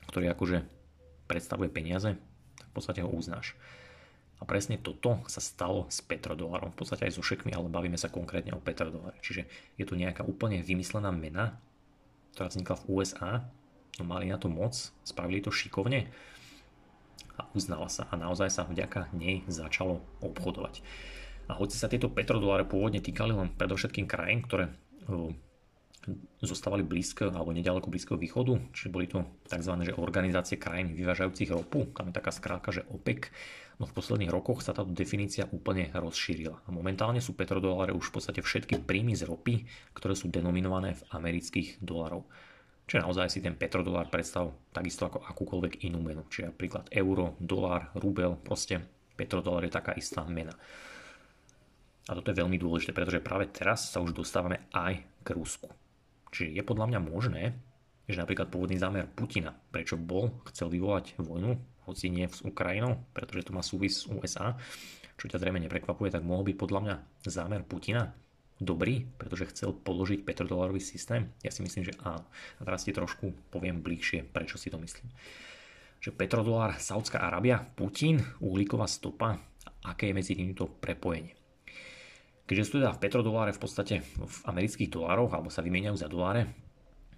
ktorý 0.10 0.34
akože 0.34 0.66
predstavuje 1.30 1.70
peniaze, 1.70 2.18
tak 2.58 2.68
v 2.70 2.74
podstate 2.74 3.06
ho 3.06 3.10
uznáš. 3.14 3.54
Presne 4.46 4.78
toto 4.78 5.20
sa 5.26 5.42
stalo 5.42 5.90
s 5.90 6.00
petrodolarom. 6.06 6.72
V 6.72 6.86
podstate 6.86 7.10
aj 7.10 7.18
so 7.18 7.26
šekmi, 7.26 7.52
ale 7.52 7.68
bavíme 7.68 7.98
sa 7.98 8.14
konkrétne 8.14 8.54
o 8.54 8.62
petrodolare. 8.62 9.18
Čiže 9.20 9.50
je 9.76 9.86
to 9.86 9.98
nejaká 9.98 10.22
úplne 10.22 10.62
vymyslená 10.62 11.10
mena, 11.10 11.58
ktorá 12.38 12.54
vznikla 12.54 12.76
v 12.80 12.86
USA. 12.94 13.32
No 13.98 14.04
mali 14.06 14.30
na 14.30 14.38
to 14.38 14.52
moc, 14.52 14.76
spravili 15.02 15.42
to 15.42 15.50
šikovne 15.50 16.08
a 17.36 17.42
uznala 17.58 17.90
sa. 17.90 18.08
A 18.12 18.16
naozaj 18.16 18.54
sa 18.54 18.64
vďaka 18.64 19.12
nej 19.18 19.42
začalo 19.50 20.04
obchodovať. 20.22 20.86
A 21.46 21.54
hoci 21.58 21.78
sa 21.78 21.92
tieto 21.92 22.10
petrodoláre 22.10 22.66
pôvodne 22.66 23.02
týkali 23.02 23.34
len 23.34 23.54
predovšetkým 23.54 24.10
krajín, 24.10 24.42
ktoré 24.46 24.74
zostávali 26.42 26.86
blízko 26.86 27.34
alebo 27.34 27.50
nedaleko 27.50 27.90
Blízkeho 27.90 28.18
východu, 28.18 28.62
čiže 28.78 28.94
boli 28.94 29.10
to 29.10 29.26
tzv. 29.50 29.74
Že 29.90 29.98
organizácie 29.98 30.62
krajín 30.62 30.94
vyvážajúcich 30.94 31.50
ropu, 31.50 31.90
tam 31.98 32.14
je 32.14 32.18
taká 32.18 32.30
skrátka, 32.30 32.70
že 32.70 32.86
OPEC, 32.94 33.34
no 33.80 33.86
v 33.86 33.96
posledných 33.96 34.32
rokoch 34.32 34.64
sa 34.64 34.72
táto 34.72 34.92
definícia 34.92 35.50
úplne 35.52 35.92
rozšírila. 35.92 36.68
Momentálne 36.72 37.20
sú 37.20 37.36
petrodoláre 37.36 37.92
už 37.92 38.12
v 38.12 38.16
podstate 38.20 38.40
všetky 38.40 38.84
príjmy 38.84 39.16
z 39.16 39.28
ropy, 39.28 39.68
ktoré 39.96 40.14
sú 40.16 40.32
denominované 40.32 40.96
v 40.96 41.06
amerických 41.12 41.84
dolarov. 41.84 42.28
Čiže 42.86 43.02
naozaj 43.02 43.28
si 43.34 43.40
ten 43.42 43.58
petrodolár 43.58 44.14
predstav 44.14 44.54
takisto 44.70 45.10
ako 45.10 45.26
akúkoľvek 45.26 45.90
inú 45.90 46.06
menu. 46.06 46.22
Čiže 46.30 46.54
napríklad 46.54 46.86
euro, 46.94 47.34
dolár, 47.42 47.90
rubel, 47.98 48.38
proste 48.38 48.78
petrodolár 49.18 49.66
je 49.66 49.74
taká 49.74 49.98
istá 49.98 50.22
mena. 50.30 50.54
A 52.06 52.14
toto 52.14 52.30
je 52.30 52.38
veľmi 52.38 52.62
dôležité, 52.62 52.94
pretože 52.94 53.26
práve 53.26 53.50
teraz 53.50 53.90
sa 53.90 53.98
už 53.98 54.14
dostávame 54.14 54.70
aj 54.70 55.02
k 55.26 55.28
Rusku. 55.34 55.74
Čiže 56.30 56.54
je 56.54 56.62
podľa 56.62 56.94
mňa 56.94 57.00
možné, 57.02 57.44
že 58.06 58.22
napríklad 58.22 58.54
pôvodný 58.54 58.78
zámer 58.78 59.10
Putina, 59.10 59.58
prečo 59.74 59.98
bol, 59.98 60.30
chcel 60.54 60.70
vyvolať 60.70 61.18
vojnu, 61.18 61.58
hoci 61.86 62.10
nie 62.10 62.26
s 62.26 62.42
Ukrajinou, 62.42 63.06
pretože 63.14 63.50
to 63.50 63.56
má 63.56 63.62
súvis 63.62 64.04
s 64.04 64.10
USA, 64.10 64.58
čo 65.16 65.32
ťa 65.32 65.40
zrejme 65.40 65.64
neprekvapuje, 65.64 66.12
tak 66.12 66.28
mohol 66.28 66.44
byť 66.52 66.56
podľa 66.60 66.80
mňa 66.84 66.96
zámer 67.30 67.64
Putina 67.64 68.12
dobrý, 68.60 69.08
pretože 69.20 69.52
chcel 69.52 69.76
položiť 69.76 70.24
petrodolarový 70.24 70.80
systém? 70.80 71.32
Ja 71.44 71.52
si 71.52 71.64
myslím, 71.64 71.88
že 71.88 71.98
áno. 72.04 72.24
A 72.60 72.62
teraz 72.64 72.88
ti 72.88 72.96
trošku 72.96 73.32
poviem 73.52 73.84
bližšie, 73.84 74.28
prečo 74.32 74.60
si 74.60 74.72
to 74.72 74.80
myslím. 74.80 75.12
Že 76.00 76.16
petrodolár, 76.16 76.76
Saudská 76.80 77.24
Arábia, 77.24 77.64
Putin, 77.64 78.20
uhlíková 78.44 78.88
stopa, 78.88 79.40
aké 79.84 80.12
je 80.12 80.18
medzi 80.18 80.34
týmito 80.36 80.68
prepojenie. 80.68 81.36
Keďže 82.46 82.66
sú 82.68 82.74
teda 82.78 82.94
v 82.94 83.02
petrodoláre 83.02 83.52
v 83.58 83.62
podstate 83.62 83.96
v 84.06 84.38
amerických 84.46 84.94
dolároch 84.94 85.34
alebo 85.34 85.50
sa 85.50 85.66
vymieňajú 85.66 85.96
za 85.98 86.06
doláre, 86.06 86.54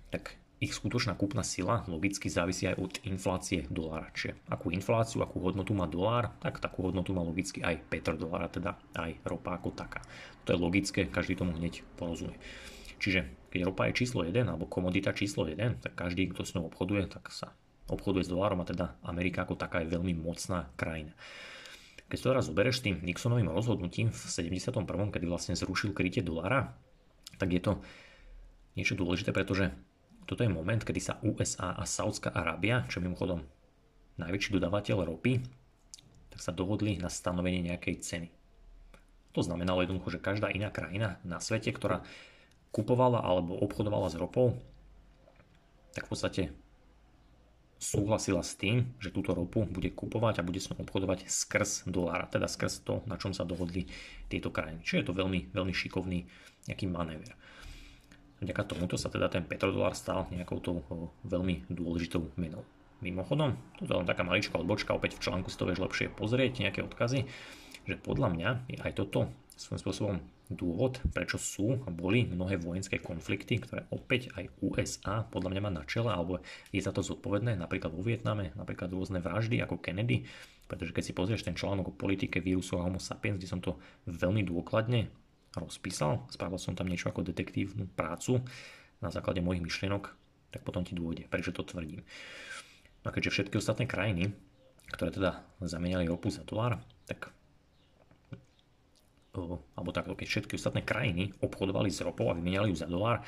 tak 0.07 0.39
ich 0.57 0.73
skutočná 0.73 1.13
kúpna 1.13 1.45
sila 1.45 1.85
logicky 1.85 2.33
závisí 2.33 2.65
aj 2.65 2.81
od 2.81 2.93
inflácie 3.05 3.69
dolára. 3.69 4.09
Čiže 4.09 4.41
akú 4.49 4.73
infláciu, 4.73 5.21
akú 5.21 5.37
hodnotu 5.45 5.77
má 5.77 5.85
dolár, 5.85 6.33
tak 6.41 6.57
takú 6.57 6.89
hodnotu 6.89 7.13
má 7.13 7.21
logicky 7.21 7.61
aj 7.61 7.77
petrodolára, 7.93 8.49
teda 8.49 8.73
aj 8.97 9.21
ropa 9.21 9.53
ako 9.53 9.77
taká. 9.77 10.01
To 10.49 10.53
je 10.53 10.57
logické, 10.57 11.05
každý 11.05 11.37
tomu 11.37 11.53
hneď 11.53 11.85
porozumie. 11.93 12.41
Čiže 12.97 13.53
keď 13.53 13.69
ropa 13.69 13.85
je 13.89 14.01
číslo 14.01 14.25
1 14.25 14.33
alebo 14.49 14.65
komodita 14.65 15.13
číslo 15.13 15.45
1, 15.45 15.85
tak 15.85 15.93
každý, 15.93 16.33
kto 16.33 16.41
s 16.41 16.57
ňou 16.57 16.73
obchoduje, 16.73 17.05
tak 17.05 17.29
sa 17.29 17.53
obchoduje 17.87 18.25
s 18.25 18.33
dolárom 18.33 18.59
a 18.59 18.65
teda 18.65 18.97
Amerika 19.05 19.45
ako 19.45 19.55
taká 19.55 19.85
je 19.85 19.93
veľmi 19.93 20.17
mocná 20.17 20.73
krajina. 20.73 21.13
Keď 22.07 22.17
to 22.17 22.33
raz 22.33 22.47
zoberieš 22.47 22.81
tým 22.81 23.03
Nixonovým 23.03 23.51
rozhodnutím 23.51 24.09
v 24.09 24.17
71., 24.17 24.73
kedy 25.13 25.25
vlastne 25.27 25.53
zrušil 25.53 25.93
krytie 25.93 26.23
dolára, 26.23 26.73
tak 27.37 27.53
je 27.53 27.61
to 27.61 27.71
niečo 28.79 28.95
dôležité, 28.95 29.35
pretože 29.35 29.75
toto 30.27 30.43
je 30.43 30.51
moment, 30.51 30.83
kedy 30.83 30.99
sa 30.99 31.23
USA 31.23 31.71
a 31.79 31.87
Saudská 31.87 32.35
Arábia, 32.35 32.83
čo 32.91 32.99
mimochodom 32.99 33.47
najväčší 34.19 34.59
dodávateľ 34.59 35.07
ropy, 35.07 35.39
tak 36.27 36.39
sa 36.43 36.51
dohodli 36.51 36.99
na 36.99 37.07
stanovenie 37.07 37.63
nejakej 37.63 37.95
ceny. 38.03 38.29
To 39.31 39.39
znamenalo 39.39 39.87
jednoducho, 39.87 40.19
že 40.19 40.19
každá 40.19 40.51
iná 40.51 40.67
krajina 40.67 41.23
na 41.23 41.39
svete, 41.39 41.71
ktorá 41.71 42.03
kupovala 42.75 43.23
alebo 43.23 43.55
obchodovala 43.55 44.11
s 44.11 44.19
ropou, 44.19 44.59
tak 45.95 46.05
v 46.05 46.11
podstate 46.11 46.43
súhlasila 47.77 48.41
s 48.41 48.57
tým, 48.57 48.97
že 48.97 49.13
túto 49.13 49.37
ropu 49.37 49.63
bude 49.63 49.93
kupovať 49.93 50.41
a 50.41 50.45
bude 50.45 50.57
s 50.57 50.67
ňou 50.73 50.81
obchodovať 50.81 51.29
skrz 51.29 51.87
dolára, 51.87 52.25
teda 52.25 52.49
skrz 52.49 52.81
to, 52.83 53.05
na 53.05 53.15
čom 53.21 53.31
sa 53.31 53.45
dohodli 53.45 53.85
tieto 54.27 54.49
krajiny. 54.49 54.81
Čiže 54.81 55.05
je 55.05 55.07
to 55.07 55.15
veľmi, 55.15 55.53
veľmi 55.53 55.73
šikovný 55.73 56.25
nejaký 56.67 56.85
manéver. 56.89 57.37
Vďaka 58.37 58.63
tomuto 58.69 58.95
sa 59.01 59.09
teda 59.09 59.33
ten 59.33 59.41
petrodolár 59.41 59.97
stal 59.97 60.29
nejakou 60.29 60.61
tou 60.61 60.85
veľmi 61.25 61.65
dôležitou 61.73 62.29
menou. 62.37 62.61
Mimochodom, 63.01 63.57
tu 63.77 63.85
je 63.85 63.93
len 63.93 64.09
taká 64.09 64.25
maličká 64.25 64.57
odbočka, 64.57 64.93
opäť 64.93 65.17
v 65.17 65.29
článku 65.29 65.53
si 65.53 65.57
to 65.57 65.69
vieš 65.69 65.81
lepšie 65.81 66.13
pozrieť, 66.13 66.65
nejaké 66.65 66.81
odkazy, 66.81 67.29
že 67.85 67.95
podľa 68.01 68.29
mňa 68.33 68.49
je 68.73 68.77
aj 68.81 68.93
toto 68.97 69.29
svojím 69.57 69.81
spôsobom 69.81 70.17
dôvod, 70.47 71.01
prečo 71.11 71.35
sú 71.41 71.81
a 71.83 71.89
boli 71.91 72.23
mnohé 72.23 72.61
vojenské 72.61 73.01
konflikty, 73.01 73.59
ktoré 73.59 73.89
opäť 73.91 74.31
aj 74.37 74.53
USA 74.63 75.25
podľa 75.27 75.57
mňa 75.57 75.61
má 75.61 75.71
na 75.73 75.83
čele, 75.83 76.13
alebo 76.13 76.39
je 76.71 76.79
za 76.79 76.93
to 76.93 77.03
zodpovedné, 77.03 77.57
napríklad 77.57 77.91
vo 77.91 78.05
Vietname, 78.05 78.55
napríklad 78.55 78.93
rôzne 78.93 79.19
vraždy 79.19 79.59
ako 79.59 79.81
Kennedy, 79.81 80.23
pretože 80.69 80.93
keď 80.93 81.03
si 81.03 81.13
pozrieš 81.17 81.45
ten 81.45 81.57
článok 81.57 81.91
o 81.91 81.97
politike 81.97 82.39
vírusu 82.39 82.79
a 82.79 82.85
homo 82.85 83.01
sapiens, 83.01 83.37
kde 83.37 83.49
som 83.49 83.59
to 83.59 83.75
veľmi 84.07 84.45
dôkladne 84.47 85.11
rozpísal, 85.65 86.29
spravil 86.29 86.61
som 86.61 86.77
tam 86.77 86.85
niečo 86.91 87.09
ako 87.09 87.25
detektívnu 87.25 87.89
prácu 87.97 88.43
na 89.01 89.09
základe 89.09 89.41
mojich 89.41 89.65
myšlienok, 89.65 90.13
tak 90.53 90.61
potom 90.61 90.85
ti 90.85 90.93
dôjde, 90.93 91.25
prečo 91.29 91.53
to 91.53 91.65
tvrdím. 91.65 92.05
No 93.01 93.09
keďže 93.09 93.41
všetky 93.41 93.55
ostatné 93.57 93.85
krajiny, 93.89 94.33
ktoré 94.93 95.09
teda 95.13 95.41
zamenali 95.63 96.07
ropu 96.07 96.29
za 96.29 96.43
dolár, 96.43 96.81
tak 97.07 97.31
alebo 99.77 99.93
takto, 99.93 100.17
keď 100.17 100.27
všetky 100.27 100.57
ostatné 100.57 100.81
krajiny 100.81 101.29
obchodovali 101.45 101.93
s 101.93 102.01
ropou 102.01 102.33
a 102.33 102.33
vymenali 102.33 102.73
ju 102.73 102.77
za 102.81 102.89
dolár, 102.89 103.21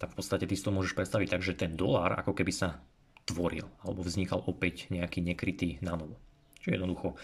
tak 0.00 0.16
v 0.16 0.16
podstate 0.16 0.48
ty 0.48 0.56
si 0.56 0.64
to 0.64 0.72
môžeš 0.72 0.96
predstaviť 0.96 1.28
tak, 1.36 1.42
že 1.44 1.52
ten 1.52 1.76
dolár 1.76 2.16
ako 2.16 2.32
keby 2.32 2.48
sa 2.48 2.80
tvoril, 3.28 3.68
alebo 3.84 4.00
vznikal 4.04 4.40
opäť 4.48 4.88
nejaký 4.88 5.20
nekrytý 5.20 5.80
na 5.84 6.00
novo. 6.00 6.16
Čiže 6.60 6.80
jednoducho 6.80 7.16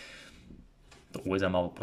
USA 1.27 1.51
malo 1.51 1.75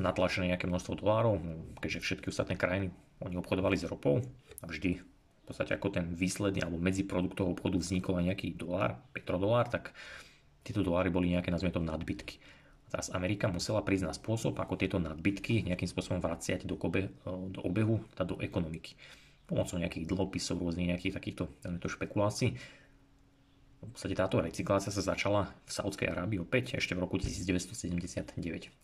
natlačené 0.00 0.56
nejaké 0.56 0.64
množstvo 0.64 1.04
dolárov, 1.04 1.36
keďže 1.84 2.00
všetky 2.00 2.32
ostatné 2.32 2.56
krajiny 2.56 2.88
oni 3.20 3.36
obchodovali 3.36 3.76
s 3.76 3.84
ropou 3.84 4.24
a 4.60 4.64
vždy 4.64 5.00
v 5.00 5.42
podstate 5.44 5.76
ako 5.76 5.92
ten 5.92 6.06
výsledný 6.14 6.64
alebo 6.64 6.80
medziprodukt 6.80 7.36
toho 7.36 7.52
obchodu 7.52 7.76
vznikol 7.76 8.22
aj 8.22 8.24
nejaký 8.32 8.48
dolár, 8.56 8.96
petrodolár, 9.12 9.68
tak 9.68 9.92
tieto 10.62 10.80
doláry 10.80 11.10
boli 11.10 11.34
nejaké, 11.34 11.50
nazvime 11.52 11.74
to, 11.74 11.82
nadbytky. 11.82 12.38
Teraz 12.90 13.10
Amerika 13.14 13.46
musela 13.46 13.82
prísť 13.86 14.04
na 14.10 14.14
spôsob, 14.14 14.58
ako 14.58 14.74
tieto 14.74 14.98
nadbytky 14.98 15.62
nejakým 15.62 15.86
spôsobom 15.86 16.18
vraciať 16.18 16.66
do, 16.66 16.74
kobe, 16.74 17.10
do 17.26 17.60
obehu, 17.62 18.02
teda 18.14 18.34
do 18.34 18.36
ekonomiky. 18.42 18.98
Pomocou 19.46 19.78
nejakých 19.78 20.06
dlhopisov, 20.10 20.58
rôznych 20.58 20.94
nejakých 20.94 21.14
takýchto 21.18 21.50
špekulácií. 21.86 22.54
V 23.80 23.96
podstate 23.96 24.12
táto 24.12 24.44
recyklácia 24.44 24.92
sa 24.92 25.00
začala 25.00 25.48
v 25.64 25.70
Saudskej 25.72 26.12
Arábii 26.12 26.36
opäť 26.36 26.76
ešte 26.76 26.92
v 26.92 27.00
roku 27.00 27.16
1979. 27.16 28.36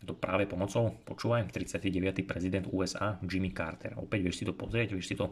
To 0.09 0.17
práve 0.17 0.49
pomocou, 0.49 0.97
počúvaj, 1.05 1.53
39. 1.53 2.25
prezident 2.25 2.65
USA 2.73 3.21
Jimmy 3.21 3.53
Carter. 3.53 3.93
Opäť 4.01 4.25
vieš 4.25 4.41
si 4.41 4.45
to 4.49 4.57
pozrieť, 4.57 4.97
vieš 4.97 5.13
si 5.13 5.17
to 5.21 5.29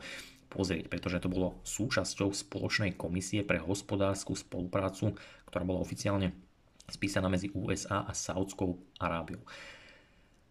pozrieť, 0.53 0.93
pretože 0.93 1.17
to 1.25 1.33
bolo 1.33 1.65
súčasťou 1.65 2.29
spoločnej 2.37 2.93
komisie 2.93 3.41
pre 3.41 3.57
hospodárskú 3.57 4.37
spoluprácu, 4.37 5.17
ktorá 5.49 5.65
bola 5.65 5.81
oficiálne 5.81 6.37
spísaná 6.85 7.33
medzi 7.33 7.49
USA 7.57 8.05
a 8.05 8.13
Saudskou 8.13 8.77
Arábiou. 9.01 9.41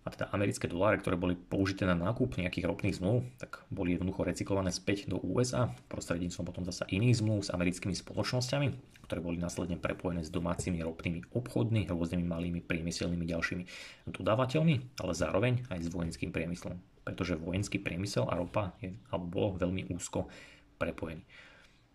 A 0.03 0.11
teda 0.11 0.27
americké 0.35 0.67
doláre, 0.67 0.99
ktoré 0.99 1.15
boli 1.15 1.39
použité 1.39 1.87
na 1.87 1.95
nákup 1.95 2.35
nejakých 2.35 2.67
ropných 2.67 2.99
zmluv, 2.99 3.23
tak 3.39 3.63
boli 3.71 3.95
jednoducho 3.95 4.27
recyklované 4.27 4.75
späť 4.75 5.07
do 5.07 5.15
USA 5.23 5.71
prostredníctvom 5.87 6.43
potom 6.43 6.63
zasa 6.67 6.83
iných 6.91 7.23
zmluv 7.23 7.47
s 7.47 7.53
americkými 7.55 7.95
spoločnosťami, 7.95 8.67
ktoré 9.07 9.19
boli 9.23 9.39
následne 9.39 9.79
prepojené 9.79 10.27
s 10.27 10.31
domácimi 10.31 10.83
ropnými 10.83 11.31
obchodmi, 11.31 11.87
rôznymi 11.87 12.25
malými 12.27 12.59
priemyselnými 12.59 13.23
ďalšími 13.23 13.63
dodávateľmi, 14.11 14.99
ale 14.99 15.13
zároveň 15.15 15.63
aj 15.71 15.79
s 15.87 15.89
vojenským 15.89 16.35
priemyslom 16.35 16.75
pretože 17.03 17.35
vojenský 17.35 17.83
priemysel 17.83 18.25
a 18.31 18.39
ropa 18.39 18.73
je, 18.79 18.95
alebo 19.11 19.27
bolo 19.27 19.47
veľmi 19.59 19.91
úzko 19.91 20.31
prepojený. 20.79 21.21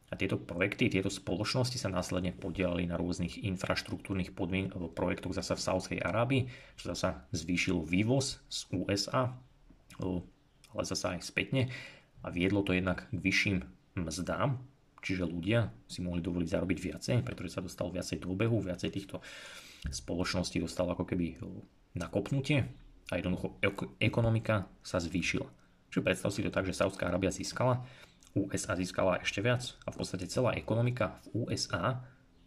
A 0.08 0.16
tieto 0.16 0.40
projekty, 0.40 0.88
tieto 0.88 1.12
spoločnosti 1.12 1.76
sa 1.76 1.92
následne 1.92 2.32
podielali 2.32 2.88
na 2.88 2.96
rôznych 2.96 3.44
infraštruktúrnych 3.44 4.32
podmien- 4.32 4.72
projektoch 4.72 5.36
zasa 5.36 5.52
v 5.52 5.64
Saudskej 5.68 6.00
Arábii, 6.00 6.48
čo 6.80 6.96
zasa 6.96 7.28
zvýšilo 7.36 7.84
vývoz 7.84 8.40
z 8.48 8.64
USA, 8.72 9.36
ale 10.00 10.82
zasa 10.88 11.12
aj 11.12 11.28
spätne 11.28 11.68
a 12.24 12.32
viedlo 12.32 12.64
to 12.64 12.72
jednak 12.72 13.04
k 13.12 13.20
vyšším 13.20 13.56
mzdám, 14.00 14.56
čiže 15.04 15.28
ľudia 15.28 15.68
si 15.86 16.00
mohli 16.00 16.24
dovoliť 16.24 16.48
zarobiť 16.48 16.78
viacej, 16.78 17.16
pretože 17.22 17.58
sa 17.58 17.64
dostalo 17.64 17.92
viacej 17.92 18.24
do 18.24 18.32
obehu, 18.32 18.64
viacej 18.64 18.90
týchto 18.90 19.20
spoločností 19.92 20.58
dostalo 20.58 20.96
ako 20.96 21.04
keby 21.04 21.38
nakopnutie 21.94 22.66
a 23.08 23.16
jednoducho 23.16 23.60
ekonomika 24.00 24.66
sa 24.82 24.98
zvýšila. 24.98 25.46
Čiže 25.88 26.04
predstav 26.04 26.30
si 26.34 26.44
to 26.44 26.52
tak, 26.52 26.68
že 26.68 26.76
Saudská 26.76 27.08
Arábia 27.08 27.32
získala, 27.32 27.80
USA 28.46 28.78
získala 28.78 29.18
ešte 29.18 29.42
viac 29.42 29.74
a 29.82 29.90
v 29.90 29.98
podstate 29.98 30.30
celá 30.30 30.54
ekonomika 30.54 31.18
v 31.26 31.48
USA, 31.48 32.04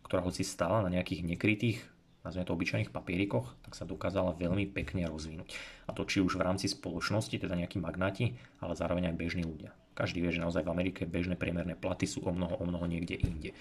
ktorá 0.08 0.24
hoci 0.24 0.48
stála 0.48 0.80
na 0.86 0.89
nejakých 0.92 1.28
nekrytých, 1.28 1.80
nazvime 2.24 2.48
to 2.48 2.56
obyčajných 2.56 2.94
papierikoch, 2.94 3.58
tak 3.66 3.74
sa 3.76 3.84
dokázala 3.84 4.38
veľmi 4.38 4.70
pekne 4.72 5.10
rozvinúť. 5.10 5.52
A 5.88 5.96
to 5.96 6.08
či 6.08 6.22
už 6.22 6.38
v 6.38 6.46
rámci 6.46 6.70
spoločnosti, 6.70 7.36
teda 7.36 7.58
nejakí 7.58 7.82
magnáti, 7.82 8.38
ale 8.62 8.78
zároveň 8.78 9.12
aj 9.12 9.20
bežní 9.20 9.44
ľudia. 9.44 9.74
Každý 9.92 10.24
vie, 10.24 10.32
že 10.32 10.44
naozaj 10.44 10.64
v 10.64 10.72
Amerike 10.72 11.04
bežné 11.04 11.36
priemerné 11.36 11.76
platy 11.76 12.08
sú 12.08 12.24
o 12.24 12.32
mnoho, 12.32 12.56
o 12.56 12.64
mnoho 12.64 12.88
niekde 12.88 13.20
inde. 13.20 13.52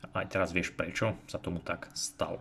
A 0.00 0.24
aj 0.24 0.32
teraz 0.32 0.48
vieš, 0.52 0.72
prečo 0.72 1.16
sa 1.28 1.36
tomu 1.36 1.60
tak 1.60 1.92
stalo. 1.92 2.40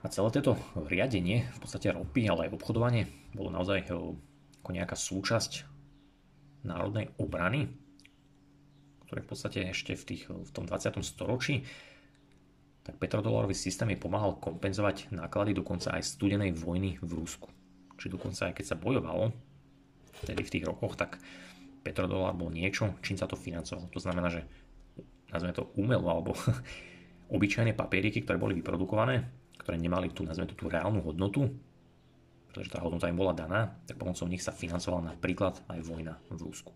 A 0.00 0.08
celé 0.08 0.32
toto 0.32 0.56
riadenie, 0.88 1.44
v 1.44 1.58
podstate 1.60 1.92
ropy, 1.92 2.24
ale 2.24 2.48
aj 2.48 2.56
obchodovanie, 2.56 3.04
bolo 3.36 3.52
naozaj 3.52 3.84
eh, 3.84 3.92
ako 4.64 4.70
nejaká 4.72 4.96
súčasť 4.96 5.69
národnej 6.66 7.12
obrany, 7.16 7.70
ktoré 9.08 9.20
v 9.24 9.28
podstate 9.28 9.66
ešte 9.66 9.96
v, 9.98 10.04
tých, 10.06 10.22
v 10.30 10.50
tom 10.54 10.64
20. 10.68 11.00
storočí 11.02 11.66
tak 12.80 12.96
petrodolarový 12.96 13.52
systém 13.52 13.92
je 13.92 14.00
pomáhal 14.00 14.40
kompenzovať 14.40 15.12
náklady 15.12 15.52
dokonca 15.52 15.92
aj 15.92 16.16
studenej 16.16 16.56
vojny 16.56 16.96
v 17.04 17.10
Rusku. 17.12 17.52
Čiže 18.00 18.16
dokonca 18.16 18.48
aj 18.48 18.54
keď 18.56 18.66
sa 18.66 18.80
bojovalo, 18.80 19.36
vtedy 20.24 20.40
v 20.42 20.52
tých 20.58 20.64
rokoch, 20.64 20.96
tak 20.96 21.20
petrodolár 21.84 22.32
bol 22.32 22.48
niečo, 22.48 22.96
čím 23.04 23.20
sa 23.20 23.28
to 23.28 23.36
financovalo. 23.36 23.92
To 23.92 24.00
znamená, 24.00 24.32
že 24.32 24.42
nazveme 25.28 25.52
to 25.52 25.68
umelo, 25.76 26.08
alebo 26.08 26.32
obyčajné 27.36 27.76
papieriky, 27.76 28.24
ktoré 28.24 28.40
boli 28.40 28.56
vyprodukované, 28.56 29.28
ktoré 29.60 29.76
nemali 29.76 30.10
tú, 30.16 30.24
nazveme 30.24 30.48
to, 30.48 30.56
tú 30.56 30.72
reálnu 30.72 31.04
hodnotu, 31.04 31.52
pretože 32.50 32.74
tá 32.74 32.82
hodnota 32.82 33.06
im 33.06 33.14
bola 33.14 33.30
daná, 33.30 33.78
tak 33.86 33.96
pomocou 33.96 34.26
nich 34.26 34.42
sa 34.42 34.50
financovala 34.50 35.14
napríklad 35.14 35.62
aj 35.70 35.80
vojna 35.86 36.18
v 36.34 36.50
Rusku. 36.50 36.74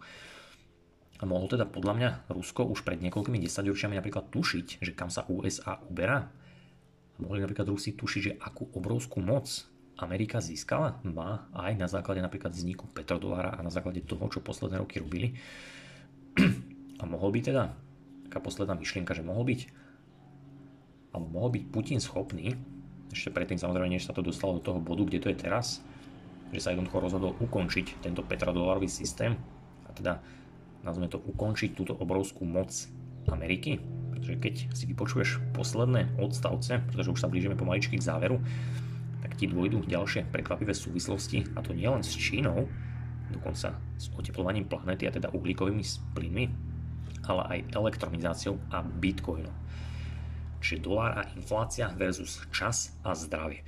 A 1.19 1.27
mohlo 1.27 1.47
teda 1.47 1.67
podľa 1.67 1.95
mňa 1.95 2.11
Rusko 2.31 2.67
už 2.67 2.83
pred 2.83 2.99
niekoľkými 3.03 3.39
desaťročiami 3.43 3.99
napríklad 3.99 4.31
tušiť, 4.35 4.83
že 4.83 4.93
kam 4.95 5.11
sa 5.11 5.27
USA 5.31 5.79
uberá. 5.87 6.27
A 7.15 7.19
mohli 7.23 7.43
napríklad 7.43 7.71
Rusi 7.71 7.95
tušiť, 7.95 8.21
že 8.23 8.33
akú 8.39 8.67
obrovskú 8.75 9.23
moc 9.23 9.47
Amerika 9.95 10.43
získala, 10.43 10.99
má 11.07 11.47
aj 11.55 11.79
na 11.79 11.87
základe 11.87 12.19
napríklad 12.19 12.51
vzniku 12.51 12.91
petrodolára 12.91 13.55
a 13.55 13.63
na 13.63 13.71
základe 13.71 14.03
toho, 14.03 14.27
čo 14.27 14.43
posledné 14.43 14.83
roky 14.83 14.99
robili. 14.99 15.39
A 16.99 17.07
mohol 17.07 17.31
by 17.31 17.41
teda, 17.47 17.71
taká 18.27 18.43
posledná 18.43 18.75
myšlienka, 18.75 19.15
že 19.15 19.23
mohol 19.23 19.47
byť, 19.47 19.61
alebo 21.15 21.27
mohol 21.31 21.51
byť 21.55 21.65
Putin 21.71 22.03
schopný 22.03 22.59
ešte 23.15 23.31
predtým 23.31 23.57
samozrejme, 23.57 23.95
než 23.95 24.11
sa 24.11 24.13
to 24.13 24.27
dostalo 24.27 24.59
do 24.59 24.67
toho 24.67 24.83
bodu, 24.83 25.07
kde 25.07 25.23
to 25.23 25.31
je 25.31 25.39
teraz, 25.39 25.79
že 26.51 26.61
sa 26.61 26.75
jednoducho 26.75 26.99
rozhodol 26.99 27.33
ukončiť 27.39 28.03
tento 28.03 28.27
petrodolarový 28.27 28.91
systém 28.91 29.39
a 29.87 29.91
teda 29.95 30.19
nazveme 30.83 31.07
to 31.07 31.23
ukončiť 31.23 31.79
túto 31.79 31.95
obrovskú 31.95 32.43
moc 32.43 32.75
Ameriky, 33.31 33.81
pretože 34.13 34.37
keď 34.37 34.55
si 34.77 34.85
vypočuješ 34.85 35.41
posledné 35.57 36.21
odstavce, 36.21 36.83
pretože 36.91 37.15
už 37.15 37.23
sa 37.23 37.31
blížime 37.31 37.57
pomaličky 37.57 37.97
k 37.97 38.05
záveru, 38.05 38.37
tak 39.25 39.41
ti 39.41 39.49
dôjdu 39.49 39.81
ďalšie 39.89 40.29
prekvapivé 40.29 40.77
súvislosti 40.77 41.49
a 41.57 41.65
to 41.65 41.73
nie 41.73 41.89
len 41.89 42.05
s 42.05 42.13
Čínou, 42.13 42.69
dokonca 43.33 43.73
s 43.97 44.13
oteplovaním 44.13 44.69
planety 44.69 45.09
a 45.09 45.15
teda 45.15 45.33
uhlíkovými 45.33 45.81
plynmi, 46.13 46.45
ale 47.25 47.43
aj 47.49 47.59
elektronizáciou 47.73 48.61
a 48.69 48.85
bitcoinom 48.85 49.65
čiže 50.65 50.81
dolár 50.81 51.13
a 51.21 51.29
inflácia 51.37 51.93
versus 51.93 52.41
čas 52.49 52.97
a 53.05 53.13
zdravie. 53.13 53.61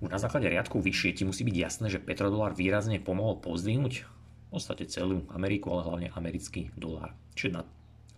Už 0.00 0.08
na 0.08 0.16
základe 0.16 0.48
riadku 0.48 0.80
vyššie 0.80 1.20
ti 1.20 1.24
musí 1.28 1.44
byť 1.44 1.56
jasné, 1.56 1.86
že 1.92 2.00
petrodolár 2.00 2.56
výrazne 2.56 2.96
pomohol 2.96 3.44
pozdvihnúť 3.44 3.94
v 4.00 4.48
podstate 4.48 4.88
celú 4.88 5.28
Ameriku, 5.36 5.76
ale 5.76 5.84
hlavne 5.84 6.08
americký 6.16 6.72
dolár. 6.74 7.12
Čiže 7.36 7.60
na 7.60 7.62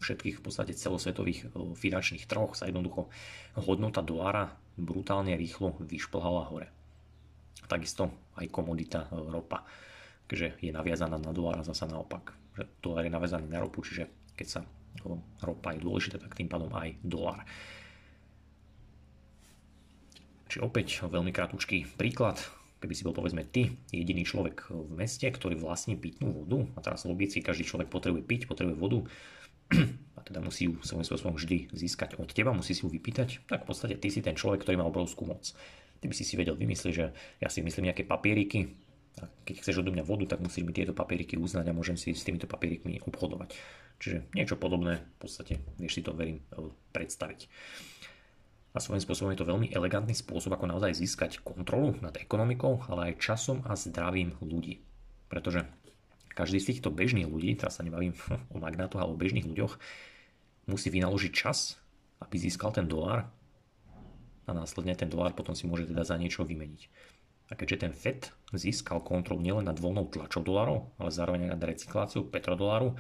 všetkých 0.01 0.39
v 0.39 0.45
podstate 0.45 0.73
celosvetových 0.77 1.49
e, 1.49 1.73
finančných 1.75 2.29
trhoch 2.29 2.53
sa 2.55 2.69
jednoducho 2.69 3.09
hodnota 3.57 4.05
dolára 4.05 4.53
brutálne 4.77 5.33
rýchlo 5.35 5.81
vyšplhala 5.81 6.53
hore. 6.53 6.69
takisto 7.67 8.13
aj 8.37 8.47
komodita 8.53 9.09
ropa, 9.11 9.65
keďže 10.29 10.61
je 10.61 10.71
naviazaná 10.71 11.17
na 11.17 11.33
dolár 11.33 11.65
a 11.65 11.67
zasa 11.67 11.89
naopak. 11.89 12.37
Že 12.55 12.65
dolár 12.85 13.05
je 13.09 13.13
naviazaný 13.17 13.47
na 13.49 13.59
ropu, 13.65 13.81
čiže 13.83 14.07
keď 14.37 14.47
sa 14.47 14.61
ropa 15.41 15.73
je 15.73 15.81
dôležité, 15.81 16.21
tak 16.21 16.37
tým 16.37 16.49
pádom 16.49 16.71
aj 16.77 16.95
dolár. 17.01 17.43
Čiže 20.47 20.63
opäť 20.63 20.87
veľmi 21.03 21.35
krátky 21.35 21.99
príklad. 21.99 22.39
Keby 22.77 22.93
si 22.93 23.03
bol 23.09 23.17
povedzme 23.17 23.43
ty 23.43 23.73
jediný 23.89 24.23
človek 24.23 24.69
v 24.69 24.93
meste, 24.95 25.25
ktorý 25.25 25.57
vlastní 25.57 25.97
pitnú 25.97 26.45
vodu, 26.45 26.69
a 26.77 26.85
teraz 26.85 27.09
logicky 27.09 27.41
každý 27.41 27.65
človek 27.65 27.89
potrebuje 27.89 28.23
piť, 28.23 28.41
potrebuje 28.47 28.77
vodu, 28.77 29.01
a 30.17 30.21
teda 30.23 30.45
musí 30.45 30.69
ju 30.71 30.79
svojím 30.85 31.09
spôsobom 31.09 31.35
vždy 31.35 31.73
získať 31.73 32.21
od 32.21 32.31
teba, 32.31 32.53
musí 32.53 32.77
si 32.77 32.85
ju 32.85 32.93
vypýtať, 32.93 33.49
tak 33.49 33.65
v 33.65 33.69
podstate 33.73 33.97
ty 33.97 34.13
si 34.13 34.21
ten 34.21 34.37
človek, 34.37 34.63
ktorý 34.63 34.77
má 34.79 34.87
obrovskú 34.87 35.25
moc. 35.25 35.57
Ty 35.99 36.07
by 36.07 36.15
si 36.15 36.23
si 36.29 36.37
vedel 36.37 36.55
vymyslieť, 36.55 36.95
že 36.95 37.07
ja 37.41 37.49
si 37.49 37.65
myslím 37.65 37.91
nejaké 37.91 38.05
papieriky, 38.05 38.69
a 39.17 39.25
keď 39.49 39.65
chceš 39.65 39.81
odo 39.81 39.97
mňa 39.97 40.05
vodu, 40.05 40.37
tak 40.37 40.45
musíš 40.45 40.69
mi 40.69 40.77
tieto 40.77 40.93
papieriky 40.93 41.41
uznať 41.41 41.73
a 41.73 41.77
môžem 41.77 41.97
si 41.97 42.13
s 42.13 42.21
týmito 42.21 42.45
papierikmi 42.45 43.01
obchodovať. 43.01 43.57
Čiže 43.97 44.29
niečo 44.37 44.61
podobné, 44.61 45.01
v 45.01 45.19
podstate 45.25 45.57
vieš 45.81 45.97
si 45.97 46.03
to, 46.05 46.13
verím, 46.13 46.45
predstaviť. 46.93 47.49
A 48.77 48.85
svojím 48.85 49.01
spôsobom 49.01 49.33
je 49.33 49.41
to 49.41 49.49
veľmi 49.49 49.73
elegantný 49.73 50.13
spôsob, 50.13 50.53
ako 50.53 50.69
naozaj 50.69 51.01
získať 51.01 51.41
kontrolu 51.41 51.97
nad 52.05 52.13
ekonomikou, 52.21 52.85
ale 52.93 53.09
aj 53.09 53.25
časom 53.25 53.65
a 53.65 53.73
zdravím 53.73 54.37
ľudí. 54.45 54.85
Pretože 55.33 55.65
každý 56.37 56.61
z 56.61 56.77
týchto 56.77 56.93
bežných 56.93 57.25
ľudí, 57.25 57.57
teraz 57.57 57.81
sa 57.81 57.87
nebavím 57.89 58.13
o 58.53 58.61
magnátoch, 58.61 59.01
ale 59.01 59.17
o 59.17 59.21
bežných 59.21 59.49
ľuďoch, 59.49 59.81
musí 60.69 60.93
vynaložiť 60.93 61.33
čas, 61.33 61.81
aby 62.21 62.37
získal 62.37 62.77
ten 62.77 62.85
dolár 62.85 63.25
a 64.45 64.51
následne 64.53 64.93
ten 64.93 65.09
dolár 65.09 65.33
potom 65.33 65.57
si 65.57 65.65
môže 65.65 65.89
teda 65.89 66.05
za 66.05 66.21
niečo 66.21 66.45
vymeniť. 66.45 66.83
A 67.49 67.57
keďže 67.57 67.89
ten 67.89 67.93
FED 67.97 68.29
získal 68.61 69.01
kontrolu 69.01 69.41
nielen 69.41 69.65
nad 69.65 69.81
voľnou 69.81 70.13
tlačou 70.13 70.45
dolárov, 70.45 70.93
ale 71.01 71.09
zároveň 71.09 71.49
aj 71.49 71.53
nad 71.57 71.65
recykláciou 71.65 72.29
petrodoláru 72.29 72.93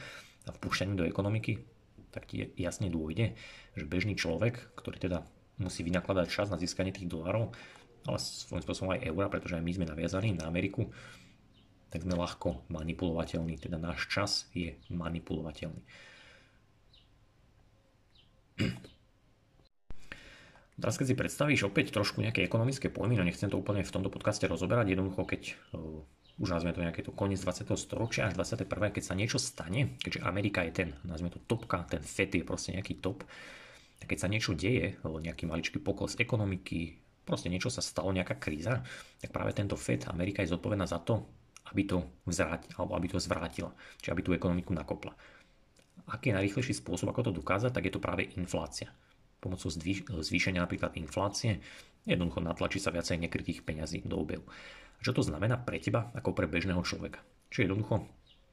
a 0.48 0.50
vpúšťaním 0.56 0.96
do 0.96 1.04
ekonomiky, 1.04 1.68
tak 2.16 2.32
ti 2.32 2.48
jasne 2.56 2.88
dôjde, 2.88 3.36
že 3.76 3.84
bežný 3.84 4.16
človek, 4.16 4.72
ktorý 4.78 4.96
teda 4.96 5.18
musí 5.58 5.80
vynakladať 5.84 6.26
čas 6.28 6.46
na 6.52 6.60
získanie 6.60 6.92
tých 6.92 7.08
dolárov, 7.08 7.52
ale 8.06 8.18
svojím 8.20 8.64
spôsobom 8.64 8.90
aj 8.94 9.04
eura, 9.08 9.32
pretože 9.32 9.56
aj 9.58 9.64
my 9.64 9.72
sme 9.72 9.86
naviazaní 9.88 10.36
na 10.36 10.46
Ameriku, 10.46 10.88
tak 11.90 12.02
sme 12.02 12.18
ľahko 12.18 12.68
manipulovateľní, 12.68 13.56
teda 13.56 13.80
náš 13.80 14.06
čas 14.10 14.50
je 14.52 14.76
manipulovateľný. 14.92 15.82
Teraz 20.76 21.00
keď 21.00 21.06
si 21.08 21.16
predstavíš 21.16 21.62
opäť 21.72 21.96
trošku 21.96 22.20
nejaké 22.20 22.44
ekonomické 22.44 22.92
pojmy, 22.92 23.16
no 23.16 23.24
nechcem 23.24 23.48
to 23.48 23.56
úplne 23.56 23.80
v 23.80 23.88
tomto 23.88 24.12
podcaste 24.12 24.44
rozoberať, 24.44 24.92
jednoducho 24.92 25.24
keď 25.24 25.56
uh, 25.72 26.04
už 26.36 26.52
nazvime 26.52 26.76
to 26.76 26.84
nejaké 26.84 27.00
to 27.00 27.16
koniec 27.16 27.40
20. 27.40 27.72
storočia 27.80 28.28
až 28.28 28.36
21. 28.36 28.92
keď 28.92 29.02
sa 29.04 29.16
niečo 29.16 29.40
stane, 29.40 29.96
keďže 29.96 30.20
Amerika 30.20 30.60
je 30.68 30.72
ten, 30.84 30.88
nazvime 31.08 31.32
to 31.32 31.40
topka, 31.48 31.88
ten 31.88 32.04
FED 32.04 32.44
je 32.44 32.44
proste 32.44 32.76
nejaký 32.76 33.00
top, 33.00 33.24
tak 33.24 33.32
keď 34.04 34.18
sa 34.20 34.28
niečo 34.28 34.52
deje, 34.52 35.00
nejaký 35.00 35.48
maličký 35.48 35.80
pokles 35.80 36.20
ekonomiky, 36.20 37.00
proste 37.24 37.48
niečo 37.48 37.72
sa 37.72 37.80
stalo, 37.80 38.12
nejaká 38.12 38.36
kríza, 38.36 38.84
tak 39.18 39.32
práve 39.32 39.56
tento 39.56 39.74
FED, 39.74 40.12
Amerika 40.12 40.44
je 40.44 40.52
zodpovedná 40.52 40.84
za 40.84 41.00
to, 41.00 41.24
aby 41.72 41.82
to, 41.88 42.04
vzráť, 42.28 42.76
alebo 42.76 42.94
aby 42.94 43.10
to 43.10 43.18
zvrátila, 43.18 43.74
čiže 43.98 44.12
aby 44.12 44.22
tú 44.22 44.30
ekonomiku 44.36 44.70
nakopla. 44.70 45.16
Aký 46.06 46.30
je 46.30 46.38
najrychlejší 46.38 46.78
spôsob, 46.78 47.10
ako 47.10 47.32
to 47.32 47.42
dokázať, 47.42 47.74
tak 47.74 47.88
je 47.88 47.92
to 47.96 48.04
práve 48.04 48.28
inflácia. 48.38 48.94
Pomocou 49.42 49.74
zvýšenia 50.22 50.62
napríklad 50.62 50.94
inflácie 50.94 51.58
jednoducho 52.06 52.38
natlačí 52.38 52.78
sa 52.78 52.94
viacej 52.94 53.18
nekrytých 53.18 53.66
peňazí 53.66 54.06
do 54.06 54.22
obehu. 54.22 54.46
Čo 55.02 55.18
to 55.18 55.22
znamená 55.26 55.58
pre 55.58 55.82
teba 55.82 56.14
ako 56.14 56.30
pre 56.32 56.46
bežného 56.46 56.78
človeka? 56.86 57.18
Čiže 57.50 57.66
jednoducho 57.66 58.06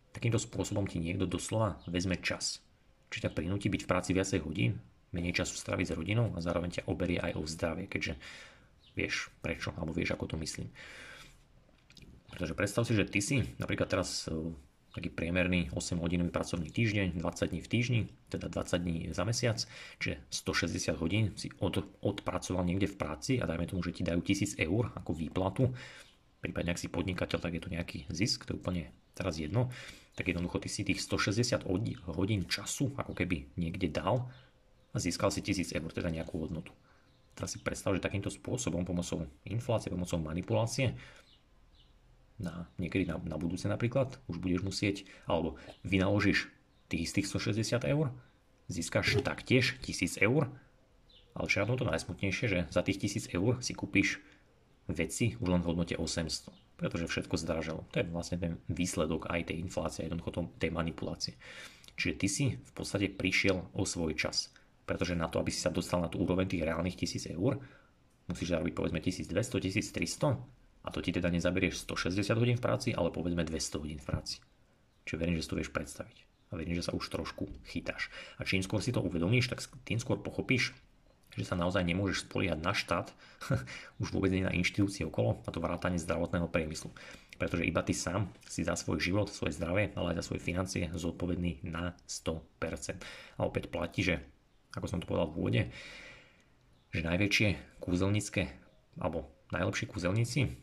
takýmto 0.10 0.42
spôsobom 0.42 0.90
ti 0.90 0.98
niekto 0.98 1.30
doslova 1.30 1.78
vezme 1.86 2.18
čas. 2.18 2.66
Či 3.14 3.30
ťa 3.30 3.32
prinúti 3.38 3.70
byť 3.70 3.82
v 3.86 3.90
práci 3.90 4.12
viacej 4.18 4.42
hodín, 4.42 4.82
menej 5.14 5.38
času 5.38 5.56
straviť 5.56 5.94
s 5.94 5.96
rodinou 5.96 6.34
a 6.34 6.42
zároveň 6.42 6.82
ťa 6.82 6.90
oberie 6.90 7.22
aj 7.22 7.34
o 7.38 7.46
zdravie, 7.46 7.86
keďže 7.86 8.18
vieš 8.94 9.30
prečo, 9.42 9.74
alebo 9.78 9.94
vieš 9.94 10.14
ako 10.14 10.34
to 10.34 10.36
myslím. 10.42 10.70
Pretože 12.34 12.58
predstav 12.58 12.84
si, 12.86 12.98
že 12.98 13.06
ty 13.06 13.22
si 13.22 13.46
napríklad 13.62 13.90
teraz 13.90 14.26
e, 14.26 14.34
taký 14.94 15.10
priemerný 15.14 15.70
8-hodinový 15.74 16.34
pracovný 16.34 16.70
týždeň, 16.70 17.22
20 17.22 17.54
dní 17.54 17.62
v 17.62 17.70
týždni, 17.70 18.02
teda 18.30 18.50
20 18.50 18.82
dní 18.82 18.98
za 19.14 19.26
mesiac, 19.26 19.58
čiže 20.02 20.18
160 20.30 20.98
hodín 21.02 21.26
si 21.38 21.54
od, 21.62 21.86
odpracoval 22.02 22.66
niekde 22.66 22.90
v 22.90 22.98
práci 22.98 23.34
a 23.38 23.46
dajme 23.46 23.70
tomu, 23.70 23.86
že 23.86 23.94
ti 23.94 24.02
dajú 24.02 24.22
1000 24.22 24.58
eur 24.62 24.94
ako 24.98 25.12
výplatu, 25.14 25.74
prípadne 26.42 26.74
ak 26.74 26.82
si 26.82 26.90
podnikateľ, 26.90 27.38
tak 27.42 27.54
je 27.54 27.62
to 27.62 27.74
nejaký 27.74 28.06
zisk, 28.10 28.50
to 28.50 28.54
je 28.54 28.60
úplne 28.62 28.90
teraz 29.14 29.38
jedno, 29.38 29.70
tak 30.14 30.30
jednoducho 30.30 30.62
ty 30.62 30.70
si 30.70 30.86
tých 30.86 31.02
160 31.02 31.66
hodín 32.10 32.46
času 32.46 32.94
ako 32.98 33.18
keby 33.18 33.50
niekde 33.58 33.90
dal 33.90 34.30
a 34.94 34.98
získal 35.02 35.34
si 35.34 35.42
1000 35.42 35.74
eur, 35.74 35.90
teda 35.90 36.14
nejakú 36.14 36.38
hodnotu. 36.38 36.72
Teraz 37.34 37.58
si 37.58 37.60
predstav, 37.60 37.98
že 37.98 38.06
takýmto 38.06 38.30
spôsobom, 38.30 38.86
pomocou 38.86 39.26
inflácie, 39.50 39.90
pomocou 39.90 40.22
manipulácie, 40.22 40.94
na, 42.38 42.70
niekedy 42.78 43.10
na, 43.10 43.18
na 43.26 43.38
budúce 43.38 43.66
napríklad, 43.70 44.18
už 44.30 44.38
budeš 44.42 44.62
musieť, 44.66 44.98
alebo 45.30 45.58
vynaložíš 45.86 46.50
tých 46.90 47.10
istých 47.10 47.30
160 47.30 47.86
eur, 47.90 48.14
získaš 48.70 49.22
taktiež 49.22 49.78
1000 49.82 50.22
eur, 50.22 50.50
ale 51.34 51.46
čo 51.50 51.66
je 51.66 51.78
to 51.78 51.90
najsmutnejšie, 51.90 52.46
že 52.46 52.60
za 52.70 52.82
tých 52.86 53.02
1000 53.02 53.34
eur 53.34 53.52
si 53.66 53.74
kúpiš 53.74 54.22
veci 54.86 55.34
už 55.40 55.48
len 55.50 55.62
v 55.66 55.74
hodnote 55.74 55.96
800, 55.98 56.54
pretože 56.78 57.10
všetko 57.10 57.36
zdražalo. 57.40 57.82
To 57.94 57.96
je 58.02 58.06
vlastne 58.12 58.38
ten 58.38 58.54
výsledok 58.70 59.32
aj 59.32 59.50
tej 59.50 59.58
inflácie, 59.64 60.06
jednoducho 60.06 60.54
tej 60.62 60.70
manipulácie. 60.70 61.34
Čiže 61.98 62.14
ty 62.18 62.28
si 62.30 62.46
v 62.58 62.72
podstate 62.74 63.10
prišiel 63.10 63.70
o 63.74 63.84
svoj 63.86 64.18
čas, 64.18 64.54
pretože 64.84 65.16
na 65.16 65.32
to, 65.32 65.40
aby 65.40 65.50
si 65.50 65.64
sa 65.64 65.72
dostal 65.72 66.04
na 66.04 66.12
tú 66.12 66.20
úroveň 66.20 66.48
tých 66.48 66.68
reálnych 66.68 67.00
1000 67.00 67.36
eur, 67.36 67.60
musíš 68.28 68.56
zarobiť 68.56 68.74
povedzme 68.76 69.00
1200, 69.00 69.36
1300 69.36 70.84
a 70.84 70.90
to 70.92 71.00
ti 71.00 71.16
teda 71.16 71.32
nezaberieš 71.32 71.88
160 71.88 72.20
hodín 72.36 72.58
v 72.60 72.64
práci, 72.64 72.90
ale 72.92 73.12
povedzme 73.12 73.48
200 73.48 73.82
hodín 73.84 74.00
v 74.04 74.08
práci. 74.08 74.44
Čiže 75.08 75.20
verím, 75.20 75.36
že 75.40 75.44
si 75.48 75.52
to 75.52 75.60
vieš 75.60 75.72
predstaviť. 75.72 76.18
A 76.52 76.60
verím, 76.60 76.78
že 76.78 76.86
sa 76.86 76.96
už 76.96 77.08
trošku 77.10 77.50
chytáš. 77.66 78.12
A 78.38 78.46
čím 78.46 78.62
skôr 78.62 78.80
si 78.84 78.94
to 78.94 79.02
uvedomíš, 79.02 79.50
tak 79.52 79.64
tým 79.88 79.98
skôr 79.98 80.22
pochopíš, 80.22 80.76
že 81.34 81.50
sa 81.50 81.58
naozaj 81.58 81.82
nemôžeš 81.82 82.30
spoliehať 82.30 82.60
na 82.62 82.78
štát, 82.78 83.10
už 84.04 84.14
vôbec 84.14 84.30
nie 84.30 84.46
na 84.46 84.54
inštitúcie 84.54 85.08
okolo, 85.08 85.42
a 85.44 85.50
to 85.50 85.64
vrátanie 85.64 85.98
zdravotného 85.98 86.48
priemyslu. 86.52 86.94
Pretože 87.42 87.66
iba 87.66 87.82
ty 87.82 87.98
sám 87.98 88.30
si 88.46 88.62
za 88.62 88.78
svoj 88.78 89.02
život, 89.02 89.28
svoje 89.34 89.58
zdravie, 89.58 89.98
ale 89.98 90.14
aj 90.14 90.22
za 90.22 90.28
svoje 90.30 90.42
financie 90.46 90.84
zodpovedný 90.94 91.66
na 91.66 91.98
100%. 92.06 93.02
A 93.36 93.42
opäť 93.42 93.74
platí, 93.74 94.06
že, 94.06 94.22
ako 94.74 94.88
som 94.90 95.00
to 95.02 95.10
povedal 95.10 95.30
v 95.30 95.38
úvode, 95.38 95.62
že 96.94 97.02
najväčšie 97.02 97.80
kúzelnícke, 97.82 98.50
alebo 99.02 99.30
najlepší 99.50 99.90
kúzelníci 99.90 100.54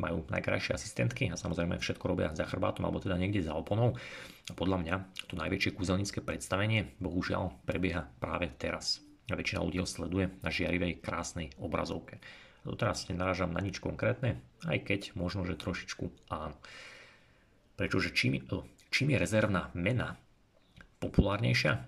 majú 0.00 0.24
najkrajšie 0.32 0.72
asistentky 0.72 1.28
a 1.28 1.36
samozrejme 1.36 1.76
všetko 1.76 2.04
robia 2.08 2.32
za 2.32 2.48
chrbátom 2.48 2.88
alebo 2.88 3.04
teda 3.04 3.20
niekde 3.20 3.44
za 3.44 3.52
oponou. 3.52 3.96
A 4.48 4.52
podľa 4.56 4.80
mňa 4.80 4.94
to 5.28 5.36
najväčšie 5.36 5.76
kúzelnícke 5.76 6.24
predstavenie 6.24 6.96
bohužiaľ 7.04 7.52
prebieha 7.68 8.08
práve 8.16 8.48
teraz. 8.56 9.04
A 9.28 9.36
väčšina 9.36 9.60
ľudí 9.60 9.78
ho 9.78 9.86
sleduje 9.86 10.32
na 10.40 10.48
žiarivej 10.48 11.04
krásnej 11.04 11.52
obrazovke. 11.60 12.18
Doteraz 12.64 13.08
nenarážam 13.08 13.52
na 13.52 13.60
nič 13.60 13.80
konkrétne, 13.80 14.40
aj 14.68 14.84
keď 14.84 15.00
možno, 15.16 15.48
že 15.48 15.56
trošičku 15.56 16.32
áno. 16.32 16.56
Pretože 17.76 18.12
čím, 18.12 18.40
čím 18.92 19.16
je 19.16 19.18
rezervná 19.20 19.72
mena 19.72 20.20
populárnejšia, 21.00 21.80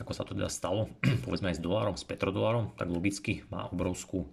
ako 0.00 0.12
sa 0.16 0.24
to 0.24 0.32
teda 0.32 0.48
stalo, 0.48 0.88
povedzme 1.26 1.52
aj 1.52 1.60
s 1.60 1.64
dolárom, 1.64 1.96
s 1.98 2.04
petrodolárom, 2.06 2.72
tak 2.78 2.88
logicky 2.88 3.44
má 3.52 3.68
obrovskú, 3.68 4.30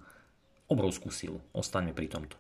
obrovskú 0.72 1.12
silu. 1.12 1.44
Ostaňme 1.52 1.92
pri 1.92 2.08
tomto. 2.08 2.40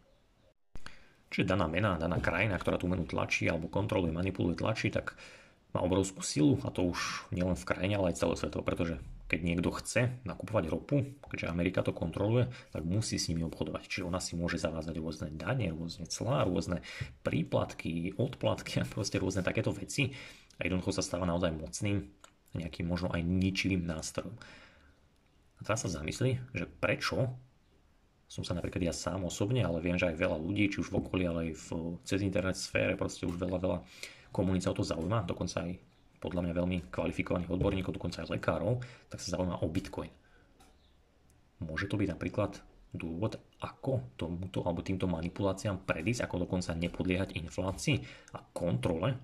Čiže 1.29 1.53
daná 1.53 1.69
mena, 1.69 1.99
daná 1.99 2.17
krajina, 2.17 2.57
ktorá 2.57 2.81
tú 2.81 2.89
menu 2.89 3.05
tlačí 3.05 3.45
alebo 3.45 3.69
kontroluje, 3.69 4.09
manipuluje, 4.09 4.57
tlačí, 4.57 4.89
tak 4.89 5.13
má 5.77 5.85
obrovskú 5.85 6.25
silu 6.25 6.57
a 6.65 6.73
to 6.73 6.89
už 6.89 7.29
nielen 7.29 7.53
v 7.53 7.67
krajine, 7.69 8.01
ale 8.01 8.09
aj 8.09 8.25
celosvetovo, 8.25 8.65
pretože 8.65 8.97
keď 9.29 9.39
niekto 9.45 9.69
chce 9.77 10.09
nakupovať 10.25 10.73
ropu, 10.73 11.05
keďže 11.29 11.53
Amerika 11.53 11.85
to 11.85 11.93
kontroluje, 11.93 12.49
tak 12.73 12.81
musí 12.81 13.21
s 13.21 13.29
nimi 13.29 13.45
obchodovať. 13.45 13.85
Čiže 13.85 14.07
ona 14.09 14.17
si 14.17 14.33
môže 14.33 14.57
zavázať 14.57 14.97
rôzne 14.97 15.29
dane, 15.29 15.69
rôzne 15.69 16.09
clá, 16.09 16.49
rôzne 16.49 16.81
príplatky, 17.21 18.17
odplatky 18.17 18.81
a 18.81 18.89
proste 18.89 19.21
rôzne 19.21 19.45
takéto 19.45 19.69
veci. 19.69 20.17
A 20.57 20.65
jednoducho 20.65 20.97
sa 20.97 21.05
stáva 21.05 21.29
naozaj 21.29 21.53
mocným, 21.53 22.09
nejakým 22.57 22.89
možno 22.89 23.11
aj 23.13 23.21
ničivým 23.21 23.85
nástrojom. 23.85 24.33
A 25.59 25.59
teraz 25.61 25.83
sa 25.85 25.91
zamyslí, 25.91 26.39
že 26.55 26.65
prečo 26.65 27.35
som 28.29 28.45
sa 28.45 28.53
napríklad 28.53 28.85
ja 28.85 28.93
sám 28.93 29.25
osobne, 29.25 29.65
ale 29.65 29.81
viem, 29.81 29.97
že 29.97 30.05
aj 30.05 30.21
veľa 30.21 30.37
ľudí, 30.37 30.69
či 30.69 30.85
už 30.85 30.93
v 30.93 31.01
okolí, 31.01 31.25
ale 31.25 31.49
aj 31.49 31.51
v, 31.57 31.67
cez 32.05 32.21
internet 32.21 32.61
sfére, 32.61 32.93
proste 32.93 33.25
už 33.25 33.41
veľa, 33.41 33.57
veľa 33.57 33.77
komunít 34.29 34.69
sa 34.69 34.71
o 34.71 34.77
to 34.77 34.85
zaujíma, 34.85 35.25
dokonca 35.25 35.65
aj 35.65 35.81
podľa 36.21 36.45
mňa 36.45 36.53
veľmi 36.53 36.77
kvalifikovaných 36.93 37.49
odborníkov, 37.49 37.97
dokonca 37.97 38.21
aj 38.21 38.29
lekárov, 38.37 38.85
tak 39.09 39.17
sa 39.17 39.33
zaujíma 39.33 39.65
o 39.65 39.67
Bitcoin. 39.67 40.13
Môže 41.65 41.89
to 41.89 41.97
byť 41.97 42.13
napríklad 42.13 42.61
dôvod, 42.93 43.41
ako 43.65 44.13
tomuto 44.13 44.61
alebo 44.61 44.85
týmto 44.85 45.09
manipuláciám 45.09 45.81
predísť, 45.89 46.29
ako 46.29 46.45
dokonca 46.45 46.77
nepodliehať 46.77 47.33
inflácii 47.33 47.97
a 48.37 48.45
kontrole 48.53 49.17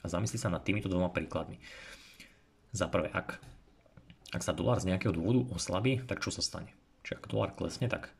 a 0.00 0.04
zamysli 0.08 0.40
sa 0.40 0.48
nad 0.48 0.64
týmito 0.64 0.88
dvoma 0.88 1.12
príkladmi. 1.12 1.60
Za 2.70 2.86
prvé, 2.86 3.10
ak, 3.10 3.42
ak 4.30 4.42
sa 4.46 4.54
dolár 4.54 4.78
z 4.78 4.94
nejakého 4.94 5.10
dôvodu 5.10 5.42
oslabí, 5.50 6.02
tak 6.06 6.22
čo 6.22 6.30
sa 6.30 6.42
stane? 6.42 6.70
Čiže 7.02 7.18
ak 7.18 7.30
dolár 7.30 7.50
klesne, 7.58 7.90
tak 7.90 8.14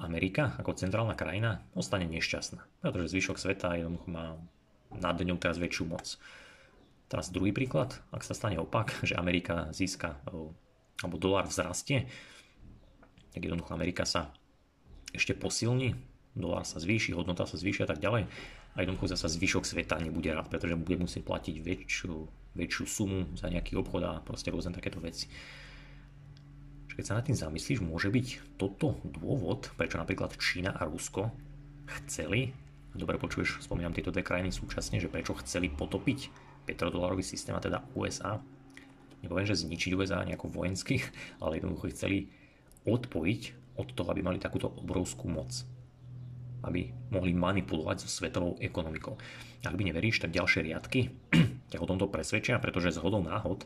Amerika 0.00 0.56
ako 0.56 0.80
centrálna 0.80 1.12
krajina 1.12 1.60
ostane 1.76 2.08
nešťastná, 2.08 2.64
pretože 2.80 3.12
zvyšok 3.12 3.36
sveta 3.36 3.76
jednoducho 3.76 4.08
má 4.08 4.40
nad 4.96 5.20
ňou 5.20 5.36
teraz 5.36 5.60
väčšiu 5.60 5.84
moc. 5.84 6.16
Teraz 7.12 7.28
druhý 7.28 7.52
príklad, 7.52 8.00
ak 8.08 8.24
sa 8.24 8.32
stane 8.32 8.56
opak, 8.56 8.96
že 9.08 9.20
Amerika 9.20 9.68
získa 9.76 10.16
alebo 11.00 11.16
dolár 11.20 11.48
vzrastie, 11.52 12.08
tak 13.36 13.44
jednoducho 13.44 13.76
Amerika 13.76 14.08
sa 14.08 14.32
ešte 15.12 15.36
posilní, 15.36 15.94
dolár 16.32 16.64
sa 16.64 16.80
zvýši, 16.80 17.12
hodnota 17.12 17.44
sa 17.44 17.60
zvýši 17.60 17.84
a 17.84 17.88
tak 17.90 18.00
ďalej 18.00 18.30
a 18.74 18.82
jednoducho 18.82 19.10
zase 19.10 19.26
zvyšok 19.34 19.66
sveta 19.66 19.98
nebude 19.98 20.30
rád, 20.30 20.46
pretože 20.46 20.78
bude 20.78 21.02
musieť 21.02 21.26
platiť 21.26 21.56
väčšiu, 21.58 22.14
väčšiu 22.54 22.84
sumu 22.86 23.20
za 23.34 23.50
nejaký 23.50 23.74
obchod 23.74 24.02
a 24.06 24.12
proste 24.22 24.54
rôzne 24.54 24.70
takéto 24.70 25.02
veci. 25.02 25.26
Keď 26.94 27.04
sa 27.06 27.16
nad 27.18 27.24
tým 27.26 27.38
zamyslíš, 27.38 27.80
môže 27.82 28.12
byť 28.12 28.58
toto 28.60 29.00
dôvod, 29.02 29.72
prečo 29.74 29.96
napríklad 29.96 30.36
Čína 30.36 30.76
a 30.76 30.86
Rusko 30.86 31.32
chceli, 32.02 32.54
dobre 32.94 33.18
počuješ, 33.18 33.64
spomínam 33.64 33.94
tieto 33.94 34.14
dve 34.14 34.22
krajiny 34.22 34.54
súčasne, 34.54 35.00
že 35.02 35.10
prečo 35.10 35.34
chceli 35.42 35.70
potopiť 35.70 36.30
petrodolárový 36.68 37.24
systém, 37.24 37.56
a 37.56 37.62
teda 37.62 37.82
USA, 37.96 38.38
nepoviem, 39.24 39.48
že 39.48 39.64
zničiť 39.66 39.96
USA 39.96 40.22
nejako 40.22 40.52
vojenských, 40.52 41.04
ale 41.42 41.58
jednoducho 41.58 41.90
chceli 41.94 42.30
odpojiť 42.86 43.42
od 43.80 43.88
toho, 43.96 44.08
aby 44.12 44.20
mali 44.20 44.38
takúto 44.38 44.68
obrovskú 44.68 45.26
moc. 45.30 45.50
Aby 46.60 46.92
mohli 47.08 47.32
manipulovať 47.32 48.04
so 48.04 48.08
svetovou 48.08 48.60
ekonomikou. 48.60 49.16
Ak 49.64 49.76
by 49.76 49.82
neveríš, 49.88 50.20
tak 50.20 50.36
ďalšie 50.36 50.66
riadky 50.66 51.12
ťa 51.72 51.78
o 51.80 51.88
tomto 51.88 52.08
presvedčia, 52.12 52.60
pretože 52.60 52.96
zhodou 52.96 53.24
náhod 53.24 53.64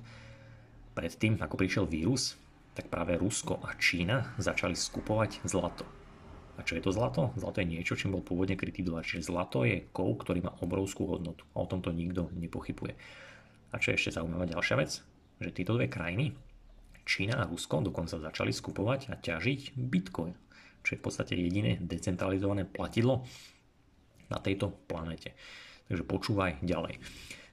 predtým, 0.94 1.38
ako 1.42 1.58
prišiel 1.58 1.84
vírus, 1.90 2.38
tak 2.74 2.90
práve 2.90 3.18
Rusko 3.18 3.62
a 3.62 3.74
Čína 3.78 4.34
začali 4.38 4.74
skupovať 4.74 5.46
zlato. 5.46 5.86
A 6.54 6.62
čo 6.62 6.78
je 6.78 6.82
to 6.86 6.94
zlato? 6.94 7.34
Zlato 7.34 7.58
je 7.62 7.70
niečo, 7.70 7.98
čím 7.98 8.14
bol 8.14 8.22
pôvodne 8.22 8.54
krytý 8.54 8.86
dolar. 8.86 9.02
Čiže 9.02 9.26
zlato 9.26 9.66
je 9.66 9.90
kov, 9.90 10.22
ktorý 10.22 10.46
má 10.46 10.54
obrovskú 10.62 11.10
hodnotu. 11.10 11.42
A 11.54 11.66
o 11.66 11.70
tomto 11.70 11.90
nikto 11.90 12.30
nepochybuje. 12.30 12.94
A 13.74 13.82
čo 13.82 13.90
je 13.90 13.98
ešte 13.98 14.14
zaujímavá 14.14 14.46
ďalšia 14.46 14.78
vec? 14.78 15.02
Že 15.42 15.50
tieto 15.50 15.74
dve 15.74 15.90
krajiny, 15.90 16.30
Čína 17.02 17.42
a 17.42 17.48
Rusko, 17.50 17.82
dokonca 17.82 18.22
začali 18.22 18.54
skupovať 18.54 19.10
a 19.10 19.18
ťažiť 19.18 19.74
bitcoin. 19.74 20.38
Čo 20.84 20.94
je 20.94 21.00
v 21.00 21.04
podstate 21.08 21.32
jediné 21.32 21.80
decentralizované 21.80 22.68
platidlo 22.68 23.24
na 24.28 24.36
tejto 24.38 24.68
planete. 24.84 25.32
Takže 25.88 26.04
počúvaj 26.04 26.60
ďalej. 26.60 27.00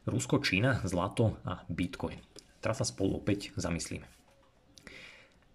Rusko, 0.03 0.44
Čína, 0.44 0.84
zlato 0.84 1.40
a 1.48 1.64
bitcoin. 1.72 2.20
Teraz 2.60 2.84
sa 2.84 2.86
spolu 2.86 3.24
opäť 3.24 3.56
zamyslíme. 3.56 4.06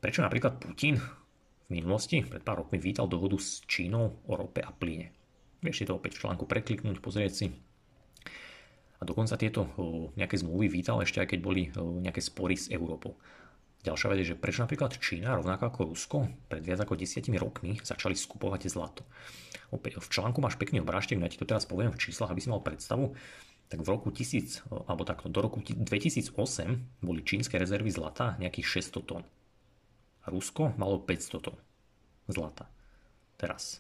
Prečo 0.01 0.25
napríklad 0.25 0.57
Putin 0.57 0.97
v 1.67 1.69
minulosti, 1.69 2.23
pred 2.23 2.41
pár 2.41 2.63
rokmi, 2.63 2.79
vítal 2.79 3.11
dohodu 3.11 3.37
s 3.37 3.61
Čínou 3.67 4.23
o 4.25 4.33
rope 4.39 4.63
a 4.63 4.71
plyne? 4.71 5.11
Vieš 5.61 5.83
si 5.83 5.85
to 5.89 5.99
opäť 5.99 6.17
v 6.17 6.23
článku 6.27 6.47
prekliknúť, 6.47 7.03
pozrieť 7.03 7.33
si. 7.33 7.47
A 8.97 9.03
dokonca 9.05 9.37
tieto 9.37 9.67
nejaké 10.15 10.41
zmluvy 10.41 10.73
vítal 10.73 11.03
ešte 11.03 11.21
aj 11.21 11.29
keď 11.35 11.41
boli 11.43 11.69
nejaké 11.77 12.23
spory 12.23 12.57
s 12.57 12.71
Európou. 12.71 13.19
Ďalšia 13.87 14.11
vec 14.11 14.19
je, 14.19 14.31
že 14.35 14.41
prečo 14.41 14.67
napríklad 14.67 14.99
Čína, 14.99 15.39
rovnako 15.39 15.63
ako 15.71 15.81
Rusko, 15.95 16.19
pred 16.51 16.59
viac 16.67 16.83
ako 16.83 16.99
desiatimi 16.99 17.39
rokmi 17.39 17.79
začali 17.79 18.19
skupovať 18.19 18.67
zlato. 18.67 19.07
Opäť 19.71 20.03
v 20.03 20.11
článku 20.11 20.43
máš 20.43 20.59
pekný 20.59 20.83
obrážtek, 20.83 21.23
ja 21.23 21.31
ti 21.31 21.39
to 21.39 21.47
teraz 21.47 21.71
poviem 21.71 21.95
v 21.95 22.03
číslach, 22.03 22.35
aby 22.35 22.43
si 22.43 22.51
mal 22.51 22.59
predstavu. 22.67 23.15
Tak 23.71 23.83
v 23.83 23.89
roku 23.91 24.11
1000, 24.11 24.67
alebo 24.91 25.07
takto, 25.07 25.31
do 25.31 25.39
roku 25.39 25.63
2008 25.63 26.35
boli 27.03 27.23
čínske 27.23 27.59
rezervy 27.59 27.95
zlata 27.95 28.35
nejakých 28.43 28.91
600 28.91 29.07
tón. 29.07 29.23
Rusko 30.27 30.75
malo 30.75 30.99
500 30.99 31.47
tón 31.47 31.59
zlata. 32.27 32.67
Teraz, 33.39 33.79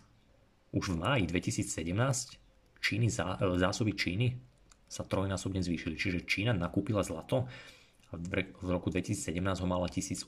už 0.70 0.95
v 0.95 1.03
máji 1.03 1.24
2017 1.27 2.39
Číny, 2.78 3.11
e, 3.11 3.59
zásoby 3.59 3.95
Číny 3.99 4.39
sa 4.87 5.03
trojnásobne 5.03 5.62
zvýšili. 5.66 5.99
Čiže 5.99 6.27
Čína 6.27 6.55
nakúpila 6.55 7.03
zlato 7.03 7.51
a 7.51 7.76
v 8.16 8.68
roku 8.68 8.88
2017 8.88 9.36
ho 9.62 9.68
mala 9.68 9.86
1800 9.86 10.26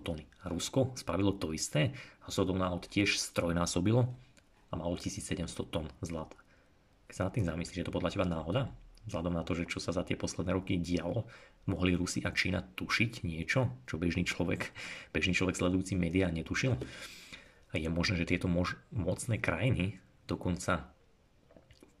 tony. 0.00 0.24
A 0.44 0.52
Rusko 0.52 0.94
spravilo 0.94 1.32
to 1.34 1.50
isté 1.56 1.96
a 2.24 2.28
sodom 2.28 2.60
náhod 2.60 2.86
tiež 2.86 3.16
strojnásobilo 3.16 4.08
a 4.70 4.74
malo 4.76 4.94
1700 4.94 5.48
tón 5.72 5.88
zlata. 6.04 6.38
Keď 7.10 7.14
sa 7.16 7.26
nad 7.26 7.34
tým 7.34 7.46
zamyslíš, 7.48 7.82
že 7.82 7.86
to 7.90 7.96
podľa 7.96 8.14
teba 8.14 8.26
náhoda? 8.28 8.70
Vzhľadom 9.08 9.34
na 9.34 9.42
to, 9.42 9.56
že 9.56 9.66
čo 9.66 9.82
sa 9.82 9.90
za 9.90 10.06
tie 10.06 10.14
posledné 10.14 10.54
roky 10.54 10.78
dialo, 10.78 11.26
mohli 11.66 11.96
Rusi 11.96 12.22
a 12.22 12.30
Čína 12.30 12.62
tušiť 12.62 13.26
niečo, 13.26 13.72
čo 13.88 13.96
bežný 13.96 14.22
človek, 14.28 14.70
bežný 15.10 15.32
človek 15.34 15.56
sledujúci 15.56 15.96
médiá 15.96 16.30
netušil. 16.30 16.76
A 17.70 17.74
je 17.80 17.88
možné, 17.90 18.20
že 18.20 18.28
tieto 18.30 18.46
mož, 18.46 18.76
mocné 18.92 19.40
krajiny 19.40 19.98
dokonca 20.28 20.92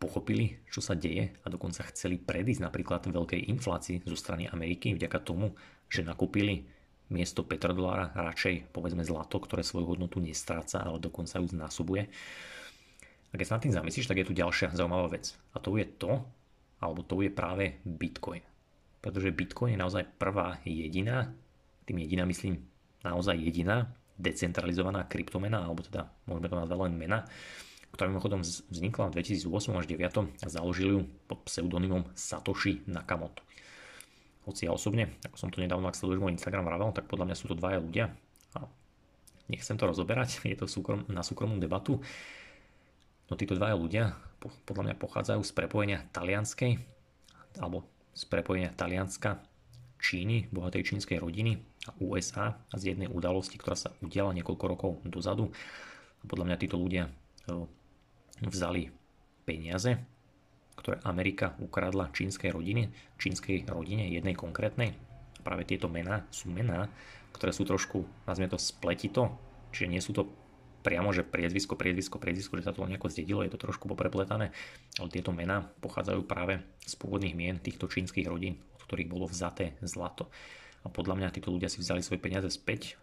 pochopili, 0.00 0.64
čo 0.72 0.80
sa 0.80 0.96
deje 0.96 1.36
a 1.44 1.46
dokonca 1.52 1.84
chceli 1.92 2.16
predísť 2.16 2.64
napríklad 2.64 3.04
veľkej 3.12 3.52
inflácii 3.52 4.08
zo 4.08 4.16
strany 4.16 4.48
Ameriky 4.48 4.96
vďaka 4.96 5.20
tomu, 5.20 5.52
že 5.92 6.00
nakúpili 6.00 6.64
miesto 7.12 7.44
petrodolára 7.44 8.16
radšej 8.16 8.72
povedzme 8.72 9.04
zlato, 9.04 9.36
ktoré 9.36 9.60
svoju 9.60 9.92
hodnotu 9.92 10.24
nestráca, 10.24 10.80
ale 10.80 10.96
dokonca 10.96 11.36
ju 11.36 11.46
znásobuje. 11.52 12.08
A 13.30 13.34
keď 13.36 13.46
sa 13.46 13.54
nad 13.60 13.62
tým 13.62 13.76
zamyslíš, 13.76 14.08
tak 14.08 14.18
je 14.24 14.26
tu 14.26 14.34
ďalšia 14.34 14.72
zaujímavá 14.72 15.12
vec. 15.12 15.36
A 15.52 15.60
to 15.60 15.76
je 15.76 15.84
to, 15.84 16.24
alebo 16.80 17.04
to 17.04 17.20
je 17.20 17.30
práve 17.30 17.78
Bitcoin 17.84 18.42
pretože 19.00 19.32
Bitcoin 19.32 19.74
je 19.74 19.80
naozaj 19.80 20.04
prvá 20.20 20.60
jediná, 20.64 21.32
tým 21.88 22.04
jediná 22.04 22.28
myslím 22.28 22.60
naozaj 23.00 23.40
jediná 23.40 23.88
decentralizovaná 24.20 25.08
kryptomena, 25.08 25.64
alebo 25.64 25.80
teda 25.80 26.12
môžeme 26.28 26.52
to 26.52 26.60
nazvať 26.60 26.78
len 26.84 26.94
mena, 27.00 27.18
ktorá 27.92 28.06
mimochodom 28.08 28.42
vznikla 28.42 29.10
v 29.10 29.22
2008 29.22 29.80
až 29.80 29.84
2009 29.90 30.42
a 30.42 30.46
založili 30.46 30.92
ju 30.94 31.02
pod 31.26 31.42
pseudonymom 31.46 32.06
Satoshi 32.14 32.82
Nakamoto. 32.86 33.42
Hoci 34.48 34.66
ja 34.66 34.72
osobne, 34.72 35.20
ako 35.26 35.36
som 35.36 35.50
to 35.52 35.60
nedávno, 35.60 35.86
ak 35.86 35.98
sleduješ 35.98 36.22
môj 36.22 36.34
Instagram 36.34 36.64
vravel, 36.64 36.90
tak 36.96 37.06
podľa 37.10 37.30
mňa 37.30 37.36
sú 37.36 37.52
to 37.52 37.58
dvaja 37.58 37.78
ľudia. 37.82 38.10
A 38.56 38.66
nechcem 39.52 39.76
to 39.76 39.84
rozoberať, 39.84 40.40
je 40.50 40.56
to 40.56 40.66
súkrom, 40.70 41.04
na 41.10 41.20
súkromnú 41.20 41.60
debatu. 41.60 42.00
No 43.30 43.38
títo 43.38 43.54
dvaja 43.54 43.76
ľudia 43.78 44.04
podľa 44.64 44.90
mňa 44.90 44.94
pochádzajú 44.96 45.40
z 45.44 45.52
prepojenia 45.52 46.08
talianskej 46.10 46.80
alebo 47.60 47.84
z 48.14 48.22
prepojenia 48.26 48.70
Talianska, 48.74 49.40
Číny, 50.00 50.48
bohatej 50.48 50.80
čínskej 50.80 51.20
rodiny 51.20 51.60
a 51.84 51.92
USA 52.00 52.56
a 52.56 52.74
z 52.80 52.96
jednej 52.96 53.04
udalosti, 53.04 53.60
ktorá 53.60 53.76
sa 53.76 53.92
udiala 54.00 54.32
niekoľko 54.32 54.64
rokov 54.64 54.90
dozadu. 55.04 55.52
A 56.20 56.24
podľa 56.24 56.48
mňa 56.48 56.56
títo 56.56 56.80
ľudia 56.80 57.04
e, 57.04 57.12
vzali 58.44 58.92
peniaze, 59.44 60.00
ktoré 60.80 60.96
Amerika 61.04 61.52
ukradla 61.60 62.08
čínskej 62.12 62.56
rodine, 62.56 62.88
čínskej 63.20 63.68
rodine 63.68 64.08
jednej 64.08 64.32
konkrétnej. 64.32 64.96
Práve 65.44 65.68
tieto 65.68 65.92
mená 65.92 66.24
sú 66.32 66.48
mená, 66.48 66.88
ktoré 67.36 67.52
sú 67.52 67.68
trošku, 67.68 68.04
nazvime 68.24 68.52
to 68.52 68.60
spletito, 68.60 69.36
čiže 69.72 69.88
nie 69.92 70.00
sú 70.00 70.12
to 70.16 70.28
priamo, 70.80 71.12
že 71.12 71.24
priezvisko, 71.24 71.76
priezvisko, 71.76 72.16
priezvisko, 72.16 72.56
že 72.56 72.66
sa 72.68 72.72
to 72.72 72.88
nejako 72.88 73.12
zdedilo, 73.12 73.44
je 73.44 73.52
to 73.52 73.60
trošku 73.60 73.84
poprepletané, 73.92 74.52
ale 74.96 75.08
tieto 75.12 75.30
mená 75.32 75.68
pochádzajú 75.84 76.24
práve 76.24 76.64
z 76.84 76.94
pôvodných 76.96 77.36
mien 77.36 77.56
týchto 77.60 77.84
čínskych 77.84 78.24
rodín, 78.24 78.56
od 78.76 78.82
ktorých 78.88 79.12
bolo 79.12 79.28
vzaté 79.28 79.76
zlato. 79.84 80.32
A 80.80 80.88
podľa 80.88 81.20
mňa 81.20 81.34
títo 81.36 81.52
ľudia 81.52 81.68
si 81.68 81.84
vzali 81.84 82.00
svoje 82.00 82.24
peniaze 82.24 82.48
späť, 82.48 82.96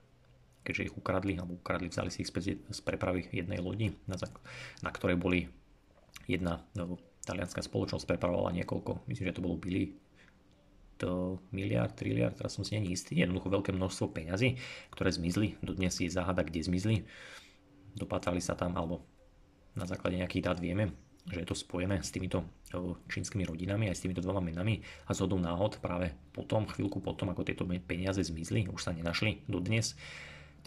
keďže 0.68 0.92
ich 0.92 0.98
ukradli, 1.00 1.40
alebo 1.40 1.56
ukradli, 1.56 1.88
vzali 1.88 2.12
si 2.12 2.28
ich 2.28 2.30
späť 2.30 2.60
z 2.60 2.80
prepravy 2.84 3.32
jednej 3.32 3.64
lodi, 3.64 3.96
na, 4.04 4.20
na 4.84 4.92
ktorej 4.92 5.16
boli 5.16 5.48
jedna 6.28 6.68
no, 6.76 7.00
talianská 7.24 7.64
spoločnosť 7.64 8.04
prepravovala 8.04 8.52
niekoľko, 8.60 9.08
myslím, 9.08 9.32
že 9.32 9.38
to 9.40 9.46
bolo 9.48 9.56
Billy 9.56 9.96
to 10.98 11.38
miliard, 11.54 11.94
triliard, 11.94 12.34
teraz 12.34 12.58
som 12.58 12.66
si 12.66 12.74
není 12.74 12.98
istý, 12.98 13.22
jednoducho 13.22 13.54
veľké 13.54 13.70
množstvo 13.70 14.18
peňazí, 14.18 14.58
ktoré 14.90 15.14
zmizli, 15.14 15.54
dodnes 15.62 15.94
je 15.94 16.10
záhada, 16.10 16.42
kde 16.42 16.66
zmizli 16.66 17.06
dopatrali 17.98 18.38
sa 18.38 18.54
tam, 18.54 18.78
alebo 18.78 19.02
na 19.74 19.90
základe 19.90 20.22
nejakých 20.22 20.46
dát 20.46 20.58
vieme, 20.62 20.94
že 21.28 21.44
je 21.44 21.48
to 21.50 21.58
spojené 21.58 22.00
s 22.00 22.14
týmito 22.14 22.46
čínskymi 23.12 23.44
rodinami 23.44 23.92
aj 23.92 23.98
s 24.00 24.04
týmito 24.06 24.24
dvoma 24.24 24.40
menami 24.40 24.80
a 25.10 25.12
z 25.12 25.28
náhod 25.28 25.82
práve 25.84 26.14
potom, 26.32 26.70
chvíľku 26.70 27.04
potom, 27.04 27.34
ako 27.34 27.44
tieto 27.44 27.68
peniaze 27.84 28.22
zmizli, 28.22 28.70
už 28.70 28.80
sa 28.80 28.96
nenašli 28.96 29.44
dodnes, 29.50 29.98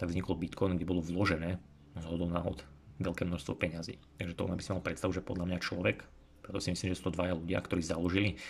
tak 0.01 0.09
vznikol 0.09 0.41
Bitcoin, 0.41 0.73
kde 0.73 0.89
bolo 0.89 1.05
vložené 1.05 1.61
z 1.93 2.05
hodou 2.09 2.25
náhod 2.25 2.65
veľké 2.97 3.21
množstvo 3.21 3.53
peňazí. 3.53 4.01
Takže 4.17 4.33
to 4.33 4.49
by 4.49 4.57
si 4.57 4.73
mal 4.73 4.81
predstavu, 4.81 5.13
že 5.13 5.21
podľa 5.21 5.45
mňa 5.45 5.59
človek, 5.61 6.01
preto 6.41 6.57
si 6.57 6.73
myslím, 6.73 6.89
že 6.89 6.97
sú 6.97 7.13
to 7.13 7.21
dvaja 7.21 7.37
ľudia, 7.37 7.61
ktorí 7.61 7.85
založili 7.85 8.41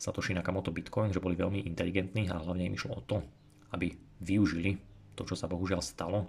Satoshi 0.00 0.32
Nakamoto 0.32 0.72
Bitcoin, 0.72 1.12
že 1.12 1.20
boli 1.20 1.36
veľmi 1.36 1.68
inteligentní 1.68 2.32
a 2.32 2.40
hlavne 2.40 2.64
im 2.64 2.76
išlo 2.76 2.96
o 2.96 3.04
to, 3.04 3.20
aby 3.76 3.92
využili 4.24 4.80
to, 5.12 5.28
čo 5.28 5.36
sa 5.36 5.44
bohužiaľ 5.44 5.84
stalo, 5.84 6.24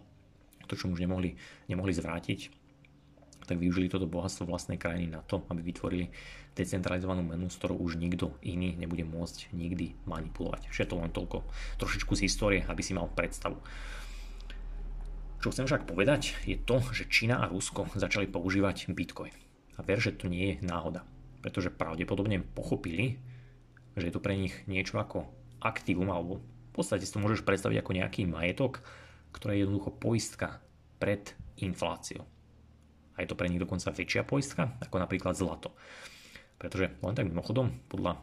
to, 0.67 0.75
čo 0.75 0.91
už 0.91 0.99
nemohli, 0.99 1.39
nemohli 1.71 1.95
zvrátiť, 1.95 2.51
tak 3.45 3.61
využili 3.61 3.87
toto 3.87 4.09
bohatstvo 4.09 4.49
vlastnej 4.49 4.81
krajiny 4.81 5.07
na 5.13 5.21
to, 5.21 5.45
aby 5.53 5.61
vytvorili 5.61 6.09
decentralizovanú 6.57 7.21
menu, 7.21 7.45
s 7.47 7.61
ktorou 7.61 7.77
už 7.77 8.01
nikto 8.01 8.33
iný 8.41 8.73
nebude 8.73 9.05
môcť 9.05 9.53
nikdy 9.53 9.93
manipulovať. 10.09 10.67
Všetko 10.73 10.93
len 10.97 11.13
toľko, 11.13 11.45
trošičku 11.77 12.11
z 12.17 12.25
histórie, 12.25 12.61
aby 12.65 12.81
si 12.81 12.97
mal 12.97 13.05
predstavu. 13.13 13.61
Čo 15.41 15.53
chcem 15.53 15.65
však 15.69 15.85
povedať, 15.85 16.35
je 16.45 16.57
to, 16.57 16.81
že 16.91 17.07
Čína 17.07 17.41
a 17.43 17.49
Rusko 17.49 17.91
začali 17.93 18.25
používať 18.25 18.89
Bitcoin. 18.91 19.33
A 19.77 19.83
ver, 19.83 19.99
že 19.99 20.15
to 20.15 20.31
nie 20.31 20.55
je 20.55 20.65
náhoda. 20.65 21.03
Pretože 21.43 21.73
pravdepodobne 21.73 22.41
pochopili, 22.41 23.21
že 23.95 24.09
je 24.09 24.13
to 24.15 24.23
pre 24.23 24.35
nich 24.35 24.55
niečo 24.65 24.97
ako 24.97 25.29
aktívum, 25.61 26.09
alebo 26.09 26.41
v 26.41 26.71
podstate 26.73 27.07
si 27.07 27.13
to 27.13 27.23
môžeš 27.23 27.47
predstaviť 27.47 27.79
ako 27.79 27.91
nejaký 27.95 28.21
majetok, 28.27 28.83
ktoré 29.31 29.59
je 29.59 29.63
jednoducho 29.67 29.91
poistka 29.95 30.63
pred 30.99 31.35
infláciou. 31.59 32.23
A 33.15 33.23
je 33.23 33.27
to 33.31 33.39
pre 33.39 33.47
nich 33.47 33.63
dokonca 33.63 33.95
väčšia 33.95 34.27
poistka 34.27 34.75
ako 34.83 34.99
napríklad 34.99 35.39
zlato. 35.39 35.71
Pretože 36.59 36.95
len 36.99 37.15
tak 37.15 37.27
mimochodom, 37.27 37.71
podľa 37.87 38.19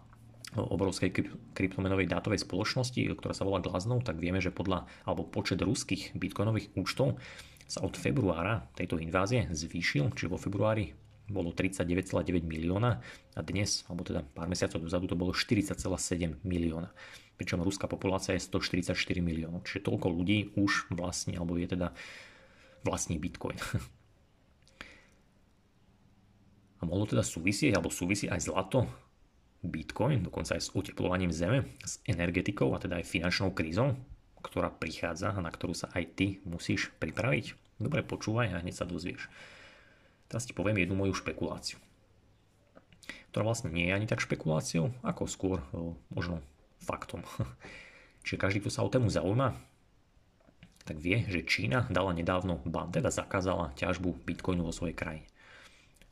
obrovskej 0.53 1.11
kryptomenovej 1.57 2.13
dátovej 2.13 2.45
spoločnosti, 2.45 3.01
ktorá 3.17 3.33
sa 3.33 3.49
volá 3.49 3.65
Glaznov, 3.65 4.05
tak 4.05 4.21
vieme, 4.21 4.41
že 4.41 4.53
podľa, 4.53 4.85
alebo 5.09 5.25
počet 5.25 5.65
ruských 5.65 6.13
bitcoinových 6.13 6.77
účtov 6.77 7.17
sa 7.65 7.81
od 7.81 7.97
februára 7.97 8.69
tejto 8.77 9.01
invázie 9.01 9.49
zvýšil, 9.49 10.13
čiže 10.13 10.29
vo 10.29 10.37
februári 10.37 10.93
bolo 11.33 11.57
39,9 11.57 12.45
milióna 12.45 13.01
a 13.33 13.41
dnes, 13.41 13.89
alebo 13.89 14.05
teda 14.05 14.21
pár 14.21 14.53
mesiacov 14.53 14.85
dozadu, 14.85 15.09
to 15.09 15.17
bolo 15.17 15.33
40,7 15.33 16.45
milióna. 16.45 16.93
Pričom 17.41 17.65
ruská 17.65 17.89
populácia 17.89 18.37
je 18.37 18.45
144 18.45 18.93
miliónov, 19.25 19.65
čiže 19.65 19.89
toľko 19.89 20.13
ľudí 20.13 20.53
už 20.61 20.93
vlastní, 20.93 21.41
alebo 21.41 21.57
je 21.57 21.73
teda 21.73 21.97
vlastní 22.85 23.17
bitcoin. 23.17 23.57
A 26.83 26.85
mohlo 26.85 27.07
teda 27.07 27.23
súvisieť, 27.23 27.79
alebo 27.79 27.95
súvisí 27.95 28.27
aj 28.27 28.43
zlato 28.43 28.91
Bitcoin, 29.63 30.27
dokonca 30.27 30.59
aj 30.59 30.63
s 30.67 30.75
uteplovaním 30.75 31.31
zeme, 31.31 31.71
s 31.87 32.03
energetikou 32.05 32.75
a 32.75 32.83
teda 32.83 32.99
aj 32.99 33.07
finančnou 33.07 33.55
krízou, 33.55 33.95
ktorá 34.43 34.75
prichádza 34.75 35.31
a 35.31 35.39
na 35.39 35.55
ktorú 35.55 35.73
sa 35.73 35.87
aj 35.95 36.05
ty 36.19 36.27
musíš 36.43 36.91
pripraviť. 36.99 37.55
Dobre 37.79 38.03
počúvaj 38.03 38.59
a 38.59 38.61
hneď 38.63 38.75
sa 38.75 38.87
dozvieš. 38.87 39.31
Teraz 40.27 40.51
ti 40.51 40.53
poviem 40.53 40.83
jednu 40.83 40.99
moju 40.99 41.15
špekuláciu, 41.15 41.79
ktorá 43.31 43.47
vlastne 43.47 43.71
nie 43.71 43.87
je 43.87 43.95
ani 43.95 44.11
tak 44.11 44.19
špekuláciou, 44.25 44.91
ako 45.07 45.31
skôr 45.31 45.59
možno 46.11 46.43
faktom. 46.83 47.23
Čiže 48.27 48.41
každý, 48.43 48.59
kto 48.63 48.71
sa 48.71 48.83
o 48.83 48.91
tému 48.91 49.11
zaujíma, 49.11 49.55
tak 50.83 50.99
vie, 50.99 51.23
že 51.31 51.47
Čína 51.47 51.87
dala 51.87 52.11
nedávno 52.11 52.59
ban, 52.67 52.91
teda 52.91 53.15
zakázala 53.15 53.71
ťažbu 53.79 54.27
bitcoinu 54.27 54.67
vo 54.67 54.75
svojej 54.75 54.99
krajine. 54.99 55.27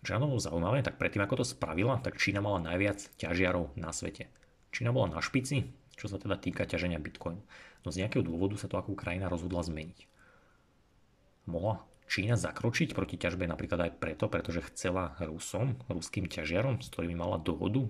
Čo 0.00 0.16
bolo 0.16 0.40
zaujímavé, 0.40 0.80
tak 0.80 0.96
predtým 0.96 1.20
ako 1.20 1.44
to 1.44 1.46
spravila, 1.46 2.00
tak 2.00 2.16
Čína 2.16 2.40
mala 2.40 2.64
najviac 2.64 3.04
ťažiarov 3.20 3.76
na 3.76 3.92
svete. 3.92 4.32
Čína 4.72 4.96
bola 4.96 5.12
na 5.12 5.20
špici, 5.20 5.76
čo 5.92 6.08
sa 6.08 6.16
teda 6.16 6.40
týka 6.40 6.64
ťaženia 6.64 6.96
bitcoinu. 6.96 7.44
No 7.84 7.88
z 7.92 8.00
nejakého 8.04 8.24
dôvodu 8.24 8.56
sa 8.56 8.64
to 8.64 8.80
ako 8.80 8.96
krajina 8.96 9.28
rozhodla 9.28 9.60
zmeniť. 9.60 10.08
Mohla 11.44 11.84
Čína 12.10 12.34
zakročiť 12.34 12.96
proti 12.96 13.20
ťažbe 13.20 13.44
napríklad 13.44 13.86
aj 13.86 13.92
preto, 14.00 14.26
pretože 14.26 14.66
chcela 14.72 15.14
Rusom, 15.20 15.78
ruským 15.86 16.26
ťažiarom, 16.26 16.82
s 16.82 16.90
ktorými 16.90 17.14
mala 17.14 17.38
dohodu, 17.38 17.86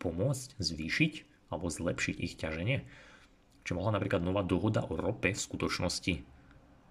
pomôcť 0.00 0.56
zvýšiť 0.56 1.12
alebo 1.50 1.66
zlepšiť 1.68 2.16
ich 2.24 2.38
ťaženie. 2.38 2.86
Či 3.66 3.70
mohla 3.76 3.98
napríklad 3.98 4.24
nová 4.24 4.40
dohoda 4.46 4.86
o 4.86 4.96
rope 4.96 5.34
v 5.34 5.36
skutočnosti 5.36 6.14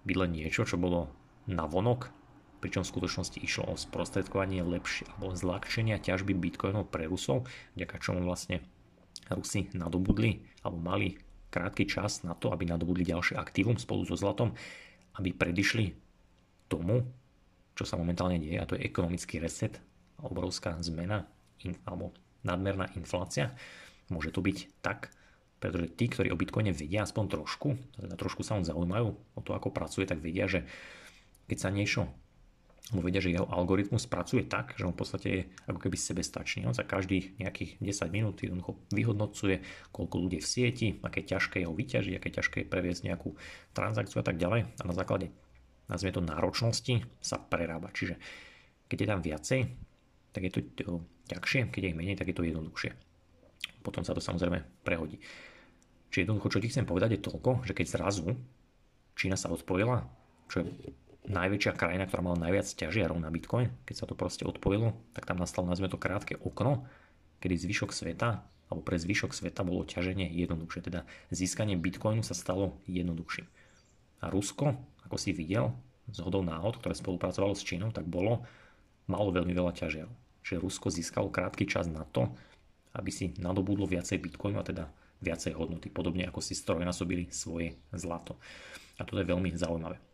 byť 0.06 0.16
len 0.16 0.30
niečo, 0.30 0.62
čo 0.62 0.78
bolo 0.78 1.10
na 1.50 1.66
vonok 1.66 2.19
pričom 2.60 2.84
v 2.84 2.92
skutočnosti 2.92 3.38
išlo 3.40 3.72
o 3.72 3.74
sprostredkovanie 3.74 4.60
lepšie 4.60 5.08
alebo 5.16 5.32
zľahčenia 5.32 5.98
ťažby 5.98 6.36
bitcoinov 6.36 6.92
pre 6.92 7.08
Rusov, 7.08 7.48
vďaka 7.74 7.96
čomu 7.98 8.22
vlastne 8.22 8.60
Rusi 9.32 9.72
nadobudli 9.72 10.44
alebo 10.62 10.78
mali 10.78 11.16
krátky 11.50 11.88
čas 11.88 12.22
na 12.22 12.38
to, 12.38 12.54
aby 12.54 12.68
nadobudli 12.68 13.02
ďalšie 13.02 13.34
aktívum 13.34 13.74
spolu 13.80 14.06
so 14.06 14.14
zlatom, 14.14 14.54
aby 15.18 15.34
predišli 15.34 15.96
tomu, 16.70 17.02
čo 17.74 17.82
sa 17.82 17.98
momentálne 17.98 18.38
deje, 18.38 18.60
a 18.60 18.68
to 18.68 18.78
je 18.78 18.86
ekonomický 18.86 19.42
reset, 19.42 19.82
obrovská 20.22 20.78
zmena 20.84 21.26
in, 21.66 21.74
alebo 21.82 22.14
nadmerná 22.46 22.92
inflácia. 22.94 23.50
Môže 24.12 24.30
to 24.30 24.44
byť 24.44 24.82
tak, 24.84 25.10
pretože 25.58 25.92
tí, 25.98 26.06
ktorí 26.06 26.30
o 26.30 26.38
Bitcoine 26.38 26.70
vedia 26.70 27.02
aspoň 27.02 27.40
trošku, 27.40 27.74
teda 27.98 28.14
trošku 28.14 28.46
sa 28.46 28.56
on 28.56 28.64
zaujímajú 28.64 29.08
o 29.10 29.40
to, 29.42 29.50
ako 29.52 29.74
pracuje, 29.74 30.06
tak 30.06 30.22
vedia, 30.22 30.46
že 30.46 30.64
keď 31.50 31.58
sa 31.58 31.70
niečo 31.74 32.06
lebo 32.90 33.06
vedia, 33.06 33.22
že 33.22 33.30
jeho 33.30 33.46
algoritmus 33.46 34.10
pracuje 34.10 34.42
tak, 34.50 34.74
že 34.74 34.82
on 34.82 34.96
v 34.96 35.00
podstate 35.00 35.28
je 35.30 35.42
ako 35.70 35.78
keby 35.78 35.94
sebestačný. 35.94 36.66
On 36.66 36.74
za 36.74 36.82
každých 36.82 37.38
nejakých 37.38 37.78
10 37.78 38.10
minút 38.10 38.42
jednoducho 38.42 38.82
vyhodnocuje, 38.90 39.62
koľko 39.94 40.16
ľudí 40.26 40.42
v 40.42 40.48
sieti, 40.48 40.88
aké 41.06 41.22
ťažké 41.22 41.62
je 41.62 41.66
ho 41.70 41.74
vyťažiť, 41.76 42.14
aké 42.18 42.28
ťažké 42.34 42.56
je 42.64 42.66
previesť 42.66 43.06
nejakú 43.06 43.38
transakciu 43.70 44.18
a 44.18 44.26
tak 44.26 44.42
ďalej. 44.42 44.66
A 44.66 44.82
na 44.82 44.94
základe, 44.96 45.30
nazvime 45.86 46.18
to 46.18 46.22
náročnosti, 46.24 47.06
sa 47.22 47.38
prerába. 47.38 47.94
Čiže 47.94 48.18
keď 48.90 48.98
je 48.98 49.06
tam 49.06 49.20
viacej, 49.22 49.60
tak 50.34 50.42
je 50.46 50.50
to 50.50 50.60
ťažšie, 51.30 51.70
keď 51.70 51.80
je 51.84 51.90
ich 51.94 51.98
menej, 51.98 52.18
tak 52.18 52.26
je 52.26 52.36
to 52.36 52.42
jednoduchšie. 52.42 52.90
Potom 53.86 54.02
sa 54.02 54.18
to 54.18 54.20
samozrejme 54.20 54.66
prehodí. 54.82 55.22
Čiže 56.10 56.26
jednoducho, 56.26 56.58
čo 56.58 56.62
ti 56.62 56.68
chcem 56.74 56.82
povedať 56.82 57.16
je 57.16 57.22
toľko, 57.22 57.62
že 57.62 57.72
keď 57.72 57.86
zrazu 57.86 58.34
Čína 59.14 59.38
sa 59.38 59.52
odpojila, 59.52 60.10
čo 60.50 60.64
je 60.64 60.66
najväčšia 61.28 61.76
krajina, 61.76 62.08
ktorá 62.08 62.24
mala 62.24 62.38
najviac 62.48 62.64
ťažiarov 62.64 63.20
na 63.20 63.28
Bitcoin, 63.28 63.68
keď 63.84 63.94
sa 63.96 64.08
to 64.08 64.16
proste 64.16 64.48
odpojilo, 64.48 64.96
tak 65.12 65.28
tam 65.28 65.36
nastalo, 65.36 65.68
nazvime 65.68 65.92
to 65.92 66.00
krátke 66.00 66.40
okno, 66.40 66.88
kedy 67.44 67.56
zvyšok 67.60 67.90
sveta, 67.92 68.44
alebo 68.70 68.80
pre 68.86 68.96
zvyšok 68.96 69.34
sveta 69.34 69.66
bolo 69.66 69.84
ťaženie 69.84 70.30
jednoduchšie, 70.30 70.80
teda 70.86 71.04
získanie 71.34 71.74
Bitcoinu 71.76 72.22
sa 72.22 72.32
stalo 72.32 72.78
jednoduchším. 72.86 73.50
A 74.20 74.30
Rusko, 74.30 74.78
ako 75.04 75.16
si 75.18 75.34
videl, 75.34 75.74
z 76.10 76.18
hodou 76.22 76.42
náhod, 76.42 76.78
ktoré 76.78 76.94
spolupracovalo 76.96 77.54
s 77.54 77.66
Čínou, 77.66 77.90
tak 77.94 78.06
bolo, 78.06 78.46
malo 79.10 79.30
veľmi 79.34 79.50
veľa 79.50 79.74
ťažiarov. 79.74 80.14
Čiže 80.46 80.62
Rusko 80.62 80.88
získalo 80.88 81.28
krátky 81.28 81.66
čas 81.66 81.86
na 81.90 82.06
to, 82.08 82.30
aby 82.94 83.10
si 83.12 83.30
nadobudlo 83.38 83.86
viacej 83.86 84.18
Bitcoinu 84.18 84.58
a 84.58 84.66
teda 84.66 84.90
viacej 85.20 85.54
hodnoty, 85.54 85.92
podobne 85.92 86.26
ako 86.26 86.40
si 86.42 86.56
strojnásobili 86.56 87.28
svoje 87.30 87.76
zlato. 87.92 88.40
A 88.98 89.04
toto 89.04 89.20
je 89.20 89.30
veľmi 89.30 89.52
zaujímavé. 89.54 90.09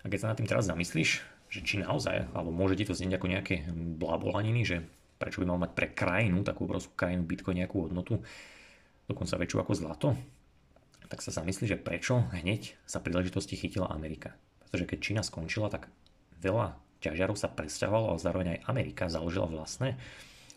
A 0.00 0.08
keď 0.08 0.18
sa 0.18 0.30
nad 0.32 0.38
tým 0.40 0.48
teraz 0.48 0.68
zamyslíš, 0.68 1.20
že 1.50 1.60
či 1.66 1.82
naozaj, 1.82 2.30
alebo 2.30 2.54
môže 2.54 2.78
ti 2.78 2.86
to 2.86 2.94
znieť 2.94 3.18
ako 3.18 3.26
nejaké 3.26 3.54
blabolaniny, 3.74 4.62
že 4.62 4.86
prečo 5.20 5.42
by 5.42 5.50
mal 5.50 5.60
mať 5.60 5.72
pre 5.76 5.86
krajinu, 5.92 6.40
takú 6.46 6.64
obrovskú 6.64 6.96
krajinu 6.96 7.26
Bitcoin 7.26 7.60
nejakú 7.60 7.84
hodnotu, 7.84 8.22
dokonca 9.10 9.36
väčšiu 9.36 9.58
ako 9.60 9.72
zlato, 9.76 10.08
tak 11.10 11.20
sa 11.26 11.34
zamyslí, 11.34 11.66
že 11.66 11.76
prečo 11.76 12.30
hneď 12.30 12.78
sa 12.86 13.02
príležitosti 13.02 13.58
chytila 13.58 13.90
Amerika. 13.90 14.32
Pretože 14.70 14.86
keď 14.86 14.98
Čína 15.02 15.22
skončila, 15.26 15.66
tak 15.66 15.90
veľa 16.38 16.78
ťažiarov 17.02 17.34
sa 17.34 17.50
presťahovalo 17.50 18.14
a 18.14 18.22
zároveň 18.22 18.56
aj 18.56 18.64
Amerika 18.70 19.10
založila 19.10 19.50
vlastné 19.50 19.98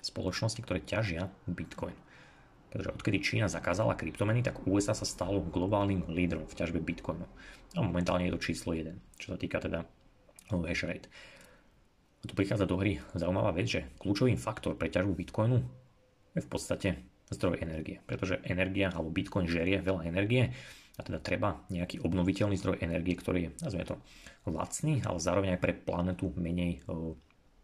spoločnosti, 0.05 0.61
ktoré 0.61 0.85
ťažia 0.85 1.33
Bitcoin. 1.49 1.97
Pretože 2.73 2.89
odkedy 2.89 3.17
Čína 3.21 3.45
zakázala 3.45 3.93
kryptomeny, 3.93 4.41
tak 4.41 4.65
USA 4.65 4.97
sa 4.97 5.05
stalo 5.05 5.45
globálnym 5.45 6.09
lídrom 6.09 6.49
v 6.49 6.57
ťažbe 6.57 6.81
Bitcoinu. 6.81 7.29
A 7.77 7.85
momentálne 7.85 8.25
je 8.25 8.33
to 8.33 8.41
číslo 8.41 8.73
1, 8.73 8.89
čo 9.21 9.29
sa 9.29 9.37
týka 9.37 9.61
teda 9.61 9.85
hash 10.49 10.89
rate. 10.89 11.05
A 12.21 12.23
tu 12.25 12.33
prichádza 12.33 12.65
do 12.65 12.81
hry 12.81 12.97
zaujímavá 13.13 13.53
vec, 13.53 13.69
že 13.69 13.85
kľúčovým 14.01 14.41
faktor 14.41 14.73
pre 14.73 14.89
ťažbu 14.89 15.13
Bitcoinu 15.13 15.61
je 16.33 16.41
v 16.41 16.49
podstate 16.49 16.97
zdroj 17.29 17.61
energie. 17.61 18.01
Pretože 18.09 18.41
energia 18.41 18.89
alebo 18.89 19.13
Bitcoin 19.13 19.45
žerie 19.45 19.77
veľa 19.77 20.09
energie 20.09 20.49
a 20.97 21.01
teda 21.05 21.21
treba 21.21 21.61
nejaký 21.69 22.01
obnoviteľný 22.01 22.57
zdroj 22.57 22.81
energie, 22.81 23.13
ktorý 23.13 23.39
je, 23.45 23.49
nazvime 23.61 23.85
to, 23.85 23.95
lacný, 24.49 25.01
ale 25.05 25.21
zároveň 25.21 25.49
aj 25.57 25.61
pre 25.61 25.73
planetu 25.77 26.33
menej, 26.37 26.81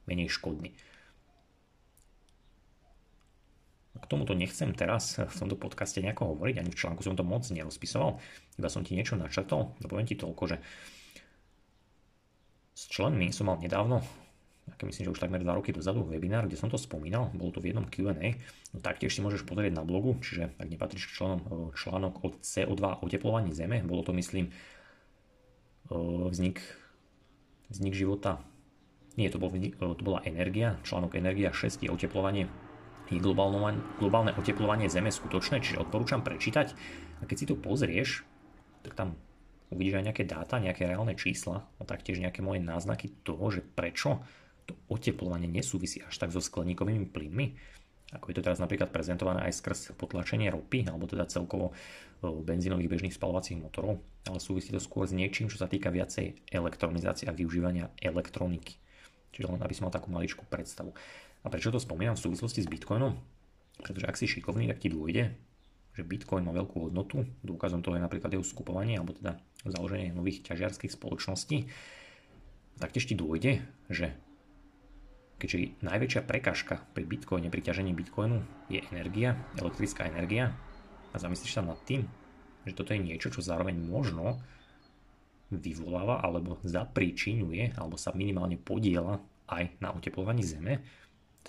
menej 0.05 0.29
škodný. 0.33 0.73
K 3.97 4.05
tomuto 4.05 4.37
nechcem 4.37 4.69
teraz 4.77 5.17
v 5.17 5.33
tomto 5.33 5.57
podcaste 5.57 5.97
nejako 5.97 6.37
hovoriť, 6.37 6.61
ani 6.61 6.69
v 6.69 6.77
článku 6.77 7.01
som 7.01 7.17
to 7.17 7.25
moc 7.25 7.41
nerozpisoval, 7.49 8.21
iba 8.61 8.69
som 8.69 8.85
ti 8.85 8.93
niečo 8.93 9.17
načrtol, 9.17 9.73
no 9.73 9.85
poviem 9.89 10.05
ti 10.05 10.13
toľko, 10.13 10.43
že 10.45 10.57
s 12.77 12.85
členmi 12.87 13.33
som 13.33 13.49
mal 13.49 13.57
nedávno, 13.57 14.05
aké 14.69 14.85
myslím, 14.85 15.09
že 15.09 15.13
už 15.17 15.21
takmer 15.25 15.41
2 15.41 15.57
roky 15.57 15.73
dozadu, 15.73 16.05
webinár, 16.05 16.45
kde 16.45 16.55
som 16.55 16.69
to 16.69 16.77
spomínal, 16.77 17.33
bolo 17.33 17.49
to 17.49 17.59
v 17.59 17.73
jednom 17.73 17.83
Q&A, 17.89 18.37
no 18.71 18.79
taktiež 18.79 19.17
si 19.17 19.25
môžeš 19.25 19.43
pozrieť 19.43 19.73
na 19.73 19.83
blogu, 19.83 20.15
čiže 20.21 20.53
ak 20.61 20.67
nepatríš 20.69 21.09
k 21.09 21.15
členom 21.19 21.41
e, 21.41 21.47
článok 21.73 22.13
o 22.21 22.27
CO2 22.39 23.03
oteplovaní 23.03 23.51
Zeme, 23.57 23.81
bolo 23.81 24.05
to 24.05 24.13
myslím 24.13 24.47
e, 24.47 24.53
vznik, 26.29 26.61
vznik 27.73 27.97
života, 27.97 28.39
nie, 29.17 29.27
to, 29.27 29.41
bol, 29.41 29.51
to 29.51 30.03
bola 30.05 30.23
energia, 30.23 30.79
článok 30.87 31.19
energia 31.19 31.51
6 31.51 31.83
je 31.83 31.91
oteplovanie 31.91 32.47
je 33.09 33.21
globálne 33.21 34.31
oteplovanie 34.37 34.85
Zeme 34.89 35.09
skutočné, 35.09 35.65
čiže 35.65 35.81
odporúčam 35.81 36.21
prečítať. 36.21 36.73
A 37.19 37.27
keď 37.27 37.35
si 37.35 37.45
to 37.49 37.57
pozrieš, 37.57 38.23
tak 38.85 38.93
tam 38.95 39.17
uvidíš 39.73 40.01
aj 40.01 40.05
nejaké 40.13 40.23
dáta, 40.25 40.61
nejaké 40.61 40.89
reálne 40.89 41.13
čísla 41.17 41.65
a 41.77 41.81
taktiež 41.85 42.21
nejaké 42.21 42.41
moje 42.41 42.61
náznaky 42.61 43.21
toho, 43.21 43.49
že 43.53 43.61
prečo 43.61 44.21
to 44.69 44.77
oteplovanie 44.89 45.49
nesúvisí 45.49 46.01
až 46.05 46.15
tak 46.17 46.29
so 46.29 46.41
skleníkovými 46.41 47.09
plynmi, 47.09 47.57
ako 48.09 48.33
je 48.33 48.35
to 48.41 48.45
teraz 48.45 48.57
napríklad 48.57 48.89
prezentované 48.89 49.45
aj 49.45 49.61
skrz 49.61 49.79
potlačenie 49.93 50.49
ropy, 50.49 50.89
alebo 50.89 51.05
teda 51.05 51.29
celkovo 51.29 51.77
benzínových 52.21 52.89
bežných 52.89 53.13
spalovacích 53.13 53.61
motorov, 53.61 54.01
ale 54.25 54.41
súvisí 54.41 54.73
to 54.73 54.81
skôr 54.81 55.05
s 55.05 55.13
niečím, 55.13 55.45
čo 55.45 55.61
sa 55.61 55.69
týka 55.69 55.93
viacej 55.93 56.49
elektronizácie 56.49 57.29
a 57.29 57.37
využívania 57.37 57.93
elektroniky. 58.01 58.81
Čiže 59.29 59.53
len 59.53 59.61
aby 59.61 59.73
som 59.77 59.85
mal 59.85 59.93
takú 59.93 60.09
maličkú 60.09 60.41
predstavu. 60.49 60.97
A 61.43 61.47
prečo 61.47 61.71
to 61.71 61.79
spomínam 61.79 62.19
v 62.19 62.23
súvislosti 62.27 62.63
s 62.63 62.71
Bitcoinom? 62.71 63.15
Pretože 63.79 64.05
ak 64.07 64.19
si 64.19 64.27
šikovný, 64.27 64.67
tak 64.67 64.83
ti 64.83 64.91
dôjde, 64.91 65.31
že 65.95 66.03
Bitcoin 66.03 66.43
má 66.43 66.51
veľkú 66.51 66.91
hodnotu. 66.91 67.23
Dôkazom 67.43 67.79
toho 67.79 67.95
je 67.95 68.03
napríklad 68.03 68.31
jeho 68.35 68.43
skupovanie, 68.43 68.99
alebo 68.99 69.15
teda 69.15 69.39
založenie 69.63 70.11
nových 70.11 70.43
ťažiarských 70.47 70.91
spoločností. 70.91 71.71
Taktiež 72.79 73.07
ti 73.07 73.15
dôjde, 73.15 73.63
že 73.91 74.15
keďže 75.39 75.79
najväčšia 75.79 76.21
prekažka 76.27 76.83
pri 76.91 77.07
Bitcoine, 77.07 77.47
pri 77.47 77.63
ťažení 77.63 77.95
Bitcoinu 77.95 78.43
je 78.67 78.83
energia, 78.91 79.39
elektrická 79.55 80.07
energia 80.11 80.51
a 81.11 81.15
zamyslíš 81.15 81.55
sa 81.55 81.63
nad 81.63 81.79
tým, 81.87 82.03
že 82.67 82.75
toto 82.75 82.91
je 82.91 82.99
niečo, 82.99 83.31
čo 83.31 83.39
zároveň 83.39 83.79
možno 83.79 84.43
vyvoláva 85.49 86.21
alebo 86.21 86.59
zapríčinuje 86.61 87.73
alebo 87.79 87.95
sa 87.97 88.13
minimálne 88.13 88.59
podiela 88.59 89.17
aj 89.49 89.81
na 89.81 89.89
oteplovaní 89.95 90.45
Zeme, 90.45 90.83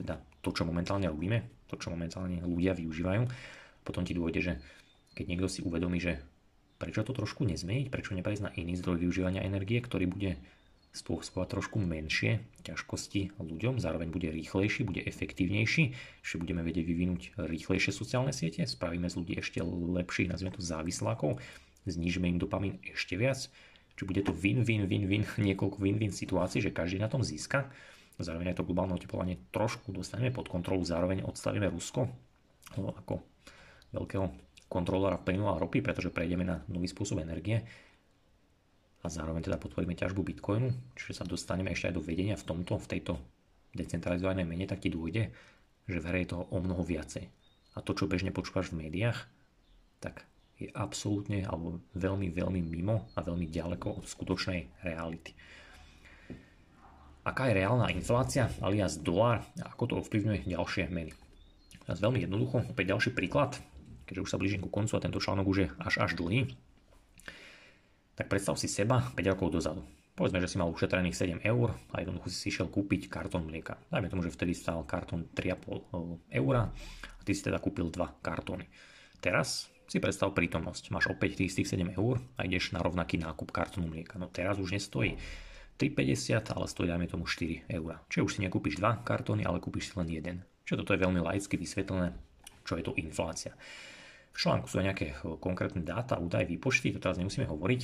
teda 0.01 0.17
to, 0.41 0.51
čo 0.57 0.65
momentálne 0.65 1.07
robíme, 1.07 1.69
to, 1.69 1.77
čo 1.77 1.93
momentálne 1.93 2.41
ľudia 2.41 2.73
využívajú, 2.73 3.29
potom 3.85 4.03
ti 4.03 4.17
dôjde, 4.17 4.41
že 4.41 4.53
keď 5.13 5.25
niekto 5.29 5.49
si 5.53 5.61
uvedomí, 5.61 6.01
že 6.01 6.25
prečo 6.81 7.05
to 7.05 7.13
trošku 7.13 7.45
nezmeniť, 7.45 7.93
prečo 7.93 8.17
neprejsť 8.17 8.43
na 8.49 8.55
iný 8.57 8.81
zdroj 8.81 9.05
využívania 9.05 9.45
energie, 9.45 9.85
ktorý 9.85 10.09
bude 10.09 10.41
spôsobovať 10.91 11.49
trošku 11.55 11.79
menšie 11.79 12.43
ťažkosti 12.67 13.39
ľuďom, 13.39 13.79
zároveň 13.79 14.11
bude 14.11 14.27
rýchlejší, 14.27 14.83
bude 14.83 15.07
efektívnejší, 15.07 15.95
že 16.25 16.41
budeme 16.41 16.67
vedieť 16.67 16.83
vyvinúť 16.83 17.23
rýchlejšie 17.39 17.95
sociálne 17.95 18.35
siete, 18.35 18.67
spravíme 18.67 19.07
z 19.07 19.15
ľudí 19.15 19.35
ešte 19.39 19.63
lepších, 19.63 20.35
nazvime 20.35 20.51
to 20.51 20.67
závislákov, 20.67 21.39
znižíme 21.87 22.27
im 22.27 22.43
dopamín 22.43 22.83
ešte 22.83 23.15
viac, 23.15 23.47
či 23.95 24.03
bude 24.03 24.25
to 24.27 24.35
win, 24.35 24.67
win, 24.67 24.91
win, 24.91 25.07
win, 25.07 25.23
niekoľko 25.53 25.79
win-win 25.79 26.11
situácií, 26.11 26.59
že 26.59 26.75
každý 26.75 26.99
na 26.99 27.07
tom 27.07 27.23
získa. 27.23 27.71
Zároveň 28.21 28.53
aj 28.53 28.61
to 28.61 28.69
globálne 28.69 28.93
oteplovanie 28.95 29.41
trošku 29.49 29.91
dostaneme 29.97 30.29
pod 30.31 30.53
kontrolu, 30.53 30.85
zároveň 30.85 31.25
odstavíme 31.25 31.67
Rusko 31.73 32.05
ako 32.77 33.25
veľkého 33.97 34.27
kontrolóra 34.71 35.19
plynu 35.19 35.51
a 35.51 35.59
ropy, 35.59 35.83
pretože 35.83 36.15
prejdeme 36.15 36.47
na 36.47 36.63
nový 36.71 36.87
spôsob 36.87 37.19
energie 37.25 37.65
a 39.01 39.07
zároveň 39.09 39.43
teda 39.43 39.57
podporíme 39.57 39.97
ťažbu 39.97 40.21
Bitcoinu, 40.21 40.71
čiže 40.95 41.21
sa 41.21 41.25
dostaneme 41.25 41.73
ešte 41.73 41.91
aj 41.91 41.95
do 41.97 42.05
vedenia 42.05 42.37
v 42.37 42.47
tomto, 42.47 42.77
v 42.77 42.87
tejto 42.87 43.17
decentralizovanej 43.73 44.45
mene, 44.45 44.69
tak 44.69 44.85
ti 44.85 44.93
dôjde, 44.93 45.33
že 45.89 45.99
v 45.99 46.07
hre 46.07 46.19
je 46.23 46.37
toho 46.37 46.45
o 46.53 46.59
mnoho 46.61 46.85
viacej. 46.85 47.25
A 47.75 47.79
to, 47.81 47.97
čo 47.97 48.11
bežne 48.11 48.35
počúvaš 48.35 48.71
v 48.71 48.87
médiách, 48.87 49.19
tak 50.05 50.29
je 50.61 50.69
absolútne 50.77 51.49
alebo 51.49 51.81
veľmi, 51.97 52.29
veľmi 52.29 52.61
mimo 52.61 53.09
a 53.17 53.25
veľmi 53.25 53.49
ďaleko 53.49 53.89
od 53.97 54.05
skutočnej 54.05 54.85
reality. 54.85 55.33
Aká 57.21 57.53
je 57.53 57.61
reálna 57.61 57.93
inflácia 57.93 58.49
alias 58.65 58.97
dolár 58.97 59.45
a 59.61 59.69
ako 59.69 59.85
to 59.85 59.95
ovplyvňuje 60.01 60.49
ďalšie 60.49 60.89
meny? 60.89 61.13
Teraz 61.85 62.01
veľmi 62.01 62.25
jednoducho, 62.25 62.65
opäť 62.65 62.97
ďalší 62.97 63.11
príklad, 63.13 63.61
keďže 64.09 64.23
už 64.25 64.31
sa 64.33 64.41
blížim 64.41 64.65
ku 64.65 64.73
koncu 64.73 64.97
a 64.97 65.05
tento 65.05 65.21
článok 65.21 65.47
už 65.47 65.59
je 65.61 65.69
až 65.85 65.95
až 66.01 66.17
dlhý, 66.17 66.49
tak 68.17 68.33
predstav 68.33 68.57
si 68.57 68.73
seba 68.73 69.05
5 69.13 69.33
rokov 69.37 69.53
dozadu. 69.53 69.85
Povedzme, 70.17 70.41
že 70.45 70.49
si 70.49 70.57
mal 70.61 70.69
ušetrených 70.73 71.17
7 71.17 71.45
eur 71.45 71.77
a 71.93 72.05
jednoducho 72.05 72.29
si 72.29 72.53
išiel 72.53 72.69
kúpiť 72.69 73.09
kartón 73.09 73.49
mlieka. 73.49 73.81
Dajme 73.89 74.09
tomu, 74.13 74.21
že 74.25 74.33
vtedy 74.33 74.53
stál 74.57 74.85
kartón 74.85 75.29
3,5 75.33 76.29
eur 76.29 76.53
a 76.57 76.65
ty 77.25 77.33
si 77.37 77.41
teda 77.45 77.61
kúpil 77.61 77.89
2 77.89 78.21
kartóny. 78.25 78.69
Teraz 79.21 79.69
si 79.89 79.97
predstav 80.01 80.33
prítomnosť. 80.33 80.93
Máš 80.93 81.13
opäť 81.13 81.41
tých 81.41 81.53
7 81.69 81.97
eur 81.97 82.21
a 82.37 82.45
ideš 82.49 82.73
na 82.73 82.81
rovnaký 82.81 83.17
nákup 83.21 83.53
kartónu 83.53 83.89
mlieka. 83.89 84.21
No 84.21 84.29
teraz 84.29 84.57
už 84.61 84.73
nestojí 84.77 85.17
3,50, 85.81 86.53
ale 86.53 86.67
stojí 86.69 86.93
dajme 86.93 87.09
tomu 87.09 87.25
4 87.25 87.73
eur. 87.73 88.05
Čiže 88.13 88.25
už 88.29 88.33
si 88.37 88.41
nekúpiš 88.45 88.77
2 88.77 89.01
kartóny, 89.01 89.49
ale 89.49 89.65
kúpiš 89.65 89.91
si 89.91 89.93
len 89.97 90.09
jeden. 90.13 90.37
Čiže 90.69 90.85
toto 90.85 90.93
je 90.93 91.01
veľmi 91.01 91.25
laicky 91.25 91.57
vysvetlené, 91.57 92.13
čo 92.69 92.77
je 92.77 92.85
to 92.85 92.93
inflácia. 93.01 93.57
V 94.31 94.37
článku 94.37 94.69
sú 94.69 94.79
aj 94.79 94.87
nejaké 94.93 95.07
konkrétne 95.41 95.81
dáta, 95.81 96.21
údaje, 96.21 96.47
výpočty, 96.47 96.93
to 96.93 97.01
teraz 97.01 97.17
nemusíme 97.17 97.49
hovoriť. 97.49 97.83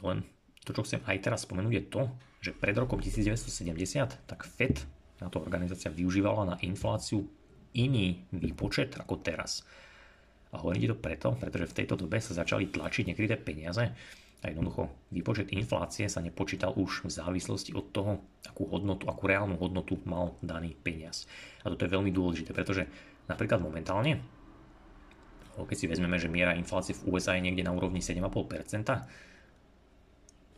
Len 0.00 0.24
to, 0.64 0.72
čo 0.72 0.82
chcem 0.88 1.00
aj 1.04 1.18
teraz 1.20 1.44
spomenúť, 1.44 1.74
je 1.76 1.84
to, 1.86 2.02
že 2.42 2.50
pred 2.56 2.74
rokom 2.74 2.98
1970 2.98 4.26
tak 4.26 4.40
FED, 4.42 4.82
táto 5.20 5.38
organizácia 5.38 5.92
využívala 5.92 6.42
na 6.42 6.56
infláciu 6.66 7.22
iný 7.78 8.26
výpočet 8.34 8.98
ako 8.98 9.22
teraz. 9.22 9.62
A 10.52 10.60
hovorím 10.60 10.92
to 10.92 10.98
preto, 10.98 11.28
pretože 11.38 11.70
v 11.70 11.76
tejto 11.84 11.94
dobe 11.96 12.18
sa 12.18 12.34
začali 12.34 12.68
tlačiť 12.68 13.14
nekryté 13.14 13.38
peniaze 13.38 13.94
a 14.42 14.50
jednoducho 14.50 14.90
výpočet 15.14 15.54
inflácie 15.54 16.10
sa 16.10 16.18
nepočítal 16.18 16.74
už 16.74 17.06
v 17.06 17.14
závislosti 17.14 17.78
od 17.78 17.86
toho, 17.94 18.12
akú 18.42 18.66
hodnotu, 18.66 19.06
akú 19.06 19.30
reálnu 19.30 19.54
hodnotu 19.54 20.02
mal 20.02 20.34
daný 20.42 20.74
peniaz. 20.82 21.30
A 21.62 21.70
toto 21.70 21.86
je 21.86 21.94
veľmi 21.94 22.10
dôležité, 22.10 22.50
pretože 22.50 22.90
napríklad 23.30 23.62
momentálne, 23.62 24.18
keď 25.54 25.76
si 25.78 25.86
vezmeme, 25.86 26.18
že 26.18 26.26
miera 26.26 26.58
inflácie 26.58 26.90
v 26.98 27.14
USA 27.14 27.38
je 27.38 27.46
niekde 27.46 27.62
na 27.62 27.70
úrovni 27.70 28.02
7,5%, 28.02 28.82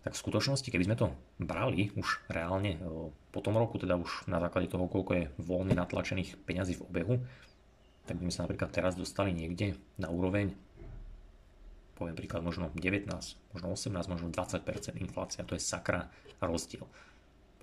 tak 0.05 0.13
v 0.13 0.21
skutočnosti, 0.21 0.69
keby 0.69 0.85
sme 0.85 1.01
to 1.01 1.13
brali 1.41 1.89
už 1.97 2.29
reálne 2.29 2.77
po 3.33 3.41
tom 3.41 3.57
roku, 3.57 3.81
teda 3.81 3.97
už 3.97 4.29
na 4.29 4.37
základe 4.37 4.69
toho, 4.69 4.85
koľko 4.85 5.13
je 5.17 5.25
voľne 5.41 5.73
natlačených 5.73 6.41
peňazí 6.45 6.77
v 6.77 6.85
obehu, 6.89 7.15
tak 8.05 8.21
by 8.21 8.29
sme 8.29 8.33
sa 8.33 8.45
napríklad 8.45 8.69
teraz 8.69 9.01
dostali 9.01 9.33
niekde 9.33 9.81
na 9.97 10.13
úroveň, 10.13 10.53
poviem 11.95 12.19
príklad, 12.19 12.43
možno 12.43 12.71
19, 12.75 13.07
možno 13.55 13.67
18, 13.71 14.11
možno 14.11 14.27
20% 14.31 14.99
inflácia. 14.99 15.47
To 15.47 15.55
je 15.55 15.63
sakra 15.63 16.11
rozdiel. 16.43 16.87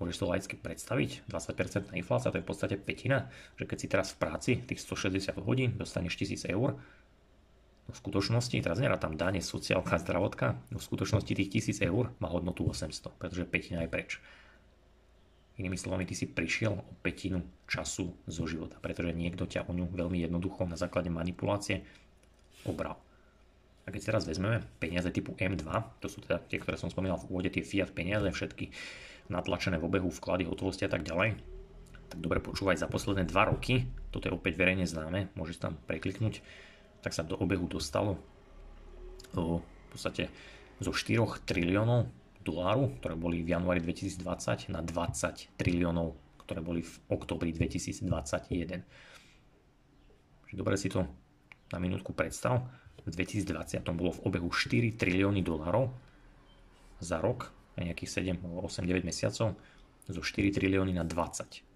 Môžeš 0.00 0.18
to 0.18 0.26
laicky 0.26 0.54
predstaviť, 0.58 1.28
20% 1.30 1.94
inflácia, 1.94 2.32
to 2.32 2.40
je 2.40 2.44
v 2.44 2.48
podstate 2.48 2.76
petina, 2.80 3.30
že 3.54 3.68
keď 3.68 3.78
si 3.78 3.86
teraz 3.86 4.10
v 4.16 4.18
práci 4.18 4.52
tých 4.58 4.82
160 4.82 5.36
hodín 5.44 5.78
dostaneš 5.78 6.18
1000 6.18 6.50
eur, 6.50 6.80
v 7.92 7.96
skutočnosti, 7.98 8.56
teraz 8.62 8.80
tam 8.98 9.20
dane, 9.20 9.44
sociálka, 9.44 10.00
zdravotka, 10.00 10.56
no 10.72 10.80
v 10.80 10.86
skutočnosti 10.86 11.32
tých 11.34 11.50
1000 11.76 11.92
eur 11.92 12.14
má 12.22 12.30
hodnotu 12.32 12.64
800, 12.64 13.20
pretože 13.20 13.44
petina 13.44 13.84
je 13.84 13.90
preč. 13.92 14.10
Inými 15.60 15.76
slovami, 15.76 16.08
ty 16.08 16.16
si 16.16 16.24
prišiel 16.24 16.72
o 16.72 16.92
petinu 17.04 17.44
času 17.68 18.08
zo 18.24 18.44
života, 18.48 18.80
pretože 18.80 19.12
niekto 19.12 19.44
ťa 19.44 19.68
o 19.68 19.76
ňu 19.76 19.92
veľmi 19.92 20.24
jednoducho 20.24 20.64
na 20.64 20.80
základe 20.80 21.12
manipulácie 21.12 21.84
obral. 22.64 22.96
A 23.82 23.90
keď 23.90 23.98
si 23.98 24.08
teraz 24.14 24.24
vezmeme 24.26 24.62
peniaze 24.78 25.10
typu 25.10 25.34
M2, 25.34 25.66
to 25.98 26.06
sú 26.06 26.22
teda 26.22 26.38
tie, 26.46 26.62
ktoré 26.62 26.78
som 26.78 26.86
spomínal 26.86 27.18
v 27.18 27.26
úvode, 27.34 27.50
tie 27.50 27.66
fiat 27.66 27.90
peniaze, 27.90 28.30
všetky 28.30 28.70
natlačené 29.26 29.78
v 29.78 29.86
obehu, 29.90 30.10
vklady, 30.10 30.46
hotovosti 30.46 30.86
a 30.86 30.90
tak 30.92 31.02
ďalej, 31.02 31.34
tak 32.12 32.18
dobre 32.20 32.38
počúvaj, 32.44 32.76
za 32.78 32.86
posledné 32.86 33.26
2 33.26 33.50
roky, 33.50 33.88
toto 34.12 34.28
je 34.28 34.36
opäť 34.36 34.54
verejne 34.60 34.86
známe, 34.86 35.32
môžeš 35.34 35.56
tam 35.58 35.80
prekliknúť, 35.88 36.44
tak 37.02 37.16
sa 37.16 37.26
do 37.26 37.34
obehu 37.40 37.66
dostalo 37.66 38.20
v 39.32 39.64
podstate 39.90 40.28
zo 40.78 40.92
4 40.92 41.42
triliónov 41.48 42.12
doláru, 42.42 42.92
ktoré 43.00 43.14
boli 43.14 43.40
v 43.40 43.54
januári 43.54 43.80
2020 43.80 44.74
na 44.74 44.82
20 44.82 45.56
triliónov, 45.56 46.18
ktoré 46.42 46.60
boli 46.60 46.82
v 46.82 46.94
oktobri 47.08 47.54
2021. 47.54 48.82
Dobre 50.52 50.76
si 50.76 50.92
to 50.92 51.06
na 51.72 51.78
minútku 51.80 52.12
predstav. 52.12 52.60
V 53.02 53.10
2020 53.10 53.82
bolo 53.98 54.14
v 54.14 54.22
obehu 54.30 54.48
4 54.48 54.94
trilióny 54.94 55.42
dolárov 55.42 55.90
za 57.02 57.18
rok, 57.18 57.50
aj 57.74 57.90
nejakých 57.90 58.38
7, 58.38 58.38
8, 58.38 58.86
9 58.86 59.02
mesiacov, 59.02 59.58
zo 60.06 60.22
4 60.22 60.54
trilióny 60.54 60.94
na 60.94 61.02
20. 61.02 61.66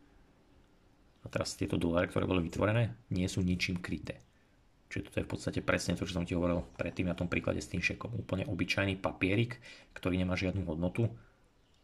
A 1.23 1.27
teraz 1.27 1.59
tieto 1.59 1.75
doláre, 1.75 2.07
ktoré 2.07 2.23
boli 2.23 2.47
vytvorené, 2.47 2.95
nie 3.11 3.27
sú 3.27 3.43
ničím 3.43 3.83
kryté. 3.83 4.23
Čiže 4.87 5.11
toto 5.11 5.19
je 5.19 5.27
v 5.27 5.33
podstate 5.35 5.61
presne 5.67 5.99
to, 5.99 6.07
čo 6.07 6.15
som 6.15 6.23
ti 6.23 6.39
hovoril 6.39 6.63
predtým 6.79 7.11
na 7.11 7.19
tom 7.19 7.27
príklade 7.27 7.59
s 7.59 7.67
tým 7.67 7.83
šekom. 7.83 8.15
Úplne 8.23 8.47
obyčajný 8.47 8.95
papierik, 9.03 9.59
ktorý 9.99 10.23
nemá 10.23 10.39
žiadnu 10.39 10.63
hodnotu, 10.63 11.11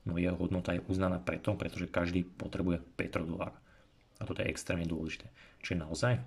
no 0.06 0.14
jeho 0.18 0.38
hodnota 0.38 0.78
je 0.78 0.86
uznaná 0.86 1.18
preto, 1.18 1.58
pretože 1.58 1.90
každý 1.90 2.22
potrebuje 2.22 2.78
petrodolár. 2.94 3.58
A 4.18 4.22
toto 4.22 4.38
je 4.38 4.50
extrémne 4.54 4.86
dôležité. 4.86 5.26
Čiže 5.66 5.82
naozaj, 5.82 6.22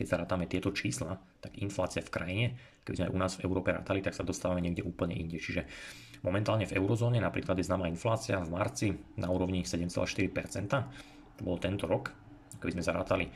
keď 0.00 0.16
zarátame 0.16 0.48
tieto 0.48 0.72
čísla, 0.72 1.20
tak 1.44 1.60
inflácia 1.60 2.00
v 2.00 2.08
krajine, 2.08 2.46
keď 2.88 3.04
sme 3.04 3.12
u 3.12 3.18
nás 3.20 3.36
v 3.36 3.44
Európe 3.44 3.68
rátali, 3.68 4.00
tak 4.00 4.16
sa 4.16 4.24
dostávame 4.24 4.64
niekde 4.64 4.80
úplne 4.80 5.12
inde. 5.12 5.36
Čiže 5.36 5.68
momentálne 6.24 6.64
v 6.64 6.80
eurozóne 6.80 7.20
napríklad 7.20 7.60
je 7.60 7.68
známa 7.68 7.84
inflácia 7.92 8.40
v 8.40 8.48
marci 8.48 8.96
na 9.20 9.28
úrovni 9.28 9.60
7,4%. 9.60 10.72
To 11.36 11.42
bolo 11.44 11.60
tento 11.60 11.84
rok. 11.84 12.16
Keby 12.56 12.80
sme 12.80 12.84
zarátali 12.84 13.28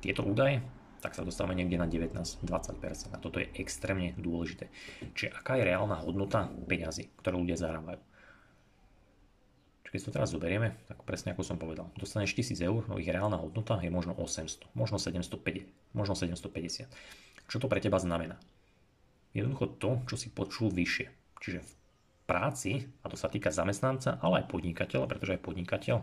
tieto 0.00 0.24
údaje, 0.24 0.64
tak 1.04 1.12
sa 1.12 1.24
dostávame 1.24 1.60
niekde 1.60 1.76
na 1.76 1.84
19-20%. 1.84 3.12
A 3.12 3.20
toto 3.20 3.36
je 3.36 3.52
extrémne 3.60 4.16
dôležité. 4.16 4.72
Čiže 5.12 5.36
aká 5.36 5.60
je 5.60 5.68
reálna 5.68 6.00
hodnota 6.00 6.48
peňazí, 6.64 7.12
ktoré 7.20 7.36
ľudia 7.36 7.60
zarábajú. 7.60 8.00
Keď 9.90 10.00
to 10.06 10.14
teraz 10.14 10.30
zoberieme, 10.30 10.78
tak 10.86 11.02
presne 11.02 11.34
ako 11.34 11.42
som 11.42 11.58
povedal, 11.58 11.90
dostaneš 11.98 12.38
1000 12.38 12.62
eur, 12.62 12.86
no 12.86 13.02
ich 13.02 13.10
reálna 13.10 13.42
hodnota 13.42 13.82
je 13.82 13.90
možno 13.90 14.14
800, 14.14 14.70
možno 14.78 15.02
750, 15.02 15.66
možno 15.98 16.14
750. 16.14 16.86
Čo 17.50 17.56
to 17.58 17.66
pre 17.66 17.82
teba 17.82 17.98
znamená? 17.98 18.38
Jednoducho 19.34 19.66
to, 19.82 19.90
čo 20.06 20.14
si 20.14 20.30
počul 20.30 20.70
vyššie. 20.70 21.10
Čiže 21.42 21.58
v 21.58 21.72
práci, 22.30 22.86
a 23.02 23.10
to 23.10 23.18
sa 23.18 23.26
týka 23.26 23.50
zamestnanca, 23.50 24.22
ale 24.22 24.46
aj 24.46 24.50
podnikateľa, 24.54 25.10
pretože 25.10 25.34
aj 25.34 25.42
podnikateľ 25.42 25.96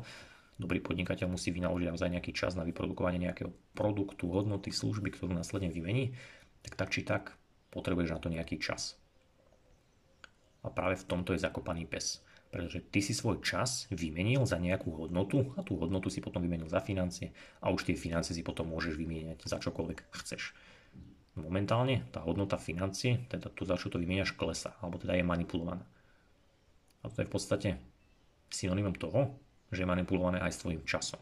dobrý 0.58 0.82
podnikateľ 0.82 1.30
musí 1.30 1.54
vynaložiť 1.54 1.88
naozaj 1.94 2.10
nejaký 2.18 2.34
čas 2.34 2.58
na 2.58 2.66
vyprodukovanie 2.66 3.22
nejakého 3.22 3.54
produktu, 3.78 4.26
hodnoty, 4.28 4.74
služby, 4.74 5.14
ktorú 5.14 5.32
následne 5.32 5.70
vymení, 5.70 6.18
tak 6.66 6.74
tak 6.76 6.90
či 6.90 7.06
tak 7.06 7.38
potrebuješ 7.70 8.18
na 8.18 8.20
to 8.20 8.34
nejaký 8.34 8.58
čas. 8.58 8.98
A 10.66 10.74
práve 10.74 10.98
v 10.98 11.08
tomto 11.08 11.38
je 11.38 11.40
zakopaný 11.40 11.86
pes. 11.86 12.26
Pretože 12.58 12.90
ty 12.90 13.06
si 13.06 13.14
svoj 13.14 13.38
čas 13.46 13.86
vymenil 13.94 14.42
za 14.50 14.58
nejakú 14.58 14.90
hodnotu 14.90 15.54
a 15.54 15.62
tú 15.62 15.78
hodnotu 15.78 16.10
si 16.10 16.26
potom 16.26 16.42
vymenil 16.42 16.66
za 16.66 16.82
financie 16.82 17.30
a 17.62 17.70
už 17.70 17.86
tie 17.86 17.94
financie 17.94 18.34
si 18.34 18.42
potom 18.42 18.74
môžeš 18.74 18.98
vymieňať 18.98 19.46
za 19.46 19.62
čokoľvek 19.62 20.10
chceš. 20.18 20.58
Momentálne 21.38 22.10
tá 22.10 22.26
hodnota 22.26 22.58
financie, 22.58 23.30
teda 23.30 23.54
tu 23.54 23.62
za 23.62 23.78
čo 23.78 23.94
to 23.94 24.02
vymieňaš, 24.02 24.34
klesa, 24.34 24.74
alebo 24.82 24.98
teda 24.98 25.14
je 25.14 25.22
manipulovaná. 25.22 25.86
A 27.06 27.14
to 27.14 27.22
je 27.22 27.30
v 27.30 27.34
podstate 27.38 27.70
synonymom 28.50 28.98
toho, 28.98 29.38
že 29.70 29.86
je 29.86 29.92
manipulované 29.94 30.42
aj 30.42 30.58
s 30.58 30.62
tvojim 30.66 30.82
časom. 30.82 31.22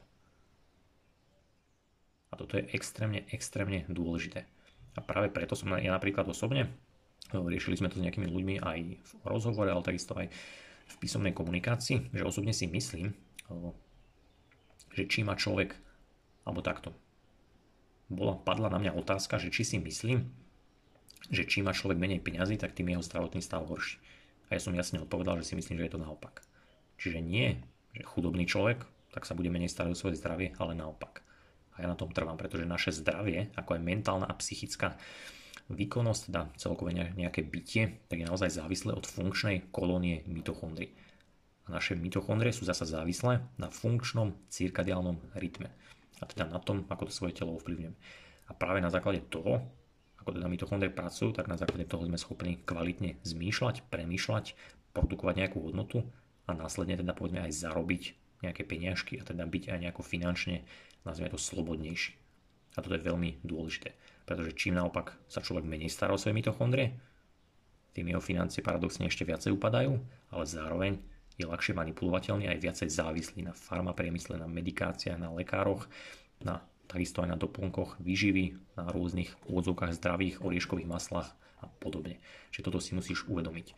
A 2.31 2.39
toto 2.39 2.55
je 2.55 2.63
extrémne, 2.71 3.27
extrémne 3.27 3.83
dôležité. 3.91 4.47
A 4.95 5.03
práve 5.03 5.27
preto 5.35 5.51
som 5.51 5.67
ja 5.75 5.91
napríklad 5.91 6.31
osobne, 6.31 6.71
riešili 7.35 7.75
sme 7.75 7.91
to 7.91 7.99
s 7.99 8.05
nejakými 8.07 8.31
ľuďmi 8.31 8.55
aj 8.63 8.79
v 9.03 9.11
rozhovore, 9.27 9.67
ale 9.67 9.83
takisto 9.83 10.15
aj 10.15 10.31
v 10.85 10.95
písomnej 11.01 11.33
komunikácii, 11.33 12.13
že 12.13 12.23
osobne 12.23 12.53
si 12.53 12.69
myslím, 12.69 13.13
že 14.93 15.03
či 15.09 15.25
má 15.25 15.35
človek, 15.35 15.75
alebo 16.45 16.61
takto, 16.61 16.93
bola, 18.07 18.37
padla 18.37 18.69
na 18.69 18.77
mňa 18.77 18.97
otázka, 19.01 19.41
že 19.41 19.49
či 19.49 19.65
si 19.65 19.77
myslím, 19.81 20.29
že 21.33 21.43
či 21.45 21.65
má 21.65 21.73
človek 21.73 21.97
menej 21.97 22.21
peňazí, 22.21 22.61
tak 22.61 22.77
tým 22.77 22.93
jeho 22.93 23.01
zdravotný 23.01 23.41
stav 23.41 23.65
horší. 23.65 23.97
A 24.53 24.57
ja 24.57 24.61
som 24.61 24.77
jasne 24.77 25.01
odpovedal, 25.01 25.41
že 25.41 25.49
si 25.49 25.57
myslím, 25.57 25.81
že 25.81 25.85
je 25.89 25.93
to 25.97 26.03
naopak. 26.05 26.45
Čiže 27.01 27.19
nie 27.21 27.57
že 27.95 28.03
chudobný 28.03 28.43
človek, 28.43 28.83
tak 29.15 29.23
sa 29.23 29.33
bude 29.33 29.47
menej 29.47 29.71
starať 29.71 29.95
o 29.95 29.97
svoje 29.97 30.19
zdravie, 30.19 30.51
ale 30.59 30.75
naopak. 30.75 31.23
A 31.79 31.83
ja 31.83 31.87
na 31.87 31.95
tom 31.95 32.11
trvám, 32.11 32.35
pretože 32.35 32.67
naše 32.67 32.91
zdravie, 32.91 33.55
ako 33.55 33.79
aj 33.79 33.81
mentálna 33.81 34.27
a 34.27 34.35
psychická 34.35 34.99
výkonnosť, 35.69 36.21
teda 36.29 36.41
celkové 36.61 36.93
nejaké 36.93 37.41
bytie, 37.41 38.05
tak 38.05 38.21
je 38.21 38.29
naozaj 38.29 38.53
závislé 38.53 38.93
od 38.93 39.05
funkčnej 39.05 39.69
kolónie 39.73 40.21
mitochondrií. 40.29 40.93
A 41.65 41.73
naše 41.73 41.97
mitochondrie 41.97 42.53
sú 42.53 42.61
zasa 42.69 42.85
závislé 42.85 43.41
na 43.57 43.73
funkčnom 43.73 44.37
cirkadiálnom 44.53 45.17
rytme. 45.33 45.73
A 46.21 46.29
teda 46.29 46.45
na 46.45 46.61
tom, 46.61 46.85
ako 46.85 47.09
to 47.09 47.13
svoje 47.13 47.33
telo 47.33 47.57
ovplyvňujeme. 47.57 47.97
A 48.45 48.51
práve 48.53 48.77
na 48.77 48.93
základe 48.93 49.25
toho, 49.25 49.65
ako 50.21 50.37
teda 50.37 50.45
mitochondrie 50.45 50.93
pracujú, 50.93 51.33
tak 51.33 51.49
na 51.49 51.57
základe 51.57 51.89
toho 51.89 52.05
sme 52.05 52.21
schopní 52.21 52.61
kvalitne 52.61 53.17
zmýšľať, 53.25 53.89
premýšľať, 53.89 54.53
produkovať 54.93 55.35
nejakú 55.41 55.57
hodnotu 55.65 56.05
a 56.45 56.53
následne 56.53 57.01
teda 57.01 57.17
povedzme 57.17 57.41
aj 57.41 57.57
zarobiť 57.57 58.03
nejaké 58.45 58.61
peniažky 58.65 59.17
a 59.17 59.25
teda 59.25 59.49
byť 59.49 59.73
aj 59.73 59.79
nejako 59.81 60.05
finančne, 60.05 60.61
nazvime 61.01 61.33
to 61.33 61.41
slobodnejší. 61.41 62.13
A 62.77 62.85
toto 62.85 62.93
je 62.93 63.05
veľmi 63.05 63.41
dôležité, 63.41 63.97
pretože 64.26 64.57
čím 64.57 64.76
naopak 64.76 65.14
sa 65.30 65.39
človek 65.39 65.64
menej 65.65 65.93
stará 65.93 66.18
o 66.18 66.19
svoje 66.19 66.38
mitochondrie, 66.38 66.97
tým 67.95 68.11
jeho 68.11 68.19
financie 68.19 68.60
paradoxne 68.60 69.07
ešte 69.07 69.23
viacej 69.23 69.56
upadajú, 69.56 69.95
ale 70.35 70.43
zároveň 70.43 70.99
je 71.39 71.47
ľahšie 71.47 71.72
manipulovateľný 71.76 72.52
aj 72.52 72.60
viacej 72.60 72.89
závislý 72.91 73.47
na 73.47 73.53
farmapriemysle, 73.56 74.35
na 74.35 74.47
medikáciách, 74.52 75.15
na 75.15 75.31
lekároch, 75.31 75.88
na, 76.43 76.60
takisto 76.91 77.23
aj 77.23 77.35
na 77.35 77.38
doplnkoch 77.39 77.99
výživy, 78.03 78.76
na 78.76 78.91
rôznych 78.91 79.31
úvodzovkách 79.47 79.95
zdravých 79.95 80.43
orieškových 80.43 80.91
maslách 80.91 81.31
a 81.64 81.72
podobne. 81.80 82.19
Čiže 82.52 82.65
toto 82.68 82.84
si 82.84 82.95
musíš 82.95 83.23
uvedomiť. 83.31 83.72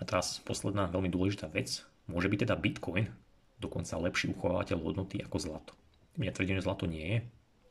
A 0.00 0.08
teraz 0.08 0.40
posledná 0.40 0.88
veľmi 0.88 1.12
dôležitá 1.12 1.48
vec. 1.52 1.84
Môže 2.08 2.28
byť 2.28 2.48
teda 2.48 2.56
Bitcoin 2.56 3.08
dokonca 3.60 4.00
lepší 4.00 4.32
uchovávateľ 4.36 4.78
hodnoty 4.80 5.24
ako 5.24 5.36
zlato. 5.40 5.72
Ja 6.20 6.32
tvrdím, 6.32 6.60
že 6.60 6.66
zlato 6.66 6.84
nie 6.84 7.04
je, 7.04 7.18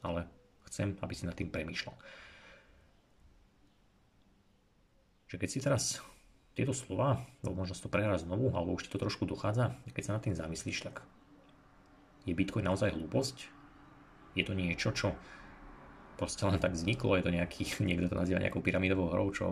ale 0.02 0.26
chcem, 0.74 0.98
aby 1.06 1.14
si 1.14 1.30
nad 1.30 1.38
tým 1.38 1.54
premýšľal. 1.54 1.94
Že 5.30 5.36
keď 5.38 5.50
si 5.54 5.62
teraz 5.62 6.02
tieto 6.58 6.74
slova, 6.74 7.22
alebo 7.46 7.62
možno 7.62 7.78
to 7.78 7.94
prehrať 7.94 8.26
znovu, 8.26 8.50
alebo 8.58 8.74
už 8.74 8.90
ti 8.90 8.90
to 8.90 8.98
trošku 8.98 9.30
dochádza, 9.30 9.78
keď 9.94 10.02
sa 10.02 10.16
nad 10.18 10.26
tým 10.26 10.34
zamyslíš, 10.34 10.90
tak 10.90 11.06
je 12.26 12.34
Bitcoin 12.34 12.66
naozaj 12.66 12.98
hlúposť? 12.98 13.38
Je 14.34 14.42
to 14.42 14.58
niečo, 14.58 14.90
čo 14.98 15.14
proste 16.18 16.42
len 16.50 16.58
tak 16.58 16.74
vzniklo, 16.74 17.22
je 17.22 17.26
to 17.30 17.32
nejaký, 17.38 17.70
niekto 17.86 18.10
to 18.10 18.18
nazýva 18.18 18.42
nejakou 18.42 18.66
pyramidovou 18.66 19.14
hrou, 19.14 19.30
čo 19.30 19.46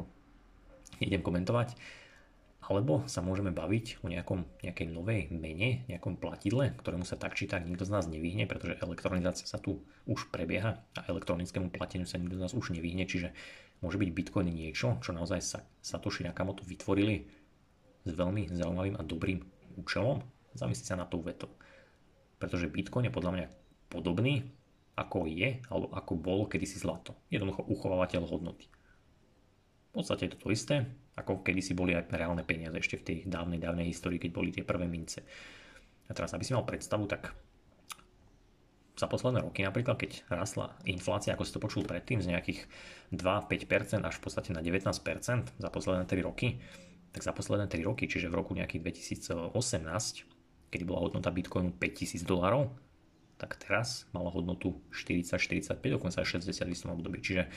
idem 0.97 1.21
komentovať 1.21 2.00
alebo 2.61 3.01
sa 3.09 3.25
môžeme 3.25 3.49
baviť 3.49 4.05
o 4.05 4.07
nejakom, 4.07 4.45
nejakej 4.61 4.87
novej 4.93 5.33
mene, 5.33 5.81
nejakom 5.89 6.21
platidle, 6.21 6.77
ktorému 6.77 7.03
sa 7.09 7.17
tak 7.17 7.33
či 7.33 7.49
tak 7.49 7.65
nikto 7.65 7.89
z 7.89 7.93
nás 7.97 8.05
nevyhne, 8.05 8.45
pretože 8.45 8.77
elektronizácia 8.77 9.49
sa 9.49 9.57
tu 9.57 9.81
už 10.05 10.29
prebieha 10.29 10.77
a 10.93 10.99
elektronickému 11.09 11.73
plateniu 11.73 12.05
sa 12.05 12.21
nikto 12.21 12.37
z 12.37 12.43
nás 12.45 12.53
už 12.53 12.77
nevyhne, 12.77 13.09
čiže 13.09 13.33
môže 13.81 13.97
byť 13.97 14.09
Bitcoin 14.13 14.53
niečo, 14.53 15.01
čo 15.01 15.09
naozaj 15.09 15.41
sa 15.41 15.65
Satoshi 15.81 16.21
Nakamoto 16.21 16.61
vytvorili 16.61 17.25
s 18.05 18.11
veľmi 18.13 18.53
zaujímavým 18.53 18.95
a 18.97 19.03
dobrým 19.05 19.41
účelom. 19.81 20.21
Zamyslite 20.53 20.93
sa 20.93 21.01
na 21.01 21.09
tou 21.09 21.25
vetou. 21.25 21.49
Pretože 22.37 22.69
Bitcoin 22.69 23.09
je 23.09 23.13
podľa 23.13 23.31
mňa 23.33 23.47
podobný, 23.89 24.45
ako 24.97 25.25
je, 25.25 25.61
alebo 25.69 25.89
ako 25.97 26.13
bolo 26.13 26.43
kedysi 26.45 26.77
zlato. 26.77 27.17
Jednoducho 27.33 27.65
uchovávateľ 27.65 28.21
hodnoty. 28.29 28.69
V 29.91 29.91
podstate 29.97 30.29
je 30.29 30.31
to 30.37 30.39
to 30.45 30.49
isté, 30.53 30.75
ako 31.17 31.43
kedysi 31.43 31.75
boli 31.75 31.95
aj 31.95 32.11
reálne 32.11 32.43
peniaze 32.47 32.77
ešte 32.79 32.99
v 32.99 33.05
tej 33.05 33.17
dávnej, 33.27 33.59
dávnej 33.59 33.87
histórii, 33.87 34.19
keď 34.21 34.31
boli 34.31 34.49
tie 34.55 34.63
prvé 34.63 34.87
mince. 34.87 35.23
A 36.07 36.11
teraz, 36.15 36.31
aby 36.31 36.43
si 36.43 36.55
mal 36.55 36.63
predstavu, 36.63 37.07
tak 37.07 37.35
za 38.95 39.07
posledné 39.07 39.41
roky 39.41 39.65
napríklad, 39.65 39.97
keď 39.97 40.27
rastla 40.29 40.77
inflácia, 40.85 41.33
ako 41.33 41.43
si 41.47 41.53
to 41.55 41.63
počul 41.63 41.83
predtým, 41.87 42.21
z 42.21 42.31
nejakých 42.35 42.67
2-5% 43.15 44.03
až 44.03 44.15
v 44.19 44.21
podstate 44.21 44.51
na 44.53 44.61
19% 44.61 44.85
za 45.57 45.69
posledné 45.71 46.05
3 46.05 46.27
roky, 46.27 46.61
tak 47.11 47.25
za 47.25 47.33
posledné 47.33 47.65
3 47.67 47.81
roky, 47.87 48.05
čiže 48.05 48.29
v 48.29 48.35
roku 48.37 48.53
nejakých 48.53 49.09
2018, 49.09 50.71
kedy 50.71 50.83
bola 50.85 51.03
hodnota 51.03 51.33
Bitcoinu 51.33 51.75
5000 51.75 52.23
dolarov, 52.23 52.71
tak 53.41 53.57
teraz 53.57 54.05
mala 54.13 54.29
hodnotu 54.29 54.77
40-45, 54.93 55.81
dokonca 55.81 56.21
aj 56.21 56.45
60 56.45 56.61
v 56.61 56.71
istom 56.71 56.93
období. 56.93 57.25
Čiže 57.25 57.49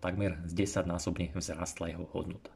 takmer 0.00 0.40
z 0.44 0.52
10 0.52 0.86
násobne 0.86 1.32
vzrastla 1.34 1.92
jeho 1.92 2.06
hodnota. 2.12 2.52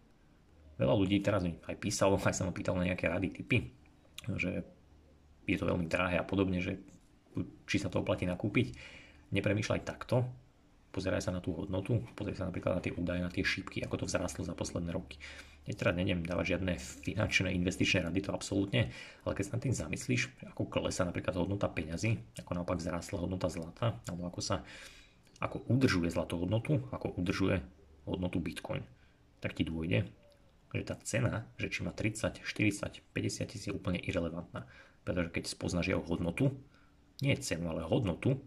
Veľa 0.81 0.95
ľudí 0.97 1.21
teraz 1.21 1.45
mi 1.45 1.61
aj 1.69 1.77
písalo, 1.77 2.17
aj 2.17 2.33
sa 2.33 2.49
ma 2.49 2.57
pýtal 2.57 2.77
na 2.81 2.89
nejaké 2.89 3.09
rady, 3.09 3.29
typy, 3.37 3.69
že 4.37 4.65
je 5.45 5.57
to 5.61 5.69
veľmi 5.69 5.85
drahé 5.91 6.17
a 6.17 6.25
podobne, 6.25 6.63
že 6.63 6.81
či 7.69 7.77
sa 7.77 7.93
to 7.93 8.01
oplatí 8.01 8.25
nakúpiť. 8.25 8.73
Nepremýšľaj 9.31 9.87
takto, 9.87 10.27
pozeraj 10.91 11.23
sa 11.23 11.31
na 11.31 11.39
tú 11.39 11.55
hodnotu, 11.55 12.03
pozeraj 12.19 12.39
sa 12.43 12.49
napríklad 12.51 12.79
na 12.79 12.83
tie 12.83 12.93
údaje, 12.95 13.21
na 13.23 13.31
tie 13.31 13.47
šípky, 13.47 13.85
ako 13.85 14.03
to 14.03 14.09
vzrastlo 14.11 14.43
za 14.43 14.55
posledné 14.57 14.91
roky. 14.91 15.21
Ja 15.69 15.77
teda 15.77 15.93
nedem 15.95 16.25
dávať 16.25 16.57
žiadne 16.57 16.75
finančné 16.81 17.55
investičné 17.55 18.09
rady, 18.09 18.27
to 18.27 18.35
absolútne, 18.35 18.91
ale 19.23 19.33
keď 19.37 19.45
sa 19.47 19.55
nad 19.55 19.63
tým 19.63 19.77
zamyslíš, 19.77 20.23
ako 20.51 20.67
klesa 20.67 21.07
napríklad 21.07 21.37
hodnota 21.39 21.71
peňazí, 21.71 22.17
ako 22.43 22.51
naopak 22.57 22.81
vzrastla 22.81 23.23
hodnota 23.23 23.47
zlata, 23.53 24.01
alebo 24.11 24.27
ako 24.27 24.41
sa 24.43 24.57
ako 25.41 25.65
udržuje 25.67 26.13
zlatú 26.13 26.37
hodnotu, 26.45 26.85
ako 26.93 27.17
udržuje 27.17 27.65
hodnotu 28.05 28.39
Bitcoin, 28.39 28.85
tak 29.41 29.57
ti 29.57 29.65
dôjde, 29.65 30.05
že 30.71 30.85
tá 30.87 30.95
cena, 31.03 31.49
že 31.57 31.73
či 31.73 31.83
má 31.83 31.91
30, 31.91 32.45
40, 32.45 33.03
50 33.03 33.51
tisíc 33.51 33.67
je 33.67 33.75
úplne 33.75 33.99
irrelevantná. 33.99 34.69
Pretože 35.03 35.33
keď 35.33 35.45
spoznáš 35.49 35.91
jeho 35.91 36.05
hodnotu, 36.05 36.53
nie 37.25 37.35
cenu, 37.41 37.73
ale 37.73 37.83
hodnotu, 37.83 38.39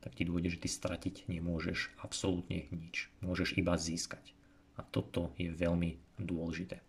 tak 0.00 0.16
ti 0.16 0.24
dôjde, 0.24 0.56
že 0.56 0.62
ty 0.64 0.68
stratiť 0.72 1.28
nemôžeš 1.28 2.00
absolútne 2.00 2.66
nič. 2.72 3.12
Môžeš 3.20 3.54
iba 3.60 3.76
získať. 3.76 4.32
A 4.78 4.82
toto 4.86 5.34
je 5.36 5.52
veľmi 5.52 6.00
dôležité. 6.18 6.80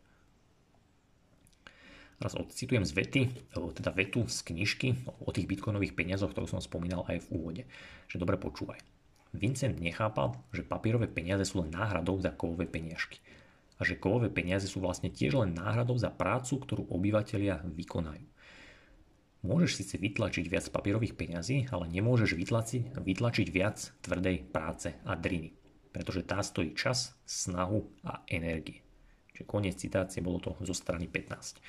Teraz 2.19 2.35
odcitujem 2.35 2.83
z 2.83 2.91
vety, 2.91 3.21
teda 3.55 3.95
vetu 3.95 4.27
z 4.27 4.43
knižky 4.43 5.07
o 5.23 5.31
tých 5.31 5.47
bitcoinových 5.47 5.95
peniazoch, 5.95 6.35
ktorú 6.35 6.51
som 6.51 6.59
spomínal 6.59 7.07
aj 7.07 7.23
v 7.23 7.31
úvode. 7.31 7.63
Že 8.11 8.27
dobre 8.27 8.35
počúvaj. 8.35 8.98
Vincent 9.33 9.77
nechápal, 9.77 10.33
že 10.49 10.65
papierové 10.65 11.05
peniaze 11.05 11.45
sú 11.45 11.61
len 11.61 11.69
náhradou 11.69 12.17
za 12.17 12.33
kovové 12.33 12.65
peniažky 12.65 13.21
a 13.79 13.87
že 13.87 13.95
kovové 13.95 14.27
peniaze 14.27 14.67
sú 14.67 14.83
vlastne 14.83 15.07
tiež 15.07 15.39
len 15.39 15.55
náhradou 15.55 15.95
za 15.95 16.11
prácu, 16.11 16.59
ktorú 16.59 16.91
obyvateľia 16.91 17.63
vykonajú. 17.63 18.27
Môžeš 19.39 19.79
síce 19.79 19.95
vytlačiť 19.95 20.51
viac 20.51 20.67
papierových 20.67 21.15
peňazí, 21.15 21.71
ale 21.71 21.87
nemôžeš 21.87 22.35
vytlačiť, 22.35 22.99
vytlačiť 22.99 23.47
viac 23.47 23.95
tvrdej 24.03 24.51
práce 24.51 24.91
a 25.07 25.15
driny. 25.15 25.55
Pretože 25.95 26.27
tá 26.27 26.43
stojí 26.43 26.75
čas, 26.75 27.15
snahu 27.23 27.87
a 28.03 28.19
energie. 28.27 28.83
Čiže 29.31 29.47
koniec 29.47 29.79
citácie 29.79 30.19
bolo 30.19 30.43
to 30.43 30.59
zo 30.67 30.75
strany 30.75 31.07
15. 31.07 31.63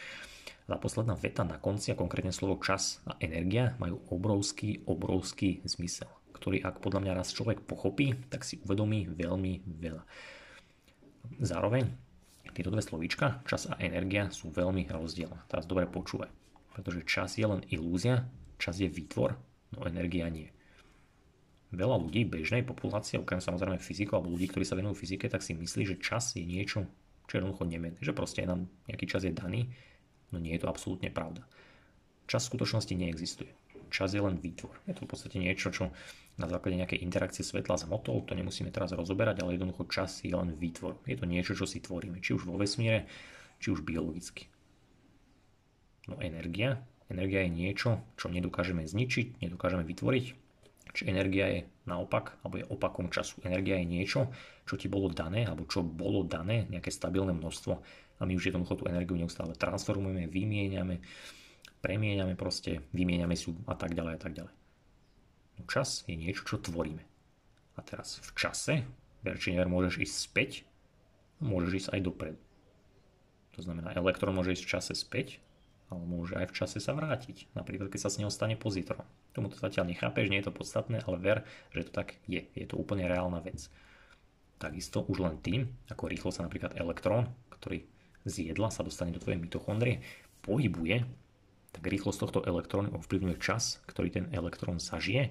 Tá 0.67 0.75
posledná 0.83 1.15
veta 1.15 1.47
na 1.47 1.63
konci 1.63 1.95
a 1.95 1.99
konkrétne 1.99 2.35
slovo 2.35 2.59
čas 2.59 2.99
a 3.07 3.15
energia 3.23 3.79
majú 3.79 4.03
obrovský, 4.11 4.83
obrovský 4.87 5.63
zmysel, 5.63 6.11
ktorý 6.35 6.63
ak 6.63 6.83
podľa 6.83 7.01
mňa 7.07 7.13
raz 7.19 7.35
človek 7.35 7.63
pochopí, 7.67 8.15
tak 8.31 8.47
si 8.47 8.63
uvedomí 8.63 9.11
veľmi 9.11 9.67
veľa. 9.67 10.03
Zároveň 11.43 11.87
tieto 12.51 12.75
dve 12.75 12.83
slovíčka, 12.83 13.47
čas 13.47 13.71
a 13.71 13.79
energia, 13.79 14.27
sú 14.35 14.51
veľmi 14.51 14.89
rozdielne. 14.91 15.39
Teraz 15.47 15.69
dobre 15.71 15.87
počúvaj 15.87 16.41
pretože 16.81 17.05
čas 17.07 17.37
je 17.37 17.47
len 17.47 17.61
ilúzia, 17.69 18.25
čas 18.57 18.79
je 18.79 18.87
výtvor, 18.87 19.35
no 19.77 19.85
energia 19.87 20.31
nie. 20.31 20.49
Veľa 21.71 22.03
ľudí, 22.03 22.27
bežnej 22.27 22.67
populácie, 22.67 23.21
okrem 23.21 23.39
samozrejme 23.39 23.79
fyzikov 23.79 24.23
alebo 24.25 24.35
ľudí, 24.35 24.51
ktorí 24.51 24.67
sa 24.67 24.75
venujú 24.75 24.99
fyzike, 24.99 25.31
tak 25.31 25.45
si 25.45 25.55
myslí, 25.55 25.87
že 25.87 26.03
čas 26.03 26.35
je 26.35 26.43
niečo, 26.43 26.89
čo 27.31 27.33
je 27.37 27.39
jednoducho 27.39 27.69
nemenné. 27.69 27.99
Že 28.03 28.17
proste 28.17 28.43
nám 28.43 28.67
nejaký 28.91 29.07
čas 29.07 29.23
je 29.23 29.31
daný, 29.31 29.71
no 30.35 30.43
nie 30.43 30.57
je 30.59 30.67
to 30.67 30.71
absolútne 30.73 31.13
pravda. 31.15 31.47
Čas 32.27 32.47
v 32.47 32.59
skutočnosti 32.59 32.95
neexistuje. 32.97 33.53
Čas 33.91 34.15
je 34.15 34.23
len 34.23 34.39
výtvor. 34.39 34.73
Je 34.87 34.95
to 34.95 35.05
v 35.05 35.11
podstate 35.11 35.37
niečo, 35.37 35.75
čo 35.75 35.91
na 36.39 36.47
základe 36.49 36.81
nejakej 36.81 37.03
interakcie 37.05 37.45
svetla 37.45 37.77
s 37.77 37.85
hmotou, 37.85 38.23
to 38.25 38.33
nemusíme 38.33 38.73
teraz 38.73 38.97
rozoberať, 38.97 39.45
ale 39.45 39.59
jednoducho 39.59 39.85
čas 39.91 40.25
je 40.25 40.33
len 40.33 40.57
výtvor. 40.57 40.97
Je 41.05 41.19
to 41.19 41.27
niečo, 41.29 41.53
čo 41.53 41.69
si 41.69 41.83
tvoríme, 41.83 42.23
či 42.25 42.33
už 42.33 42.49
vo 42.49 42.57
vesmíre, 42.57 43.05
či 43.61 43.75
už 43.75 43.85
biologicky. 43.85 44.49
No 46.09 46.17
energia. 46.23 46.81
Energia 47.11 47.43
je 47.45 47.51
niečo, 47.51 47.91
čo 48.15 48.31
nedokážeme 48.31 48.87
zničiť, 48.87 49.43
nedokážeme 49.43 49.83
vytvoriť. 49.83 50.27
Či 50.91 51.03
energia 51.07 51.47
je 51.51 51.61
naopak, 51.87 52.39
alebo 52.47 52.63
je 52.63 52.67
opakom 52.71 53.11
času. 53.11 53.43
Energia 53.43 53.79
je 53.83 53.87
niečo, 53.87 54.31
čo 54.67 54.79
ti 54.79 54.87
bolo 54.87 55.11
dané, 55.11 55.47
alebo 55.47 55.67
čo 55.67 55.83
bolo 55.83 56.23
dané, 56.23 56.71
nejaké 56.71 56.95
stabilné 56.95 57.35
množstvo 57.35 57.73
a 58.21 58.29
my 58.29 58.37
už 58.37 58.53
jednoducho 58.53 58.77
tú 58.77 58.85
energiu 58.87 59.17
neustále 59.17 59.57
transformujeme, 59.57 60.29
vymieňame, 60.29 61.01
premieňame 61.81 62.37
proste, 62.37 62.85
vymieňame 62.93 63.37
si 63.37 63.53
a 63.69 63.75
tak 63.77 63.97
ďalej 63.97 64.15
a 64.17 64.21
tak 64.21 64.33
ďalej. 64.37 64.55
No 65.61 65.63
čas 65.69 66.05
je 66.09 66.17
niečo, 66.17 66.45
čo 66.45 66.57
tvoríme. 66.61 67.05
A 67.77 67.81
teraz 67.85 68.21
v 68.21 68.31
čase, 68.37 68.75
ver 69.25 69.37
či 69.41 69.57
never, 69.57 69.69
môžeš 69.69 70.01
ísť 70.01 70.17
späť, 70.17 70.51
môžeš 71.41 71.73
ísť 71.85 71.89
aj 71.97 72.01
dopredu. 72.05 72.41
To 73.57 73.61
znamená, 73.65 73.93
elektrón 73.97 74.37
môže 74.37 74.57
ísť 74.57 74.65
v 74.65 74.73
čase 74.73 74.93
späť, 74.97 75.29
ale 75.91 76.07
môže 76.07 76.39
aj 76.39 76.49
v 76.49 76.57
čase 76.57 76.79
sa 76.79 76.95
vrátiť. 76.95 77.51
Napríklad, 77.53 77.91
keď 77.91 78.01
sa 78.07 78.11
s 78.13 78.21
neho 78.23 78.31
stane 78.31 78.55
pozitron. 78.55 79.03
Tomu 79.35 79.51
to 79.51 79.59
zatiaľ 79.59 79.91
nechápeš, 79.91 80.31
nie 80.31 80.39
je 80.39 80.47
to 80.47 80.55
podstatné, 80.55 81.03
ale 81.03 81.17
ver, 81.19 81.39
že 81.75 81.91
to 81.91 81.93
tak 81.93 82.15
je. 82.31 82.47
Je 82.55 82.67
to 82.69 82.79
úplne 82.79 83.11
reálna 83.11 83.43
vec. 83.43 83.67
Takisto 84.63 85.03
už 85.09 85.19
len 85.19 85.37
tým, 85.43 85.67
ako 85.91 86.07
rýchlo 86.07 86.31
sa 86.31 86.47
napríklad 86.47 86.79
elektrón, 86.79 87.27
ktorý 87.59 87.83
z 88.23 88.53
jedla 88.53 88.69
sa 88.71 88.87
dostane 88.87 89.11
do 89.11 89.19
tvojej 89.19 89.41
mitochondrie, 89.41 90.05
pohybuje, 90.45 91.09
tak 91.71 91.87
rýchlosť 91.87 92.19
tohto 92.19 92.41
elektrónu 92.43 92.95
ovplyvňuje 92.99 93.39
čas, 93.39 93.79
ktorý 93.87 94.09
ten 94.11 94.25
elektrón 94.35 94.83
zažije 94.83 95.31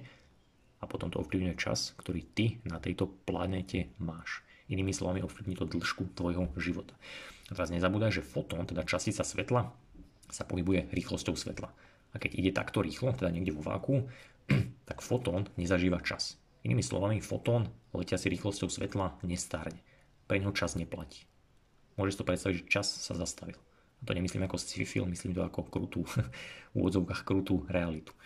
a 0.80 0.84
potom 0.88 1.12
to 1.12 1.20
ovplyvňuje 1.20 1.56
čas, 1.60 1.92
ktorý 2.00 2.24
ty 2.24 2.58
na 2.64 2.80
tejto 2.80 3.12
planete 3.28 3.92
máš. 4.00 4.40
Inými 4.72 4.94
slovami 4.94 5.20
ovplyvní 5.20 5.58
to 5.58 5.68
dĺžku 5.68 6.16
tvojho 6.16 6.48
života. 6.56 6.96
A 7.50 7.58
teraz 7.58 7.74
nezabúdaj, 7.74 8.22
že 8.22 8.22
fotón, 8.24 8.64
teda 8.64 8.86
častica 8.86 9.26
svetla, 9.26 9.68
sa 10.30 10.46
pohybuje 10.46 10.94
rýchlosťou 10.94 11.34
svetla. 11.34 11.68
A 12.10 12.16
keď 12.16 12.30
ide 12.38 12.50
takto 12.54 12.80
rýchlo, 12.80 13.10
teda 13.12 13.34
niekde 13.34 13.50
vo 13.50 13.66
váku, 13.66 14.06
tak 14.88 15.02
fotón 15.02 15.50
nezažíva 15.58 16.00
čas. 16.00 16.38
Inými 16.62 16.86
slovami, 16.86 17.18
fotón 17.18 17.68
letiaci 17.90 18.30
rýchlosťou 18.30 18.70
svetla 18.70 19.18
nestárne. 19.26 19.82
Pre 20.30 20.38
neho 20.38 20.54
čas 20.54 20.78
neplatí. 20.78 21.26
Môžeš 21.98 22.22
to 22.22 22.28
predstaviť, 22.28 22.54
že 22.62 22.70
čas 22.70 22.86
sa 22.86 23.18
zastavil. 23.18 23.58
To 24.00 24.16
nemyslím 24.16 24.48
ako 24.48 24.56
sci-fi 24.56 24.86
film, 24.88 25.12
myslím 25.12 25.36
to 25.36 25.44
ako 25.44 25.68
krutú, 25.68 26.00
v 26.72 26.74
úvodzovkách 26.74 27.22
krutú 27.24 27.68
realitu. 27.68 28.16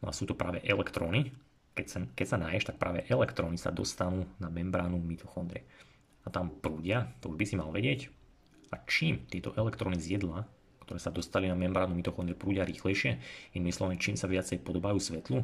No 0.00 0.08
a 0.08 0.12
sú 0.12 0.24
to 0.28 0.36
práve 0.36 0.64
elektróny. 0.64 1.32
Keď 1.76 1.86
sa, 1.86 1.98
keď 2.16 2.26
sa 2.26 2.40
náješ, 2.40 2.64
tak 2.72 2.80
práve 2.80 3.04
elektróny 3.04 3.60
sa 3.60 3.68
dostanú 3.68 4.24
na 4.40 4.48
membránu 4.48 4.96
mitochondrie. 4.96 5.68
A 6.24 6.32
tam 6.32 6.48
prúdia, 6.48 7.12
to 7.20 7.30
už 7.32 7.36
by 7.36 7.44
si 7.44 7.54
mal 7.60 7.68
vedieť, 7.68 8.08
a 8.72 8.82
čím 8.88 9.22
tieto 9.30 9.54
elektróny 9.54 10.00
z 10.00 10.18
jedla, 10.18 10.48
ktoré 10.82 10.98
sa 11.02 11.14
dostali 11.14 11.46
na 11.50 11.58
membránu 11.58 11.94
mitochondrie, 11.94 12.38
prúdia 12.38 12.66
rýchlejšie, 12.66 13.18
inými 13.54 13.74
slovami, 13.74 13.98
čím 13.98 14.14
sa 14.18 14.30
viacej 14.30 14.62
podobajú 14.62 14.98
svetlu, 14.98 15.42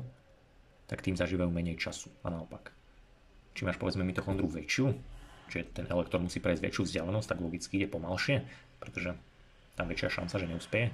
tak 0.87 1.03
tým 1.03 1.19
zažívajú 1.19 1.51
menej 1.51 1.79
času 1.79 2.11
a 2.23 2.31
naopak. 2.31 2.75
Čím 3.53 3.69
máš 3.69 3.79
povedzme 3.79 4.07
mitochondru 4.07 4.49
väčšiu, 4.49 4.91
čiže 5.53 5.85
ten 5.85 5.87
elektrón 5.93 6.25
musí 6.25 6.41
prejsť 6.41 6.65
väčšiu 6.65 6.83
vzdialenosť, 6.89 7.29
tak 7.29 7.45
logicky 7.45 7.73
ide 7.77 7.89
pomalšie, 7.93 8.41
pretože 8.81 9.13
tam 9.77 9.87
väčšia 9.93 10.09
šanca, 10.09 10.35
že 10.41 10.49
neúspeje, 10.49 10.87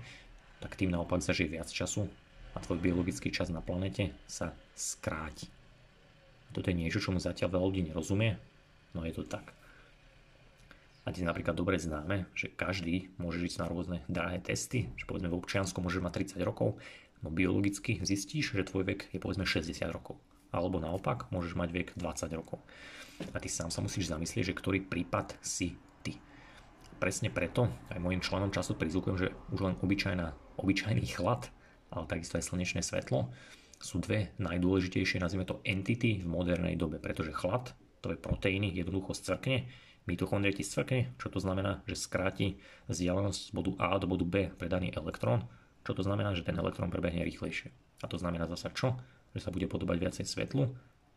tak 0.58 0.74
tým 0.74 0.90
naopak 0.90 1.22
zažije 1.22 1.54
viac 1.54 1.70
času 1.70 2.10
a 2.54 2.58
tvoj 2.58 2.82
biologický 2.82 3.30
čas 3.30 3.54
na 3.54 3.62
planete 3.62 4.10
sa 4.26 4.50
skráti. 4.74 5.46
Toto 6.50 6.66
je 6.72 6.78
niečo, 6.78 6.98
čo 6.98 7.14
mu 7.14 7.22
zatiaľ 7.22 7.54
veľa 7.54 7.66
ľudí 7.70 7.82
nerozumie, 7.86 8.34
no 8.98 9.06
je 9.06 9.14
to 9.14 9.22
tak. 9.22 9.54
A 11.06 11.14
dnes 11.14 11.24
napríklad 11.24 11.56
dobre 11.56 11.80
známe, 11.80 12.28
že 12.36 12.52
každý 12.52 13.08
môže 13.16 13.40
žiť 13.40 13.64
na 13.64 13.66
rôzne 13.70 13.98
drahé 14.12 14.44
testy, 14.44 14.92
že 14.98 15.08
povedzme 15.08 15.32
v 15.32 15.40
občianskom 15.40 15.80
môže 15.80 16.04
mať 16.04 16.36
30 16.36 16.44
rokov, 16.44 16.76
no 17.24 17.32
biologicky 17.32 17.96
zistíš, 18.04 18.52
že 18.52 18.68
tvoj 18.68 18.84
vek 18.84 19.08
je 19.14 19.18
povedzme 19.22 19.48
60 19.48 19.72
rokov. 19.88 20.20
Alebo 20.48 20.80
naopak, 20.80 21.28
môžeš 21.28 21.54
mať 21.58 21.68
vek 21.72 21.88
20 22.00 22.38
rokov. 22.38 22.62
A 23.34 23.38
ty 23.42 23.50
sám 23.50 23.68
sa 23.68 23.84
musíš 23.84 24.08
zamyslieť, 24.08 24.54
že 24.54 24.56
ktorý 24.56 24.84
prípad 24.86 25.36
si 25.42 25.76
ty. 26.00 26.16
Presne 26.96 27.28
preto 27.28 27.68
aj 27.92 27.98
mojim 28.00 28.22
členom 28.22 28.54
často 28.54 28.78
prizvukujem, 28.78 29.18
že 29.18 29.28
už 29.52 29.60
len 29.60 29.74
obyčajná, 29.78 30.32
obyčajný 30.56 31.04
chlad, 31.12 31.50
ale 31.92 32.04
takisto 32.08 32.40
aj 32.40 32.48
slnečné 32.48 32.80
svetlo 32.80 33.28
sú 33.78 34.02
dve 34.02 34.34
najdôležitejšie, 34.42 35.22
nazvime 35.22 35.46
to 35.46 35.62
entity 35.62 36.18
v 36.18 36.26
modernej 36.26 36.74
dobe, 36.74 36.98
pretože 36.98 37.30
chlad, 37.30 37.70
to 38.02 38.10
je 38.10 38.18
proteíny, 38.18 38.74
jednoducho 38.74 39.14
scvrkne, 39.14 39.70
mitochondrie 40.10 40.50
ti 40.50 40.66
scvrkne, 40.66 41.14
čo 41.20 41.30
to 41.30 41.38
znamená, 41.38 41.86
že 41.86 41.94
skráti 41.94 42.58
vzdialenosť 42.90 43.40
z 43.50 43.54
bodu 43.54 43.72
A 43.78 44.00
do 44.02 44.10
bodu 44.10 44.26
B 44.26 44.34
pre 44.50 44.66
daný 44.66 44.90
elektrón, 44.90 45.46
čo 45.86 45.94
to 45.94 46.02
znamená, 46.02 46.34
že 46.34 46.42
ten 46.42 46.58
elektrón 46.58 46.90
prebehne 46.90 47.22
rýchlejšie. 47.22 47.70
A 48.02 48.06
to 48.10 48.18
znamená 48.18 48.50
zasa 48.50 48.74
čo? 48.74 48.98
Že 49.38 49.46
sa 49.46 49.54
bude 49.54 49.70
podobať 49.70 49.96
viacej 50.02 50.26
svetlu 50.26 50.66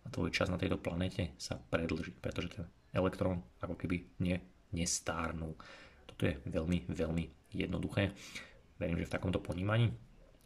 a 0.05 0.07
tvoj 0.13 0.29
čas 0.29 0.53
na 0.53 0.61
tejto 0.61 0.77
planete 0.77 1.33
sa 1.41 1.57
predlží, 1.57 2.13
pretože 2.21 2.53
ten 2.53 2.65
elektrón 2.93 3.41
ako 3.57 3.73
keby 3.73 4.21
ne, 4.21 4.37
nestárnul. 4.69 5.57
Toto 6.05 6.29
je 6.29 6.37
veľmi, 6.45 6.85
veľmi 6.85 7.25
jednoduché. 7.57 8.13
Verím, 8.77 9.01
že 9.01 9.09
v 9.09 9.15
takomto 9.17 9.41
ponímaní 9.41 9.89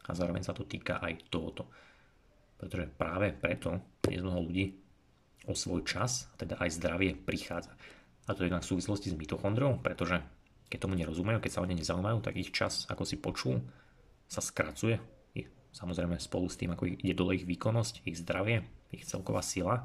a 0.08 0.12
zároveň 0.16 0.44
sa 0.48 0.56
to 0.56 0.64
týka 0.64 1.04
aj 1.04 1.28
tohoto. 1.28 1.68
Pretože 2.56 2.88
práve 2.96 3.36
preto 3.36 4.00
dnes 4.00 4.24
mnoho 4.24 4.48
ľudí 4.48 4.72
o 5.46 5.54
svoj 5.54 5.84
čas, 5.84 6.32
teda 6.40 6.58
aj 6.58 6.80
zdravie 6.80 7.12
prichádza. 7.14 7.76
A 8.26 8.34
to 8.34 8.48
je 8.48 8.50
v 8.50 8.58
súvislosti 8.58 9.14
s 9.14 9.20
mitochondriou, 9.20 9.78
pretože 9.84 10.18
keď 10.66 10.78
tomu 10.82 10.98
nerozumejú, 10.98 11.38
keď 11.38 11.52
sa 11.52 11.62
o 11.62 11.70
ne 11.70 11.78
nezaujímajú, 11.78 12.18
tak 12.26 12.40
ich 12.42 12.50
čas, 12.50 12.90
ako 12.90 13.06
si 13.06 13.22
počul, 13.22 13.62
sa 14.26 14.42
skracuje. 14.42 14.98
Samozrejme 15.76 16.16
spolu 16.24 16.48
s 16.48 16.56
tým, 16.56 16.72
ako 16.72 16.88
ide 16.88 17.12
dole 17.12 17.36
ich 17.36 17.44
výkonnosť, 17.44 18.08
ich 18.08 18.16
zdravie, 18.16 18.64
ich 18.96 19.04
celková 19.04 19.44
sila, 19.44 19.84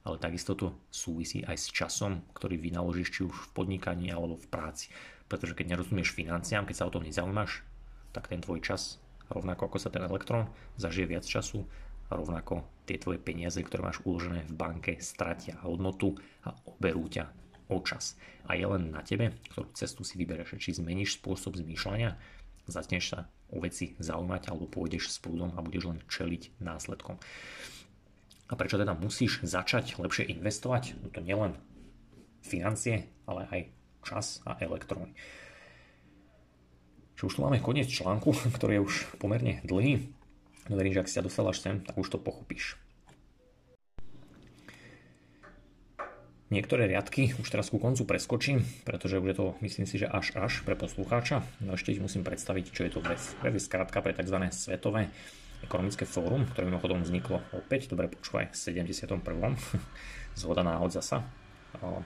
ale 0.00 0.16
takisto 0.16 0.56
to 0.56 0.72
súvisí 0.88 1.44
aj 1.44 1.60
s 1.60 1.68
časom, 1.68 2.24
ktorý 2.32 2.56
vynaložíš 2.56 3.08
či 3.12 3.20
už 3.28 3.36
v 3.36 3.48
podnikaní 3.52 4.08
alebo 4.08 4.40
v 4.40 4.48
práci. 4.48 4.88
Pretože 5.28 5.52
keď 5.52 5.76
nerozumieš 5.76 6.16
financiám, 6.16 6.64
keď 6.64 6.76
sa 6.80 6.88
o 6.88 6.94
tom 6.94 7.04
nezaujímaš, 7.04 7.60
tak 8.16 8.32
ten 8.32 8.40
tvoj 8.40 8.64
čas, 8.64 8.96
rovnako 9.28 9.68
ako 9.68 9.78
sa 9.82 9.92
ten 9.92 10.06
elektrón, 10.06 10.48
zažije 10.80 11.10
viac 11.10 11.26
času, 11.28 11.68
a 12.06 12.12
rovnako 12.14 12.62
tie 12.86 13.02
tvoje 13.02 13.18
peniaze, 13.18 13.58
ktoré 13.58 13.82
máš 13.82 13.98
uložené 14.06 14.46
v 14.46 14.54
banke, 14.54 14.92
stratia 15.02 15.58
hodnotu 15.66 16.14
a 16.46 16.54
oberú 16.70 17.10
ťa 17.10 17.26
o 17.66 17.82
čas. 17.82 18.14
A 18.46 18.54
je 18.54 18.62
len 18.62 18.94
na 18.94 19.02
tebe, 19.02 19.34
ktorú 19.50 19.74
cestu 19.74 20.06
si 20.06 20.14
vybereš. 20.14 20.54
Či 20.54 20.78
zmeníš 20.78 21.18
spôsob 21.18 21.58
zmýšľania, 21.58 22.14
začneš 22.66 23.04
sa 23.14 23.18
o 23.50 23.62
veci 23.62 23.94
zaujímať 23.98 24.50
alebo 24.50 24.66
pôjdeš 24.66 25.14
s 25.14 25.22
prúdom 25.22 25.54
a 25.54 25.62
budeš 25.62 25.90
len 25.90 25.98
čeliť 26.06 26.58
následkom. 26.58 27.16
A 28.46 28.52
prečo 28.54 28.78
teda 28.78 28.94
musíš 28.94 29.42
začať 29.42 29.98
lepšie 29.98 30.30
investovať? 30.30 30.98
No 31.02 31.10
to 31.10 31.18
nielen 31.22 31.58
financie, 32.46 33.10
ale 33.26 33.50
aj 33.50 33.60
čas 34.06 34.26
a 34.46 34.54
elektróny. 34.62 35.18
Čo 37.18 37.32
už 37.32 37.34
tu 37.34 37.40
máme 37.42 37.58
koniec 37.58 37.90
článku, 37.90 38.30
ktorý 38.56 38.78
je 38.78 38.86
už 38.86 38.94
pomerne 39.18 39.64
dlhý. 39.66 40.14
No 40.70 40.78
verím, 40.78 40.94
že 40.94 41.02
ak 41.02 41.10
si 41.10 41.16
sa 41.18 41.26
dostal 41.26 41.46
až 41.50 41.58
sem, 41.62 41.82
tak 41.82 41.98
už 41.98 42.06
to 42.10 42.18
pochopíš. 42.22 42.78
Niektoré 46.46 46.86
riadky 46.86 47.34
už 47.42 47.50
teraz 47.50 47.74
ku 47.74 47.82
koncu 47.82 48.06
preskočím, 48.06 48.62
pretože 48.86 49.18
bude 49.18 49.34
to, 49.34 49.58
myslím 49.66 49.82
si, 49.82 49.98
že 49.98 50.06
až 50.06 50.30
až 50.38 50.62
pre 50.62 50.78
poslucháča. 50.78 51.42
No 51.58 51.74
ešte 51.74 51.90
musím 51.98 52.22
predstaviť, 52.22 52.70
čo 52.70 52.86
je 52.86 52.90
to 52.94 53.02
VEF. 53.02 53.34
VEF 53.42 53.58
je 53.58 53.66
skrátka 53.66 53.98
pre 53.98 54.14
tzv. 54.14 54.38
svetové 54.54 55.10
ekonomické 55.66 56.06
fórum, 56.06 56.46
ktoré 56.46 56.70
mimochodom 56.70 57.02
vzniklo 57.02 57.42
opäť, 57.50 57.90
dobre 57.90 58.06
počúvaj, 58.06 58.54
v 58.54 58.56
71. 58.62 59.26
Zhoda 60.38 60.62
náhod 60.62 60.94
zasa. 60.94 61.26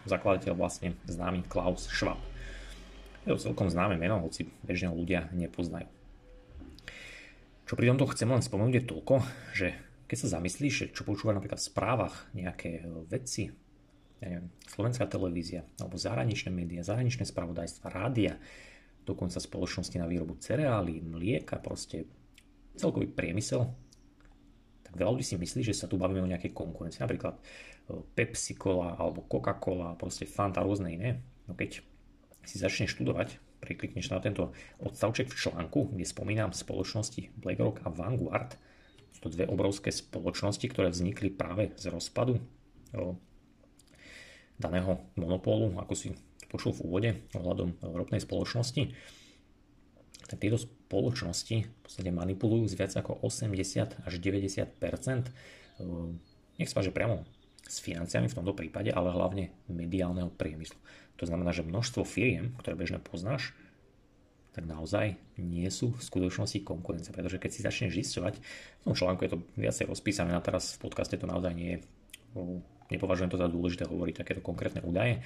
Zakladateľ 0.08 0.56
vlastne 0.56 0.96
známy 1.04 1.44
Klaus 1.44 1.92
Schwab. 1.92 2.16
Je 3.28 3.36
to 3.36 3.52
celkom 3.52 3.68
známe 3.68 4.00
meno, 4.00 4.24
hoci 4.24 4.48
bežne 4.64 4.88
ľudia 4.88 5.28
nepoznajú. 5.36 5.84
Čo 7.68 7.76
pri 7.76 7.92
tomto 7.92 8.08
chcem 8.16 8.32
len 8.32 8.40
spomenúť 8.40 8.74
je 8.80 8.88
toľko, 8.88 9.14
že 9.52 9.76
keď 10.08 10.16
sa 10.16 10.40
zamyslíš, 10.40 10.96
čo 10.96 11.04
počúva 11.04 11.36
napríklad 11.36 11.60
v 11.60 11.68
správach 11.70 12.14
nejaké 12.32 12.88
veci, 13.06 13.52
ja 14.20 14.26
neviem, 14.28 14.48
slovenská 14.68 15.08
televízia, 15.08 15.64
alebo 15.80 15.96
zahraničné 15.96 16.52
médiá, 16.52 16.84
zahraničné 16.84 17.24
spravodajstva, 17.24 17.88
rádia, 17.88 18.36
dokonca 19.08 19.40
spoločnosti 19.40 19.96
na 19.96 20.04
výrobu 20.04 20.36
cereálií, 20.36 21.00
mlieka, 21.00 21.56
proste 21.58 22.04
celkový 22.76 23.08
priemysel, 23.08 23.64
tak 24.84 24.92
veľa 24.98 25.16
ľudí 25.16 25.24
si 25.24 25.36
myslí, 25.40 25.72
že 25.72 25.74
sa 25.74 25.86
tu 25.86 25.96
bavíme 25.96 26.20
o 26.20 26.30
nejakej 26.30 26.52
konkurencii. 26.52 27.00
Napríklad 27.00 27.38
e, 27.38 27.42
Pepsi 28.12 28.58
Cola 28.58 28.98
alebo 28.98 29.24
Coca-Cola, 29.24 29.94
proste 29.94 30.26
Fanta, 30.26 30.66
rôzne 30.66 30.90
iné. 30.90 31.22
No 31.46 31.54
keď 31.54 31.80
si 32.42 32.56
začneš 32.58 32.98
študovať, 32.98 33.38
priklikneš 33.62 34.10
na 34.10 34.18
tento 34.18 34.50
odstavček 34.82 35.30
v 35.30 35.38
článku, 35.38 35.94
kde 35.94 36.02
spomínam 36.02 36.50
spoločnosti 36.50 37.38
BlackRock 37.38 37.86
a 37.86 37.88
Vanguard, 37.92 38.58
sú 39.14 39.28
to 39.28 39.32
dve 39.32 39.46
obrovské 39.46 39.94
spoločnosti, 39.94 40.64
ktoré 40.66 40.90
vznikli 40.90 41.30
práve 41.30 41.70
z 41.76 41.92
rozpadu 41.92 42.40
daného 44.60 45.00
monopólu, 45.16 45.72
ako 45.80 45.94
si 45.96 46.12
počul 46.52 46.76
v 46.76 46.84
úvode 46.84 47.10
ohľadom 47.32 47.80
ropnej 47.80 48.20
spoločnosti, 48.20 48.92
tak 50.28 50.38
tieto 50.38 50.60
spoločnosti 50.60 51.56
v 51.64 51.80
podstate 51.82 52.10
manipulujú 52.12 52.70
z 52.70 52.74
viac 52.78 52.92
ako 52.94 53.24
80 53.24 54.06
až 54.06 54.12
90% 54.20 54.78
nech 56.60 56.68
sa 56.68 56.84
že 56.84 56.92
priamo 56.92 57.24
s 57.64 57.80
financiami 57.80 58.28
v 58.28 58.36
tomto 58.36 58.52
prípade, 58.52 58.92
ale 58.92 59.14
hlavne 59.14 59.54
mediálneho 59.70 60.28
priemyslu. 60.28 60.76
To 61.22 61.24
znamená, 61.24 61.54
že 61.56 61.64
množstvo 61.64 62.04
firiem, 62.04 62.52
ktoré 62.60 62.76
bežne 62.76 63.00
poznáš, 63.00 63.56
tak 64.50 64.66
naozaj 64.66 65.14
nie 65.38 65.70
sú 65.70 65.94
v 65.94 66.02
skutočnosti 66.02 66.66
konkurencia. 66.66 67.14
Pretože 67.14 67.38
keď 67.38 67.50
si 67.54 67.60
začneš 67.62 67.94
zisťovať, 67.94 68.34
v 68.36 68.82
tom 68.82 68.94
článku 68.98 69.22
je 69.22 69.32
to 69.32 69.38
viacej 69.54 69.86
rozpísané 69.86 70.34
a 70.34 70.42
teraz 70.42 70.74
v 70.74 70.90
podcaste 70.90 71.14
to 71.14 71.30
naozaj 71.30 71.54
nie 71.54 71.78
je 71.78 71.80
nepovažujem 72.90 73.30
to 73.30 73.38
za 73.38 73.48
dôležité 73.50 73.86
hovoriť 73.86 74.14
takéto 74.20 74.42
konkrétne 74.42 74.82
údaje, 74.84 75.22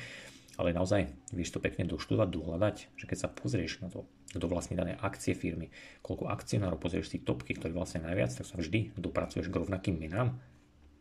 ale 0.54 0.70
naozaj 0.70 1.10
vieš 1.34 1.56
to 1.56 1.58
pekne 1.58 1.88
doštudovať, 1.90 2.28
dohľadať, 2.30 2.76
že 2.94 3.04
keď 3.10 3.18
sa 3.18 3.28
pozrieš 3.32 3.82
na 3.82 3.90
to, 3.90 4.06
kto 4.30 4.46
vlastne 4.46 4.78
dané 4.78 4.94
akcie 4.98 5.34
firmy, 5.34 5.70
koľko 6.02 6.30
akcionárov 6.30 6.78
pozrieš 6.78 7.10
si 7.10 7.18
topky, 7.22 7.58
ktorí 7.58 7.74
vlastne 7.74 8.06
najviac, 8.06 8.30
tak 8.30 8.46
sa 8.46 8.54
vždy 8.58 8.94
dopracuješ 8.94 9.50
k 9.50 9.58
rovnakým 9.58 9.98
menám, 9.98 10.38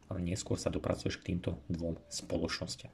ale 0.09 0.19
neskôr 0.25 0.57
sa 0.57 0.73
dopracuješ 0.73 1.21
k 1.21 1.33
týmto 1.33 1.61
dvom 1.69 1.97
spoločnostiam. 2.09 2.93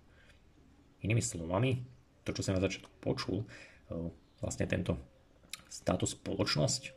Inými 1.00 1.24
slovami, 1.24 1.80
to, 2.28 2.36
čo 2.36 2.44
som 2.44 2.60
na 2.60 2.64
začiatku 2.64 2.92
počul, 3.00 3.44
e, 3.44 4.12
vlastne 4.44 4.68
tento, 4.68 5.00
táto 5.88 6.04
spoločnosť, 6.04 6.92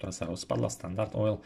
ktorá 0.00 0.12
sa 0.12 0.24
rozpadla, 0.28 0.72
Standard 0.72 1.12
Oil, 1.16 1.40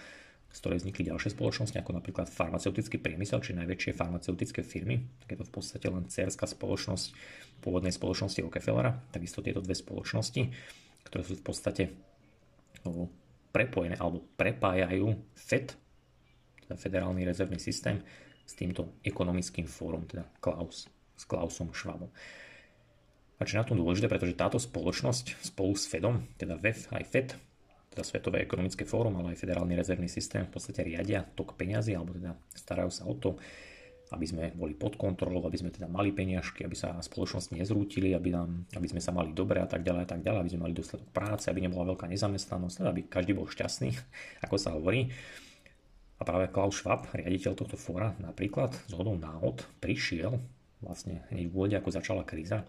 z 0.51 0.59
ktorej 0.59 0.82
vznikli 0.82 1.06
ďalšie 1.06 1.31
spoločnosti, 1.39 1.78
ako 1.78 1.94
napríklad 1.94 2.27
farmaceutický 2.27 2.98
priemysel, 2.98 3.39
či 3.39 3.55
najväčšie 3.55 3.94
farmaceutické 3.94 4.66
firmy. 4.66 4.98
Tak 5.22 5.28
je 5.31 5.39
to 5.39 5.47
v 5.47 5.55
podstate 5.55 5.86
len 5.86 6.10
cerská 6.10 6.51
spoločnosť 6.51 7.06
pôvodnej 7.62 7.94
spoločnosti 7.94 8.43
Rockefellera. 8.43 8.98
Takisto 9.14 9.47
tieto 9.47 9.62
dve 9.62 9.78
spoločnosti, 9.78 10.43
ktoré 11.06 11.22
sú 11.22 11.39
v 11.39 11.44
podstate 11.47 11.82
prepojené 13.55 13.94
alebo 13.98 14.27
prepájajú 14.35 15.06
FED, 15.39 15.66
teda 16.66 16.74
Federálny 16.74 17.22
rezervný 17.22 17.59
systém, 17.62 18.02
s 18.43 18.59
týmto 18.59 18.98
ekonomickým 19.06 19.70
fórum, 19.70 20.02
teda 20.10 20.27
Klaus, 20.43 20.90
s 21.14 21.22
Klausom 21.22 21.70
Schwabom. 21.70 22.10
A 23.39 23.47
čo 23.47 23.56
na 23.56 23.64
tom 23.64 23.78
dôležité, 23.78 24.10
pretože 24.10 24.35
táto 24.35 24.59
spoločnosť 24.59 25.39
spolu 25.40 25.78
s 25.78 25.86
Fedom, 25.86 26.27
teda 26.35 26.59
VEF 26.59 26.90
aj 26.90 27.05
FED, 27.06 27.28
teda 27.91 28.07
Svetové 28.07 28.47
ekonomické 28.47 28.87
fórum, 28.87 29.19
ale 29.19 29.35
aj 29.35 29.43
Federálny 29.43 29.75
rezervný 29.75 30.07
systém 30.07 30.47
v 30.47 30.55
podstate 30.55 30.87
riadia 30.87 31.27
tok 31.27 31.59
peňazí, 31.59 31.99
alebo 31.99 32.15
teda 32.15 32.39
starajú 32.55 32.91
sa 32.95 33.03
o 33.11 33.15
to, 33.19 33.35
aby 34.11 34.27
sme 34.27 34.51
boli 34.55 34.75
pod 34.75 34.99
kontrolou, 34.99 35.47
aby 35.47 35.59
sme 35.59 35.71
teda 35.71 35.87
mali 35.87 36.11
peniažky, 36.11 36.67
aby 36.67 36.75
sa 36.75 36.99
spoločnosť 36.99 37.55
nezrútili, 37.55 38.11
aby, 38.15 38.35
nám, 38.35 38.67
aby 38.75 38.87
sme 38.91 38.99
sa 38.99 39.15
mali 39.15 39.31
dobre 39.31 39.62
a 39.62 39.69
tak 39.71 39.87
ďalej 39.87 40.03
a 40.03 40.09
tak 40.09 40.23
ďalej, 40.23 40.39
aby 40.43 40.51
sme 40.51 40.62
mali 40.67 40.75
dostatok 40.75 41.09
práce, 41.15 41.47
aby 41.47 41.62
nebola 41.62 41.95
veľká 41.95 42.11
nezamestnanosť, 42.11 42.75
teda 42.83 42.89
aby 42.91 43.01
každý 43.07 43.33
bol 43.39 43.47
šťastný, 43.47 43.91
ako 44.47 44.55
sa 44.59 44.75
hovorí. 44.75 45.11
A 46.21 46.23
práve 46.27 46.53
Klaus 46.53 46.79
Schwab, 46.79 47.11
riaditeľ 47.11 47.59
tohto 47.59 47.79
fóra, 47.79 48.12
napríklad 48.19 48.75
z 48.87 48.93
hodou 48.99 49.17
náhod 49.17 49.65
prišiel 49.81 50.39
vlastne 50.81 51.25
hneď 51.33 51.49
v 51.49 51.55
úvode, 51.55 51.75
ako 51.77 51.91
začala 51.93 52.25
kríza, 52.25 52.65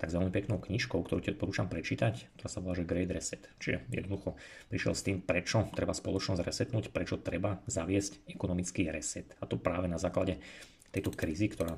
tak 0.00 0.08
veľmi 0.08 0.32
peknou 0.32 0.56
knižkou, 0.56 0.96
ktorú 0.96 1.20
ti 1.20 1.36
odporúčam 1.36 1.68
prečítať, 1.68 2.32
ktorá 2.40 2.48
sa 2.48 2.64
volá 2.64 2.72
že 2.72 2.88
Great 2.88 3.12
Reset. 3.12 3.44
Čiže 3.60 3.84
jednoducho 3.92 4.40
prišiel 4.72 4.96
s 4.96 5.04
tým, 5.04 5.20
prečo 5.20 5.68
treba 5.76 5.92
spoločnosť 5.92 6.40
resetnúť, 6.40 6.88
prečo 6.88 7.20
treba 7.20 7.60
zaviesť 7.68 8.32
ekonomický 8.32 8.88
reset. 8.88 9.36
A 9.38 9.44
to 9.44 9.60
práve 9.60 9.92
na 9.92 10.00
základe 10.00 10.40
tejto 10.88 11.12
krízy, 11.12 11.52
ktorá 11.52 11.76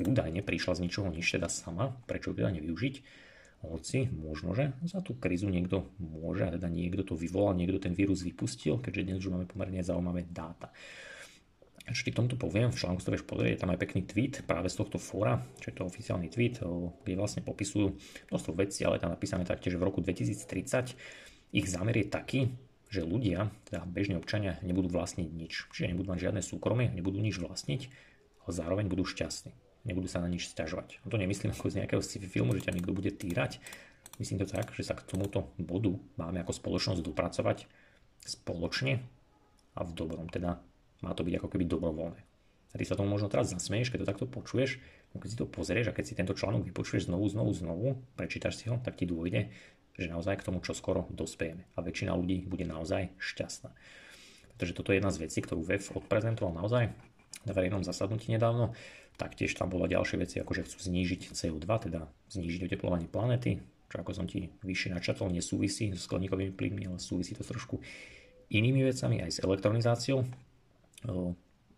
údajne 0.00 0.40
prišla 0.40 0.80
z 0.80 0.82
ničoho 0.88 1.12
nič 1.12 1.28
teda 1.28 1.52
sama, 1.52 1.92
prečo 2.08 2.32
ju 2.32 2.40
teda 2.40 2.56
nevyužiť, 2.56 2.94
hoci 3.64 4.08
možno, 4.12 4.52
že 4.52 4.72
za 4.84 5.00
tú 5.00 5.16
krízu 5.16 5.48
niekto 5.48 5.88
môže, 6.00 6.44
a 6.44 6.54
teda 6.54 6.68
niekto 6.68 7.02
to 7.02 7.14
vyvolal, 7.16 7.56
niekto 7.56 7.80
ten 7.80 7.96
vírus 7.96 8.20
vypustil, 8.20 8.80
keďže 8.80 9.04
dnes 9.04 9.18
už 9.24 9.32
máme 9.32 9.46
pomerne 9.48 9.80
zaujímavé 9.80 10.28
dáta. 10.28 10.72
Čo 11.86 12.02
ti 12.02 12.10
k 12.10 12.18
tomuto 12.18 12.34
poviem, 12.34 12.74
v 12.74 12.78
článku 12.82 12.98
sa 12.98 13.14
vieš 13.14 13.22
pozrieť, 13.22 13.50
je 13.54 13.60
tam 13.62 13.70
aj 13.70 13.78
pekný 13.78 14.02
tweet 14.10 14.42
práve 14.42 14.66
z 14.66 14.82
tohto 14.82 14.98
fóra, 14.98 15.38
čo 15.62 15.70
je 15.70 15.74
to 15.78 15.86
oficiálny 15.86 16.26
tweet, 16.26 16.58
kde 17.06 17.14
vlastne 17.14 17.46
popisujú 17.46 17.94
množstvo 18.34 18.52
vecí, 18.58 18.82
ale 18.82 18.98
tam 18.98 19.14
napísané 19.14 19.46
taktiež, 19.46 19.78
v 19.78 19.86
roku 19.86 20.02
2030 20.02 20.98
ich 21.54 21.66
zámer 21.70 21.94
je 22.02 22.06
taký, 22.10 22.40
že 22.90 23.06
ľudia, 23.06 23.54
teda 23.70 23.86
bežní 23.86 24.18
občania, 24.18 24.58
nebudú 24.66 24.90
vlastniť 24.90 25.28
nič. 25.30 25.70
Čiže 25.70 25.94
nebudú 25.94 26.10
mať 26.10 26.30
žiadne 26.30 26.42
súkromie, 26.42 26.90
nebudú 26.90 27.22
nič 27.22 27.38
vlastniť, 27.38 27.82
ale 28.46 28.50
zároveň 28.50 28.86
budú 28.90 29.06
šťastní. 29.06 29.54
Nebudú 29.86 30.10
sa 30.10 30.18
na 30.18 30.26
nič 30.26 30.50
stiažovať. 30.50 31.02
A 31.02 31.06
to 31.06 31.18
nemyslím 31.18 31.54
ako 31.54 31.70
z 31.70 31.82
nejakého 31.82 32.02
sci-fi 32.02 32.26
filmu, 32.26 32.58
že 32.58 32.66
ťa 32.66 32.74
niekto 32.74 32.90
bude 32.90 33.14
týrať. 33.14 33.62
Myslím 34.18 34.42
to 34.42 34.50
tak, 34.50 34.74
že 34.74 34.82
sa 34.82 34.98
k 34.98 35.06
tomuto 35.06 35.54
bodu 35.54 35.94
máme 36.18 36.42
ako 36.42 36.50
spoločnosť 36.50 37.06
dopracovať 37.06 37.70
spoločne 38.26 38.98
a 39.78 39.80
v 39.86 39.90
dobrom. 39.94 40.26
Teda 40.26 40.58
má 41.00 41.12
to 41.12 41.24
byť 41.26 41.34
ako 41.40 41.48
keby 41.52 41.64
dobrovoľné. 41.68 42.20
A 42.72 42.74
ty 42.76 42.84
sa 42.84 42.98
tomu 42.98 43.08
možno 43.08 43.32
teraz 43.32 43.48
zasmeješ, 43.48 43.88
keď 43.88 44.04
to 44.04 44.10
takto 44.12 44.26
počuješ, 44.28 44.76
keď 45.16 45.28
si 45.32 45.38
to 45.40 45.48
pozrieš 45.48 45.88
a 45.88 45.96
keď 45.96 46.04
si 46.04 46.14
tento 46.18 46.36
článok 46.36 46.68
vypočuješ 46.68 47.08
znovu, 47.08 47.24
znovu, 47.32 47.50
znovu, 47.56 47.88
prečítaš 48.20 48.60
si 48.60 48.68
ho, 48.68 48.76
tak 48.84 49.00
ti 49.00 49.08
dôjde, 49.08 49.48
že 49.96 50.12
naozaj 50.12 50.44
k 50.44 50.46
tomu 50.52 50.60
čoskoro 50.60 51.08
dospejeme. 51.08 51.64
A 51.72 51.80
väčšina 51.80 52.12
ľudí 52.12 52.44
bude 52.44 52.68
naozaj 52.68 53.16
šťastná. 53.16 53.72
Pretože 54.56 54.76
toto 54.76 54.92
je 54.92 55.00
jedna 55.00 55.12
z 55.12 55.24
vecí, 55.24 55.40
ktorú 55.40 55.64
VEF 55.64 55.96
odprezentoval 55.96 56.52
naozaj 56.52 56.92
na 57.48 57.52
verejnom 57.52 57.84
zasadnutí 57.84 58.28
nedávno. 58.28 58.76
Taktiež 59.16 59.56
tam 59.56 59.72
bola 59.72 59.88
ďalšie 59.88 60.20
veci, 60.20 60.36
ako 60.40 60.52
že 60.52 60.68
chcú 60.68 60.78
znížiť 60.92 61.32
CO2, 61.32 61.64
teda 61.64 62.04
znížiť 62.28 62.68
oteplovanie 62.68 63.08
planety, 63.08 63.64
čo 63.88 63.96
ako 64.04 64.12
som 64.12 64.26
ti 64.28 64.52
vyššie 64.60 64.92
načatol, 64.92 65.32
nesúvisí 65.32 65.94
s 65.96 66.04
skleníkovými 66.04 66.52
plynmi, 66.52 66.84
ale 66.84 67.00
súvisí 67.00 67.32
to 67.32 67.40
trošku 67.40 67.80
inými 68.52 68.84
vecami, 68.84 69.24
aj 69.24 69.30
s 69.32 69.38
elektronizáciou, 69.40 70.28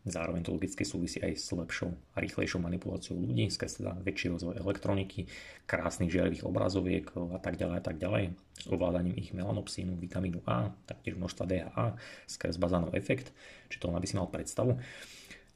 Zároveň 0.09 0.41
to 0.41 0.57
logicky 0.57 0.89
súvisí 0.89 1.21
aj 1.21 1.37
s 1.37 1.53
lepšou 1.53 1.93
a 2.17 2.23
rýchlejšou 2.25 2.65
manipuláciou 2.65 3.21
ľudí, 3.21 3.53
skrz 3.53 3.85
teda 3.85 3.93
väčší 4.01 4.33
rozvoj 4.33 4.57
elektroniky, 4.57 5.29
krásnych 5.69 6.09
žiarivých 6.09 6.49
obrazoviek 6.49 7.13
a 7.13 7.39
tak 7.43 7.61
ďalej 7.61 7.77
a 7.77 7.85
tak 7.85 7.97
ďalej, 8.01 8.33
ovládaním 8.73 9.21
ich 9.21 9.37
melanopsínu, 9.37 10.01
vitamínu 10.01 10.41
A, 10.49 10.73
taktiež 10.89 11.19
množstva 11.21 11.45
DHA, 11.45 11.87
skrz 12.25 12.57
bazánov 12.57 12.97
efekt, 12.97 13.37
či 13.69 13.77
to 13.77 13.93
aby 13.93 14.07
si 14.09 14.17
mal 14.17 14.33
predstavu. 14.33 14.81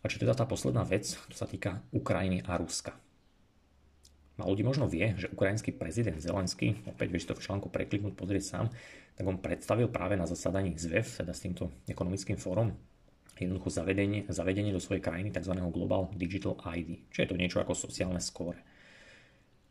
A 0.02 0.04
čo 0.10 0.20
teda 0.20 0.36
tá 0.36 0.44
posledná 0.44 0.84
vec, 0.84 1.16
to 1.30 1.36
sa 1.38 1.48
týka 1.48 1.80
Ukrajiny 1.94 2.44
a 2.44 2.58
Ruska. 2.60 2.92
Malo 4.36 4.52
ľudí 4.52 4.66
možno 4.66 4.84
vie, 4.84 5.16
že 5.16 5.32
ukrajinský 5.32 5.72
prezident 5.72 6.18
Zelenský, 6.20 6.76
opäť 6.90 7.08
vieš 7.08 7.30
to 7.30 7.38
v 7.38 7.44
článku 7.46 7.70
prekliknúť, 7.72 8.18
pozrieť 8.18 8.44
sám, 8.44 8.66
tak 9.16 9.24
on 9.24 9.38
predstavil 9.38 9.88
práve 9.88 10.18
na 10.18 10.28
zasadaní 10.28 10.76
ZVEF, 10.76 11.24
teda 11.24 11.32
s 11.32 11.44
týmto 11.46 11.72
ekonomickým 11.86 12.36
fórom, 12.36 12.74
jednoducho 13.38 13.72
zavedenie, 13.72 14.28
zavedenie 14.28 14.72
do 14.72 14.82
svojej 14.82 15.00
krajiny 15.00 15.32
tzv. 15.32 15.56
Global 15.72 16.12
Digital 16.16 16.58
ID, 16.60 17.08
čo 17.08 17.24
je 17.24 17.28
to 17.28 17.36
niečo 17.36 17.58
ako 17.62 17.72
sociálne 17.72 18.20
skóre. 18.20 18.60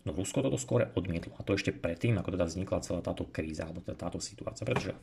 No 0.01 0.17
Rusko 0.17 0.41
toto 0.41 0.57
skóre 0.57 0.89
odmietlo 0.97 1.37
a 1.37 1.45
to 1.45 1.53
ešte 1.53 1.69
predtým, 1.77 2.17
ako 2.17 2.33
teda 2.33 2.49
vznikla 2.49 2.81
celá 2.81 3.05
táto 3.05 3.29
kríza 3.29 3.69
alebo 3.69 3.85
teda 3.85 4.09
táto 4.09 4.17
situácia, 4.17 4.65
pretože 4.65 4.97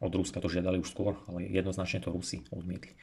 od 0.00 0.12
Ruska 0.14 0.40
to 0.40 0.48
žiadali 0.48 0.80
už 0.80 0.88
skôr, 0.88 1.20
ale 1.28 1.44
jednoznačne 1.50 2.00
to 2.00 2.14
Rusi 2.14 2.40
odmietli. 2.48 2.96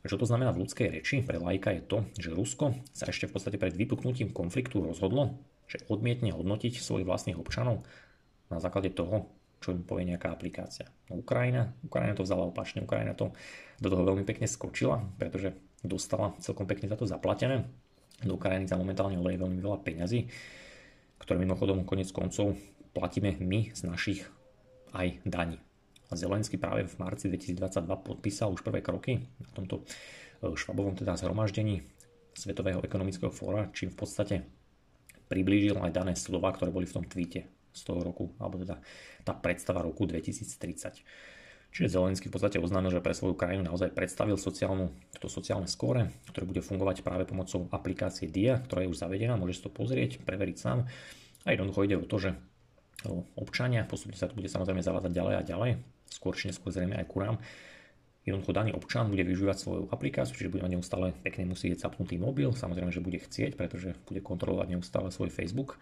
Čo 0.00 0.16
to 0.16 0.24
znamená 0.24 0.56
v 0.56 0.64
ľudskej 0.64 0.88
reči 0.88 1.20
pre 1.20 1.36
lajka 1.36 1.76
je 1.76 1.82
to, 1.84 1.98
že 2.16 2.32
Rusko 2.32 2.72
sa 2.96 3.12
ešte 3.12 3.28
v 3.28 3.36
podstate 3.36 3.60
pred 3.60 3.76
vypuknutím 3.76 4.32
konfliktu 4.32 4.80
rozhodlo, 4.80 5.36
že 5.68 5.84
odmietne 5.92 6.32
hodnotiť 6.32 6.80
svojich 6.80 7.04
vlastných 7.04 7.36
občanov 7.36 7.84
na 8.48 8.56
základe 8.56 8.88
toho, 8.96 9.28
čo 9.60 9.76
im 9.76 9.84
povie 9.84 10.08
nejaká 10.08 10.32
aplikácia. 10.32 10.88
No 11.12 11.20
Ukrajina, 11.20 11.76
Ukrajina 11.84 12.16
to 12.16 12.24
vzala 12.24 12.48
opačne, 12.48 12.80
Ukrajina 12.80 13.12
to 13.12 13.36
do 13.76 13.92
toho 13.92 14.08
veľmi 14.08 14.24
pekne 14.24 14.48
skočila, 14.48 15.04
pretože 15.20 15.52
dostala 15.84 16.32
celkom 16.40 16.64
pekne 16.64 16.88
za 16.88 16.96
to 16.96 17.04
zaplatené. 17.04 17.68
Do 18.24 18.40
Ukrajiny 18.40 18.64
za 18.68 18.80
momentálne 18.80 19.20
oleje 19.20 19.40
veľmi 19.40 19.60
veľa 19.60 19.84
peňazí, 19.84 20.28
ktoré 21.20 21.36
mimochodom 21.40 21.84
konec 21.84 22.08
koncov 22.12 22.56
platíme 22.96 23.36
my 23.36 23.72
z 23.76 23.80
našich 23.84 24.20
aj 24.96 25.20
daní. 25.28 25.60
A 26.10 26.18
Zelensky 26.18 26.58
práve 26.58 26.88
v 26.88 26.94
marci 26.98 27.30
2022 27.30 27.86
podpísal 28.02 28.50
už 28.50 28.66
prvé 28.66 28.82
kroky 28.82 29.22
na 29.38 29.48
tomto 29.54 29.86
e, 30.42 30.52
švabovom 30.58 30.98
teda 30.98 31.14
zhromaždení 31.14 31.86
Svetového 32.34 32.82
ekonomického 32.82 33.30
fóra, 33.30 33.70
čím 33.70 33.94
v 33.94 33.98
podstate 33.98 34.36
priblížil 35.30 35.78
aj 35.78 35.94
dané 35.94 36.18
slova, 36.18 36.50
ktoré 36.50 36.74
boli 36.74 36.90
v 36.90 36.96
tom 36.98 37.06
tweete 37.06 37.59
z 37.80 37.84
toho 37.88 38.04
roku, 38.04 38.36
alebo 38.36 38.60
teda 38.60 38.76
tá 39.24 39.32
predstava 39.32 39.80
roku 39.80 40.04
2030. 40.04 41.00
Čiže 41.70 41.96
Zelensky 41.96 42.26
v 42.26 42.34
podstate 42.34 42.58
oznámil, 42.58 42.90
že 42.90 42.98
pre 42.98 43.14
svoju 43.14 43.38
krajinu 43.38 43.62
naozaj 43.62 43.94
predstavil 43.94 44.34
sociálnu, 44.34 44.90
toto 45.14 45.30
sociálne 45.30 45.70
skóre, 45.70 46.10
ktoré 46.34 46.42
bude 46.42 46.60
fungovať 46.66 47.06
práve 47.06 47.30
pomocou 47.30 47.70
aplikácie 47.70 48.26
DIA, 48.26 48.58
ktorá 48.58 48.82
je 48.82 48.90
už 48.90 48.98
zavedená, 48.98 49.38
môžeš 49.38 49.64
to 49.66 49.70
pozrieť, 49.70 50.18
preveriť 50.26 50.56
sám. 50.58 50.90
A 51.46 51.54
jednoducho 51.54 51.86
ide 51.86 51.94
o 51.94 52.04
to, 52.04 52.18
že 52.18 52.30
občania, 53.38 53.86
postupne 53.86 54.18
sa 54.18 54.26
to 54.26 54.34
bude 54.34 54.50
samozrejme 54.50 54.82
zavádzať 54.82 55.12
ďalej 55.14 55.34
a 55.38 55.42
ďalej, 55.46 55.70
skôr 56.10 56.34
či 56.34 56.50
neskôr 56.50 56.74
zrejme 56.74 56.98
aj 56.98 57.06
kurám. 57.06 57.38
Jednoducho 58.26 58.52
daný 58.52 58.76
občan 58.76 59.08
bude 59.08 59.24
využívať 59.24 59.56
svoju 59.56 59.82
aplikáciu, 59.88 60.36
čiže 60.36 60.52
bude 60.52 60.66
mať 60.66 60.74
neustále 60.76 61.16
pekne 61.24 61.48
musieť 61.48 61.80
zapnutý 61.80 62.20
mobil, 62.20 62.52
samozrejme, 62.52 62.92
že 62.92 63.00
bude 63.00 63.16
chcieť, 63.16 63.56
pretože 63.56 63.96
bude 64.10 64.20
kontrolovať 64.20 64.76
neustále 64.76 65.08
svoj 65.08 65.32
Facebook. 65.32 65.80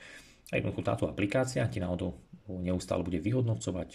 A 0.48 0.56
jednoducho 0.56 0.80
táto 0.80 1.04
aplikácia 1.08 1.68
ti 1.68 1.78
náhodou 1.82 2.16
neustále 2.48 3.04
bude 3.04 3.20
vyhodnocovať, 3.20 3.88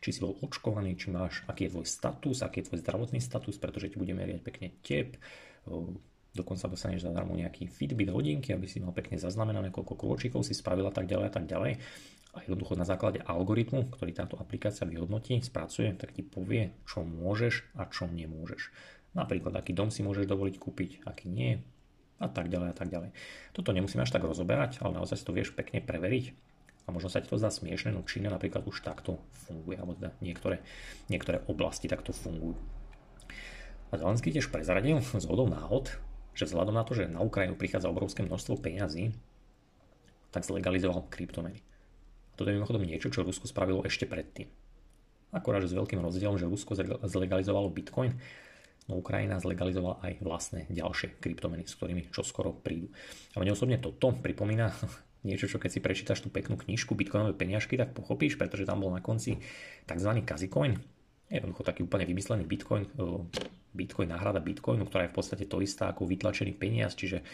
či 0.00 0.08
si 0.10 0.18
bol 0.24 0.40
očkovaný, 0.40 0.96
či 0.96 1.12
máš, 1.12 1.44
aký 1.44 1.68
je 1.68 1.72
tvoj 1.76 1.86
status, 1.86 2.40
aký 2.40 2.64
je 2.64 2.66
tvoj 2.72 2.80
zdravotný 2.80 3.20
status, 3.20 3.60
pretože 3.60 3.92
ti 3.92 4.00
bude 4.00 4.16
meriať 4.16 4.40
pekne 4.40 4.72
tep, 4.80 5.20
dokonca 6.32 6.64
dostaneš 6.64 7.04
zadarmo 7.04 7.36
nejaký 7.36 7.68
Fitbit 7.68 8.08
hodinky, 8.08 8.56
aby 8.56 8.64
si 8.64 8.80
mal 8.80 8.96
pekne 8.96 9.20
zaznamenané, 9.20 9.68
koľko 9.68 9.94
krôčikov 10.00 10.48
si 10.48 10.56
spravil 10.56 10.88
a 10.88 10.94
tak 10.96 11.04
ďalej 11.04 11.26
a 11.28 11.32
tak 11.32 11.44
ďalej 11.44 11.72
a 12.32 12.40
jednoducho 12.48 12.80
na 12.80 12.88
základe 12.88 13.20
algoritmu, 13.20 13.92
ktorý 13.92 14.16
táto 14.16 14.40
aplikácia 14.40 14.88
vyhodnotí, 14.88 15.36
spracuje, 15.44 15.92
tak 15.92 16.16
ti 16.16 16.24
povie, 16.24 16.72
čo 16.88 17.04
môžeš 17.04 17.76
a 17.76 17.84
čo 17.92 18.08
nemôžeš. 18.08 18.72
Napríklad, 19.12 19.52
aký 19.52 19.76
dom 19.76 19.92
si 19.92 20.00
môžeš 20.00 20.24
dovoliť 20.24 20.56
kúpiť, 20.56 20.90
aký 21.04 21.28
nie 21.28 21.60
a 22.22 22.30
tak 22.30 22.46
ďalej 22.46 22.68
a 22.70 22.76
tak 22.78 22.88
ďalej. 22.88 23.10
Toto 23.50 23.74
nemusíme 23.74 24.06
až 24.06 24.14
tak 24.14 24.22
rozoberať, 24.22 24.78
ale 24.78 24.94
naozaj 25.02 25.18
si 25.18 25.26
to 25.26 25.34
vieš 25.34 25.50
pekne 25.50 25.82
preveriť 25.82 26.30
a 26.86 26.88
možno 26.90 27.10
sa 27.10 27.22
ti 27.22 27.30
to 27.30 27.38
zdá 27.38 27.50
smiešne, 27.50 27.94
no 27.94 28.06
Čína 28.06 28.30
napríklad 28.30 28.66
už 28.66 28.82
takto 28.82 29.18
funguje, 29.46 29.78
alebo 29.78 29.94
teda 29.94 30.14
niektoré, 30.18 30.62
niektoré 31.06 31.42
oblasti 31.46 31.86
takto 31.86 32.10
fungujú. 32.10 32.58
A 33.92 34.00
Zelenský 34.00 34.32
tiež 34.32 34.48
prezradil 34.48 34.98
z 35.04 35.26
hodou 35.28 35.46
náhod, 35.46 35.92
že 36.32 36.48
vzhľadom 36.48 36.74
na 36.74 36.82
to, 36.82 36.96
že 36.96 37.12
na 37.12 37.20
Ukrajinu 37.20 37.60
prichádza 37.60 37.92
obrovské 37.92 38.24
množstvo 38.24 38.56
peňazí, 38.58 39.12
tak 40.32 40.48
zlegalizoval 40.48 41.12
kryptomeny. 41.12 41.60
Toto 42.34 42.48
je 42.48 42.56
mimochodom 42.56 42.82
niečo, 42.88 43.12
čo 43.12 43.20
Rusko 43.20 43.44
spravilo 43.44 43.84
ešte 43.84 44.08
predtým. 44.08 44.48
Akorát, 45.28 45.60
že 45.60 45.72
s 45.72 45.76
veľkým 45.76 46.00
rozdielom, 46.00 46.40
že 46.40 46.48
Rusko 46.48 46.72
zlegalizovalo 47.04 47.68
Bitcoin, 47.68 48.16
no 48.90 48.98
Ukrajina 48.98 49.38
zlegalizovala 49.38 50.02
aj 50.02 50.12
vlastné 50.22 50.60
ďalšie 50.70 51.22
kryptomeny, 51.22 51.66
s 51.66 51.78
ktorými 51.78 52.10
čoskoro 52.10 52.54
prídu. 52.56 52.90
A 53.34 53.42
mne 53.42 53.54
osobne 53.54 53.78
toto 53.78 54.14
pripomína 54.14 54.74
niečo, 55.28 55.46
čo 55.46 55.62
keď 55.62 55.70
si 55.70 55.80
prečítaš 55.84 56.24
tú 56.24 56.28
peknú 56.32 56.58
knižku 56.58 56.98
Bitcoinové 56.98 57.36
peniažky, 57.36 57.78
tak 57.78 57.94
pochopíš, 57.94 58.34
pretože 58.34 58.66
tam 58.66 58.82
bol 58.82 58.90
na 58.90 59.04
konci 59.04 59.38
tzv. 59.86 60.10
Kazicoin, 60.26 60.78
jednoducho 61.30 61.62
taký 61.62 61.86
úplne 61.86 62.04
vymyslený 62.08 62.44
Bitcoin, 62.44 62.90
Bitcoin 63.72 64.08
náhrada 64.10 64.42
Bitcoinu, 64.42 64.84
ktorá 64.84 65.08
je 65.08 65.12
v 65.12 65.16
podstate 65.16 65.44
to 65.48 65.62
istá 65.64 65.88
ako 65.88 66.04
vytlačený 66.04 66.52
peniaz, 66.58 66.92
čiže 66.98 67.24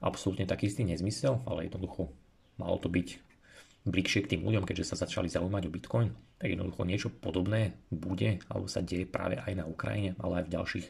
absolútne 0.00 0.48
taký 0.48 0.72
istý 0.72 0.82
nezmysel, 0.88 1.44
ale 1.44 1.68
jednoducho 1.68 2.10
malo 2.56 2.78
to 2.80 2.88
byť 2.88 3.31
bližšie 3.82 4.26
k 4.26 4.30
tým 4.36 4.46
ľuďom, 4.46 4.62
keďže 4.62 4.94
sa 4.94 5.02
začali 5.02 5.26
zaujímať 5.26 5.62
o 5.66 5.74
Bitcoin, 5.74 6.08
tak 6.38 6.54
jednoducho 6.54 6.86
niečo 6.86 7.08
podobné 7.10 7.74
bude 7.90 8.38
alebo 8.46 8.70
sa 8.70 8.78
deje 8.82 9.06
práve 9.06 9.42
aj 9.42 9.52
na 9.58 9.64
Ukrajine, 9.66 10.14
ale 10.22 10.42
aj 10.42 10.44
v 10.46 10.54
ďalších 10.54 10.86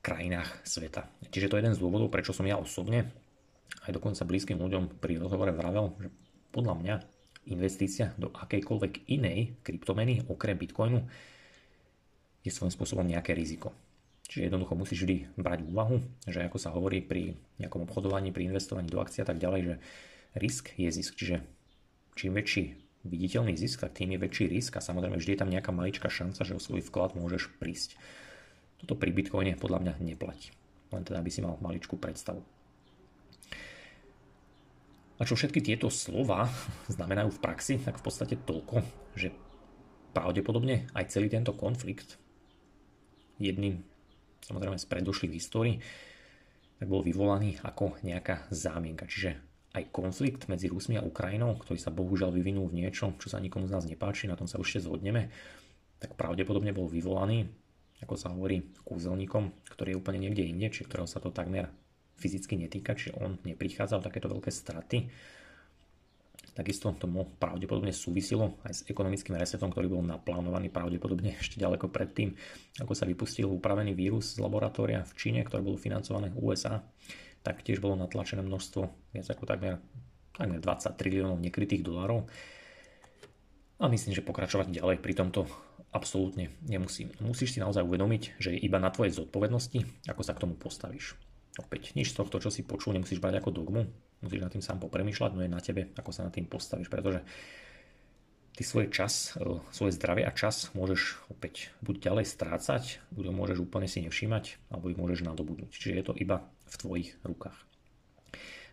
krajinách 0.00 0.64
sveta. 0.64 1.08
Čiže 1.28 1.48
to 1.48 1.56
je 1.56 1.62
jeden 1.64 1.76
z 1.76 1.80
dôvodov, 1.80 2.12
prečo 2.12 2.36
som 2.36 2.44
ja 2.44 2.60
osobne 2.60 3.08
aj 3.84 3.96
dokonca 3.96 4.28
blízkym 4.28 4.60
ľuďom 4.60 5.00
pri 5.00 5.20
rozhovore 5.20 5.52
vravel, 5.56 5.96
že 6.00 6.08
podľa 6.52 6.74
mňa 6.80 6.94
investícia 7.48 8.12
do 8.20 8.28
akejkoľvek 8.28 9.08
inej 9.08 9.56
kryptomeny 9.64 10.28
okrem 10.28 10.56
Bitcoinu 10.60 11.00
je 12.44 12.50
svojím 12.52 12.72
spôsobom 12.72 13.06
nejaké 13.08 13.32
riziko. 13.32 13.72
Čiže 14.30 14.46
jednoducho 14.46 14.78
musíš 14.78 15.04
vždy 15.04 15.16
brať 15.40 15.66
úvahu, 15.66 15.98
že 16.28 16.44
ako 16.44 16.58
sa 16.60 16.70
hovorí 16.70 17.02
pri 17.02 17.34
nejakom 17.58 17.88
obchodovaní, 17.88 18.30
pri 18.30 18.46
investovaní 18.52 18.86
do 18.86 19.02
akcií 19.02 19.24
a 19.24 19.28
tak 19.28 19.42
ďalej, 19.42 19.60
že 19.66 19.74
risk 20.38 20.70
je 20.78 20.86
zisk. 20.86 21.18
Čiže 21.18 21.42
čím 22.14 22.36
väčší 22.36 22.76
viditeľný 23.04 23.56
zisk, 23.56 23.80
tak 23.80 23.96
tým 23.96 24.16
je 24.16 24.18
väčší 24.20 24.44
risk 24.52 24.76
a 24.76 24.84
samozrejme 24.84 25.16
vždy 25.16 25.36
je 25.36 25.40
tam 25.40 25.50
nejaká 25.50 25.72
maličká 25.72 26.12
šanca, 26.12 26.44
že 26.44 26.56
o 26.56 26.60
svoj 26.60 26.84
vklad 26.84 27.16
môžeš 27.16 27.48
prísť. 27.56 27.96
Toto 28.80 28.96
pri 28.96 29.12
Bitcoine 29.12 29.56
podľa 29.56 29.80
mňa 29.84 29.94
neplatí. 30.04 30.52
Len 30.92 31.02
teda, 31.04 31.20
aby 31.20 31.30
si 31.32 31.40
mal 31.40 31.56
maličkú 31.60 31.96
predstavu. 31.96 32.44
A 35.20 35.28
čo 35.28 35.36
všetky 35.36 35.60
tieto 35.60 35.92
slova 35.92 36.48
znamenajú 36.94 37.32
v 37.36 37.42
praxi, 37.42 37.74
tak 37.80 38.00
v 38.00 38.04
podstate 38.04 38.36
toľko, 38.40 38.84
že 39.16 39.32
pravdepodobne 40.12 40.90
aj 40.96 41.12
celý 41.12 41.30
tento 41.30 41.54
konflikt 41.54 42.18
jedným 43.40 43.80
samozrejme 44.44 44.76
z 44.76 44.86
predošlých 44.90 45.36
histórií 45.36 45.78
tak 46.80 46.88
bol 46.88 47.04
vyvolaný 47.04 47.60
ako 47.60 48.00
nejaká 48.00 48.48
zámienka. 48.48 49.04
Čiže 49.04 49.36
aj 49.70 49.84
konflikt 49.94 50.50
medzi 50.50 50.66
Rusmi 50.66 50.98
a 50.98 51.06
Ukrajinou, 51.06 51.54
ktorý 51.62 51.78
sa 51.78 51.94
bohužiaľ 51.94 52.34
vyvinul 52.34 52.66
v 52.66 52.82
niečom, 52.82 53.14
čo 53.22 53.30
sa 53.30 53.38
nikomu 53.38 53.70
z 53.70 53.74
nás 53.78 53.84
nepáči, 53.86 54.26
na 54.26 54.34
tom 54.34 54.50
sa 54.50 54.58
ešte 54.58 54.82
zhodneme, 54.82 55.30
tak 56.02 56.18
pravdepodobne 56.18 56.74
bol 56.74 56.90
vyvolaný, 56.90 57.46
ako 58.02 58.14
sa 58.16 58.32
hovorí, 58.32 58.72
kúzelníkom, 58.82 59.52
ktorý 59.70 59.94
je 59.94 60.00
úplne 60.00 60.18
niekde 60.26 60.42
inde, 60.42 60.72
či 60.72 60.82
ktorého 60.82 61.06
sa 61.06 61.22
to 61.22 61.30
takmer 61.30 61.70
fyzicky 62.18 62.56
netýka, 62.58 62.96
či 62.96 63.14
on 63.14 63.38
neprichádza 63.46 64.00
o 64.00 64.04
takéto 64.04 64.26
veľké 64.28 64.50
straty. 64.50 65.06
Takisto 66.50 66.90
tomu 66.98 67.24
pravdepodobne 67.38 67.94
súvisilo 67.94 68.58
aj 68.66 68.72
s 68.74 68.80
ekonomickým 68.90 69.38
resetom, 69.38 69.70
ktorý 69.70 69.86
bol 69.86 70.02
naplánovaný 70.02 70.68
pravdepodobne 70.68 71.38
ešte 71.40 71.62
ďaleko 71.62 71.88
predtým, 71.88 72.34
ako 72.82 72.92
sa 72.92 73.06
vypustil 73.06 73.46
upravený 73.46 73.94
vírus 73.94 74.34
z 74.34 74.42
laboratória 74.42 75.06
v 75.06 75.12
Číne, 75.14 75.40
ktoré 75.46 75.62
bolo 75.62 75.78
financované 75.78 76.34
USA 76.34 76.82
tak 77.40 77.64
tiež 77.64 77.80
bolo 77.80 77.96
natlačené 77.96 78.44
množstvo, 78.44 78.82
viac 79.16 79.26
ako 79.26 79.44
takmer, 79.48 79.80
takmer 80.36 80.60
20 80.60 81.00
triliónov 81.00 81.40
nekrytých 81.40 81.84
dolarov. 81.84 82.28
A 83.80 83.88
myslím, 83.88 84.12
že 84.12 84.20
pokračovať 84.20 84.76
ďalej 84.76 85.00
pri 85.00 85.16
tomto 85.16 85.48
absolútne 85.90 86.52
nemusím. 86.62 87.10
Musíš 87.18 87.56
si 87.56 87.58
naozaj 87.58 87.82
uvedomiť, 87.82 88.38
že 88.38 88.54
je 88.54 88.60
iba 88.60 88.78
na 88.78 88.92
tvojej 88.92 89.16
zodpovednosti, 89.16 90.06
ako 90.06 90.22
sa 90.22 90.36
k 90.36 90.42
tomu 90.46 90.54
postavíš. 90.54 91.18
Opäť, 91.58 91.98
nič 91.98 92.14
z 92.14 92.22
tohto, 92.22 92.38
čo 92.38 92.52
si 92.52 92.62
počul, 92.62 92.94
nemusíš 92.94 93.18
brať 93.18 93.42
ako 93.42 93.50
dogmu, 93.50 93.82
musíš 94.22 94.40
nad 94.40 94.52
tým 94.54 94.62
sám 94.62 94.78
popremýšľať, 94.78 95.30
no 95.34 95.42
je 95.42 95.50
na 95.50 95.58
tebe, 95.58 95.90
ako 95.98 96.10
sa 96.14 96.22
nad 96.28 96.32
tým 96.32 96.46
postavíš, 96.46 96.86
pretože 96.86 97.26
ty 98.54 98.62
svoj 98.62 98.92
čas, 98.94 99.34
e, 99.34 99.58
svoje 99.74 99.98
zdravie 99.98 100.22
a 100.22 100.30
čas 100.30 100.70
môžeš 100.78 101.18
opäť 101.26 101.74
buď 101.82 102.12
ďalej 102.12 102.26
strácať, 102.30 103.02
buď 103.10 103.24
ho 103.30 103.34
môžeš 103.34 103.58
úplne 103.58 103.90
si 103.90 103.98
nevšímať, 104.04 104.70
alebo 104.70 104.94
ich 104.94 105.00
môžeš 105.00 105.26
nadobudnúť. 105.26 105.74
Čiže 105.74 105.96
je 105.96 106.04
to 106.06 106.14
iba 106.14 106.46
v 106.70 106.76
tvojich 106.78 107.10
rukách. 107.26 107.58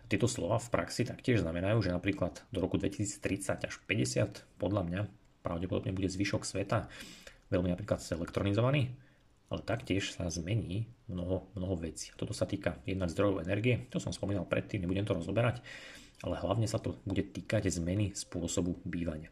Tieto 0.08 0.32
slova 0.32 0.56
v 0.62 0.72
praxi 0.72 1.04
taktiež 1.04 1.44
znamenajú, 1.44 1.84
že 1.84 1.92
napríklad 1.92 2.48
do 2.56 2.64
roku 2.64 2.80
2030 2.80 3.68
až 3.68 3.76
50 3.84 4.48
podľa 4.56 4.84
mňa 4.88 5.02
pravdepodobne 5.44 5.92
bude 5.92 6.08
zvyšok 6.08 6.48
sveta 6.48 6.88
veľmi 7.52 7.72
napríklad 7.72 8.00
elektronizovaný, 8.00 8.96
ale 9.48 9.62
taktiež 9.64 10.16
sa 10.16 10.28
zmení 10.28 10.88
mnoho, 11.08 11.48
mnoho 11.56 11.76
vecí. 11.80 12.12
Toto 12.16 12.36
sa 12.36 12.48
týka 12.48 12.80
jednak 12.84 13.12
zdrojov 13.12 13.44
energie, 13.44 13.88
to 13.92 14.00
som 14.00 14.12
spomínal 14.12 14.44
predtým, 14.48 14.84
nebudem 14.84 15.08
to 15.08 15.16
rozoberať, 15.16 15.64
ale 16.24 16.40
hlavne 16.40 16.68
sa 16.68 16.80
to 16.80 17.00
bude 17.08 17.32
týkať 17.32 17.72
zmeny 17.72 18.12
spôsobu 18.12 18.80
bývania. 18.84 19.32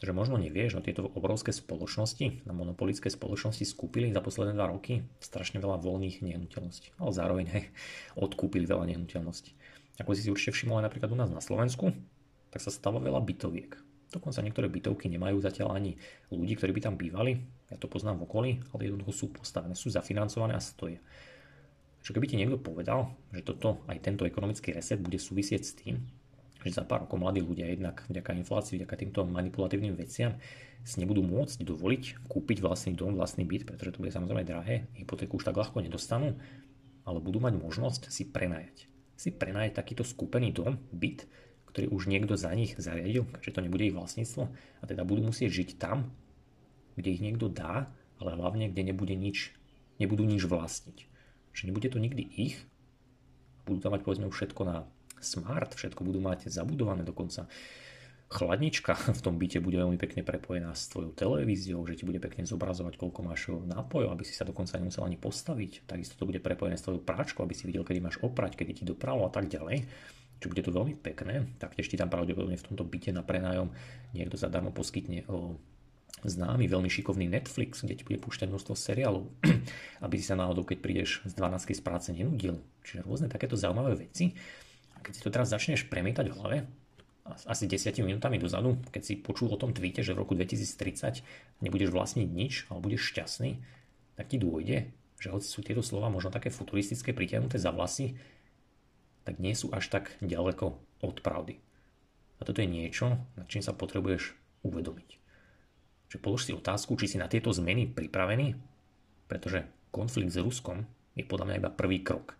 Pretože 0.00 0.16
možno 0.16 0.40
nevieš, 0.40 0.74
no 0.74 0.80
tieto 0.80 1.04
obrovské 1.12 1.52
spoločnosti, 1.52 2.48
na 2.48 2.56
monopolické 2.56 3.12
spoločnosti 3.12 3.68
skúpili 3.68 4.08
za 4.16 4.24
posledné 4.24 4.56
dva 4.56 4.72
roky 4.72 5.04
strašne 5.20 5.60
veľa 5.60 5.76
voľných 5.76 6.24
nehnuteľností. 6.24 6.96
Ale 6.96 7.12
zároveň 7.12 7.46
aj 7.52 7.62
odkúpili 8.16 8.64
veľa 8.64 8.88
nehnuteľností. 8.88 9.52
Ako 10.00 10.16
si 10.16 10.24
si 10.24 10.32
určite 10.32 10.56
všimol 10.56 10.80
aj 10.80 10.88
napríklad 10.88 11.12
u 11.12 11.20
nás 11.20 11.28
na 11.28 11.44
Slovensku, 11.44 11.92
tak 12.48 12.64
sa 12.64 12.72
stáva 12.72 12.96
veľa 12.96 13.20
bytoviek. 13.20 13.76
Dokonca 14.08 14.40
niektoré 14.40 14.72
bytovky 14.72 15.12
nemajú 15.12 15.36
zatiaľ 15.44 15.76
ani 15.76 16.00
ľudí, 16.32 16.56
ktorí 16.56 16.72
by 16.74 16.80
tam 16.80 16.96
bývali. 16.96 17.36
Ja 17.68 17.76
to 17.76 17.84
poznám 17.84 18.24
v 18.24 18.26
okolí, 18.26 18.50
ale 18.72 18.88
jednoducho 18.88 19.12
sú 19.12 19.26
postavené, 19.36 19.76
sú 19.76 19.92
zafinancované 19.92 20.56
a 20.56 20.64
stoja. 20.64 20.96
Čo 22.00 22.16
keby 22.16 22.24
ti 22.24 22.40
niekto 22.40 22.56
povedal, 22.56 23.12
že 23.36 23.44
toto, 23.44 23.84
aj 23.84 24.00
tento 24.00 24.24
ekonomický 24.24 24.72
reset 24.72 24.96
bude 24.96 25.20
súvisieť 25.20 25.62
s 25.62 25.76
tým, 25.76 26.00
že 26.60 26.76
za 26.76 26.84
pár 26.84 27.08
rokov 27.08 27.16
mladí 27.16 27.40
ľudia 27.40 27.68
jednak 27.72 28.04
vďaka 28.08 28.36
inflácii, 28.44 28.80
vďaka 28.80 28.94
týmto 29.00 29.20
manipulatívnym 29.24 29.96
veciam 29.96 30.36
si 30.84 31.00
nebudú 31.00 31.20
môcť 31.24 31.60
dovoliť 31.60 32.24
kúpiť 32.28 32.58
vlastný 32.64 32.96
dom, 32.96 33.16
vlastný 33.16 33.44
byt, 33.44 33.68
pretože 33.68 33.96
to 33.96 34.00
bude 34.00 34.12
samozrejme 34.12 34.44
drahé, 34.44 34.88
hypotéku 34.96 35.36
už 35.36 35.44
tak 35.44 35.56
ľahko 35.56 35.84
nedostanú, 35.84 36.36
ale 37.04 37.18
budú 37.20 37.40
mať 37.40 37.56
možnosť 37.60 38.02
si 38.08 38.28
prenajať. 38.28 38.88
Si 39.16 39.28
prenajať 39.28 39.76
takýto 39.76 40.04
skúpený 40.04 40.52
dom, 40.56 40.80
byt, 40.92 41.28
ktorý 41.68 41.92
už 41.92 42.08
niekto 42.08 42.34
za 42.34 42.50
nich 42.56 42.74
zariadil, 42.80 43.28
keďže 43.28 43.54
to 43.56 43.64
nebude 43.64 43.84
ich 43.84 43.96
vlastníctvo 43.96 44.48
a 44.52 44.84
teda 44.88 45.04
budú 45.04 45.28
musieť 45.28 45.50
žiť 45.52 45.70
tam, 45.76 46.10
kde 46.96 47.08
ich 47.12 47.22
niekto 47.22 47.52
dá, 47.52 47.92
ale 48.20 48.36
hlavne 48.36 48.72
kde 48.72 48.92
nebude 48.92 49.14
nič, 49.16 49.52
nebudú 50.00 50.24
nič 50.24 50.44
vlastniť. 50.44 51.08
Že 51.52 51.62
nebude 51.72 51.88
to 51.92 52.02
nikdy 52.02 52.24
ich, 52.24 52.56
budú 53.68 53.84
tam 53.84 53.94
mať 53.94 54.02
povedzme 54.02 54.28
všetko 54.32 54.62
na 54.66 54.88
smart, 55.20 55.76
všetko 55.76 56.00
budú 56.02 56.18
mať 56.18 56.50
zabudované 56.50 57.04
dokonca. 57.06 57.46
Chladnička 58.30 58.94
v 59.18 59.20
tom 59.20 59.36
byte 59.36 59.58
bude 59.60 59.78
veľmi 59.78 59.98
pekne 60.00 60.26
prepojená 60.26 60.74
s 60.74 60.90
tvojou 60.90 61.14
televíziou, 61.14 61.84
že 61.86 62.00
ti 62.00 62.04
bude 62.08 62.18
pekne 62.18 62.46
zobrazovať, 62.46 62.98
koľko 62.98 63.20
máš 63.22 63.52
nápojov, 63.52 64.10
aby 64.14 64.24
si 64.24 64.34
sa 64.34 64.48
dokonca 64.48 64.78
nemusel 64.78 65.04
ani 65.04 65.18
postaviť. 65.18 65.86
Takisto 65.86 66.16
to 66.16 66.28
bude 66.28 66.40
prepojené 66.42 66.78
s 66.78 66.84
tvojou 66.86 67.02
práčkou, 67.02 67.44
aby 67.44 67.54
si 67.54 67.66
videl, 67.68 67.84
kedy 67.84 68.00
máš 68.02 68.18
oprať, 68.22 68.56
kedy 68.56 68.82
ti 68.82 68.84
dopravo 68.88 69.26
a 69.26 69.30
tak 69.30 69.46
ďalej 69.46 69.86
čo 70.40 70.48
bude 70.48 70.64
to 70.64 70.72
veľmi 70.72 70.96
pekné, 70.96 71.52
taktiež 71.60 71.92
ti 71.92 72.00
tam 72.00 72.08
pravdepodobne 72.08 72.56
v 72.56 72.64
tomto 72.64 72.88
byte 72.88 73.12
na 73.12 73.20
prenájom 73.20 73.76
niekto 74.16 74.40
zadarmo 74.40 74.72
poskytne 74.72 75.28
o 75.28 75.60
známy, 76.24 76.68
veľmi 76.68 76.88
šikovný 76.88 77.28
Netflix, 77.28 77.84
kde 77.84 77.96
ti 77.96 78.04
bude 78.04 78.20
púšťať 78.20 78.48
množstvo 78.48 78.74
seriálov, 78.76 79.24
aby 80.04 80.14
si 80.16 80.24
sa 80.24 80.36
náhodou, 80.36 80.64
keď 80.64 80.78
prídeš 80.80 81.24
z 81.24 81.32
12 81.36 81.76
z 81.76 81.82
práce, 81.84 82.08
nenudil. 82.12 82.60
Čiže 82.84 83.04
rôzne 83.04 83.28
takéto 83.28 83.56
zaujímavé 83.56 84.08
veci. 84.08 84.36
Keď 85.00 85.12
si 85.16 85.22
to 85.24 85.32
teraz 85.32 85.48
začneš 85.50 85.88
premietať 85.88 86.26
v 86.30 86.36
hlave, 86.36 86.58
asi 87.46 87.70
10 87.70 87.94
minútami 88.02 88.42
dozadu, 88.42 88.80
keď 88.90 89.02
si 89.06 89.14
počul 89.20 89.54
o 89.54 89.60
tom 89.60 89.70
tweete, 89.70 90.02
že 90.02 90.16
v 90.16 90.26
roku 90.26 90.34
2030 90.34 91.22
nebudeš 91.62 91.90
vlastniť 91.94 92.28
nič, 92.28 92.66
ale 92.72 92.82
budeš 92.82 93.14
šťastný, 93.14 93.60
tak 94.18 94.26
ti 94.34 94.36
dôjde, 94.40 94.90
že 95.20 95.28
hoci 95.30 95.46
sú 95.46 95.60
tieto 95.62 95.84
slova 95.84 96.10
možno 96.10 96.32
také 96.32 96.50
futuristické, 96.50 97.14
pritiahnuté 97.14 97.60
za 97.60 97.70
vlasy, 97.70 98.18
tak 99.22 99.38
nie 99.38 99.52
sú 99.52 99.70
až 99.70 99.92
tak 99.92 100.16
ďaleko 100.24 100.74
od 101.04 101.16
pravdy. 101.20 101.60
A 102.40 102.48
toto 102.48 102.64
je 102.64 102.68
niečo, 102.72 103.20
nad 103.36 103.46
čím 103.46 103.60
sa 103.60 103.76
potrebuješ 103.76 104.32
uvedomiť. 104.64 105.10
Že 106.10 106.16
polož 106.18 106.48
si 106.48 106.56
otázku, 106.56 106.96
či 106.96 107.06
si 107.06 107.16
na 107.20 107.28
tieto 107.28 107.52
zmeny 107.52 107.86
pripravený, 107.86 108.56
pretože 109.28 109.68
konflikt 109.92 110.32
s 110.32 110.40
Ruskom 110.40 110.88
je 111.14 111.22
podľa 111.22 111.46
mňa 111.52 111.58
iba 111.60 111.70
prvý 111.70 112.00
krok. 112.00 112.34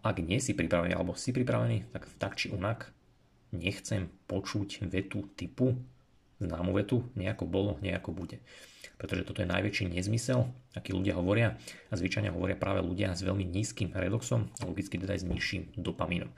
Ak 0.00 0.16
nie 0.18 0.40
si 0.40 0.56
pripravený, 0.56 0.96
alebo 0.96 1.12
si 1.12 1.32
pripravený, 1.32 1.92
tak 1.92 2.08
tak 2.16 2.40
či 2.40 2.48
onak 2.52 2.88
nechcem 3.52 4.08
počuť 4.30 4.88
vetu 4.88 5.28
typu, 5.36 5.76
známu 6.40 6.72
vetu, 6.72 7.04
nejako 7.18 7.44
bolo, 7.44 7.76
nejako 7.84 8.16
bude 8.16 8.40
pretože 9.00 9.24
toto 9.24 9.40
je 9.40 9.48
najväčší 9.48 9.88
nezmysel, 9.88 10.44
aký 10.76 10.92
ľudia 10.92 11.16
hovoria 11.16 11.56
a 11.88 11.96
zvyčajne 11.96 12.28
hovoria 12.36 12.52
práve 12.52 12.84
ľudia 12.84 13.16
s 13.16 13.24
veľmi 13.24 13.48
nízkym 13.48 13.96
redoxom 13.96 14.52
logicky 14.60 15.00
teda 15.00 15.16
aj 15.16 15.24
s 15.24 15.26
nižším 15.26 15.62
dopamínom. 15.80 16.28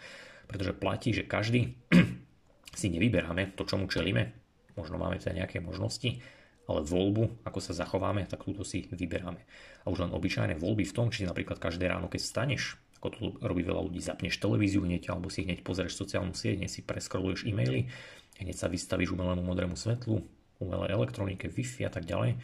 Pretože 0.47 0.78
platí, 0.78 1.10
že 1.10 1.26
každý 1.26 1.74
si 2.78 2.86
nevyberáme 2.86 3.59
to, 3.59 3.66
čomu 3.66 3.90
čelíme, 3.90 4.30
možno 4.78 4.94
máme 4.94 5.18
teda 5.18 5.43
nejaké 5.43 5.59
možnosti, 5.59 6.22
ale 6.70 6.86
voľbu, 6.86 7.43
ako 7.43 7.59
sa 7.59 7.74
zachováme, 7.74 8.30
tak 8.30 8.47
túto 8.47 8.62
si 8.62 8.86
vyberáme. 8.94 9.43
A 9.82 9.90
už 9.90 10.06
len 10.06 10.14
obyčajné 10.14 10.55
voľby 10.55 10.86
v 10.86 10.94
tom, 10.94 11.10
či 11.10 11.26
napríklad 11.26 11.59
každé 11.59 11.90
ráno, 11.90 12.06
keď 12.06 12.22
staneš, 12.22 12.78
ako 13.03 13.09
to 13.11 13.35
robí 13.43 13.66
veľa 13.66 13.83
ľudí, 13.83 13.99
zapneš 13.99 14.39
televíziu 14.39 14.87
hneď, 14.87 15.11
alebo 15.11 15.27
si 15.27 15.43
hneď 15.43 15.66
pozrieš 15.66 15.99
sociálnu 15.99 16.39
sieť, 16.39 16.62
hneď 16.62 16.70
si 16.70 16.87
preskroluješ 16.87 17.51
e-maily, 17.51 17.91
hneď 18.39 18.55
sa 18.55 18.70
vystavíš 18.70 19.11
umelému 19.11 19.43
modrému 19.43 19.74
svetlu, 19.74 20.23
umelej 20.62 20.95
elektronike, 20.95 21.51
Wi-Fi 21.51 21.91
a 21.91 21.91
tak 21.91 22.07
ďalej. 22.07 22.39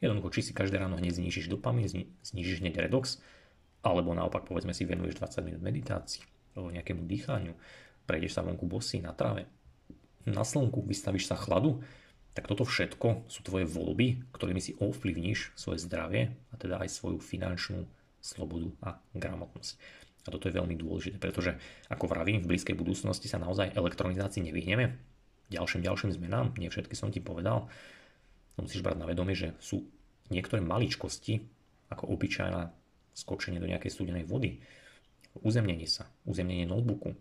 Jednoducho, 0.00 0.32
či 0.32 0.48
si 0.48 0.52
každé 0.56 0.80
ráno 0.80 0.96
hneď 0.96 1.20
znižíš 1.20 1.52
dopamín, 1.52 1.92
znižíš 2.24 2.64
hneď 2.64 2.88
redox, 2.88 3.20
alebo 3.84 4.16
naopak 4.16 4.48
povedzme 4.48 4.72
si 4.72 4.88
venuješ 4.88 5.20
20 5.20 5.44
minút 5.44 5.60
meditácii 5.60 6.24
alebo 6.56 6.72
nejakému 6.72 7.04
dýchaniu, 7.04 7.52
prejdeš 8.08 8.40
sa 8.40 8.42
vonku 8.42 8.64
bosy 8.64 9.04
na 9.04 9.12
tráve, 9.12 9.46
na 10.24 10.42
slnku, 10.42 10.82
vystavíš 10.82 11.28
sa 11.28 11.36
chladu, 11.36 11.84
tak 12.32 12.48
toto 12.48 12.66
všetko 12.66 13.28
sú 13.28 13.40
tvoje 13.46 13.68
voľby, 13.68 14.30
ktorými 14.34 14.58
si 14.58 14.72
ovplyvníš 14.78 15.54
svoje 15.54 15.78
zdravie 15.84 16.34
a 16.50 16.54
teda 16.56 16.80
aj 16.82 16.90
svoju 16.90 17.20
finančnú 17.20 17.86
slobodu 18.20 18.68
a 18.84 18.98
gramotnosť. 19.14 19.74
A 20.26 20.34
toto 20.34 20.50
je 20.50 20.58
veľmi 20.58 20.76
dôležité, 20.76 21.16
pretože 21.16 21.56
ako 21.88 22.04
vravím, 22.10 22.44
v 22.44 22.52
blízkej 22.52 22.76
budúcnosti 22.76 23.30
sa 23.30 23.40
naozaj 23.40 23.72
elektronizácii 23.72 24.44
nevyhneme, 24.44 24.98
ďalším 25.48 25.80
ďalším 25.80 26.12
zmenám, 26.12 26.52
nie 26.60 26.68
všetky 26.68 26.92
som 26.92 27.08
ti 27.08 27.24
povedal, 27.24 27.70
musíš 28.60 28.84
brať 28.84 29.00
na 29.00 29.08
vedomie, 29.08 29.32
že 29.32 29.56
sú 29.62 29.88
niektoré 30.28 30.60
maličkosti, 30.60 31.40
ako 31.88 32.12
obyčajná 32.12 32.68
skočenie 33.16 33.58
do 33.58 33.70
nejakej 33.70 33.88
studenej 33.88 34.28
vody, 34.28 34.60
uzemnenie 35.40 35.88
sa, 35.88 36.10
uzemnenie 36.28 36.68
notebooku 36.68 37.16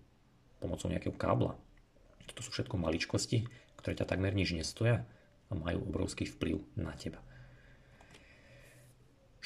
pomocou 0.59 0.91
nejakého 0.91 1.15
kábla. 1.15 1.55
Toto 2.27 2.41
sú 2.43 2.51
všetko 2.51 2.75
maličkosti, 2.75 3.47
ktoré 3.79 3.93
ťa 3.95 4.09
takmer 4.09 4.35
nič 4.35 4.51
nestoja 4.51 5.07
a 5.47 5.51
majú 5.55 5.87
obrovský 5.87 6.27
vplyv 6.27 6.59
na 6.75 6.91
teba. 6.97 7.23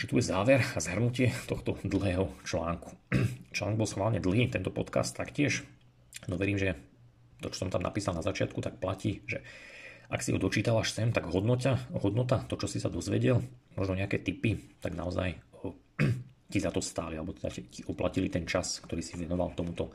Že 0.01 0.09
tu 0.09 0.17
je 0.17 0.33
záver 0.33 0.65
a 0.65 0.81
zhrnutie 0.81 1.29
tohto 1.45 1.77
dlhého 1.85 2.25
článku. 2.41 2.89
Článok 3.53 3.77
bol 3.77 3.85
schválne 3.85 4.17
dlhý, 4.17 4.49
tento 4.49 4.73
podcast 4.73 5.13
taktiež, 5.13 5.61
no 6.25 6.41
verím, 6.41 6.57
že 6.57 6.73
to, 7.37 7.53
čo 7.53 7.61
som 7.61 7.69
tam 7.69 7.85
napísal 7.85 8.17
na 8.17 8.25
začiatku, 8.25 8.65
tak 8.65 8.81
platí, 8.81 9.21
že 9.29 9.45
ak 10.09 10.25
si 10.25 10.33
ho 10.33 10.41
dočítal 10.41 10.81
až 10.81 10.89
sem, 10.89 11.13
tak 11.13 11.29
hodnota, 11.29 11.77
hodnota, 11.93 12.41
to, 12.49 12.57
čo 12.57 12.65
si 12.65 12.81
sa 12.81 12.89
dozvedel, 12.89 13.45
možno 13.77 13.93
nejaké 13.93 14.17
typy, 14.17 14.73
tak 14.81 14.97
naozaj 14.97 15.37
ti 16.51 16.57
za 16.57 16.73
to 16.73 16.81
stáli, 16.81 17.21
alebo 17.21 17.37
teda 17.37 17.53
ti 17.61 17.85
oplatili 17.85 18.25
ten 18.25 18.49
čas, 18.49 18.81
ktorý 18.81 19.05
si 19.05 19.21
venoval 19.21 19.53
tomuto, 19.53 19.93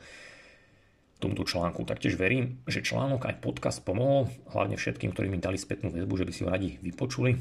tomuto 1.19 1.43
článku. 1.43 1.83
Taktiež 1.83 2.15
verím, 2.15 2.63
že 2.63 2.79
článok 2.79 3.27
aj 3.27 3.43
podcast 3.43 3.83
pomohol, 3.83 4.31
hlavne 4.55 4.79
všetkým, 4.79 5.11
ktorí 5.11 5.27
mi 5.27 5.43
dali 5.43 5.59
spätnú 5.59 5.91
väzbu, 5.91 6.15
že 6.15 6.23
by 6.23 6.31
si 6.31 6.43
ho 6.47 6.49
radi 6.55 6.79
vypočuli. 6.79 7.35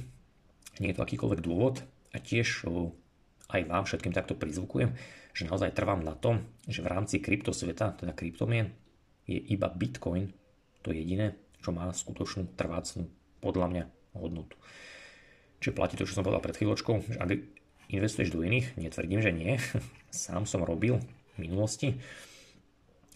Nie 0.83 0.91
je 0.91 0.99
to 0.99 1.07
akýkoľvek 1.07 1.47
dôvod 1.47 1.87
a 2.17 2.19
tiež 2.19 2.65
aj 3.53 3.61
vám 3.69 3.85
všetkým 3.85 4.17
takto 4.17 4.33
prizvukujem, 4.33 4.97
že 5.37 5.45
naozaj 5.45 5.77
trvám 5.77 6.01
na 6.01 6.17
tom, 6.17 6.41
že 6.65 6.81
v 6.81 6.89
rámci 6.89 7.21
kryptosveta, 7.21 7.93
teda 7.93 8.17
kryptomien, 8.17 8.73
je 9.29 9.37
iba 9.37 9.69
Bitcoin 9.69 10.33
to 10.81 10.97
jediné, 10.97 11.37
čo 11.61 11.77
má 11.77 11.93
skutočnú 11.93 12.57
trvácnú, 12.57 13.11
podľa 13.45 13.67
mňa, 13.69 13.85
hodnotu. 14.17 14.57
Čiže 15.61 15.77
platí 15.77 15.95
to, 16.01 16.09
čo 16.09 16.17
som 16.17 16.25
povedal 16.25 16.41
pred 16.41 16.57
chvíľočkou, 16.57 16.95
že 17.05 17.19
ak 17.21 17.29
investuješ 17.93 18.33
do 18.33 18.41
iných, 18.41 18.81
netvrdím, 18.81 19.21
že 19.21 19.35
nie, 19.35 19.61
sám 20.15 20.49
som 20.49 20.65
robil 20.65 21.03
v 21.37 21.37
minulosti, 21.37 22.01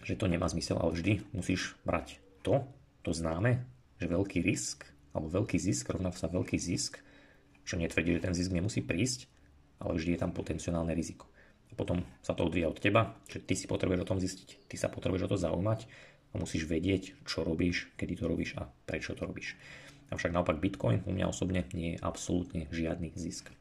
že 0.05 0.19
to 0.19 0.29
nemá 0.29 0.45
zmysel, 0.51 0.77
ale 0.77 0.93
vždy 0.93 1.13
musíš 1.33 1.79
brať 1.89 2.21
to, 2.45 2.69
to 3.01 3.17
známe, 3.17 3.65
že 3.97 4.11
veľký 4.11 4.45
risk, 4.45 4.85
alebo 5.17 5.41
veľký 5.43 5.57
zisk 5.57 5.89
rovná 5.89 6.13
sa 6.13 6.29
veľký 6.29 6.57
zisk, 6.57 7.01
čo 7.71 7.79
netvrdí, 7.79 8.19
že 8.19 8.27
ten 8.27 8.35
zisk 8.35 8.51
nemusí 8.51 8.83
prísť, 8.83 9.31
ale 9.79 9.95
vždy 9.95 10.19
je 10.19 10.21
tam 10.21 10.35
potenciálne 10.35 10.91
riziko. 10.91 11.31
A 11.71 11.79
potom 11.79 12.03
sa 12.19 12.35
to 12.35 12.51
odvíja 12.51 12.67
od 12.67 12.83
teba, 12.83 13.15
že 13.31 13.39
ty 13.39 13.55
si 13.55 13.71
potrebuješ 13.71 14.03
o 14.03 14.11
tom 14.11 14.19
zistiť, 14.19 14.67
ty 14.67 14.75
sa 14.75 14.91
potrebuješ 14.91 15.31
o 15.31 15.31
to 15.31 15.39
zaujímať 15.39 15.87
a 16.31 16.43
musíš 16.43 16.67
vedieť, 16.67 17.23
čo 17.23 17.47
robíš, 17.47 17.95
kedy 17.95 18.19
to 18.19 18.27
robíš 18.27 18.59
a 18.59 18.67
prečo 18.67 19.15
to 19.15 19.23
robíš. 19.23 19.55
Avšak 20.11 20.35
naopak 20.35 20.59
Bitcoin 20.59 21.07
u 21.07 21.15
mňa 21.15 21.31
osobne 21.31 21.63
nie 21.71 21.95
je 21.95 22.03
absolútne 22.03 22.67
žiadny 22.75 23.15
zisk. 23.15 23.55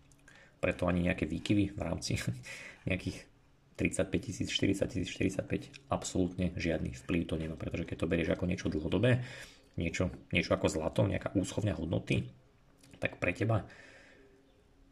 Preto 0.57 0.89
ani 0.89 1.05
nejaké 1.05 1.29
výkyvy 1.29 1.77
v 1.77 1.81
rámci 1.85 2.17
nejakých 2.89 3.29
35 3.77 4.09
tisíc, 4.19 4.49
40 4.51 4.89
tisíc, 4.91 5.09
45 5.13 5.93
absolútne 5.93 6.51
žiadny 6.57 6.97
vplyv 7.05 7.21
to 7.29 7.35
nemá, 7.39 7.55
pretože 7.55 7.85
keď 7.87 7.97
to 8.01 8.09
berieš 8.11 8.33
ako 8.35 8.49
niečo 8.49 8.67
dlhodobé, 8.67 9.23
niečo, 9.79 10.11
niečo 10.35 10.51
ako 10.51 10.67
zlato, 10.67 11.07
nejaká 11.07 11.31
úschovňa 11.31 11.79
hodnoty, 11.79 12.27
tak 12.99 13.21
pre 13.23 13.31
teba 13.31 13.63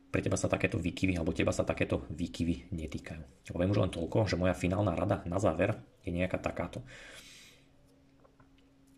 pre 0.08 0.24
teba 0.24 0.40
sa 0.40 0.48
takéto 0.48 0.80
výkyvy, 0.80 1.20
alebo 1.20 1.36
teba 1.36 1.52
sa 1.52 1.68
takéto 1.68 2.08
výkyvy 2.12 2.72
netýkajú. 2.72 3.52
Poviem 3.52 3.72
už 3.76 3.82
len 3.84 3.92
toľko, 3.92 4.28
že 4.32 4.40
moja 4.40 4.56
finálna 4.56 4.96
rada 4.96 5.22
na 5.28 5.38
záver 5.38 5.76
je 6.08 6.16
nejaká 6.16 6.40
takáto. 6.40 6.80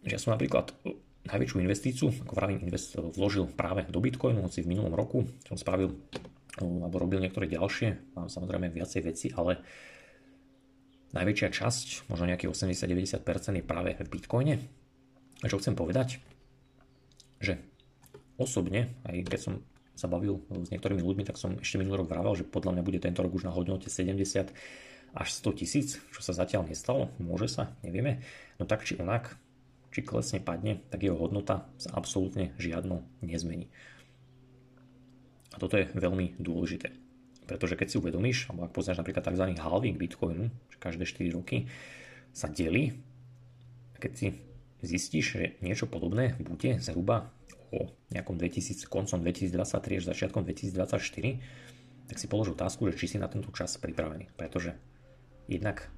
Že 0.06 0.14
ja 0.16 0.22
som 0.22 0.32
napríklad 0.38 0.72
najväčšiu 1.28 1.58
investíciu, 1.60 2.08
ako 2.24 2.34
vravím, 2.38 2.64
invest, 2.64 2.96
vložil 2.96 3.50
práve 3.52 3.84
do 3.90 4.00
Bitcoinu, 4.00 4.46
hoci 4.46 4.64
v 4.64 4.72
minulom 4.72 4.94
roku 4.94 5.26
som 5.50 5.58
spravil 5.60 5.98
alebo 6.60 7.00
robil 7.00 7.24
niektoré 7.24 7.48
ďalšie, 7.48 8.18
mám 8.20 8.28
samozrejme 8.28 8.68
viacej 8.74 9.02
veci, 9.06 9.28
ale 9.32 9.64
najväčšia 11.16 11.50
časť, 11.50 11.88
možno 12.12 12.28
nejakých 12.28 12.52
80-90% 12.52 13.60
je 13.60 13.64
práve 13.64 13.96
v 13.96 14.10
Bitcoine. 14.12 14.56
A 15.40 15.46
čo 15.48 15.58
chcem 15.58 15.74
povedať? 15.74 16.20
Že 17.40 17.64
osobne, 18.36 18.92
aj 19.08 19.24
keď 19.24 19.40
som 19.40 19.54
sa 20.00 20.08
bavil 20.08 20.40
s 20.48 20.72
niektorými 20.72 21.04
ľuďmi, 21.04 21.28
tak 21.28 21.36
som 21.36 21.60
ešte 21.60 21.76
minulý 21.76 22.08
rok 22.08 22.16
vravel, 22.16 22.40
že 22.40 22.48
podľa 22.48 22.80
mňa 22.80 22.84
bude 22.88 23.04
tento 23.04 23.20
rok 23.20 23.36
už 23.36 23.44
na 23.44 23.52
hodnote 23.52 23.92
70 23.92 24.56
až 25.12 25.28
100 25.44 25.60
tisíc, 25.60 26.00
čo 26.16 26.22
sa 26.24 26.32
zatiaľ 26.32 26.72
nestalo, 26.72 27.12
môže 27.20 27.52
sa, 27.52 27.76
nevieme. 27.84 28.24
No 28.56 28.64
tak 28.64 28.88
či 28.88 28.96
onak, 28.96 29.36
či 29.92 30.06
klesne 30.06 30.40
padne, 30.40 30.80
tak 30.88 31.04
jeho 31.04 31.20
hodnota 31.20 31.68
sa 31.76 31.92
absolútne 31.98 32.56
žiadno 32.56 33.04
nezmení. 33.20 33.68
A 35.52 35.58
toto 35.58 35.76
je 35.76 35.90
veľmi 35.92 36.40
dôležité. 36.40 36.94
Pretože 37.50 37.74
keď 37.74 37.88
si 37.90 37.98
uvedomíš, 37.98 38.54
alebo 38.54 38.70
ak 38.70 38.76
poznáš 38.78 39.02
napríklad 39.02 39.26
tzv. 39.26 39.58
halving 39.58 39.98
Bitcoinu, 39.98 40.54
že 40.70 40.78
každé 40.78 41.04
4 41.10 41.34
roky 41.34 41.66
sa 42.30 42.46
delí, 42.46 42.94
keď 43.98 44.12
si 44.14 44.28
zistíš, 44.86 45.26
že 45.36 45.46
niečo 45.66 45.90
podobné 45.90 46.38
bude 46.38 46.78
zhruba 46.78 47.34
o 47.70 47.94
nejakom 48.10 48.36
2000, 48.38 48.90
koncom 48.90 49.20
2023 49.22 50.02
až 50.02 50.04
začiatkom 50.10 50.42
2024, 50.46 52.10
tak 52.10 52.18
si 52.18 52.26
polož 52.26 52.58
otázku, 52.58 52.90
že 52.90 52.98
či 52.98 53.16
si 53.16 53.18
na 53.22 53.30
tento 53.30 53.54
čas 53.54 53.78
pripravený. 53.78 54.34
Pretože 54.34 54.74
jednak 55.46 55.94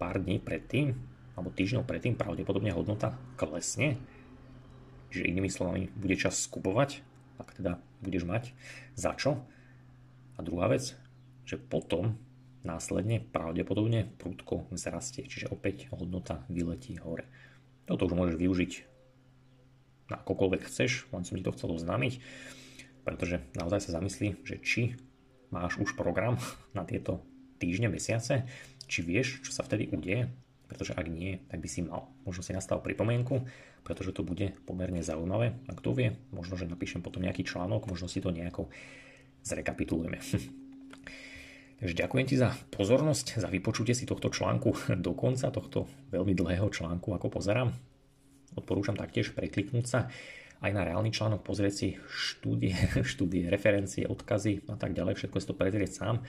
pár 0.00 0.20
dní 0.20 0.40
predtým, 0.40 0.96
alebo 1.36 1.52
týždňov 1.52 1.84
predtým 1.84 2.16
pravdepodobne 2.16 2.72
hodnota 2.72 3.20
klesne, 3.36 4.00
že 5.12 5.28
inými 5.28 5.52
slovami 5.52 5.92
bude 5.92 6.16
čas 6.16 6.40
skupovať, 6.48 7.04
ak 7.36 7.60
teda 7.60 7.76
budeš 8.00 8.24
mať 8.24 8.44
za 8.96 9.12
čo. 9.12 9.44
A 10.36 10.40
druhá 10.40 10.72
vec, 10.72 10.96
že 11.44 11.60
potom 11.60 12.16
následne 12.64 13.20
pravdepodobne 13.20 14.10
prudko 14.18 14.66
vzrastie, 14.72 15.28
čiže 15.28 15.52
opäť 15.52 15.92
hodnota 15.92 16.42
vyletí 16.50 16.98
hore. 16.98 17.28
Toto 17.86 18.10
už 18.10 18.18
môžeš 18.18 18.36
využiť 18.40 18.72
na 20.10 20.22
akokoľvek 20.22 20.62
chceš, 20.66 21.10
len 21.10 21.26
som 21.26 21.34
ti 21.38 21.44
to 21.44 21.54
chcel 21.54 21.74
oznámiť, 21.74 22.22
pretože 23.06 23.42
naozaj 23.54 23.86
sa 23.86 23.96
zamyslí, 23.98 24.42
že 24.42 24.56
či 24.62 24.82
máš 25.50 25.78
už 25.78 25.94
program 25.94 26.38
na 26.74 26.82
tieto 26.82 27.22
týždne, 27.62 27.88
mesiace, 27.88 28.46
či 28.86 29.02
vieš, 29.02 29.42
čo 29.42 29.50
sa 29.54 29.62
vtedy 29.66 29.90
udeje, 29.90 30.30
pretože 30.66 30.94
ak 30.98 31.06
nie, 31.06 31.38
tak 31.46 31.62
by 31.62 31.68
si 31.70 31.86
mal. 31.86 32.10
Možno 32.26 32.42
si 32.42 32.50
nastal 32.50 32.82
pripomienku, 32.82 33.46
pretože 33.86 34.10
to 34.10 34.26
bude 34.26 34.50
pomerne 34.66 34.98
zaujímavé. 34.98 35.54
A 35.70 35.72
kto 35.78 35.94
vie, 35.94 36.18
možno, 36.34 36.58
že 36.58 36.66
napíšem 36.66 37.06
potom 37.06 37.22
nejaký 37.22 37.46
článok, 37.46 37.86
možno 37.86 38.10
si 38.10 38.18
to 38.18 38.34
nejako 38.34 38.66
zrekapitulujeme. 39.46 40.18
Takže 41.78 41.94
ďakujem 41.94 42.26
ti 42.26 42.36
za 42.40 42.56
pozornosť, 42.72 43.36
za 43.36 43.46
vypočutie 43.52 43.94
si 43.94 44.08
tohto 44.08 44.32
článku 44.32 44.74
do 45.06 45.12
konca, 45.14 45.54
tohto 45.54 45.86
veľmi 46.10 46.34
dlhého 46.34 46.66
článku, 46.66 47.14
ako 47.14 47.30
pozerám. 47.30 47.70
Odporúčam 48.56 48.96
taktiež 48.96 49.36
prekliknúť 49.36 49.86
sa 49.86 50.00
aj 50.64 50.72
na 50.72 50.82
reálny 50.88 51.12
článok, 51.12 51.44
pozrieť 51.44 51.74
si 51.74 51.88
štúdie, 52.08 52.72
štúdie, 53.12 53.52
referencie, 53.52 54.08
odkazy 54.08 54.64
a 54.72 54.76
tak 54.80 54.96
ďalej, 54.96 55.20
všetko 55.20 55.36
si 55.36 55.46
to 55.46 55.54
prezrieť 55.54 55.92
sám. 55.92 56.24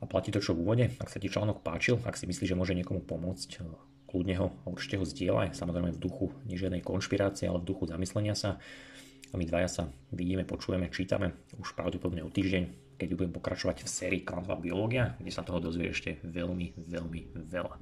A 0.00 0.08
platí 0.08 0.32
to, 0.32 0.40
čo 0.40 0.56
v 0.56 0.64
úvode. 0.64 0.84
Ak 0.96 1.12
sa 1.12 1.20
ti 1.20 1.28
článok 1.28 1.60
páčil, 1.60 2.00
ak 2.08 2.16
si 2.16 2.24
myslíš, 2.24 2.56
že 2.56 2.58
môže 2.58 2.72
niekomu 2.72 3.04
pomôcť, 3.04 3.60
kľudne 4.08 4.34
ho 4.40 4.48
a 4.64 4.66
určite 4.72 4.96
ho 4.96 5.04
zdieľaj, 5.04 5.52
samozrejme 5.54 5.92
v 5.92 6.02
duchu 6.02 6.32
nežiadnej 6.48 6.80
konšpirácie, 6.82 7.46
ale 7.46 7.62
v 7.62 7.68
duchu 7.68 7.84
zamyslenia 7.86 8.34
sa. 8.34 8.58
A 9.30 9.38
my 9.38 9.46
dvaja 9.46 9.68
sa 9.70 9.82
vidíme, 10.10 10.42
počujeme, 10.42 10.90
čítame 10.90 11.38
už 11.54 11.78
pravdepodobne 11.78 12.26
o 12.26 12.32
týždeň, 12.32 12.96
keď 12.98 13.08
budem 13.14 13.32
pokračovať 13.36 13.86
v 13.86 13.88
sérii 13.88 14.20
Kvantová 14.26 14.58
biológia, 14.58 15.14
kde 15.22 15.30
sa 15.30 15.46
toho 15.46 15.62
dozvie 15.62 15.94
ešte 15.94 16.18
veľmi, 16.26 16.74
veľmi 16.90 17.20
veľa. 17.46 17.74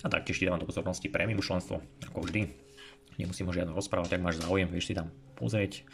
A 0.00 0.06
taktiež 0.08 0.42
ti 0.42 0.48
dávam 0.48 0.58
do 0.58 0.66
pozornosti 0.66 1.12
prémium 1.12 1.44
členstvo, 1.44 1.78
ako 2.08 2.26
vždy 2.26 2.50
nemusím 3.20 3.48
ho 3.48 3.54
žiadno 3.54 3.76
rozprávať, 3.76 4.16
ak 4.16 4.24
máš 4.24 4.40
záujem, 4.40 4.68
vieš 4.72 4.92
si 4.92 4.94
tam 4.96 5.12
pozrieť, 5.36 5.84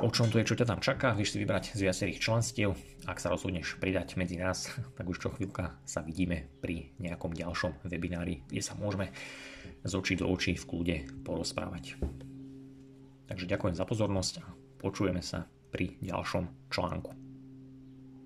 o 0.00 0.08
čom 0.10 0.28
to 0.32 0.40
je, 0.40 0.48
čo 0.48 0.58
ťa 0.58 0.66
tam 0.68 0.80
čaká, 0.80 1.14
vieš 1.14 1.36
si 1.36 1.40
vybrať 1.40 1.76
z 1.76 1.80
viacerých 1.86 2.18
členstiev. 2.20 2.74
Ak 3.04 3.20
sa 3.20 3.30
rozhodneš 3.30 3.76
pridať 3.78 4.16
medzi 4.16 4.40
nás, 4.40 4.72
tak 4.96 5.06
už 5.06 5.20
čo 5.20 5.28
chvíľka 5.32 5.76
sa 5.84 6.00
vidíme 6.00 6.48
pri 6.64 6.92
nejakom 7.00 7.36
ďalšom 7.36 7.84
webinári, 7.86 8.42
kde 8.48 8.62
sa 8.64 8.74
môžeme 8.74 9.12
z 9.84 9.92
očí 9.92 10.16
do 10.16 10.28
očí 10.28 10.56
v 10.56 10.68
kľude 10.68 10.96
porozprávať. 11.24 12.00
Takže 13.24 13.48
ďakujem 13.48 13.76
za 13.76 13.88
pozornosť 13.88 14.34
a 14.44 14.46
počujeme 14.80 15.24
sa 15.24 15.48
pri 15.72 15.96
ďalšom 16.04 16.68
článku. 16.68 17.23